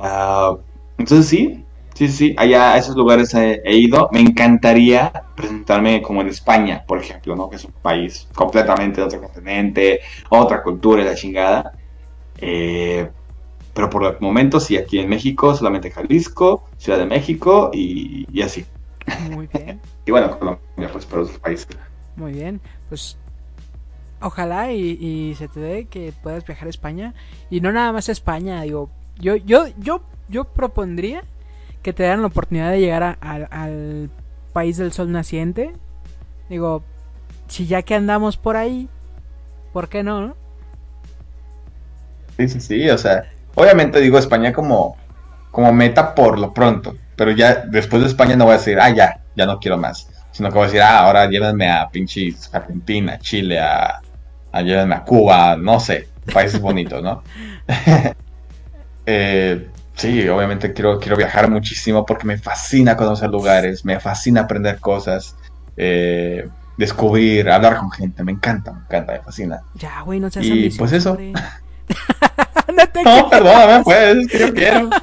Ah, 0.00 0.56
entonces 0.98 1.26
sí, 1.28 1.64
sí, 1.94 2.08
sí, 2.08 2.34
allá 2.38 2.74
a 2.74 2.78
esos 2.78 2.96
lugares 2.96 3.34
he, 3.34 3.60
ido. 3.76 4.08
Me 4.12 4.20
encantaría 4.20 5.12
presentarme 5.34 6.02
como 6.02 6.20
en 6.22 6.28
España, 6.28 6.84
por 6.86 6.98
ejemplo, 6.98 7.36
¿no? 7.36 7.48
Que 7.48 7.56
es 7.56 7.64
un 7.64 7.72
país 7.72 8.28
completamente 8.34 9.00
de 9.00 9.06
otro 9.06 9.20
continente, 9.20 10.00
otra 10.28 10.62
cultura 10.62 11.02
y 11.02 11.04
la 11.04 11.14
chingada. 11.14 11.72
Eh, 12.38 13.08
pero 13.74 13.90
por 13.90 14.04
el 14.04 14.16
momento 14.20 14.58
sí, 14.58 14.76
aquí 14.76 14.98
en 14.98 15.08
México, 15.08 15.54
solamente 15.54 15.90
Jalisco, 15.90 16.64
Ciudad 16.78 16.98
de 16.98 17.06
México 17.06 17.70
y, 17.72 18.26
y 18.32 18.42
así. 18.42 18.64
Muy 19.30 19.46
bien. 19.46 19.80
y 20.06 20.10
bueno, 20.10 20.38
Colombia, 20.38 20.90
pues 20.92 21.04
para 21.04 21.22
otros 21.22 21.38
países. 21.38 21.68
Muy 22.16 22.32
bien, 22.32 22.60
pues 22.88 23.18
ojalá 24.20 24.72
y, 24.72 25.34
se 25.36 25.48
te 25.48 25.60
dé 25.60 25.84
que 25.86 26.12
puedas 26.22 26.44
viajar 26.46 26.66
a 26.66 26.70
España 26.70 27.14
y 27.50 27.60
no 27.60 27.72
nada 27.72 27.92
más 27.92 28.08
a 28.08 28.12
España, 28.12 28.62
digo, 28.62 28.90
yo 29.18 29.36
yo 29.36 29.66
yo 29.78 30.02
yo 30.28 30.44
propondría 30.44 31.22
que 31.82 31.92
te 31.92 32.02
dieran 32.02 32.20
la 32.20 32.28
oportunidad 32.28 32.70
de 32.70 32.80
llegar 32.80 33.16
al 33.20 34.10
país 34.52 34.76
del 34.76 34.92
sol 34.92 35.12
naciente. 35.12 35.72
Digo, 36.48 36.82
si 37.48 37.66
ya 37.66 37.82
que 37.82 37.94
andamos 37.94 38.36
por 38.36 38.56
ahí, 38.56 38.88
¿por 39.72 39.88
qué 39.88 40.02
no? 40.02 40.20
no? 40.20 40.36
Sí, 42.36 42.48
sí, 42.48 42.60
sí, 42.60 42.90
o 42.90 42.98
sea, 42.98 43.24
obviamente 43.54 44.00
digo 44.00 44.18
España 44.18 44.52
como 44.52 44.96
como 45.50 45.72
meta 45.72 46.14
por 46.14 46.38
lo 46.38 46.52
pronto. 46.52 46.96
Pero 47.16 47.30
ya 47.30 47.64
después 47.66 48.02
de 48.02 48.08
España 48.08 48.36
no 48.36 48.44
voy 48.44 48.54
a 48.54 48.58
decir, 48.58 48.78
ah, 48.78 48.90
ya, 48.90 49.20
ya 49.34 49.46
no 49.46 49.58
quiero 49.58 49.78
más. 49.78 50.08
Sino 50.30 50.50
que 50.50 50.54
voy 50.54 50.64
a 50.64 50.66
decir, 50.66 50.82
ah, 50.82 50.98
ahora 51.00 51.30
llévenme 51.30 51.70
a 51.70 51.88
pinches 51.88 52.50
Argentina, 52.52 53.18
Chile, 53.18 53.58
a, 53.58 54.02
a 54.52 54.62
llévenme 54.62 54.96
a 54.96 55.02
Cuba, 55.04 55.56
no 55.56 55.80
sé, 55.80 56.08
países 56.32 56.60
bonitos, 56.60 57.02
¿no? 57.02 57.22
eh, 59.06 59.68
sí, 59.94 60.28
obviamente 60.28 60.72
quiero, 60.72 60.98
quiero 60.98 61.16
viajar 61.16 61.48
muchísimo 61.48 62.04
porque 62.04 62.26
me 62.26 62.38
fascina 62.38 62.96
conocer 62.96 63.30
lugares, 63.30 63.84
me 63.84 64.00
fascina 64.00 64.42
aprender 64.42 64.80
cosas, 64.80 65.36
eh, 65.76 66.48
descubrir, 66.76 67.48
hablar 67.48 67.78
con 67.78 67.90
gente, 67.90 68.22
me 68.24 68.32
encanta, 68.32 68.72
me 68.72 68.80
encanta, 68.80 69.12
me 69.12 69.20
fascina. 69.20 69.62
Ya, 69.74 70.02
güey, 70.02 70.20
no 70.20 70.30
seas 70.30 70.44
Y 70.44 70.70
pues 70.70 70.92
eso. 70.92 71.16
no, 73.04 73.30
perdóname, 73.30 73.84
pues, 73.84 74.16
es 74.16 74.28
que 74.28 74.38
yo 74.40 74.52
quiero. 74.52 74.90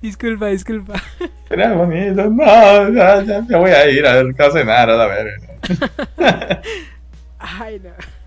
disculpa, 0.00 0.46
disculpa. 0.46 0.94
Era 1.50 1.74
bonito. 1.74 2.30
No, 2.30 2.92
ya, 2.92 3.22
ya 3.22 3.42
me 3.42 3.56
voy 3.56 3.70
a 3.70 3.90
ir 3.90 4.06
a 4.06 4.22
ver 4.22 4.40
a 4.40 4.50
cenar 4.50 4.88
a 4.88 4.96
la 4.96 5.06
verga. 5.06 6.62
Ay, 7.38 7.80
no. 7.82 8.19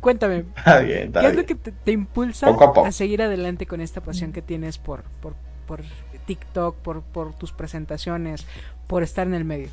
Cuéntame, 0.00 0.44
¿qué 0.64 1.10
es 1.22 1.34
lo 1.36 1.44
que 1.44 1.54
te, 1.54 1.92
impulsa 1.92 2.48
a, 2.48 2.92
seguir 2.92 3.22
adelante 3.22 3.66
con 3.66 3.80
esta 3.80 4.00
pasión 4.00 4.32
que 4.32 4.40
tienes 4.40 4.78
por, 4.78 5.02
por, 5.20 5.34
por 5.66 5.82
TikTok, 6.26 6.76
por, 6.76 7.02
por 7.02 7.34
tus 7.34 7.52
presentaciones, 7.52 8.46
por 8.86 9.02
estar 9.02 9.26
en 9.26 9.34
el 9.34 9.44
medio? 9.44 9.68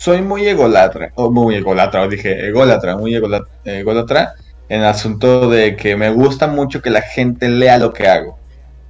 soy 0.00 0.22
muy 0.22 0.48
egolatra, 0.48 1.12
o 1.14 1.30
muy 1.30 1.56
egolatra, 1.56 2.08
dije 2.08 2.48
ególatra, 2.48 2.96
muy 2.96 3.14
egolatra, 3.14 4.34
en 4.70 4.80
el 4.80 4.86
asunto 4.86 5.50
de 5.50 5.76
que 5.76 5.94
me 5.94 6.08
gusta 6.08 6.46
mucho 6.46 6.80
que 6.80 6.88
la 6.88 7.02
gente 7.02 7.50
lea 7.50 7.76
lo 7.76 7.92
que 7.92 8.08
hago 8.08 8.38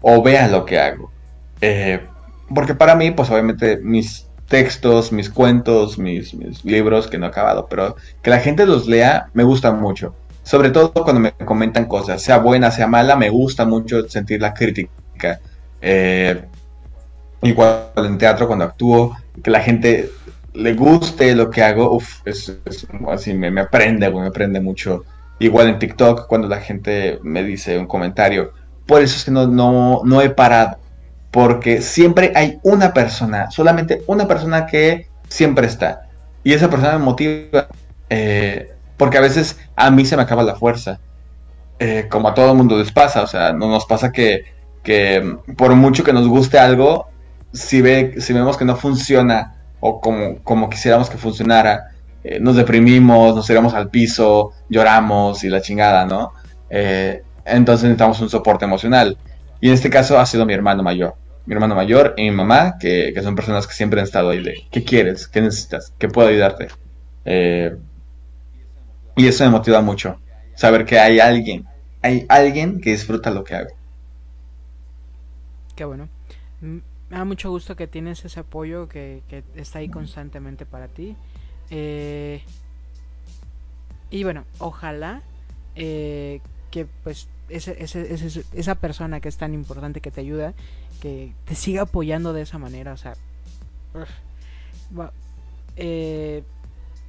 o 0.03 0.23
vea 0.23 0.47
lo 0.47 0.65
que 0.65 0.79
hago. 0.79 1.11
Eh, 1.61 1.99
porque 2.55 2.77
para 2.77 2.95
mí, 2.95 3.11
pues 3.11 3.29
obviamente 3.29 3.79
mis 3.83 4.29
textos, 4.51 5.13
mis 5.13 5.31
cuentos, 5.31 5.97
mis, 5.97 6.35
libros 6.65 7.07
que 7.07 7.17
no 7.19 7.27
he 7.27 7.29
acabado, 7.29 7.69
pero 7.71 7.95
que 8.21 8.31
la 8.31 8.41
gente 8.41 8.67
los 8.67 8.89
lea 8.89 9.29
me 9.33 9.45
gusta 9.45 9.71
mucho. 9.71 10.13
Sobre 10.43 10.71
todo 10.71 10.93
cuando 10.93 11.21
me 11.21 11.33
comentan 11.33 11.87
cosas, 11.87 12.21
sea 12.21 12.39
buena, 12.39 12.73
sea 12.73 12.89
mala, 12.89 13.15
me 13.15 13.31
gusta 13.31 13.65
mucho 13.65 14.09
sentir 14.09 14.43
la 14.43 14.53
crítica. 14.53 15.41
Eh, 15.81 16.43
igual 17.43 17.91
en 17.97 18.19
teatro 18.19 18.49
cuando 18.49 18.65
actúo, 18.65 19.17
que 19.41 19.53
la 19.53 19.61
gente 19.61 20.11
le 20.53 20.75
guste 20.75 21.37
lo 21.37 21.49
que 21.49 21.63
hago, 21.63 21.93
uff, 21.93 22.21
es, 22.25 22.53
así 23.09 23.33
me, 23.33 23.53
me 23.53 23.61
aprende, 23.61 24.11
me 24.11 24.27
aprende 24.27 24.61
mucho. 24.61 25.05
Igual 25.39 25.69
en 25.69 25.79
TikTok, 25.79 26.27
cuando 26.27 26.49
la 26.49 26.61
gente 26.61 27.21
me 27.23 27.45
dice 27.45 27.79
un 27.79 27.87
comentario. 27.87 28.53
Por 28.85 29.01
eso 29.01 29.17
es 29.17 29.25
que 29.25 29.31
no, 29.31 29.47
no, 29.47 30.01
no 30.05 30.21
he 30.21 30.31
parado. 30.31 30.80
Porque 31.31 31.81
siempre 31.81 32.33
hay 32.35 32.59
una 32.63 32.93
persona, 32.93 33.51
solamente 33.51 34.03
una 34.07 34.27
persona 34.27 34.67
que 34.67 35.09
siempre 35.29 35.67
está. 35.67 36.09
Y 36.43 36.53
esa 36.53 36.69
persona 36.69 36.99
me 36.99 37.05
motiva. 37.05 37.69
Eh, 38.09 38.73
porque 38.97 39.19
a 39.19 39.21
veces 39.21 39.59
a 39.77 39.91
mí 39.91 40.05
se 40.05 40.17
me 40.17 40.23
acaba 40.23 40.43
la 40.43 40.57
fuerza. 40.57 41.01
Eh, 41.79 42.07
como 42.11 42.29
a 42.29 42.35
todo 42.35 42.51
el 42.51 42.57
mundo 42.57 42.77
les 42.77 42.93
pasa. 42.93 43.23
O 43.23 43.27
sea, 43.27 43.53
no 43.53 43.69
nos 43.69 43.87
pasa 43.87 44.11
que, 44.13 44.45
que 44.83 45.37
por 45.57 45.75
mucho 45.75 46.05
que 46.05 46.13
nos 46.13 46.29
guste 46.29 46.59
algo, 46.59 47.09
si, 47.53 47.81
ve, 47.81 48.17
si 48.19 48.33
vemos 48.33 48.57
que 48.57 48.65
no 48.65 48.77
funciona 48.77 49.55
o 49.81 50.01
como, 50.01 50.39
como 50.43 50.69
quisiéramos 50.69 51.09
que 51.09 51.17
funcionara, 51.17 51.91
eh, 52.23 52.39
nos 52.41 52.57
deprimimos, 52.57 53.35
nos 53.35 53.47
tiramos 53.47 53.73
al 53.73 53.89
piso, 53.89 54.53
lloramos 54.69 55.43
y 55.45 55.49
la 55.49 55.63
chingada, 55.63 56.05
¿no? 56.05 56.33
Entonces 57.45 57.85
necesitamos 57.85 58.21
un 58.21 58.29
soporte 58.29 58.65
emocional. 58.65 59.17
Y 59.61 59.69
en 59.69 59.75
este 59.75 59.91
caso 59.91 60.19
ha 60.19 60.27
sido 60.27 60.47
mi 60.47 60.55
hermano 60.55 60.83
mayor. 60.83 61.15
Mi 61.47 61.55
hermano 61.55 61.75
mayor 61.75 62.15
y 62.17 62.25
mi 62.25 62.31
mamá, 62.31 62.77
que, 62.79 63.15
son 63.23 63.35
personas 63.35 63.67
que 63.67 63.75
siempre 63.75 64.01
han 64.01 64.05
estado 64.05 64.31
ahí 64.31 64.43
de, 64.43 64.67
¿qué 64.71 64.85
quieres? 64.85 65.27
¿Qué 65.27 65.41
necesitas? 65.41 65.93
¿Qué 65.99 66.09
puedo 66.09 66.29
ayudarte? 66.29 66.69
Eh, 67.25 67.77
y 69.17 69.27
eso 69.27 69.45
me 69.45 69.51
motiva 69.51 69.81
mucho. 69.81 70.21
Saber 70.55 70.85
que 70.85 70.99
hay 70.99 71.19
alguien, 71.19 71.67
hay 72.03 72.27
alguien 72.29 72.81
que 72.81 72.91
disfruta 72.91 73.31
lo 73.31 73.45
que 73.45 73.55
hago. 73.55 73.71
Qué 75.75 75.85
bueno 75.85 76.09
me 77.11 77.17
da 77.17 77.25
mucho 77.25 77.51
gusto 77.51 77.77
que 77.77 77.89
tienes 77.89 78.25
ese 78.25 78.41
apoyo 78.41 78.89
que, 78.89 79.23
está 79.57 79.81
ahí 79.81 79.89
constantemente 79.89 80.65
para 80.65 80.87
ti. 80.87 81.17
Eh, 81.71 82.41
y 84.11 84.25
bueno, 84.25 84.45
ojalá 84.59 85.23
eh, 85.75 86.41
que 86.71 86.87
pues 87.03 87.29
esa 87.49 88.75
persona 88.77 89.21
que 89.21 89.29
es 89.29 89.37
tan 89.37 89.55
importante 89.55 90.01
que 90.01 90.13
te 90.13 90.21
ayuda, 90.21 90.55
que 91.01 91.33
te 91.45 91.55
siga 91.55 91.83
apoyando 91.83 92.33
de 92.33 92.43
esa 92.43 92.59
manera. 92.59 92.93
O 92.93 92.97
sea, 92.97 93.15
eh, 95.77 96.43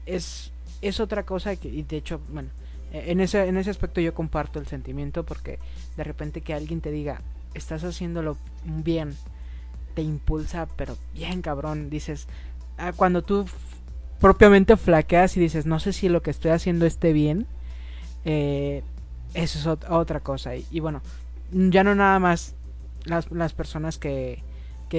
es, 0.05 0.51
es 0.81 0.99
otra 0.99 1.23
cosa 1.23 1.55
que, 1.55 1.67
y 1.67 1.83
de 1.83 1.97
hecho, 1.97 2.21
bueno, 2.29 2.49
en 2.93 3.21
ese, 3.21 3.47
en 3.47 3.57
ese 3.57 3.69
aspecto 3.69 4.01
yo 4.01 4.13
comparto 4.13 4.59
el 4.59 4.67
sentimiento 4.67 5.23
porque 5.23 5.59
de 5.95 6.03
repente 6.03 6.41
que 6.41 6.53
alguien 6.53 6.81
te 6.81 6.91
diga, 6.91 7.21
estás 7.53 7.83
haciéndolo 7.83 8.37
bien 8.65 9.15
te 9.93 10.01
impulsa, 10.01 10.67
pero 10.75 10.97
bien 11.13 11.41
cabrón. 11.41 11.89
Dices, 11.89 12.27
ah, 12.77 12.93
cuando 12.93 13.21
tú 13.21 13.45
propiamente 14.19 14.77
flaqueas 14.77 15.35
y 15.37 15.39
dices, 15.39 15.65
no 15.65 15.79
sé 15.79 15.93
si 15.93 16.09
lo 16.09 16.21
que 16.21 16.31
estoy 16.31 16.51
haciendo 16.51 16.85
esté 16.85 17.13
bien, 17.13 17.47
eh, 18.25 18.83
eso 19.33 19.59
es 19.59 19.79
otra 19.89 20.19
cosa. 20.19 20.55
Y, 20.55 20.79
bueno, 20.79 21.01
ya 21.51 21.83
no 21.83 21.95
nada 21.95 22.19
más 22.19 22.55
las, 23.05 23.31
las 23.31 23.53
personas 23.53 23.97
que, 23.97 24.43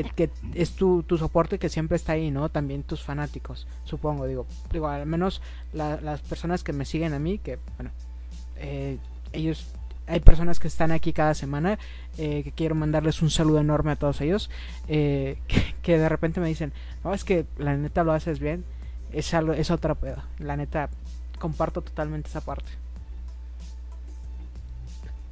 que, 0.00 0.30
es 0.54 0.72
tu, 0.72 1.02
tu, 1.02 1.18
soporte 1.18 1.58
que 1.58 1.68
siempre 1.68 1.96
está 1.96 2.12
ahí, 2.12 2.30
¿no? 2.30 2.48
También 2.48 2.82
tus 2.82 3.02
fanáticos, 3.02 3.66
supongo, 3.84 4.26
digo, 4.26 4.46
digo 4.72 4.88
al 4.88 5.06
menos 5.06 5.42
las 5.72 6.20
personas 6.22 6.64
que 6.64 6.72
me 6.72 6.86
siguen 6.86 7.12
a 7.12 7.18
mí, 7.18 7.38
que, 7.38 7.58
bueno, 7.76 7.90
eh, 8.56 8.98
ellos, 9.32 9.66
hay 10.06 10.20
personas 10.20 10.58
que 10.58 10.68
están 10.68 10.92
aquí 10.92 11.12
cada 11.12 11.34
semana, 11.34 11.78
eh, 12.16 12.42
que 12.42 12.52
quiero 12.52 12.74
mandarles 12.74 13.20
un 13.20 13.30
saludo 13.30 13.60
enorme 13.60 13.92
a 13.92 13.96
todos 13.96 14.22
ellos, 14.22 14.50
eh, 14.88 15.38
que, 15.82 15.98
de 15.98 16.08
repente 16.08 16.40
me 16.40 16.48
dicen, 16.48 16.72
no, 17.04 17.12
es 17.12 17.24
que 17.24 17.44
la 17.58 17.76
neta 17.76 18.02
lo 18.02 18.12
haces 18.12 18.40
bien, 18.40 18.64
es, 19.12 19.34
algo, 19.34 19.52
es 19.52 19.70
otra 19.70 19.94
pedo, 19.94 20.22
la 20.38 20.56
neta, 20.56 20.88
comparto 21.38 21.82
totalmente 21.82 22.30
esa 22.30 22.40
parte. 22.40 22.81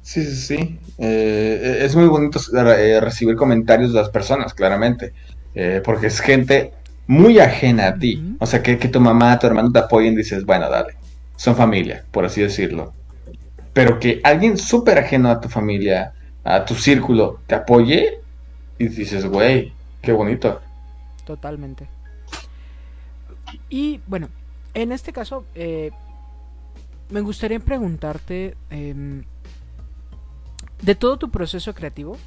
Sí, 0.01 0.23
sí, 0.25 0.35
sí. 0.35 0.79
Eh, 0.97 1.79
es 1.81 1.95
muy 1.95 2.07
bonito 2.07 2.39
eh, 2.57 2.99
recibir 2.99 3.35
comentarios 3.35 3.93
de 3.93 3.99
las 3.99 4.09
personas, 4.09 4.53
claramente. 4.53 5.13
Eh, 5.53 5.81
porque 5.83 6.07
es 6.07 6.19
gente 6.19 6.73
muy 7.07 7.39
ajena 7.39 7.87
a 7.87 7.95
ti. 7.95 8.35
O 8.39 8.45
sea, 8.45 8.63
que, 8.63 8.77
que 8.77 8.87
tu 8.87 8.99
mamá, 8.99 9.37
tu 9.37 9.47
hermano 9.47 9.71
te 9.71 9.79
apoyen, 9.79 10.15
dices, 10.15 10.45
bueno, 10.45 10.69
dale. 10.69 10.95
Son 11.35 11.55
familia, 11.55 12.03
por 12.11 12.25
así 12.25 12.41
decirlo. 12.41 12.93
Pero 13.73 13.99
que 13.99 14.21
alguien 14.23 14.57
súper 14.57 14.99
ajeno 14.99 15.29
a 15.29 15.39
tu 15.39 15.49
familia, 15.49 16.13
a 16.43 16.65
tu 16.65 16.75
círculo, 16.75 17.39
te 17.47 17.55
apoye 17.55 18.19
y 18.77 18.87
dices, 18.87 19.25
güey, 19.25 19.73
qué 20.01 20.11
bonito. 20.11 20.61
Totalmente. 21.25 21.87
Y 23.69 24.01
bueno, 24.07 24.29
en 24.73 24.91
este 24.91 25.13
caso, 25.13 25.45
me 27.09 27.21
gustaría 27.21 27.59
preguntarte 27.59 28.55
em, 28.69 29.23
de 30.81 30.95
todo 30.95 31.17
tu 31.17 31.29
proceso 31.29 31.73
creativo, 31.73 32.17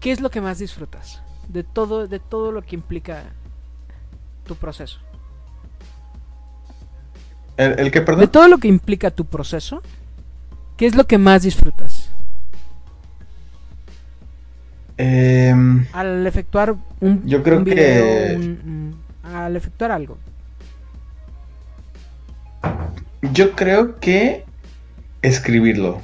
¿qué 0.00 0.12
es 0.12 0.20
lo 0.20 0.30
que 0.30 0.40
más 0.40 0.58
disfrutas? 0.58 1.22
De 1.48 1.62
todo, 1.62 2.08
de 2.08 2.18
todo 2.18 2.52
lo 2.52 2.62
que 2.62 2.74
implica 2.74 3.24
tu 4.44 4.56
proceso. 4.56 4.98
¿El, 7.56 7.90
qué, 7.90 8.02
perdón? 8.02 8.20
De 8.20 8.28
todo 8.28 8.48
lo 8.48 8.58
que 8.58 8.68
implica 8.68 9.10
tu 9.10 9.24
proceso, 9.24 9.82
¿qué 10.76 10.86
es 10.86 10.94
lo 10.94 11.06
que 11.06 11.18
más 11.18 11.42
disfrutas? 11.42 12.10
Em, 14.98 15.86
al 15.92 16.26
efectuar 16.26 16.74
un, 17.00 17.26
yo 17.26 17.42
creo 17.42 17.64
que... 17.64 18.56
al 19.22 19.56
efectuar 19.56 19.90
algo. 19.92 20.18
Yo 23.32 23.52
creo 23.52 23.98
que 24.00 24.44
escribirlo. 25.26 26.00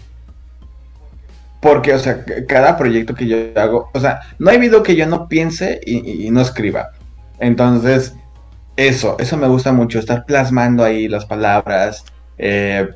Porque, 1.61 1.95
o 1.95 1.99
sea, 1.99 2.25
cada 2.49 2.77
proyecto 2.77 3.15
que 3.15 3.27
yo 3.27 3.37
hago, 3.57 3.89
o 3.95 4.01
sea, 4.01 4.21
no 4.39 4.51
hay 4.51 4.59
video 4.59 4.83
que 4.83 4.97
yo 4.97 5.07
no 5.07 5.29
piense 5.29 5.81
y, 5.87 6.29
no 6.31 6.41
escriba. 6.41 6.91
Entonces, 7.39 8.15
eso, 8.77 9.17
eso 9.21 9.37
me 9.37 9.47
gusta 9.47 9.73
mucho, 9.73 9.99
estar 9.99 10.25
plasmando 10.25 10.83
ahí 10.83 11.07
las 11.07 11.25
palabras, 11.25 12.05
eh, 12.39 12.89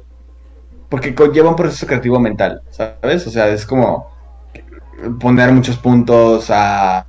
porque 0.88 1.14
conlleva 1.14 1.50
un 1.50 1.56
proceso 1.56 1.86
creativo 1.86 2.18
mental, 2.18 2.62
¿sabes? 2.70 3.26
O 3.26 3.30
sea, 3.30 3.48
es 3.48 3.64
como 3.64 4.10
poner 5.20 5.52
muchos 5.52 5.76
puntos 5.76 6.50
a, 6.50 7.06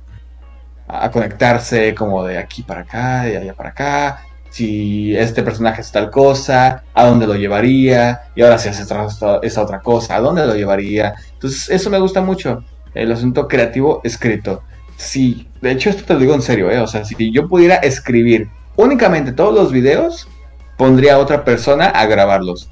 a 0.86 1.10
conectarse, 1.10 1.94
como 1.94 2.24
de 2.24 2.38
aquí 2.38 2.62
para 2.62 2.82
acá, 2.82 3.22
de 3.22 3.36
allá 3.36 3.54
para 3.54 3.70
acá, 3.70 4.27
si 4.50 5.16
este 5.16 5.42
personaje 5.42 5.82
es 5.82 5.92
tal 5.92 6.10
cosa, 6.10 6.84
a 6.94 7.06
dónde 7.06 7.26
lo 7.26 7.34
llevaría, 7.34 8.22
y 8.34 8.42
ahora 8.42 8.58
si 8.58 8.68
hace 8.68 8.82
esa 8.82 9.62
otra 9.62 9.80
cosa, 9.80 10.16
a 10.16 10.20
dónde 10.20 10.46
lo 10.46 10.54
llevaría. 10.54 11.14
Entonces, 11.34 11.68
eso 11.70 11.90
me 11.90 11.98
gusta 11.98 12.20
mucho, 12.20 12.64
el 12.94 13.12
asunto 13.12 13.46
creativo 13.48 14.00
escrito. 14.04 14.62
Si, 14.96 15.48
de 15.60 15.72
hecho, 15.72 15.90
esto 15.90 16.04
te 16.04 16.14
lo 16.14 16.20
digo 16.20 16.34
en 16.34 16.42
serio, 16.42 16.70
¿eh? 16.70 16.80
o 16.80 16.86
sea, 16.86 17.04
si 17.04 17.32
yo 17.32 17.48
pudiera 17.48 17.76
escribir 17.76 18.48
únicamente 18.76 19.32
todos 19.32 19.54
los 19.54 19.70
videos, 19.70 20.28
pondría 20.76 21.14
a 21.14 21.18
otra 21.18 21.44
persona 21.44 21.86
a 21.86 22.06
grabarlos. 22.06 22.70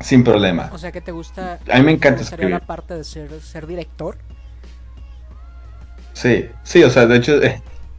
Sin 0.00 0.22
problema. 0.22 0.70
O 0.72 0.78
sea, 0.78 0.92
que 0.92 1.00
te 1.00 1.10
gusta. 1.10 1.58
A 1.68 1.78
mí 1.78 1.84
me 1.84 1.92
encanta 1.92 2.22
escribir. 2.22 2.50
la 2.50 2.60
parte 2.60 2.94
de 2.94 3.02
ser, 3.02 3.40
ser 3.40 3.66
director? 3.66 4.16
Sí, 6.12 6.48
sí, 6.62 6.84
o 6.84 6.90
sea, 6.90 7.06
de 7.06 7.16
hecho, 7.16 7.40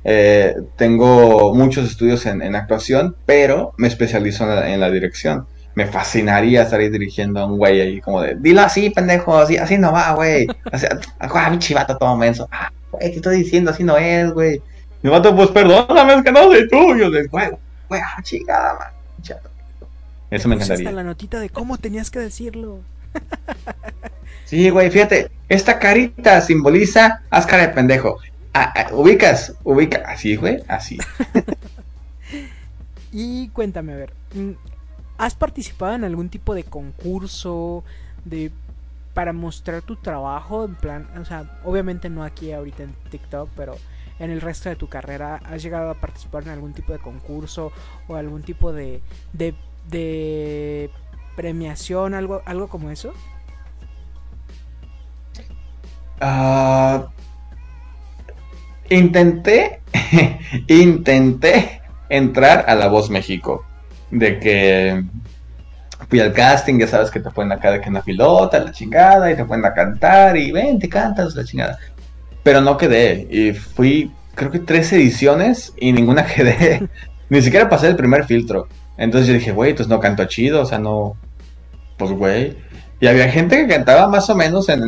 eh, 0.04 0.56
tengo 0.78 1.54
muchos 1.54 1.90
estudios 1.90 2.26
en, 2.26 2.56
actuación, 2.56 3.16
pero 3.26 3.74
me 3.78 3.88
especializo 3.88 4.44
en 4.64 4.80
la, 4.80 4.90
dirección. 4.90 5.46
Me 5.76 5.86
fascinaría 5.86 6.64
estar 6.64 6.80
ahí 6.80 6.90
dirigiendo 6.90 7.40
a 7.40 7.46
un 7.46 7.58
güey 7.58 7.80
ahí 7.80 8.02
como 8.02 8.22
de, 8.22 8.36
dilo 8.36 8.62
así, 8.62 8.90
pendejo, 8.90 9.38
así, 9.38 9.58
así 9.58 9.78
no 9.78 9.92
va, 9.92 10.14
güey. 10.14 10.48
Así, 10.72 10.88
ah, 11.20 11.50
mi 11.50 11.60
chivato 11.60 11.98
todo 11.98 12.16
menso. 12.18 12.48
Ah, 12.52 12.72
güey, 12.92 13.12
¿qué 13.12 13.18
estoy 13.18 13.38
diciendo? 13.38 13.72
Así 13.72 13.84
no 13.84 13.98
es, 13.98 14.32
güey. 14.32 14.62
Mi 15.02 15.10
vato, 15.10 15.36
pues 15.36 15.50
perdóname, 15.52 16.16
es 16.16 16.24
que 16.24 16.32
no 16.32 16.44
soy 16.44 16.68
tuyo. 16.68 17.10
Güey, 17.10 17.50
güey, 17.88 18.02
ah, 18.02 18.22
chingada, 18.24 18.74
man. 18.78 19.00
Eso 20.32 20.48
me 20.48 20.56
encantaría. 20.56 20.92
la 20.92 21.04
notita 21.04 21.40
de 21.40 21.50
cómo 21.50 21.78
tenías 21.78 22.12
que 22.12 22.20
decirlo. 22.20 22.80
sí, 24.46 24.70
güey, 24.70 24.92
fíjate, 24.92 25.32
esta 25.48 25.80
carita 25.80 26.42
simboliza 26.42 27.24
haz 27.32 27.48
cara 27.48 27.68
de 27.68 27.74
pendejo. 27.74 28.20
Ah, 28.54 28.74
ah, 28.76 28.94
ubicas, 28.94 29.54
ubica, 29.64 30.04
así, 30.08 30.36
güey, 30.36 30.64
así. 30.68 30.98
y 33.12 33.50
cuéntame, 33.50 33.94
a 33.94 33.98
ver, 33.98 34.14
mm, 34.34 34.52
¿has 35.18 35.36
participado 35.36 35.94
en 35.94 36.04
algún 36.04 36.30
tipo 36.30 36.56
de 36.56 36.64
concurso 36.64 37.84
de 38.26 38.52
para 39.14 39.34
mostrar 39.34 39.82
tu 39.82 39.96
trabajo 39.98 40.66
en 40.66 40.76
plan, 40.76 41.10
o 41.20 41.26
sea, 41.26 41.60
obviamente 41.66 42.10
no 42.10 42.24
aquí 42.24 42.52
ahorita 42.52 42.84
en 42.84 42.94
TikTok, 43.10 43.50
pero 43.56 43.76
en 44.18 44.32
el 44.32 44.40
resto 44.40 44.70
de 44.70 44.76
tu 44.76 44.88
carrera 44.88 45.42
has 45.46 45.62
llegado 45.62 45.90
a 45.90 45.96
participar 45.96 46.44
en 46.44 46.50
algún 46.50 46.74
tipo 46.74 46.94
de 46.94 47.00
concurso 47.00 47.72
o 48.08 48.16
algún 48.16 48.44
tipo 48.44 48.72
de 48.72 49.02
de, 49.34 49.56
de 49.90 50.90
premiación, 51.36 52.14
algo 52.14 52.42
algo 52.46 52.68
como 52.68 52.92
eso? 52.92 53.14
Ah 56.22 57.10
intenté, 58.90 59.82
intenté 60.68 61.82
entrar 62.10 62.66
a 62.68 62.76
La 62.76 62.88
Voz 62.88 63.10
México. 63.10 63.66
De 64.12 64.40
que 64.40 65.04
fui 66.10 66.20
al 66.20 66.34
casting, 66.34 66.80
ya 66.80 66.88
sabes 66.88 67.12
que 67.12 67.20
te 67.20 67.30
ponen 67.30 67.52
acá 67.52 67.72
de 67.72 67.82
que 67.82 67.90
una 67.90 68.02
pilota, 68.02 68.60
la 68.60 68.72
chingada, 68.72 69.32
y 69.32 69.36
te 69.36 69.46
ponen 69.46 69.66
a 69.66 69.74
cantar, 69.74 70.36
y 70.38 70.52
ven, 70.52 70.80
te 70.80 70.90
cantas, 70.90 71.36
la 71.36 71.44
chingada. 71.44 71.78
Pero 72.42 72.62
no 72.62 72.78
quedé, 72.78 73.28
y 73.30 73.54
fui, 73.54 74.12
creo 74.34 74.50
que 74.50 74.60
tres 74.60 74.92
ediciones, 74.94 75.74
y 75.78 75.92
ninguna 75.92 76.26
quedé. 76.36 76.88
Ni 77.30 77.42
siquiera 77.42 77.70
pasé 77.70 77.88
el 77.88 77.96
primer 77.96 78.26
filtro. 78.26 78.68
Entonces 78.98 79.28
yo 79.28 79.34
dije, 79.34 79.52
güey, 79.52 79.76
pues 79.76 79.88
no 79.88 80.00
canto 80.00 80.26
chido, 80.26 80.62
o 80.62 80.66
sea, 80.66 80.80
no. 80.80 81.16
Pues, 81.98 82.12
güey. 82.12 82.58
Y 83.02 83.08
había 83.08 83.30
gente 83.30 83.56
que 83.58 83.74
cantaba 83.74 84.08
más 84.08 84.30
o 84.30 84.36
menos 84.36 84.68
en, 84.68 84.84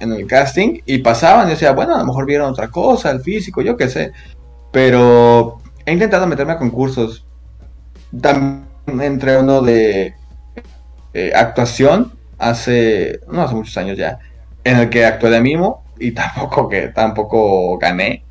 el 0.00 0.26
casting 0.26 0.80
y 0.86 0.98
pasaban 0.98 1.48
y 1.48 1.50
decía, 1.50 1.72
bueno, 1.72 1.94
a 1.94 1.98
lo 1.98 2.06
mejor 2.06 2.24
vieron 2.24 2.50
otra 2.50 2.68
cosa, 2.68 3.10
el 3.10 3.20
físico, 3.20 3.60
yo 3.60 3.76
qué 3.76 3.88
sé. 3.88 4.12
Pero 4.72 5.58
he 5.84 5.92
intentado 5.92 6.26
meterme 6.26 6.54
a 6.54 6.58
concursos. 6.58 7.26
También 8.18 8.64
entré 8.86 9.36
uno 9.36 9.60
de 9.60 10.14
eh, 11.12 11.32
actuación 11.34 12.12
hace, 12.38 13.20
no 13.30 13.42
hace 13.42 13.54
muchos 13.54 13.76
años 13.76 13.98
ya, 13.98 14.18
en 14.64 14.78
el 14.78 14.88
que 14.88 15.04
actué 15.04 15.28
de 15.28 15.40
mimo 15.40 15.84
y 15.98 16.10
tampoco 16.14 16.68
que 16.68 16.88
tampoco 16.88 17.76
gané. 17.78 18.24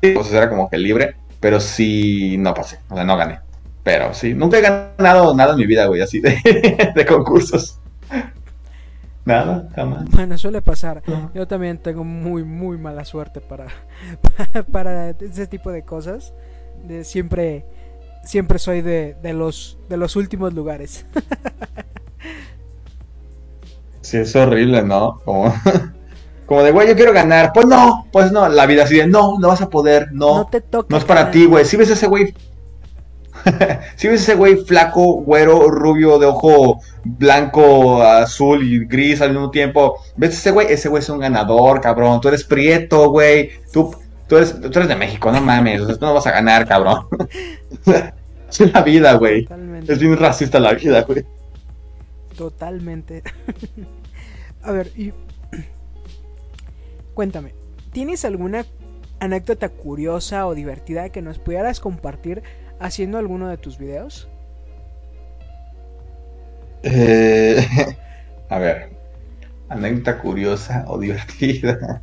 Pues 0.00 0.32
era 0.32 0.48
como 0.48 0.68
que 0.68 0.78
libre, 0.78 1.16
pero 1.40 1.60
sí 1.60 2.36
no 2.38 2.54
pasé, 2.54 2.78
o 2.88 2.94
sea, 2.94 3.04
no 3.04 3.16
gané. 3.16 3.45
Pero 3.86 4.12
sí, 4.12 4.34
nunca 4.34 4.58
he 4.58 4.62
ganado 4.62 5.32
nada 5.32 5.52
en 5.52 5.58
mi 5.58 5.64
vida, 5.64 5.86
güey, 5.86 6.00
así 6.00 6.18
de, 6.18 6.36
concursos. 7.08 7.78
Nada, 9.24 9.68
jamás. 9.76 10.06
Bueno, 10.10 10.36
suele 10.36 10.60
pasar. 10.60 11.04
Yo 11.32 11.46
también 11.46 11.78
tengo 11.78 12.02
muy, 12.02 12.42
muy 12.42 12.78
mala 12.78 13.04
suerte 13.04 13.40
para, 13.40 13.68
para, 14.72 15.10
ese 15.10 15.46
tipo 15.46 15.70
de 15.70 15.84
cosas. 15.84 16.34
De 16.82 17.04
siempre, 17.04 17.64
siempre 18.24 18.58
soy 18.58 18.82
de, 18.82 19.16
de, 19.22 19.32
los, 19.34 19.78
de 19.88 19.96
los 19.96 20.16
últimos 20.16 20.52
lugares. 20.52 21.06
Sí, 24.00 24.18
es 24.18 24.36
horrible, 24.36 24.84
¿no? 24.84 25.18
Como, 25.24 25.52
como 26.46 26.62
de, 26.62 26.70
güey, 26.70 26.86
yo 26.86 26.94
quiero 26.94 27.12
ganar. 27.12 27.50
Pues 27.52 27.66
no, 27.66 28.06
pues 28.12 28.30
no. 28.30 28.48
La 28.48 28.64
vida 28.66 28.84
así 28.84 28.96
de, 28.96 29.08
no, 29.08 29.36
no 29.40 29.48
vas 29.48 29.62
a 29.62 29.68
poder, 29.68 30.12
no. 30.12 30.36
No 30.38 30.46
te 30.46 30.60
toca. 30.60 30.86
No 30.90 30.96
es 30.96 31.04
para 31.04 31.32
ti, 31.32 31.46
güey. 31.46 31.64
Si 31.64 31.76
ves 31.76 31.90
ese 31.90 32.06
güey 32.06 32.32
si 33.96 34.08
ves 34.08 34.22
ese 34.22 34.34
güey 34.34 34.56
flaco, 34.56 35.22
güero, 35.22 35.68
rubio, 35.70 36.18
de 36.18 36.26
ojo 36.26 36.80
blanco, 37.04 38.02
azul 38.02 38.62
y 38.62 38.84
gris 38.86 39.20
al 39.20 39.30
mismo 39.30 39.50
tiempo, 39.50 40.00
ves 40.16 40.34
ese 40.34 40.50
güey, 40.50 40.66
ese 40.72 40.88
güey 40.88 41.02
es 41.02 41.08
un 41.08 41.18
ganador, 41.18 41.80
cabrón. 41.80 42.20
Tú 42.20 42.28
eres 42.28 42.44
prieto, 42.44 43.10
güey. 43.10 43.50
Tú, 43.72 43.94
tú, 44.26 44.36
eres, 44.36 44.60
tú 44.60 44.66
eres 44.68 44.88
de 44.88 44.96
México, 44.96 45.30
no 45.30 45.40
mames. 45.40 45.80
O 45.80 45.86
sea, 45.86 45.96
tú 45.96 46.04
no 46.04 46.14
vas 46.14 46.26
a 46.26 46.32
ganar, 46.32 46.66
cabrón. 46.66 47.06
es 48.48 48.72
la 48.72 48.82
vida, 48.82 49.14
güey. 49.14 49.48
Es 49.86 49.98
bien 49.98 50.16
racista 50.16 50.58
la 50.58 50.74
vida, 50.74 51.02
güey. 51.02 51.24
Totalmente. 52.36 53.22
a 54.62 54.72
ver, 54.72 54.90
y 54.96 55.12
cuéntame, 57.14 57.54
¿tienes 57.92 58.24
alguna 58.24 58.64
anécdota 59.20 59.68
curiosa 59.70 60.46
o 60.46 60.54
divertida 60.54 61.08
que 61.08 61.22
nos 61.22 61.38
pudieras 61.38 61.80
compartir 61.80 62.42
haciendo 62.78 63.18
alguno 63.18 63.48
de 63.48 63.56
tus 63.56 63.78
videos? 63.78 64.28
Eh, 66.82 67.66
a 68.48 68.58
ver, 68.58 68.90
anécdota 69.68 70.18
curiosa 70.18 70.84
o 70.88 70.98
divertida. 70.98 72.02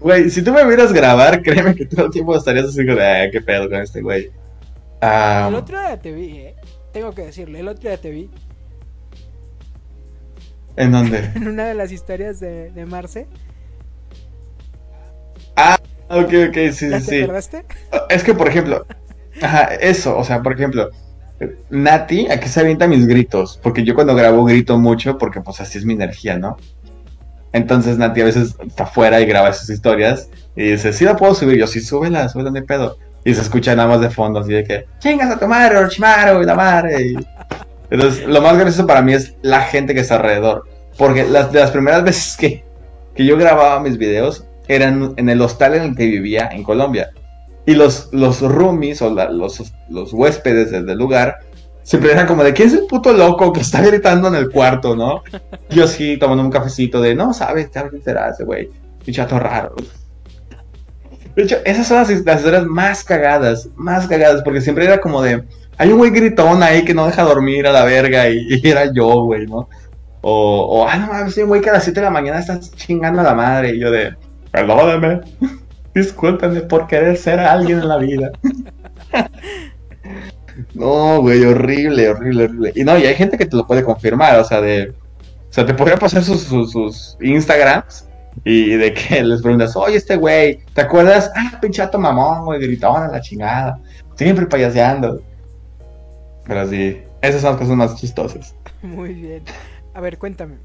Güey, 0.00 0.30
si 0.30 0.42
tú 0.42 0.52
me 0.52 0.64
vieras 0.66 0.92
grabar, 0.92 1.42
créeme 1.42 1.74
que 1.74 1.86
todo 1.86 2.06
el 2.06 2.12
tiempo 2.12 2.36
estarías 2.36 2.66
así 2.66 2.84
como 2.86 2.98
de, 2.98 3.30
¿qué 3.32 3.40
pedo 3.40 3.68
con 3.68 3.80
este 3.80 4.02
güey? 4.02 4.30
el 5.00 5.54
otro 5.54 5.78
día 5.78 6.00
te 6.00 6.12
vi, 6.12 6.38
¿eh? 6.38 6.54
Tengo 6.92 7.12
que 7.12 7.26
decirle, 7.26 7.60
el 7.60 7.68
otro 7.68 7.88
día 7.88 8.00
te 8.00 8.10
vi. 8.10 8.30
¿En 10.76 10.92
dónde? 10.92 11.18
en 11.34 11.48
una 11.48 11.66
de 11.66 11.74
las 11.74 11.92
historias 11.92 12.40
de, 12.40 12.70
de 12.70 12.86
Marce. 12.86 13.26
Ah, 15.56 15.78
ok, 16.08 16.32
ok, 16.48 16.56
sí, 16.72 16.88
¿Ya 16.88 17.00
sí. 17.00 17.10
¿Te 17.10 17.22
acordaste? 17.24 17.64
Es 18.10 18.24
que, 18.24 18.34
por 18.34 18.48
ejemplo, 18.48 18.86
ajá, 19.40 19.74
eso, 19.74 20.16
o 20.16 20.24
sea, 20.24 20.42
por 20.42 20.52
ejemplo, 20.52 20.90
Nati, 21.70 22.28
aquí 22.30 22.48
se 22.48 22.60
avienta 22.60 22.86
mis 22.86 23.06
gritos, 23.06 23.58
porque 23.62 23.84
yo 23.84 23.94
cuando 23.94 24.14
grabo 24.14 24.44
grito 24.44 24.78
mucho, 24.78 25.18
porque 25.18 25.40
pues 25.40 25.60
así 25.60 25.78
es 25.78 25.84
mi 25.84 25.94
energía, 25.94 26.38
¿no? 26.38 26.56
Entonces 27.52 27.98
Nati 27.98 28.20
a 28.20 28.24
veces 28.24 28.56
está 28.66 28.84
afuera 28.84 29.20
y 29.20 29.26
graba 29.26 29.50
esas 29.50 29.70
historias 29.70 30.28
y 30.56 30.70
dice, 30.70 30.92
sí 30.92 31.04
la 31.04 31.16
puedo 31.16 31.34
subir, 31.34 31.58
yo 31.58 31.66
sí, 31.66 31.80
súbela, 31.80 32.28
súbela, 32.28 32.50
hay 32.54 32.62
pedo. 32.62 32.96
Y 33.24 33.34
se 33.34 33.40
escucha 33.40 33.74
nada 33.74 33.88
más 33.88 34.00
de 34.00 34.10
fondo, 34.10 34.40
así 34.40 34.52
de 34.52 34.64
que, 34.64 34.86
chingas 34.98 35.30
a 35.30 35.38
tu 35.38 35.46
madre, 35.46 35.78
Orochimaru, 35.78 36.42
y 36.42 36.44
la 36.44 36.54
madre. 36.54 37.14
Entonces, 37.90 38.26
lo 38.26 38.42
más 38.42 38.58
gracioso 38.58 38.86
para 38.86 39.02
mí 39.02 39.14
es 39.14 39.34
la 39.42 39.62
gente 39.62 39.94
que 39.94 40.00
está 40.00 40.16
alrededor. 40.16 40.64
Porque 40.98 41.24
las, 41.24 41.50
de 41.50 41.60
las 41.60 41.70
primeras 41.70 42.04
veces 42.04 42.36
que, 42.36 42.64
que 43.14 43.24
yo 43.24 43.36
grababa 43.36 43.80
mis 43.80 43.98
videos 43.98 44.44
eran 44.68 45.14
en 45.16 45.28
el 45.28 45.40
hostal 45.40 45.74
en 45.74 45.82
el 45.82 45.96
que 45.96 46.06
vivía 46.06 46.50
en 46.52 46.62
Colombia. 46.62 47.10
Y 47.66 47.74
los, 47.74 48.08
los 48.12 48.40
roomies 48.42 49.00
o 49.02 49.12
la- 49.14 49.30
los, 49.30 49.62
los 49.88 50.12
huéspedes 50.12 50.70
del, 50.70 50.86
del 50.86 50.98
lugar 50.98 51.38
siempre 51.82 52.12
eran 52.12 52.26
como 52.26 52.42
de, 52.44 52.52
¿quién 52.52 52.68
es 52.68 52.74
el 52.74 52.86
puto 52.86 53.12
loco 53.12 53.52
que 53.52 53.60
está 53.60 53.80
gritando 53.82 54.28
en 54.28 54.34
el 54.34 54.50
cuarto, 54.50 54.96
no? 54.96 55.22
Yo 55.70 55.86
sí, 55.86 56.16
tomando 56.18 56.42
un 56.42 56.50
cafecito 56.50 57.00
de, 57.00 57.14
no, 57.14 57.32
sabes, 57.34 57.70
te 57.70 57.80
será 58.02 58.30
ese 58.30 58.44
güey, 58.44 58.70
un 59.06 59.12
chato 59.12 59.38
raro. 59.38 59.74
De 61.36 61.42
hecho, 61.42 61.56
esas 61.64 61.86
son 61.88 61.96
las, 61.98 62.08
las 62.24 62.36
historias 62.38 62.64
más 62.66 63.02
cagadas, 63.04 63.68
más 63.76 64.06
cagadas, 64.06 64.42
porque 64.42 64.60
siempre 64.60 64.84
era 64.84 65.00
como 65.00 65.20
de, 65.20 65.42
hay 65.76 65.90
un 65.90 65.98
güey 65.98 66.10
gritón 66.10 66.62
ahí 66.62 66.84
que 66.84 66.94
no 66.94 67.06
deja 67.06 67.22
dormir 67.22 67.66
a 67.66 67.72
la 67.72 67.84
verga 67.84 68.28
y, 68.30 68.46
y 68.62 68.68
era 68.68 68.92
yo, 68.92 69.24
güey, 69.24 69.46
¿no? 69.46 69.68
O, 70.20 70.60
o, 70.82 70.88
ah, 70.88 70.96
no 70.96 71.08
mames, 71.08 71.36
hay 71.36 71.42
un 71.42 71.48
güey 71.50 71.60
que 71.60 71.70
a 71.70 71.74
las 71.74 71.84
7 71.84 72.00
de 72.00 72.04
la 72.06 72.10
mañana 72.10 72.38
está 72.38 72.58
chingando 72.60 73.20
a 73.20 73.24
la 73.24 73.34
madre 73.34 73.74
y 73.74 73.80
yo 73.80 73.90
de, 73.90 74.14
perdóname, 74.52 75.20
discúlpame 75.94 76.60
por 76.62 76.86
querer 76.86 77.16
ser 77.16 77.40
alguien 77.40 77.80
en 77.80 77.88
la 77.88 77.96
vida. 77.98 78.32
No, 80.74 81.20
güey, 81.20 81.44
horrible, 81.44 82.08
horrible, 82.08 82.44
horrible. 82.44 82.72
Y 82.74 82.84
no, 82.84 82.98
y 82.98 83.06
hay 83.06 83.14
gente 83.14 83.38
que 83.38 83.46
te 83.46 83.56
lo 83.56 83.66
puede 83.66 83.82
confirmar, 83.82 84.38
o 84.38 84.44
sea, 84.44 84.60
de... 84.60 84.90
O 84.90 85.52
sea, 85.54 85.64
te 85.64 85.74
podría 85.74 85.96
pasar 85.96 86.24
sus, 86.24 86.42
sus, 86.42 86.72
sus 86.72 87.16
Instagrams 87.20 88.08
y 88.44 88.74
de 88.76 88.92
que 88.92 89.22
les 89.24 89.42
preguntas, 89.42 89.76
oye, 89.76 89.96
este 89.96 90.16
güey, 90.16 90.60
¿te 90.74 90.80
acuerdas? 90.80 91.30
Ah, 91.36 91.58
pinchato 91.60 91.98
mamón, 91.98 92.44
güey, 92.44 92.60
gritón 92.60 93.02
a 93.02 93.08
la 93.08 93.20
chingada. 93.20 93.80
Siempre 94.16 94.46
payaseando. 94.46 95.22
Pero 96.44 96.68
sí, 96.68 97.00
esas 97.22 97.40
son 97.40 97.50
las 97.52 97.60
cosas 97.60 97.76
más 97.76 97.96
chistosas. 97.96 98.54
Muy 98.82 99.14
bien. 99.14 99.42
A 99.94 100.00
ver, 100.00 100.18
cuéntame. 100.18 100.56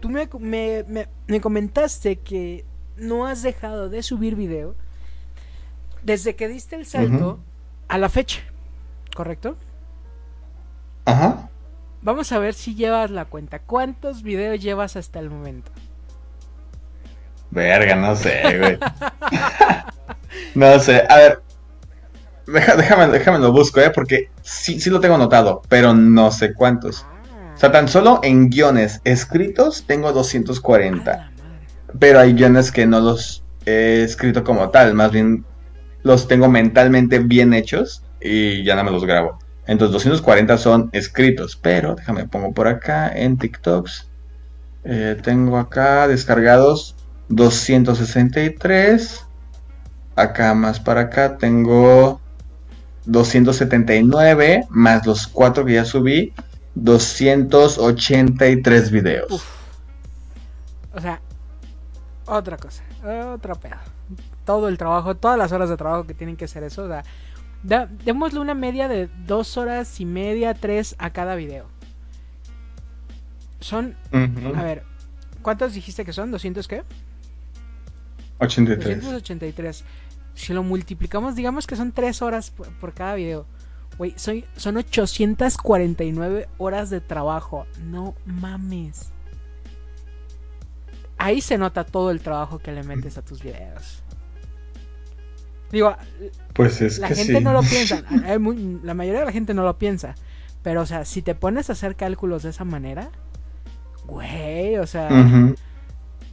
Tú 0.00 0.08
me, 0.08 0.28
me, 0.40 0.84
me, 0.88 1.08
me 1.26 1.40
comentaste 1.40 2.16
que 2.16 2.64
no 2.96 3.26
has 3.26 3.42
dejado 3.42 3.88
de 3.88 4.02
subir 4.02 4.36
video 4.36 4.74
desde 6.02 6.36
que 6.36 6.48
diste 6.48 6.76
el 6.76 6.86
salto 6.86 7.38
a 7.88 7.98
la 7.98 8.08
fecha, 8.08 8.40
¿correcto? 9.16 9.56
Ajá. 11.06 11.48
Vamos 12.02 12.32
a 12.32 12.38
ver 12.38 12.54
si 12.54 12.74
llevas 12.74 13.10
la 13.10 13.24
cuenta. 13.24 13.58
¿Cuántos 13.60 14.22
videos 14.22 14.60
llevas 14.60 14.96
hasta 14.96 15.18
el 15.18 15.30
momento? 15.30 15.70
Verga, 17.50 17.94
no 17.94 18.14
sé, 18.16 18.42
güey. 18.58 18.78
no 20.54 20.78
sé, 20.80 21.02
a 21.08 21.16
ver. 21.16 21.42
deja- 22.46 22.76
déjame, 22.76 23.08
déjame 23.08 23.38
lo 23.38 23.52
busco, 23.52 23.80
¿eh? 23.80 23.90
Porque 23.90 24.30
sí, 24.42 24.80
sí 24.80 24.90
lo 24.90 25.00
tengo 25.00 25.14
anotado, 25.14 25.62
pero 25.68 25.94
no 25.94 26.30
sé 26.30 26.52
cuántos. 26.54 27.06
O 27.54 27.56
sea, 27.58 27.70
tan 27.70 27.86
solo 27.88 28.20
en 28.22 28.50
guiones 28.50 29.00
escritos 29.04 29.84
tengo 29.86 30.08
A 30.08 30.12
240. 30.12 31.30
Pero 31.98 32.20
hay 32.20 32.34
guiones 32.34 32.70
que 32.72 32.86
no 32.86 33.00
los 33.00 33.44
he 33.66 34.02
escrito 34.02 34.44
como 34.44 34.70
tal, 34.70 34.94
más 34.94 35.12
bien 35.12 35.44
los 36.02 36.26
tengo 36.28 36.48
mentalmente 36.48 37.18
bien 37.18 37.52
hechos 37.54 38.02
y 38.20 38.62
ya 38.64 38.76
no 38.76 38.84
me 38.84 38.90
los 38.90 39.04
grabo. 39.04 39.38
Entonces 39.66 39.92
240 39.92 40.58
son 40.58 40.90
escritos, 40.92 41.56
pero 41.56 41.94
déjame 41.94 42.28
pongo 42.28 42.52
por 42.52 42.68
acá 42.68 43.08
en 43.08 43.38
TikToks. 43.38 44.10
Eh, 44.84 45.16
tengo 45.22 45.56
acá 45.58 46.06
descargados 46.06 46.94
263. 47.28 49.24
Acá 50.16 50.54
más 50.54 50.78
para 50.78 51.00
acá 51.02 51.38
tengo 51.38 52.20
279 53.06 54.66
más 54.68 55.06
los 55.06 55.26
4 55.26 55.64
que 55.64 55.72
ya 55.74 55.86
subí. 55.86 56.32
283 56.74 58.90
videos. 58.90 59.30
Uf. 59.30 59.44
O 60.92 61.00
sea, 61.00 61.20
otra 62.26 62.56
cosa, 62.56 62.82
otro 63.32 63.54
pedo. 63.56 63.76
Todo 64.44 64.68
el 64.68 64.76
trabajo, 64.78 65.14
todas 65.16 65.38
las 65.38 65.52
horas 65.52 65.68
de 65.70 65.76
trabajo 65.76 66.06
que 66.06 66.14
tienen 66.14 66.36
que 66.36 66.44
hacer 66.46 66.62
eso. 66.64 66.84
O 66.84 66.88
sea, 66.88 67.02
da- 67.62 67.86
démosle 68.04 68.40
una 68.40 68.54
media 68.54 68.88
de 68.88 69.08
dos 69.26 69.56
horas 69.56 70.00
y 70.00 70.04
media, 70.04 70.54
tres 70.54 70.94
a 70.98 71.10
cada 71.10 71.34
video. 71.34 71.66
Son, 73.60 73.96
a 74.58 74.62
ver, 74.62 74.82
¿cuántos 75.42 75.72
dijiste 75.72 76.04
que 76.04 76.12
son? 76.12 76.30
¿200 76.30 76.66
qué? 76.66 76.82
83. 78.38 79.02
283. 79.02 79.84
Si 80.34 80.52
lo 80.52 80.62
multiplicamos, 80.62 81.34
digamos 81.36 81.66
que 81.66 81.76
son 81.76 81.92
3 81.92 82.20
horas 82.20 82.50
por, 82.50 82.68
por 82.78 82.92
cada 82.92 83.14
video. 83.14 83.46
Güey, 83.96 84.12
son, 84.16 84.44
son 84.56 84.76
849 84.76 86.48
horas 86.58 86.90
de 86.90 87.00
trabajo. 87.00 87.66
No 87.80 88.14
mames. 88.26 89.12
Ahí 91.18 91.40
se 91.40 91.58
nota 91.58 91.84
todo 91.84 92.10
el 92.10 92.20
trabajo 92.20 92.58
que 92.58 92.72
le 92.72 92.82
metes 92.82 93.16
a 93.18 93.22
tus 93.22 93.42
videos. 93.42 94.02
Digo, 95.70 95.96
Pues 96.52 96.80
es 96.80 96.98
la 96.98 97.08
que 97.08 97.14
gente 97.16 97.38
sí. 97.38 97.44
no 97.44 97.52
lo 97.52 97.60
piensa. 97.68 98.02
la 98.82 98.94
mayoría 98.94 99.20
de 99.20 99.26
la 99.26 99.32
gente 99.32 99.54
no 99.54 99.62
lo 99.64 99.78
piensa. 99.78 100.14
Pero, 100.62 100.82
o 100.82 100.86
sea, 100.86 101.04
si 101.04 101.22
te 101.22 101.34
pones 101.34 101.68
a 101.68 101.74
hacer 101.74 101.94
cálculos 101.96 102.42
de 102.42 102.50
esa 102.50 102.64
manera, 102.64 103.10
güey, 104.06 104.76
o 104.78 104.86
sea, 104.86 105.08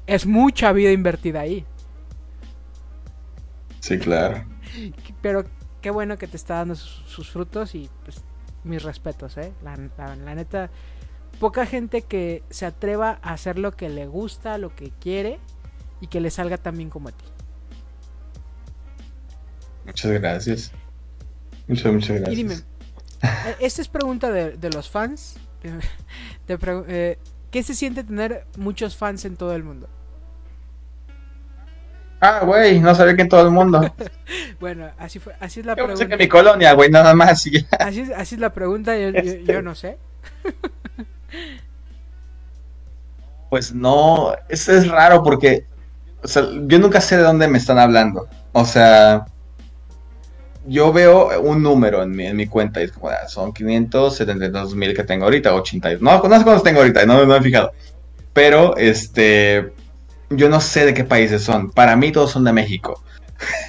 es 0.08 0.26
mucha 0.26 0.72
vida 0.72 0.92
invertida 0.92 1.42
ahí. 1.42 1.66
Sí, 3.80 3.98
claro. 4.00 4.46
Pero 5.22 5.44
qué 5.82 5.90
bueno 5.92 6.18
que 6.18 6.28
te 6.28 6.38
está 6.38 6.56
dando 6.56 6.76
sus, 6.76 7.04
sus 7.08 7.30
frutos 7.32 7.76
y 7.76 7.90
pues 8.04 8.22
mis 8.64 8.84
respetos, 8.84 9.38
¿eh? 9.38 9.52
La, 9.64 9.76
la- 9.98 10.16
la 10.16 10.36
neta, 10.36 10.70
poca 11.40 11.66
gente 11.66 12.02
que 12.04 12.44
se 12.50 12.66
atreva 12.66 13.20
a 13.22 13.34
hacer 13.34 13.58
lo 13.58 13.72
que 13.72 13.90
le 13.90 14.08
gusta, 14.08 14.58
lo 14.58 14.76
que 14.76 14.92
quiere 15.00 15.40
y 16.00 16.08
que 16.08 16.20
le 16.22 16.30
salga 16.32 16.58
tan 16.58 16.78
bien 16.78 16.90
como 16.90 17.10
a 17.10 17.12
ti. 17.12 17.26
Muchas 19.86 20.12
gracias. 20.12 20.72
Muchas, 21.68 21.92
muchas 21.94 22.10
gracias. 22.18 22.34
Y 22.34 22.36
dime, 22.36 22.56
eh, 23.24 23.56
esta 23.60 23.82
es 23.82 23.88
pregunta 23.88 24.32
de, 24.32 24.58
de 24.58 24.70
los 24.70 24.90
fans. 24.90 25.38
Te 26.46 26.60
pregu- 26.60 26.86
eh, 26.88 27.18
¿Qué 27.50 27.64
se 27.64 27.74
siente 27.76 28.04
tener 28.04 28.46
muchos 28.58 28.96
fans 28.96 29.26
en 29.26 29.36
todo 29.36 29.54
el 29.56 29.64
mundo? 29.64 29.90
Ah, 32.22 32.42
güey, 32.46 32.80
no 32.80 32.94
sabía 32.94 33.16
que 33.16 33.24
en 33.24 33.30
todo 33.30 33.42
el 33.46 33.52
mundo. 33.52 33.94
Bueno, 34.62 34.90
así 35.00 35.18
fue, 35.20 35.36
así 35.40 35.60
es 35.60 35.66
la 35.66 35.74
Yo 35.76 35.88
pensé 35.88 36.06
pregunta. 36.06 36.18
que 36.18 36.24
mi 36.24 36.30
colonia, 36.30 36.74
güey, 36.74 36.90
nada 36.90 37.14
más. 37.16 37.46
y. 37.48 37.66
Así, 37.80 38.02
es- 38.02 38.12
así 38.12 38.36
es 38.36 38.42
la 38.42 38.54
pregunta, 38.54 38.96
yo, 38.96 39.10
yo- 39.10 39.18
Este. 39.20 39.44
yo 39.52 39.62
no 39.64 39.74
sé. 39.76 39.98
Pues 43.50 43.74
no, 43.74 44.34
eso 44.48 44.72
es 44.72 44.88
raro 44.88 45.24
porque, 45.24 45.66
o 46.24 46.28
sea, 46.28 46.44
yo 46.68 46.80
nunca 46.80 47.02
sé 47.02 47.18
de 47.18 47.24
dónde 47.24 47.48
me 47.48 47.58
están 47.58 47.80
hablando. 47.80 48.28
O 48.54 48.66
sea, 48.66 49.26
yo 50.66 50.94
veo 50.94 51.42
un 51.42 51.62
número 51.62 52.04
en 52.04 52.12
mi, 52.12 52.28
en 52.28 52.38
mi 52.38 52.48
cuenta 52.48 52.82
y 52.82 52.86
es 52.86 52.92
como, 52.92 53.10
ah, 53.10 53.28
son 53.28 53.54
572 53.54 54.76
mil 54.76 54.96
que 54.96 55.04
tengo 55.04 55.26
ahorita, 55.26 55.54
80. 55.54 55.98
No, 56.00 56.22
no 56.22 56.38
sé 56.38 56.44
cuántos 56.44 56.64
tengo 56.64 56.80
ahorita, 56.80 57.06
no, 57.06 57.20
no 57.20 57.26
me 57.26 57.38
he 57.38 57.42
fijado. 57.42 57.72
Pero, 58.34 58.78
este, 58.78 59.74
yo 60.30 60.50
no 60.50 60.62
sé 60.62 60.86
de 60.86 60.94
qué 60.94 61.04
países 61.04 61.44
son. 61.44 61.72
Para 61.72 61.96
mí 61.96 62.12
todos 62.12 62.32
son 62.32 62.44
de 62.44 62.54
México. 62.54 63.04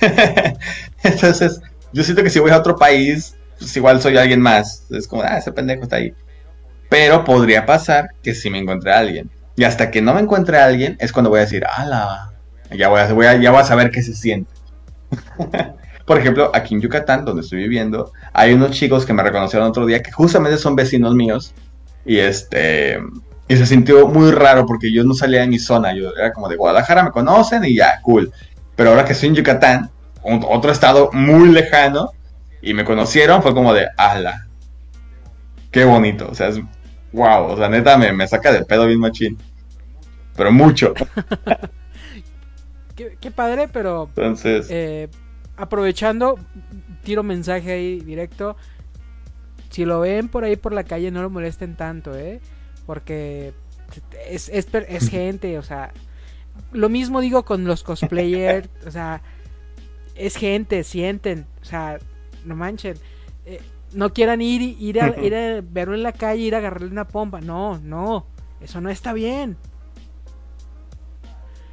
Entonces, 1.02 1.60
yo 1.92 2.04
siento 2.04 2.22
que 2.22 2.30
si 2.30 2.38
voy 2.38 2.50
a 2.50 2.58
otro 2.58 2.76
país, 2.76 3.36
pues 3.58 3.76
igual 3.76 4.00
soy 4.00 4.16
alguien 4.16 4.40
más. 4.40 4.84
Es 4.90 5.08
como, 5.08 5.22
ah, 5.22 5.38
ese 5.38 5.52
pendejo 5.52 5.82
está 5.82 5.96
ahí. 5.96 6.14
Pero 6.92 7.24
podría 7.24 7.64
pasar 7.64 8.10
que 8.22 8.34
si 8.34 8.50
me 8.50 8.58
encontré 8.58 8.92
a 8.92 8.98
alguien. 8.98 9.30
Y 9.56 9.64
hasta 9.64 9.90
que 9.90 10.02
no 10.02 10.12
me 10.12 10.20
encuentre 10.20 10.58
a 10.58 10.66
alguien 10.66 10.98
es 11.00 11.10
cuando 11.10 11.30
voy 11.30 11.38
a 11.38 11.44
decir, 11.44 11.64
ala, 11.64 12.34
ya 12.70 12.88
voy 12.88 13.00
a, 13.00 13.36
ya 13.36 13.50
voy 13.50 13.60
a 13.60 13.64
saber 13.64 13.90
qué 13.90 14.02
se 14.02 14.12
siente. 14.12 14.52
Por 16.06 16.18
ejemplo, 16.18 16.50
aquí 16.52 16.74
en 16.74 16.82
Yucatán, 16.82 17.24
donde 17.24 17.40
estoy 17.40 17.60
viviendo, 17.60 18.12
hay 18.34 18.52
unos 18.52 18.72
chicos 18.72 19.06
que 19.06 19.14
me 19.14 19.22
reconocieron 19.22 19.66
otro 19.66 19.86
día 19.86 20.02
que 20.02 20.12
justamente 20.12 20.58
son 20.58 20.76
vecinos 20.76 21.14
míos. 21.14 21.54
Y 22.04 22.18
este. 22.18 22.98
Y 23.48 23.56
se 23.56 23.64
sintió 23.64 24.06
muy 24.06 24.30
raro 24.30 24.66
porque 24.66 24.92
yo 24.92 25.02
no 25.02 25.14
salía 25.14 25.40
de 25.40 25.46
mi 25.46 25.58
zona. 25.58 25.94
Yo 25.94 26.10
era 26.14 26.34
como 26.34 26.50
de 26.50 26.56
Guadalajara, 26.56 27.04
me 27.04 27.10
conocen 27.10 27.64
y 27.64 27.74
ya, 27.74 28.02
cool. 28.02 28.30
Pero 28.76 28.90
ahora 28.90 29.06
que 29.06 29.14
estoy 29.14 29.30
en 29.30 29.36
Yucatán, 29.36 29.90
otro 30.22 30.70
estado 30.70 31.08
muy 31.14 31.48
lejano, 31.48 32.10
y 32.60 32.74
me 32.74 32.84
conocieron, 32.84 33.42
fue 33.42 33.54
como 33.54 33.72
de, 33.72 33.88
ala. 33.96 34.46
Qué 35.70 35.86
bonito. 35.86 36.28
O 36.30 36.34
sea, 36.34 36.48
es. 36.48 36.60
Wow. 37.12 37.52
O 37.52 37.56
sea, 37.56 37.68
neta, 37.68 37.96
me, 37.98 38.12
me 38.12 38.26
saca 38.26 38.52
de 38.52 38.64
pedo 38.64 38.86
bien 38.86 39.00
machín. 39.00 39.38
Pero 40.36 40.50
mucho. 40.50 40.94
qué, 42.96 43.30
padre, 43.30 43.68
pero. 43.68 44.04
Entonces. 44.08 44.66
Eh, 44.70 45.08
aprovechando, 45.56 46.38
tiro 47.02 47.22
mensaje 47.22 47.72
ahí 47.72 48.00
directo. 48.00 48.56
Si 49.70 49.84
lo 49.84 50.00
ven 50.00 50.28
por 50.28 50.44
ahí 50.44 50.56
por 50.56 50.72
la 50.72 50.84
calle, 50.84 51.10
no 51.10 51.22
lo 51.22 51.30
molesten 51.30 51.76
tanto, 51.76 52.16
¿eh? 52.16 52.40
Porque 52.86 53.52
es, 54.28 54.48
es, 54.48 54.68
es 54.88 55.08
gente, 55.10 55.58
o 55.58 55.62
sea. 55.62 55.92
Lo 56.72 56.88
mismo 56.88 57.20
digo 57.20 57.44
con 57.44 57.64
los 57.64 57.82
cosplayers, 57.82 58.68
o 58.86 58.90
sea. 58.90 59.22
Es 60.14 60.36
gente, 60.36 60.84
sienten, 60.84 61.46
o 61.62 61.64
sea, 61.64 61.98
no 62.44 62.54
manchen. 62.54 62.96
Eh, 63.46 63.60
no 63.94 64.12
quieran 64.12 64.40
ir, 64.40 64.62
ir, 64.62 65.00
a, 65.00 65.20
ir 65.20 65.34
a 65.34 65.60
verlo 65.62 65.94
en 65.94 66.02
la 66.02 66.12
calle, 66.12 66.42
ir 66.42 66.54
a 66.54 66.58
agarrarle 66.58 66.88
una 66.88 67.06
pompa. 67.06 67.40
No, 67.40 67.78
no, 67.78 68.26
eso 68.60 68.80
no 68.80 68.90
está 68.90 69.12
bien. 69.12 69.56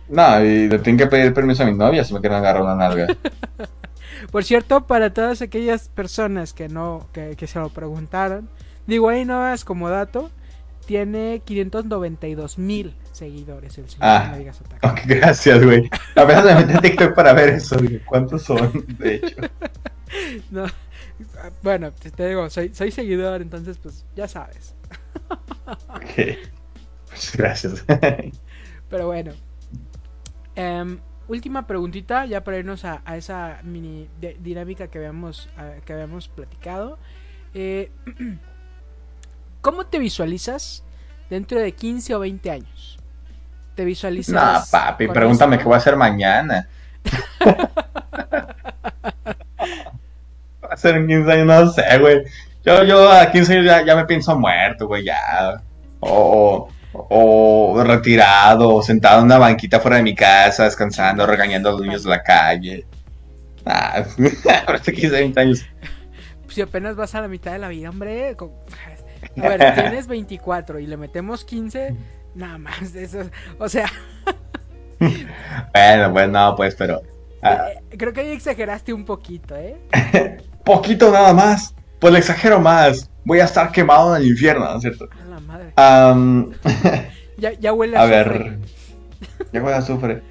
No, 0.10 0.44
y 0.44 0.68
le 0.68 0.80
tengo 0.80 0.98
que 0.98 1.08
pedir 1.08 1.34
permiso 1.34 1.64
a 1.64 1.68
mi 1.68 1.74
novia 1.74 2.04
si 2.04 2.14
me 2.14 2.20
quieren 2.20 2.40
agarrar 2.40 2.64
una 2.64 2.76
nalga. 2.76 3.08
Por 4.32 4.44
cierto, 4.44 4.86
para 4.86 5.14
todas 5.14 5.42
aquellas 5.42 5.88
personas 5.90 6.54
que 6.54 6.68
no, 6.68 7.08
que, 7.14 7.36
se 7.48 7.60
lo 7.60 7.70
preguntaron, 7.70 8.50
digo 8.86 9.10
ahí 9.10 9.24
no 9.24 9.52
es 9.54 9.64
como 9.64 9.90
dato, 9.90 10.30
tiene 10.86 11.42
592 11.46 12.58
mil 12.58 12.96
seguidores 13.12 13.78
el 13.78 13.88
señor 13.90 14.02
ah, 14.02 14.36
okay, 14.82 15.06
gracias, 15.06 15.64
güey. 15.64 15.90
Apenas 16.16 16.46
me 16.46 16.56
metí 16.56 16.74
en 16.74 16.82
TikTok 16.82 17.14
para 17.14 17.34
ver 17.34 17.50
eso, 17.50 17.78
¿Cuántos 18.06 18.44
son, 18.44 18.86
de 18.98 19.16
hecho? 19.16 19.36
no, 20.52 20.66
bueno, 21.62 21.92
te 21.92 22.28
digo, 22.28 22.50
soy, 22.50 22.74
soy 22.74 22.92
seguidor, 22.92 23.42
entonces 23.42 23.78
pues 23.78 24.06
ya 24.16 24.28
sabes. 24.28 24.76
ok, 25.90 26.38
pues 27.10 27.36
gracias. 27.36 27.86
Pero 28.90 29.08
bueno, 29.08 29.34
Em, 30.60 31.00
última 31.30 31.66
preguntita, 31.66 32.26
ya 32.26 32.44
para 32.44 32.58
irnos 32.58 32.84
a, 32.84 33.02
esa 33.16 33.60
mini 33.64 34.10
dinámica 34.40 34.88
que 34.88 34.98
habíamos, 34.98 35.48
que 35.86 35.94
habíamos 35.94 36.28
platicado. 36.28 37.00
Eh, 37.54 37.90
¿Cómo 39.62 39.86
te 39.86 40.00
visualizas 40.00 40.84
dentro 41.30 41.60
de 41.60 41.72
15 41.72 42.16
o 42.16 42.20
20 42.20 42.52
años? 42.52 43.00
¿Te 43.76 43.86
visualizas? 43.86 44.36
No, 44.36 44.62
papi, 44.70 45.08
pregúntame 45.08 45.58
qué 45.58 45.64
voy 45.64 45.76
a 45.76 45.78
hacer 45.78 45.96
mañana. 45.96 46.68
va 50.70 50.74
a 50.74 50.78
ser 50.78 50.96
en 50.96 51.08
15 51.08 51.32
años, 51.32 51.48
no 51.48 51.72
sé, 51.72 51.98
güey. 52.00 52.24
Yo, 52.64 52.84
yo 52.84 53.12
a 53.12 53.32
15 53.32 53.54
años 53.58 53.86
ya, 53.86 53.96
me 53.96 54.06
pienso 54.06 54.38
muerto, 54.38 54.88
güey, 54.88 55.06
ya. 55.06 55.62
o, 56.00 56.70
o 56.92 57.84
retirado, 57.84 58.76
o 58.76 58.82
sentado 58.82 59.20
en 59.20 59.26
una 59.26 59.38
banquita 59.38 59.80
fuera 59.80 59.98
de 59.98 60.04
mi 60.04 60.16
casa, 60.16 60.66
descansando, 60.66 61.26
regañando 61.26 61.70
a 61.70 61.72
los 61.74 61.82
niños 61.82 62.04
de 62.04 62.10
la 62.10 62.24
calle. 62.24 62.86
Ah, 63.66 64.04
ahora 64.68 64.80
15, 64.80 65.10
20 65.10 65.40
años. 65.40 65.66
Si 66.48 66.62
apenas 66.62 66.96
vas 66.96 67.14
a 67.16 67.22
la 67.22 67.28
mitad 67.28 67.52
de 67.52 67.60
la 67.60 67.68
vida, 67.68 67.90
hombre. 67.90 68.36
A 69.38 69.48
ver, 69.48 69.74
tienes 69.76 70.08
24 70.08 70.80
y 70.80 70.88
le 70.88 70.98
metemos 70.98 71.46
15, 71.46 71.96
nada 72.36 72.58
más 72.58 72.94
de 72.94 73.04
eso. 73.04 73.22
O 73.60 73.70
sea. 73.70 73.92
bueno, 75.00 76.14
pues 76.14 76.30
no, 76.30 76.56
pues, 76.56 76.76
pero. 76.76 77.02
Ah. 77.42 77.70
Eh, 77.92 77.98
creo 77.98 78.12
que 78.12 78.22
ahí 78.22 78.32
exageraste 78.32 78.92
un 78.92 79.06
poquito, 79.06 79.56
¿eh? 79.56 79.78
Poquito 80.64 81.12
nada 81.12 81.34
más. 81.34 81.74
Pues 82.00 82.14
le 82.14 82.20
exagero 82.20 82.60
más. 82.60 83.10
Voy 83.26 83.40
a 83.40 83.46
estar 83.46 83.72
quemado 83.72 84.16
en 84.16 84.22
el 84.22 84.30
infierno, 84.30 84.66
¿no 84.66 84.76
es 84.78 84.82
cierto? 84.82 85.10
ya, 87.38 87.74
huele 87.74 87.98
a, 87.98 88.02
a 88.02 88.06
ver. 88.06 88.58
Ya 89.52 89.62
huele 89.62 89.76
a 89.76 89.80
azufre. 89.80 90.22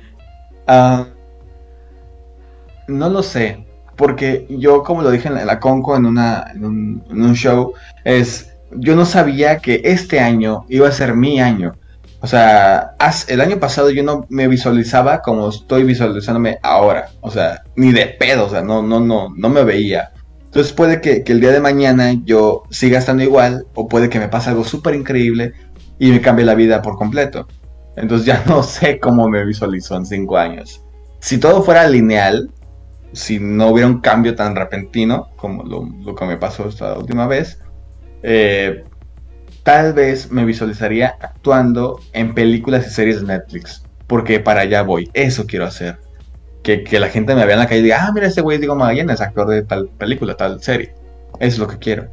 No 2.88 3.08
lo 3.08 3.22
sé. 3.22 3.64
Porque 3.96 4.46
yo, 4.48 4.84
como 4.84 5.02
lo 5.02 5.10
dije 5.10 5.28
en 5.28 5.34
la, 5.44 5.58
Conco 5.58 5.96
en, 5.96 6.06
una, 6.06 6.52
en, 6.54 6.64
un, 6.64 7.34
show, 7.34 7.74
es. 8.04 8.52
Yo 8.70 8.94
no 8.94 9.04
sabía 9.04 9.58
que 9.58 9.80
este 9.84 10.20
año 10.20 10.64
iba 10.68 10.86
a 10.88 10.92
ser 10.92 11.14
mi 11.14 11.40
año. 11.40 11.74
O 12.20 12.26
sea, 12.26 12.94
el 13.28 13.40
año 13.40 13.58
pasado 13.58 13.90
yo 13.90 14.02
no 14.02 14.26
me 14.28 14.46
visualizaba 14.46 15.20
como 15.20 15.48
estoy 15.48 15.84
visualizándome 15.84 16.58
ahora. 16.62 17.08
O 17.20 17.30
sea, 17.30 17.62
ni 17.76 17.92
de 17.92 18.06
pedo, 18.06 18.46
o 18.46 18.50
sea, 18.50 18.62
no, 18.62 18.82
no, 18.82 19.00
no, 19.00 19.30
no 19.36 19.48
me 19.48 19.64
veía. 19.64 20.12
Entonces 20.58 20.74
puede 20.74 21.00
que, 21.00 21.22
el 21.24 21.40
día 21.40 21.52
de 21.52 21.60
mañana 21.60 22.14
yo 22.24 22.64
siga 22.68 22.98
estando 22.98 23.22
igual 23.22 23.68
o 23.76 23.86
puede 23.86 24.08
que 24.08 24.18
me 24.18 24.26
pase 24.26 24.50
algo 24.50 24.64
súper 24.64 24.96
increíble 24.96 25.52
y 26.00 26.10
me 26.10 26.20
cambie 26.20 26.44
la 26.44 26.56
vida 26.56 26.82
por 26.82 26.96
completo. 26.96 27.46
Entonces 27.96 28.26
ya 28.26 28.42
no 28.48 28.64
sé 28.64 28.98
cómo 28.98 29.28
me 29.28 29.44
visualizo 29.44 29.94
en 29.94 30.04
cinco 30.04 30.36
años. 30.36 30.84
Si 31.20 31.38
todo 31.38 31.62
fuera 31.62 31.86
lineal, 31.86 32.50
si 33.12 33.38
no 33.38 33.68
hubiera 33.68 33.86
un 33.86 34.00
cambio 34.00 34.34
tan 34.34 34.56
repentino 34.56 35.28
como 35.36 35.62
lo, 35.62 36.16
que 36.16 36.24
me 36.24 36.36
pasó 36.36 36.68
esta 36.68 36.98
última 36.98 37.28
vez, 37.28 37.60
eh, 38.24 38.82
tal 39.62 39.92
vez 39.92 40.32
me 40.32 40.44
visualizaría 40.44 41.14
actuando 41.20 42.00
en 42.12 42.34
películas 42.34 42.84
y 42.84 42.90
series 42.90 43.20
de 43.20 43.28
Netflix. 43.28 43.84
Porque 44.08 44.40
para 44.40 44.62
allá 44.62 44.82
voy. 44.82 45.08
Eso 45.14 45.46
quiero 45.46 45.66
hacer 45.66 46.00
que, 46.62 46.98
la 46.98 47.08
gente 47.08 47.34
me 47.34 47.44
vea 47.44 47.54
en 47.54 47.60
la 47.60 47.66
calle 47.66 47.80
y 47.80 47.84
diga, 47.84 48.06
ah, 48.06 48.12
mira, 48.12 48.26
ese 48.26 48.40
güey 48.40 48.58
Diego 48.58 48.74
Magallanes, 48.74 49.20
actor 49.20 49.48
de 49.48 49.62
tal 49.62 49.88
película, 49.88 50.36
tal 50.36 50.62
serie. 50.62 50.94
Eso 51.40 51.54
es 51.54 51.58
lo 51.58 51.68
que 51.68 51.78
quiero. 51.78 52.08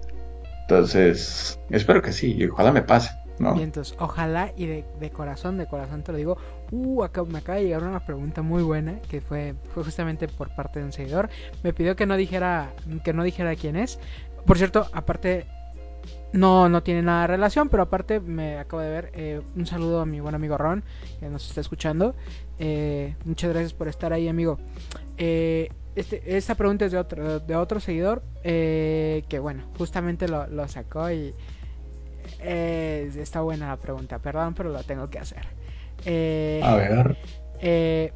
Entonces, 0.62 1.60
espero 1.70 2.02
que 2.02 2.12
sí, 2.12 2.36
y 2.38 2.46
ojalá 2.46 2.72
me 2.72 2.82
pase. 2.82 3.12
¿no? 3.38 3.58
Y 3.58 3.64
entonces, 3.64 3.96
ojalá 4.00 4.52
y 4.56 4.66
de, 4.66 5.10
corazón, 5.12 5.58
de 5.58 5.68
corazón 5.68 6.04
te 6.04 6.12
lo 6.12 6.18
digo. 6.18 6.38
Uh, 6.72 7.04
acá, 7.04 7.24
me 7.24 7.40
acaba 7.40 7.58
de 7.58 7.66
llegar 7.66 7.84
una 7.84 8.00
pregunta 8.00 8.42
muy 8.42 8.64
buena 8.64 9.00
que 9.10 9.22
fue, 9.22 9.56
fue 9.74 9.84
justamente 9.84 10.28
por 10.28 10.56
parte 10.56 10.80
de 10.80 10.86
un 10.86 10.92
seguidor. 10.92 11.30
Me 11.64 11.74
pidió 11.74 11.96
que 11.96 12.06
no 12.06 12.16
dijera, 12.16 12.72
que 13.04 13.14
no 13.14 13.24
dijera 13.24 13.56
quién 13.56 13.76
es. 13.76 14.00
Por 14.46 14.58
cierto, 14.58 14.88
aparte, 14.94 15.46
no, 16.36 16.68
no 16.70 16.84
tiene 16.84 17.02
nada 17.02 17.22
de 17.22 17.28
relación, 17.28 17.70
pero 17.70 17.84
aparte 17.84 18.20
me 18.20 18.58
acabo 18.58 18.82
de 18.82 18.90
ver 18.90 19.12
eh, 19.14 19.42
un 19.56 19.66
saludo 19.66 20.02
a 20.02 20.06
mi 20.06 20.20
buen 20.20 20.36
amigo 20.36 20.58
Ron, 20.58 20.84
que 21.20 21.30
nos 21.30 21.48
está 21.48 21.62
escuchando. 21.62 22.14
Eh, 22.60 23.16
muchas 23.24 23.52
gracias 23.52 23.74
por 23.74 23.88
estar 23.88 24.12
ahí, 24.12 24.28
amigo. 24.28 24.60
Eh, 25.18 25.70
este, 25.96 26.36
esta 26.38 26.56
pregunta 26.56 26.86
es 26.86 26.92
de 26.92 26.98
otro, 26.98 27.40
de 27.40 27.56
otro 27.56 27.80
seguidor, 27.80 28.22
que 28.44 29.40
bueno, 29.42 29.64
justamente 29.78 30.28
lo, 30.28 30.68
sacó 30.68 31.10
y 31.10 31.34
está 32.42 33.42
buena 33.42 33.70
la 33.70 33.78
pregunta, 33.78 34.20
perdón, 34.20 34.54
pero 34.56 34.70
lo 34.70 34.84
tengo 34.84 35.10
que 35.10 35.20
hacer. 35.20 35.48
a 36.64 36.76
ver. 36.76 38.14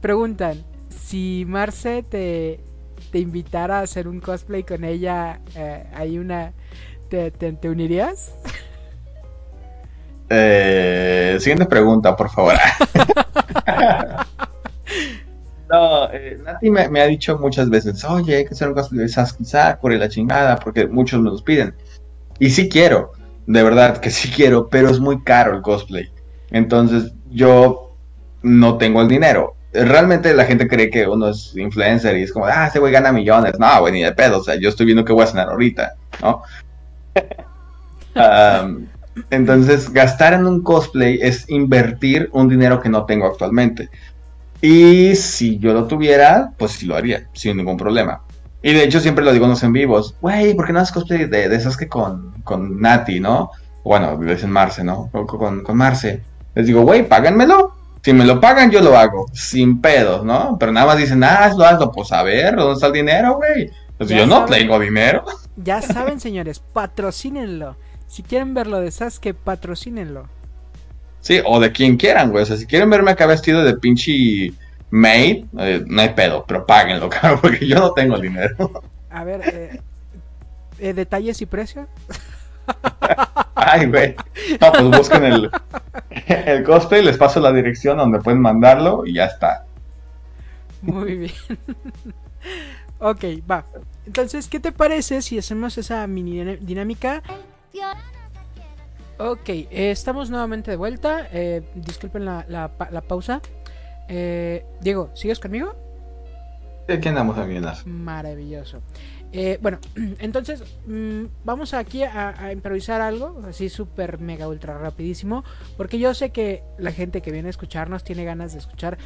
preguntan, 0.00 0.62
si 0.90 1.44
Marce 1.44 2.04
te, 2.04 2.60
te 3.10 3.18
invitara 3.18 3.80
a 3.80 3.82
hacer 3.82 4.06
un 4.06 4.20
cosplay 4.20 4.62
con 4.62 4.84
ella, 4.84 5.40
hay 5.92 6.16
una 6.16 6.52
¿Te, 7.10 7.68
unirías? 7.68 8.32
Eh, 10.28 11.38
siguiente 11.40 11.66
pregunta, 11.66 12.14
por 12.14 12.30
favor. 12.30 12.54
no, 15.68 16.08
eh, 16.12 16.38
Nati 16.44 16.70
me, 16.70 17.00
ha 17.00 17.06
dicho 17.06 17.36
muchas 17.36 17.68
veces, 17.68 18.04
oye, 18.04 18.36
hay 18.36 18.44
que 18.44 18.54
hacer 18.54 18.68
un 18.68 18.74
cosplay 18.74 19.00
de 19.00 19.08
Sasuke 19.08 19.44
Sakura 19.44 19.96
y 19.96 19.98
la 19.98 20.08
chingada, 20.08 20.56
porque 20.56 20.86
muchos 20.86 21.20
me 21.20 21.30
los 21.30 21.42
piden. 21.42 21.74
Y 22.38 22.50
sí 22.50 22.68
quiero, 22.68 23.10
de 23.46 23.62
verdad 23.64 23.98
que 23.98 24.10
sí 24.10 24.30
quiero, 24.30 24.68
pero 24.68 24.88
es 24.88 25.00
muy 25.00 25.20
caro 25.24 25.56
el 25.56 25.62
cosplay. 25.62 26.08
Entonces 26.52 27.12
yo 27.28 27.96
no 28.42 28.78
tengo 28.78 29.02
el 29.02 29.08
dinero. 29.08 29.56
Realmente 29.72 30.32
la 30.32 30.44
gente 30.44 30.68
cree 30.68 30.90
que 30.90 31.08
uno 31.08 31.30
es 31.30 31.56
influencer 31.56 32.16
y 32.16 32.22
es 32.22 32.32
como, 32.32 32.46
ah, 32.46 32.68
ese 32.68 32.78
güey 32.78 32.92
gana 32.92 33.10
millones. 33.10 33.58
No, 33.58 33.80
güey, 33.80 33.94
ni 33.94 34.02
de 34.04 34.12
pedo. 34.12 34.38
O 34.38 34.44
sea, 34.44 34.54
yo 34.54 34.68
estoy 34.68 34.86
viendo 34.86 35.04
qué 35.04 35.12
voy 35.12 35.24
a 35.24 35.26
cenar 35.26 35.48
ahorita, 35.48 35.94
¿no? 36.22 36.42
entonces, 39.30 39.92
gastar 39.92 40.34
en 40.34 40.46
un 40.46 40.62
cosplay 40.62 41.18
es 41.20 41.48
invertir 41.48 42.30
un 42.32 42.48
dinero 42.48 42.80
que 42.80 42.88
no 42.88 43.04
tengo 43.04 43.26
actualmente. 43.26 43.88
Y 44.62 45.16
si 45.16 45.58
yo 45.58 45.72
lo 45.72 45.86
tuviera, 45.86 46.52
pues 46.58 46.72
sí 46.72 46.86
lo 46.86 46.96
haría, 46.96 47.28
sin 47.32 47.56
ningún 47.56 47.76
problema. 47.76 48.22
Y 48.62 48.74
de 48.74 48.84
hecho 48.84 49.00
siempre 49.00 49.24
lo 49.24 49.32
digo 49.32 49.46
en 49.46 49.52
los 49.52 49.62
en 49.62 49.72
vivos, 49.72 50.16
güey, 50.20 50.54
¿por 50.54 50.66
qué 50.66 50.72
no 50.72 50.80
haces 50.80 50.92
cosplay 50.92 51.24
de, 51.24 51.48
de 51.48 51.56
esas 51.56 51.78
que 51.78 51.88
con, 51.88 52.34
con 52.44 52.80
Nati, 52.80 53.20
no? 53.20 53.50
Bueno, 53.84 54.20
le 54.22 54.34
dicen 54.34 54.50
Marce, 54.50 54.84
¿no? 54.84 55.10
Con, 55.10 55.62
con 55.62 55.76
Marce. 55.76 56.22
Les 56.54 56.66
digo, 56.66 56.82
güey, 56.82 57.08
páganmelo. 57.08 57.74
Si 58.02 58.12
me 58.12 58.24
lo 58.24 58.40
pagan, 58.40 58.70
yo 58.70 58.80
lo 58.80 58.96
hago. 58.96 59.26
Sin 59.32 59.80
pedos, 59.80 60.24
¿no? 60.24 60.56
Pero 60.58 60.72
nada 60.72 60.86
más 60.86 60.98
dicen, 60.98 61.24
ah, 61.24 61.44
hazlo, 61.44 61.64
hazlo. 61.64 61.92
Pues 61.92 62.12
a 62.12 62.22
ver, 62.22 62.56
¿dónde 62.56 62.74
está 62.74 62.88
el 62.88 62.92
dinero, 62.92 63.36
güey? 63.36 63.70
Pues 64.00 64.08
yo 64.08 64.26
no 64.26 64.46
tengo 64.46 64.78
dinero. 64.78 65.26
Ya 65.56 65.82
saben, 65.82 66.20
señores, 66.20 66.58
patrocínenlo. 66.58 67.76
Si 68.06 68.22
quieren 68.22 68.54
verlo 68.54 68.80
de 68.80 68.90
Sasuke, 68.90 69.34
patrocínenlo. 69.34 70.26
Sí, 71.20 71.42
o 71.44 71.60
de 71.60 71.70
quien 71.70 71.98
quieran, 71.98 72.30
güey. 72.30 72.44
O 72.44 72.46
sea, 72.46 72.56
si 72.56 72.64
quieren 72.64 72.88
verme 72.88 73.10
acá 73.10 73.26
vestido 73.26 73.62
de 73.62 73.76
pinche 73.76 74.54
maid, 74.88 75.44
eh, 75.58 75.84
no 75.86 76.00
hay 76.00 76.08
pedo, 76.14 76.46
pero 76.48 76.66
páguenlo, 76.66 77.08
cabrón, 77.10 77.40
porque 77.42 77.68
yo 77.68 77.78
no 77.78 77.92
tengo 77.92 78.18
dinero. 78.18 78.82
A 79.10 79.22
ver, 79.22 79.42
eh, 79.46 79.80
eh, 80.78 80.94
detalles 80.94 81.42
y 81.42 81.44
precios. 81.44 81.86
Ay, 83.54 83.84
güey. 83.84 84.16
No, 84.62 84.72
pues 84.72 84.84
busquen 84.84 85.24
el, 85.24 85.50
el 86.26 86.64
cosplay, 86.64 87.04
les 87.04 87.18
paso 87.18 87.38
la 87.38 87.52
dirección 87.52 87.98
donde 87.98 88.20
pueden 88.20 88.40
mandarlo 88.40 89.02
y 89.04 89.12
ya 89.12 89.26
está. 89.26 89.66
Muy 90.80 91.16
bien. 91.16 91.32
Ok, 93.00 93.24
va. 93.50 93.64
Entonces, 94.06 94.48
¿qué 94.48 94.60
te 94.60 94.72
parece 94.72 95.22
si 95.22 95.38
hacemos 95.38 95.76
esa 95.78 96.06
mini 96.06 96.56
dinámica? 96.56 97.22
Ok, 99.18 99.50
eh, 99.50 99.90
estamos 99.90 100.30
nuevamente 100.30 100.70
de 100.70 100.78
vuelta. 100.78 101.28
Eh, 101.30 101.62
disculpen 101.74 102.24
la, 102.24 102.46
la, 102.48 103.00
pausa. 103.02 103.42
Eh, 104.08 104.64
Diego, 104.80 105.10
¿sigues 105.14 105.38
conmigo? 105.38 105.74
Aquí 106.88 107.06
andamos, 107.06 107.36
amigas. 107.36 107.86
Maravilloso. 107.86 108.80
bueno, 109.60 109.78
entonces 110.20 110.64
mm, 110.86 111.24
vamos 111.44 111.74
aquí 111.74 112.02
a, 112.02 112.50
improvisar 112.50 113.02
algo, 113.02 113.42
así 113.46 113.68
súper 113.68 114.18
mega 114.18 114.48
ultra 114.48 114.78
rapidísimo, 114.78 115.44
porque 115.76 115.98
yo 115.98 116.14
sé 116.14 116.30
que 116.30 116.64
la 116.78 116.90
gente 116.90 117.20
que 117.20 117.30
viene 117.30 117.48
a 117.48 117.50
escucharnos 117.50 118.02
tiene 118.02 118.24
ganas 118.24 118.54
de 118.54 118.58
escuchar 118.58 118.96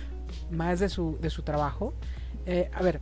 más 0.51 0.79
de 0.79 0.89
su, 0.89 1.19
de 1.21 1.29
su 1.29 1.43
trabajo. 1.43 1.93
a 2.47 2.83
ver, 2.83 3.01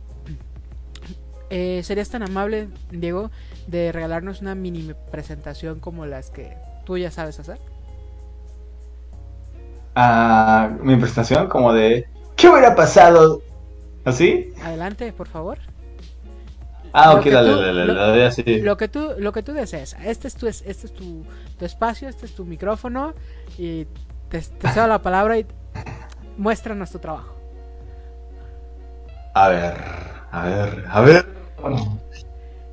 ¿serías 1.83 2.09
tan 2.09 2.23
amable, 2.23 2.69
Diego, 2.91 3.29
de 3.67 3.91
regalarnos 3.91 4.41
una 4.41 4.55
mini 4.55 4.93
presentación 5.11 5.79
como 5.79 6.05
las 6.05 6.29
que 6.29 6.57
tú 6.85 6.97
ya 6.97 7.11
sabes 7.11 7.39
hacer? 7.39 7.59
Ah, 9.95 10.71
mi 10.81 10.95
presentación 10.95 11.47
como 11.47 11.71
de 11.73 12.07
¿qué 12.35 12.49
hubiera 12.49 12.75
pasado? 12.75 13.41
¿Así? 14.05 14.53
Adelante, 14.63 15.13
por 15.13 15.27
favor. 15.27 15.59
Ah, 16.91 17.13
ok, 17.13 17.25
dale, 17.25 17.55
dale, 17.55 17.93
dale, 17.93 18.25
así. 18.25 18.43
Lo 18.61 18.77
que 18.77 18.87
tú, 18.87 19.11
lo 19.17 19.31
que 19.31 19.41
tú 19.41 19.53
desees. 19.53 19.95
Este 20.03 20.27
es 20.27 20.35
tu, 20.35 20.47
este 20.47 20.71
es 20.71 20.93
tu, 20.93 21.23
espacio, 21.59 22.09
este 22.09 22.25
es 22.25 22.35
tu 22.35 22.45
micrófono 22.45 23.13
y 23.57 23.85
te, 24.29 24.41
te 24.41 24.69
cedo 24.69 24.87
la 24.87 25.01
palabra 25.01 25.37
y 25.37 25.45
muéstranos 26.37 26.91
tu 26.91 26.99
trabajo. 26.99 27.35
A 29.33 29.49
ver, 29.49 29.73
a 30.31 30.45
ver, 30.45 30.85
a 30.89 31.01
ver. 31.01 31.42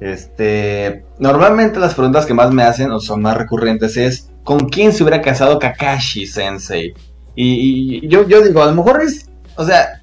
Este, 0.01 1.05
normalmente 1.19 1.79
las 1.79 1.95
preguntas 1.95 2.25
que 2.25 2.33
más 2.33 2.53
me 2.53 2.63
hacen 2.63 2.91
o 2.91 3.01
son 3.01 3.21
más 3.21 3.37
recurrentes 3.37 3.97
es 3.99 4.31
¿con 4.45 4.69
quién 4.69 4.93
se 4.93 5.03
hubiera 5.03 5.21
casado 5.21 5.59
Kakashi 5.59 6.27
Sensei? 6.27 6.95
Y, 7.35 8.07
yo, 8.09 8.27
yo 8.27 8.43
digo, 8.43 8.63
a 8.63 8.67
lo 8.67 8.75
mejor 8.75 9.03
es, 9.03 9.29
o 9.57 9.65
sea, 9.65 10.03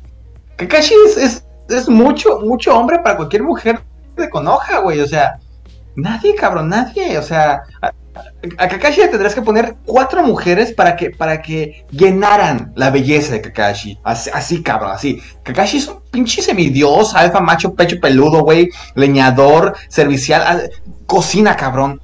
Kakashi 0.55 0.93
es, 1.05 1.43
es, 1.69 1.89
mucho, 1.89 2.39
mucho 2.41 2.77
hombre 2.77 2.99
para 2.99 3.17
cualquier 3.17 3.43
mujer 3.43 3.81
de 4.15 4.29
Konoha, 4.29 4.79
güey, 4.79 5.01
o 5.01 5.07
sea, 5.07 5.39
nadie, 5.95 6.33
cabrón, 6.35 6.69
nadie, 6.69 7.17
o 7.17 7.21
sea, 7.21 7.63
a 8.57 8.67
Kakashi 8.67 9.01
le 9.01 9.07
tendrás 9.07 9.33
que 9.33 9.41
poner 9.41 9.75
cuatro 9.85 10.23
mujeres 10.23 10.71
para 10.71 10.95
que, 10.95 11.11
para 11.11 11.41
que 11.41 11.85
llenaran 11.91 12.71
la 12.75 12.89
belleza 12.89 13.33
de 13.33 13.41
Kakashi. 13.41 13.99
Así, 14.03 14.61
cabrón, 14.63 14.91
así. 14.91 15.21
Kakashi 15.43 15.77
es 15.77 15.87
un 15.87 16.01
pinche 16.11 16.41
semidios, 16.41 17.15
alfa, 17.15 17.39
macho, 17.39 17.73
pecho 17.73 17.99
peludo, 17.99 18.41
güey. 18.41 18.69
Leñador, 18.95 19.75
servicial. 19.89 20.69
Cocina, 21.05 21.55
cabrón. 21.55 22.01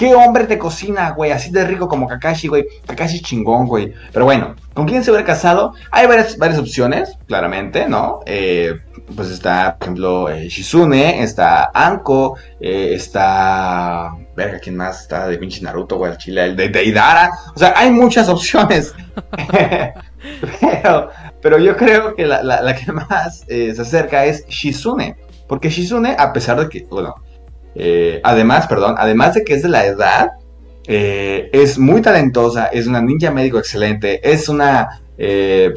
¿Qué 0.00 0.14
hombre 0.14 0.46
te 0.46 0.56
cocina, 0.56 1.10
güey? 1.10 1.30
Así 1.30 1.50
de 1.50 1.62
rico 1.62 1.86
como 1.86 2.08
Kakashi, 2.08 2.48
güey. 2.48 2.64
Kakashi 2.86 3.20
chingón, 3.20 3.66
güey. 3.66 3.92
Pero 4.14 4.24
bueno, 4.24 4.56
¿con 4.72 4.88
quién 4.88 5.04
se 5.04 5.10
hubiera 5.10 5.26
casado? 5.26 5.74
Hay 5.90 6.06
varias, 6.06 6.58
opciones, 6.58 7.18
claramente, 7.26 7.86
¿no? 7.86 8.20
Eh, 8.24 8.80
pues 9.14 9.30
está, 9.30 9.76
por 9.76 9.88
ejemplo, 9.88 10.30
eh, 10.30 10.48
Shizune, 10.48 11.22
está 11.22 11.70
Anko, 11.74 12.38
eh, 12.58 12.94
está... 12.94 14.14
Verga, 14.34 14.58
¿quién 14.58 14.78
más? 14.78 15.02
Está 15.02 15.28
de 15.28 15.36
pinche 15.36 15.60
Naruto, 15.60 15.98
güey, 15.98 16.12
el 16.12 16.16
chile, 16.16 16.54
de, 16.54 16.70
de 16.70 16.82
Idara. 16.82 17.30
O 17.54 17.58
sea, 17.58 17.74
hay 17.76 17.90
muchas 17.90 18.30
opciones. 18.30 18.94
pero, 21.42 21.58
yo 21.58 21.76
creo 21.76 22.14
que 22.14 22.24
la, 22.24 22.74
que 22.74 22.90
más 22.90 23.44
se 23.46 23.78
acerca 23.78 24.24
es 24.24 24.46
Shizune. 24.46 25.16
Porque 25.46 25.68
Shizune, 25.68 26.16
a 26.18 26.32
pesar 26.32 26.58
de 26.58 26.70
que, 26.70 26.86
bueno, 26.88 27.16
eh, 27.74 28.20
además, 28.24 28.66
perdón, 28.66 28.94
además 28.98 29.34
de 29.34 29.44
que 29.44 29.54
es 29.54 29.62
de 29.62 29.68
la 29.68 29.86
edad, 29.86 30.32
eh, 30.86 31.50
es 31.52 31.78
muy 31.78 32.02
talentosa, 32.02 32.66
es 32.66 32.86
una 32.86 33.00
ninja 33.00 33.30
médico 33.30 33.58
excelente, 33.58 34.20
es 34.28 34.48
una 34.48 35.00
eh, 35.18 35.72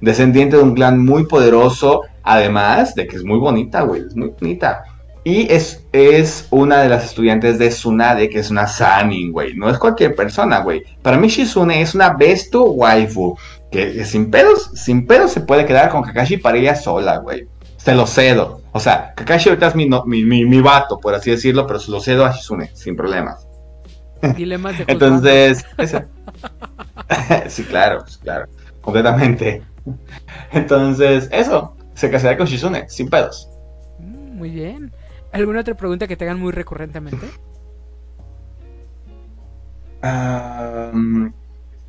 descendiente 0.00 0.56
de 0.56 0.62
un 0.62 0.74
clan 0.74 1.04
muy 1.04 1.26
poderoso, 1.26 2.02
además 2.22 2.94
de 2.94 3.06
que 3.06 3.16
es 3.16 3.24
muy 3.24 3.38
bonita, 3.38 3.82
güey, 3.82 4.02
es 4.06 4.14
muy 4.14 4.32
bonita. 4.40 4.84
Y 5.26 5.50
es, 5.50 5.86
es 5.92 6.48
una 6.50 6.82
de 6.82 6.90
las 6.90 7.06
estudiantes 7.06 7.58
de 7.58 7.70
Tsunade, 7.70 8.28
que 8.28 8.40
es 8.40 8.50
una 8.50 8.66
Sanin, 8.66 9.32
güey. 9.32 9.54
No 9.54 9.70
es 9.70 9.78
cualquier 9.78 10.14
persona, 10.14 10.58
güey. 10.58 10.82
Para 11.00 11.16
mí 11.16 11.28
Shizune 11.28 11.80
es 11.80 11.94
una 11.94 12.10
besto 12.10 12.64
waifu. 12.64 13.34
Que, 13.70 14.04
sin 14.04 14.30
pedos, 14.30 14.70
sin 14.74 15.06
pedos 15.06 15.32
se 15.32 15.40
puede 15.40 15.64
quedar 15.64 15.88
con 15.88 16.02
Kakashi 16.02 16.36
para 16.36 16.58
ella 16.58 16.74
sola, 16.74 17.16
güey 17.16 17.48
se 17.84 17.94
lo 17.94 18.06
cedo. 18.06 18.62
O 18.72 18.80
sea, 18.80 19.12
Kakashi 19.14 19.50
ahorita 19.50 19.68
es 19.68 19.74
mi, 19.74 19.86
mi, 19.86 20.44
mi, 20.44 20.60
vato, 20.60 20.98
por 20.98 21.14
así 21.14 21.30
decirlo, 21.30 21.66
pero 21.66 21.78
se 21.78 21.90
lo 21.90 22.00
cedo 22.00 22.24
a 22.24 22.32
Shizune, 22.32 22.70
sin 22.74 22.96
problemas. 22.96 23.46
Dilemas 24.36 24.78
de 24.78 24.84
Entonces, 24.88 25.66
sí, 27.48 27.62
claro, 27.64 28.04
claro, 28.22 28.46
completamente. 28.80 29.62
Entonces, 30.52 31.28
eso, 31.30 31.76
se 31.92 32.10
casaría 32.10 32.38
con 32.38 32.46
Shizune, 32.46 32.88
sin 32.88 33.10
pedos. 33.10 33.50
Mm, 33.98 34.38
muy 34.38 34.48
bien. 34.48 34.90
¿Alguna 35.32 35.60
otra 35.60 35.74
pregunta 35.74 36.06
que 36.06 36.16
te 36.16 36.24
hagan 36.24 36.40
muy 36.40 36.52
recurrentemente? 36.52 37.26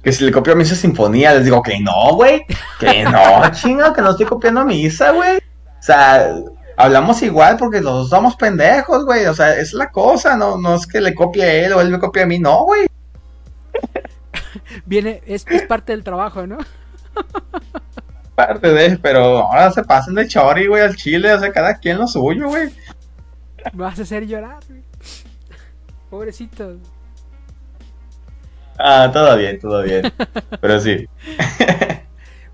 que 0.01 0.11
si 0.13 0.23
le 0.23 0.31
copio 0.31 0.53
a 0.53 0.55
Misa 0.55 0.73
Sinfonía, 0.73 1.34
les 1.34 1.43
digo 1.43 1.61
que 1.61 1.80
no, 1.81 2.15
güey. 2.15 2.45
Que 2.80 3.03
no, 3.03 3.51
chinga, 3.51 3.93
que 3.93 4.01
no 4.01 4.11
estoy 4.11 4.26
copiando 4.26 4.61
a 4.61 4.65
Misa, 4.65 5.11
güey. 5.11 5.39
O 5.85 5.91
sea, 5.93 6.35
hablamos 6.77 7.21
igual 7.21 7.57
porque 7.57 7.79
los 7.79 7.93
dos 7.93 8.09
somos 8.09 8.35
pendejos, 8.35 9.05
güey. 9.05 9.27
O 9.27 9.35
sea, 9.35 9.55
es 9.55 9.71
la 9.71 9.91
cosa, 9.91 10.35
no, 10.35 10.57
no 10.57 10.73
es 10.73 10.87
que 10.87 10.99
le 10.99 11.13
copie 11.13 11.43
a 11.43 11.53
él 11.53 11.73
o 11.73 11.79
él 11.79 11.91
me 11.91 11.99
copie 11.99 12.23
a 12.23 12.25
mí, 12.25 12.39
no, 12.39 12.63
güey. 12.63 12.87
Viene, 14.87 15.21
es, 15.27 15.45
es 15.47 15.61
parte 15.67 15.91
del 15.91 16.03
trabajo, 16.03 16.47
¿no? 16.47 16.57
parte 18.35 18.67
de, 18.71 18.97
pero 18.97 19.43
ahora 19.43 19.71
se 19.71 19.83
pasan 19.83 20.15
de 20.15 20.27
chori, 20.27 20.65
güey, 20.65 20.81
al 20.81 20.95
chile, 20.95 21.31
o 21.35 21.39
sea, 21.39 21.51
cada 21.51 21.75
quien 21.75 21.99
lo 21.99 22.07
suyo, 22.07 22.47
güey. 22.47 22.71
vas 23.73 23.99
a 23.99 24.01
hacer 24.01 24.25
llorar, 24.25 24.63
güey. 24.67 24.81
Pobrecito. 26.09 26.77
Ah, 28.79 29.11
todo 29.13 29.37
bien, 29.37 29.59
todo 29.59 29.83
bien. 29.83 30.11
pero 30.59 30.79
sí. 30.79 31.07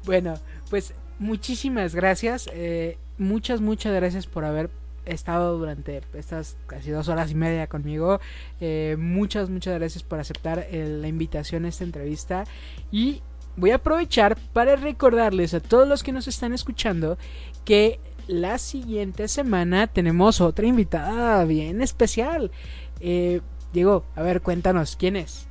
bueno, 0.03 0.33
pues 0.69 0.93
muchísimas 1.22 1.95
gracias. 1.95 2.49
Eh, 2.53 2.98
muchas, 3.18 3.61
muchas 3.61 3.93
gracias 3.93 4.27
por 4.27 4.43
haber 4.43 4.69
estado 5.06 5.57
durante 5.57 6.02
estas 6.14 6.57
casi 6.68 6.91
dos 6.91 7.07
horas 7.07 7.31
y 7.31 7.35
media 7.35 7.68
conmigo. 7.68 8.19
Eh, 8.60 8.98
muchas, 8.99 9.49
muchas 9.49 9.76
gracias 9.76 10.03
por 10.03 10.19
aceptar 10.19 10.68
eh, 10.69 10.85
la 10.85 11.07
invitación 11.07 11.65
a 11.65 11.69
esta 11.69 11.84
entrevista. 11.84 12.43
Y 12.91 13.22
voy 13.56 13.72
a 13.72 13.76
aprovechar 13.76 14.38
para 14.53 14.76
recordarles 14.76 15.53
a 15.53 15.60
todos 15.60 15.88
los 15.88 16.03
que 16.03 16.11
nos 16.11 16.27
están 16.27 16.53
escuchando 16.53 17.18
que 17.65 17.99
la 18.27 18.57
siguiente 18.57 19.27
semana 19.27 19.88
tenemos 19.88 20.41
otra 20.41 20.68
invitada 20.68 21.43
bien 21.45 21.81
especial. 21.81 22.52
Eh, 22.99 23.41
Diego, 23.73 24.06
a 24.15 24.22
ver, 24.22 24.41
cuéntanos, 24.41 24.95
¿quién 24.95 25.15
es? 25.15 25.48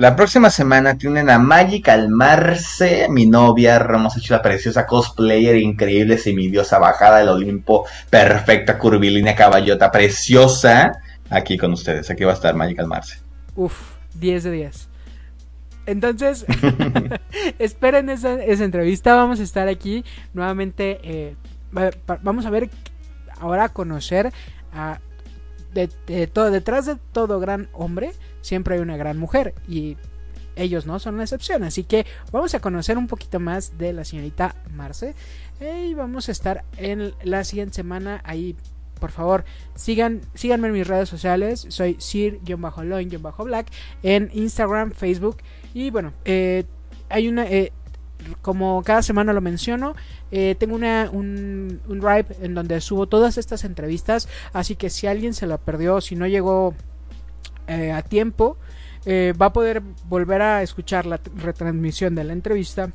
La 0.00 0.16
próxima 0.16 0.48
semana 0.48 0.96
tienen 0.96 1.28
a 1.28 1.38
Magical 1.38 2.08
Marce, 2.08 3.06
mi 3.10 3.26
novia, 3.26 3.76
hemos 3.76 4.16
hecho 4.16 4.32
la 4.32 4.40
preciosa 4.40 4.86
cosplayer 4.86 5.56
increíble, 5.56 6.16
semidiosa, 6.16 6.78
bajada 6.78 7.18
del 7.18 7.28
Olimpo, 7.28 7.84
perfecta, 8.08 8.78
curvilínea, 8.78 9.36
caballota, 9.36 9.90
preciosa. 9.90 10.92
Aquí 11.28 11.58
con 11.58 11.74
ustedes, 11.74 12.08
aquí 12.08 12.24
va 12.24 12.30
a 12.30 12.34
estar 12.34 12.54
Magical 12.54 12.86
Marce. 12.86 13.18
Uf, 13.54 13.74
10 14.14 14.44
de 14.44 14.50
10. 14.50 14.88
Entonces, 15.84 16.46
esperen 17.58 18.08
esa, 18.08 18.42
entrevista, 18.42 19.14
vamos 19.14 19.38
a 19.38 19.42
estar 19.42 19.68
aquí 19.68 20.06
nuevamente, 20.32 20.98
eh, 21.02 21.36
vamos 22.22 22.46
a 22.46 22.50
ver, 22.50 22.70
ahora 23.38 23.64
a 23.64 23.68
conocer 23.68 24.32
a 24.72 24.98
de, 25.74 26.26
todo, 26.26 26.50
detrás 26.50 26.86
de 26.86 26.96
todo 27.12 27.38
gran 27.38 27.68
hombre 27.74 28.12
siempre 28.40 28.76
hay 28.76 28.80
una 28.80 28.96
gran 28.96 29.18
mujer 29.18 29.54
y 29.68 29.96
ellos 30.56 30.86
no 30.86 30.98
son 30.98 31.16
la 31.16 31.24
excepción. 31.24 31.62
Así 31.64 31.84
que 31.84 32.06
vamos 32.32 32.54
a 32.54 32.60
conocer 32.60 32.98
un 32.98 33.06
poquito 33.06 33.40
más 33.40 33.78
de 33.78 33.92
la 33.92 34.04
señorita 34.04 34.54
Marce 34.74 35.14
y 35.60 35.94
vamos 35.94 36.28
a 36.28 36.32
estar 36.32 36.64
en 36.76 37.12
la 37.22 37.44
siguiente 37.44 37.74
semana 37.74 38.20
ahí. 38.24 38.56
Por 38.98 39.10
favor, 39.10 39.44
sigan, 39.74 40.20
síganme 40.34 40.68
en 40.68 40.74
mis 40.74 40.86
redes 40.86 41.08
sociales. 41.08 41.66
Soy 41.70 41.96
sir-loin-black 41.98 43.66
en 44.02 44.30
Instagram, 44.34 44.92
Facebook. 44.92 45.38
Y 45.72 45.90
bueno, 45.90 46.12
eh, 46.24 46.64
hay 47.08 47.28
una. 47.28 47.46
Eh, 47.46 47.72
como 48.42 48.82
cada 48.82 49.02
semana 49.02 49.32
lo 49.32 49.40
menciono, 49.40 49.94
eh, 50.30 50.54
tengo 50.58 50.74
una, 50.74 51.08
un, 51.10 51.80
un 51.88 52.00
drive 52.00 52.26
en 52.42 52.54
donde 52.54 52.78
subo 52.82 53.06
todas 53.08 53.38
estas 53.38 53.64
entrevistas. 53.64 54.28
Así 54.52 54.76
que 54.76 54.90
si 54.90 55.06
alguien 55.06 55.32
se 55.32 55.46
la 55.46 55.56
perdió, 55.56 56.02
si 56.02 56.16
no 56.16 56.26
llegó 56.26 56.74
eh, 57.70 57.92
a 57.92 58.02
tiempo, 58.02 58.56
eh, 59.06 59.32
va 59.40 59.46
a 59.46 59.52
poder 59.52 59.80
volver 60.08 60.42
a 60.42 60.60
escuchar 60.60 61.06
la 61.06 61.20
retransmisión 61.36 62.16
de 62.16 62.24
la 62.24 62.32
entrevista 62.32 62.90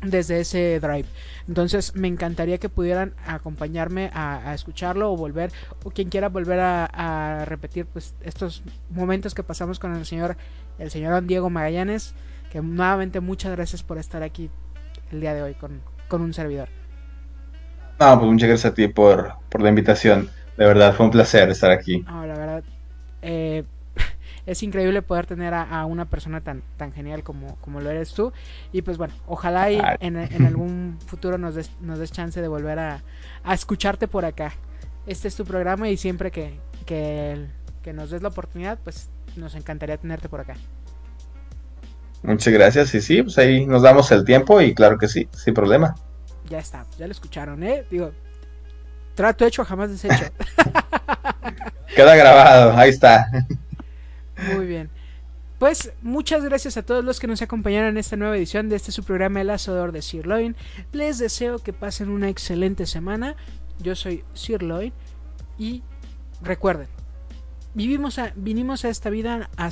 desde 0.00 0.38
ese 0.38 0.78
drive. 0.78 1.06
Entonces 1.48 1.96
me 1.96 2.06
encantaría 2.06 2.58
que 2.58 2.68
pudieran 2.68 3.14
acompañarme 3.26 4.12
a, 4.14 4.54
escucharlo 4.54 5.10
o 5.10 5.16
volver, 5.16 5.50
o 5.82 5.90
quien 5.90 6.10
quiera 6.10 6.28
volver 6.28 6.60
a, 6.60 7.44
repetir 7.46 7.86
pues 7.86 8.14
estos 8.20 8.62
momentos 8.90 9.34
que 9.34 9.42
pasamos 9.42 9.80
con 9.80 9.96
el 9.96 10.06
señor, 10.06 10.36
el 10.78 10.92
señor 10.92 11.14
Don 11.14 11.26
Diego 11.26 11.50
Magallanes. 11.50 12.14
Que 12.52 12.60
nuevamente 12.60 13.18
muchas 13.18 13.50
gracias 13.50 13.82
por 13.82 13.98
estar 13.98 14.22
aquí 14.22 14.48
el 15.10 15.20
día 15.20 15.34
de 15.34 15.42
hoy 15.42 15.54
con, 15.54 15.82
un 16.22 16.32
servidor. 16.32 16.68
No, 17.98 18.16
pues 18.16 18.30
muchas 18.30 18.48
gracias 18.48 18.72
a 18.72 18.74
ti 18.76 18.86
por, 18.86 19.32
por 19.48 19.60
la 19.60 19.70
invitación. 19.70 20.30
De 20.56 20.66
verdad, 20.66 20.94
fue 20.94 21.06
un 21.06 21.10
placer 21.10 21.50
estar 21.50 21.72
aquí. 21.72 22.04
No, 22.06 22.24
la 22.24 22.38
verdad, 22.38 22.64
eh, 23.22 23.64
es 24.48 24.62
increíble 24.62 25.02
poder 25.02 25.26
tener 25.26 25.52
a, 25.52 25.84
una 25.84 26.06
persona 26.06 26.40
tan, 26.40 26.62
tan 26.78 26.90
genial 26.92 27.22
como, 27.22 27.56
como 27.56 27.82
lo 27.82 27.90
eres 27.90 28.14
tú. 28.14 28.32
Y 28.72 28.80
pues 28.80 28.96
bueno, 28.96 29.12
ojalá 29.26 29.70
y 29.70 29.78
en, 30.00 30.16
algún 30.46 30.96
futuro 31.06 31.36
nos 31.36 31.54
des, 31.54 31.70
nos 31.82 31.98
des 31.98 32.10
chance 32.10 32.40
de 32.40 32.48
volver 32.48 32.78
a, 32.78 33.02
escucharte 33.52 34.08
por 34.08 34.24
acá. 34.24 34.54
Este 35.06 35.28
es 35.28 35.36
tu 35.36 35.44
programa 35.44 35.90
y 35.90 35.98
siempre 35.98 36.30
que, 36.30 36.58
que, 36.86 37.46
que 37.82 37.92
nos 37.92 38.10
des 38.10 38.22
la 38.22 38.28
oportunidad, 38.28 38.78
pues 38.82 39.10
nos 39.36 39.54
encantaría 39.54 39.98
tenerte 39.98 40.30
por 40.30 40.40
acá. 40.40 40.54
Muchas 42.22 42.52
gracias. 42.52 42.94
Y 42.94 43.02
sí, 43.02 43.22
pues 43.22 43.36
ahí 43.36 43.66
nos 43.66 43.82
damos 43.82 44.10
el 44.12 44.24
tiempo 44.24 44.62
y 44.62 44.74
claro 44.74 44.96
que 44.96 45.08
sí, 45.08 45.28
sin 45.32 45.52
problema. 45.52 45.94
Ya 46.48 46.58
está, 46.58 46.86
ya 46.98 47.06
lo 47.06 47.12
escucharon, 47.12 47.62
¿eh? 47.62 47.84
Digo, 47.90 48.12
trato 49.14 49.44
hecho, 49.44 49.62
jamás 49.62 49.90
deshecho. 49.90 50.24
Queda 51.94 52.16
grabado, 52.16 52.74
ahí 52.78 52.88
está. 52.88 53.26
Muy 54.54 54.66
bien. 54.66 54.90
Pues 55.58 55.92
muchas 56.02 56.44
gracias 56.44 56.76
a 56.76 56.84
todos 56.84 57.04
los 57.04 57.18
que 57.18 57.26
nos 57.26 57.42
acompañaron 57.42 57.90
en 57.90 57.98
esta 57.98 58.16
nueva 58.16 58.36
edición 58.36 58.68
de 58.68 58.76
este 58.76 58.92
su 58.92 59.02
programa 59.02 59.40
El 59.40 59.50
Asador 59.50 59.90
de 59.90 60.02
Sirloin. 60.02 60.54
Les 60.92 61.18
deseo 61.18 61.58
que 61.58 61.72
pasen 61.72 62.10
una 62.10 62.28
excelente 62.28 62.86
semana. 62.86 63.34
Yo 63.80 63.96
soy 63.96 64.24
Sirloin 64.34 64.92
y 65.58 65.82
recuerden, 66.42 66.86
vivimos 67.74 68.20
a, 68.20 68.32
vinimos 68.36 68.84
a 68.84 68.88
esta 68.88 69.10
vida 69.10 69.50
a, 69.56 69.70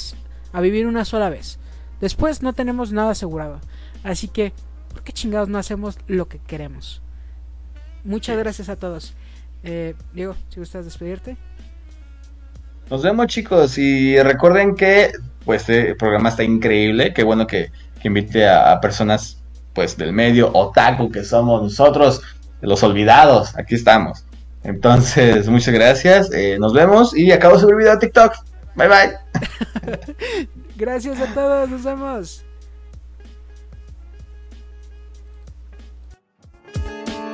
a 0.52 0.60
vivir 0.60 0.88
una 0.88 1.04
sola 1.04 1.30
vez. 1.30 1.60
Después 2.00 2.42
no 2.42 2.52
tenemos 2.52 2.92
nada 2.92 3.12
asegurado. 3.12 3.60
Así 4.02 4.26
que, 4.26 4.52
¿por 4.90 5.02
qué 5.02 5.12
chingados 5.12 5.48
no 5.48 5.58
hacemos 5.58 5.98
lo 6.08 6.28
que 6.28 6.38
queremos? 6.38 7.00
Muchas 8.04 8.36
gracias 8.36 8.68
a 8.68 8.76
todos. 8.76 9.14
Eh, 9.62 9.94
Diego, 10.12 10.36
si 10.48 10.60
gustas 10.60 10.84
despedirte. 10.84 11.36
Nos 12.90 13.02
vemos 13.02 13.26
chicos 13.26 13.78
y 13.78 14.20
recuerden 14.22 14.76
que 14.76 15.12
pues 15.44 15.62
este 15.62 15.94
programa 15.94 16.28
está 16.28 16.44
increíble. 16.44 17.12
Qué 17.12 17.24
bueno 17.24 17.46
que, 17.46 17.70
invite 18.02 18.48
a, 18.48 18.80
personas 18.80 19.42
pues 19.74 19.96
del 19.96 20.12
medio 20.12 20.52
otaku 20.52 21.10
que 21.10 21.24
somos 21.24 21.60
nosotros, 21.62 22.22
los 22.60 22.82
olvidados. 22.84 23.56
Aquí 23.58 23.74
estamos. 23.74 24.24
Entonces, 24.62 25.48
muchas 25.48 25.74
gracias. 25.74 26.32
Eh, 26.32 26.56
nos 26.60 26.72
vemos 26.72 27.16
y 27.16 27.32
acabo 27.32 27.54
de 27.54 27.60
subir 27.62 27.76
video 27.76 27.92
a 27.92 27.98
TikTok. 27.98 28.34
Bye 28.76 28.88
bye. 28.88 30.46
Gracias 30.76 31.18
a 31.20 31.26
todos, 31.32 31.68
nos 31.68 31.82
vemos. 31.82 32.44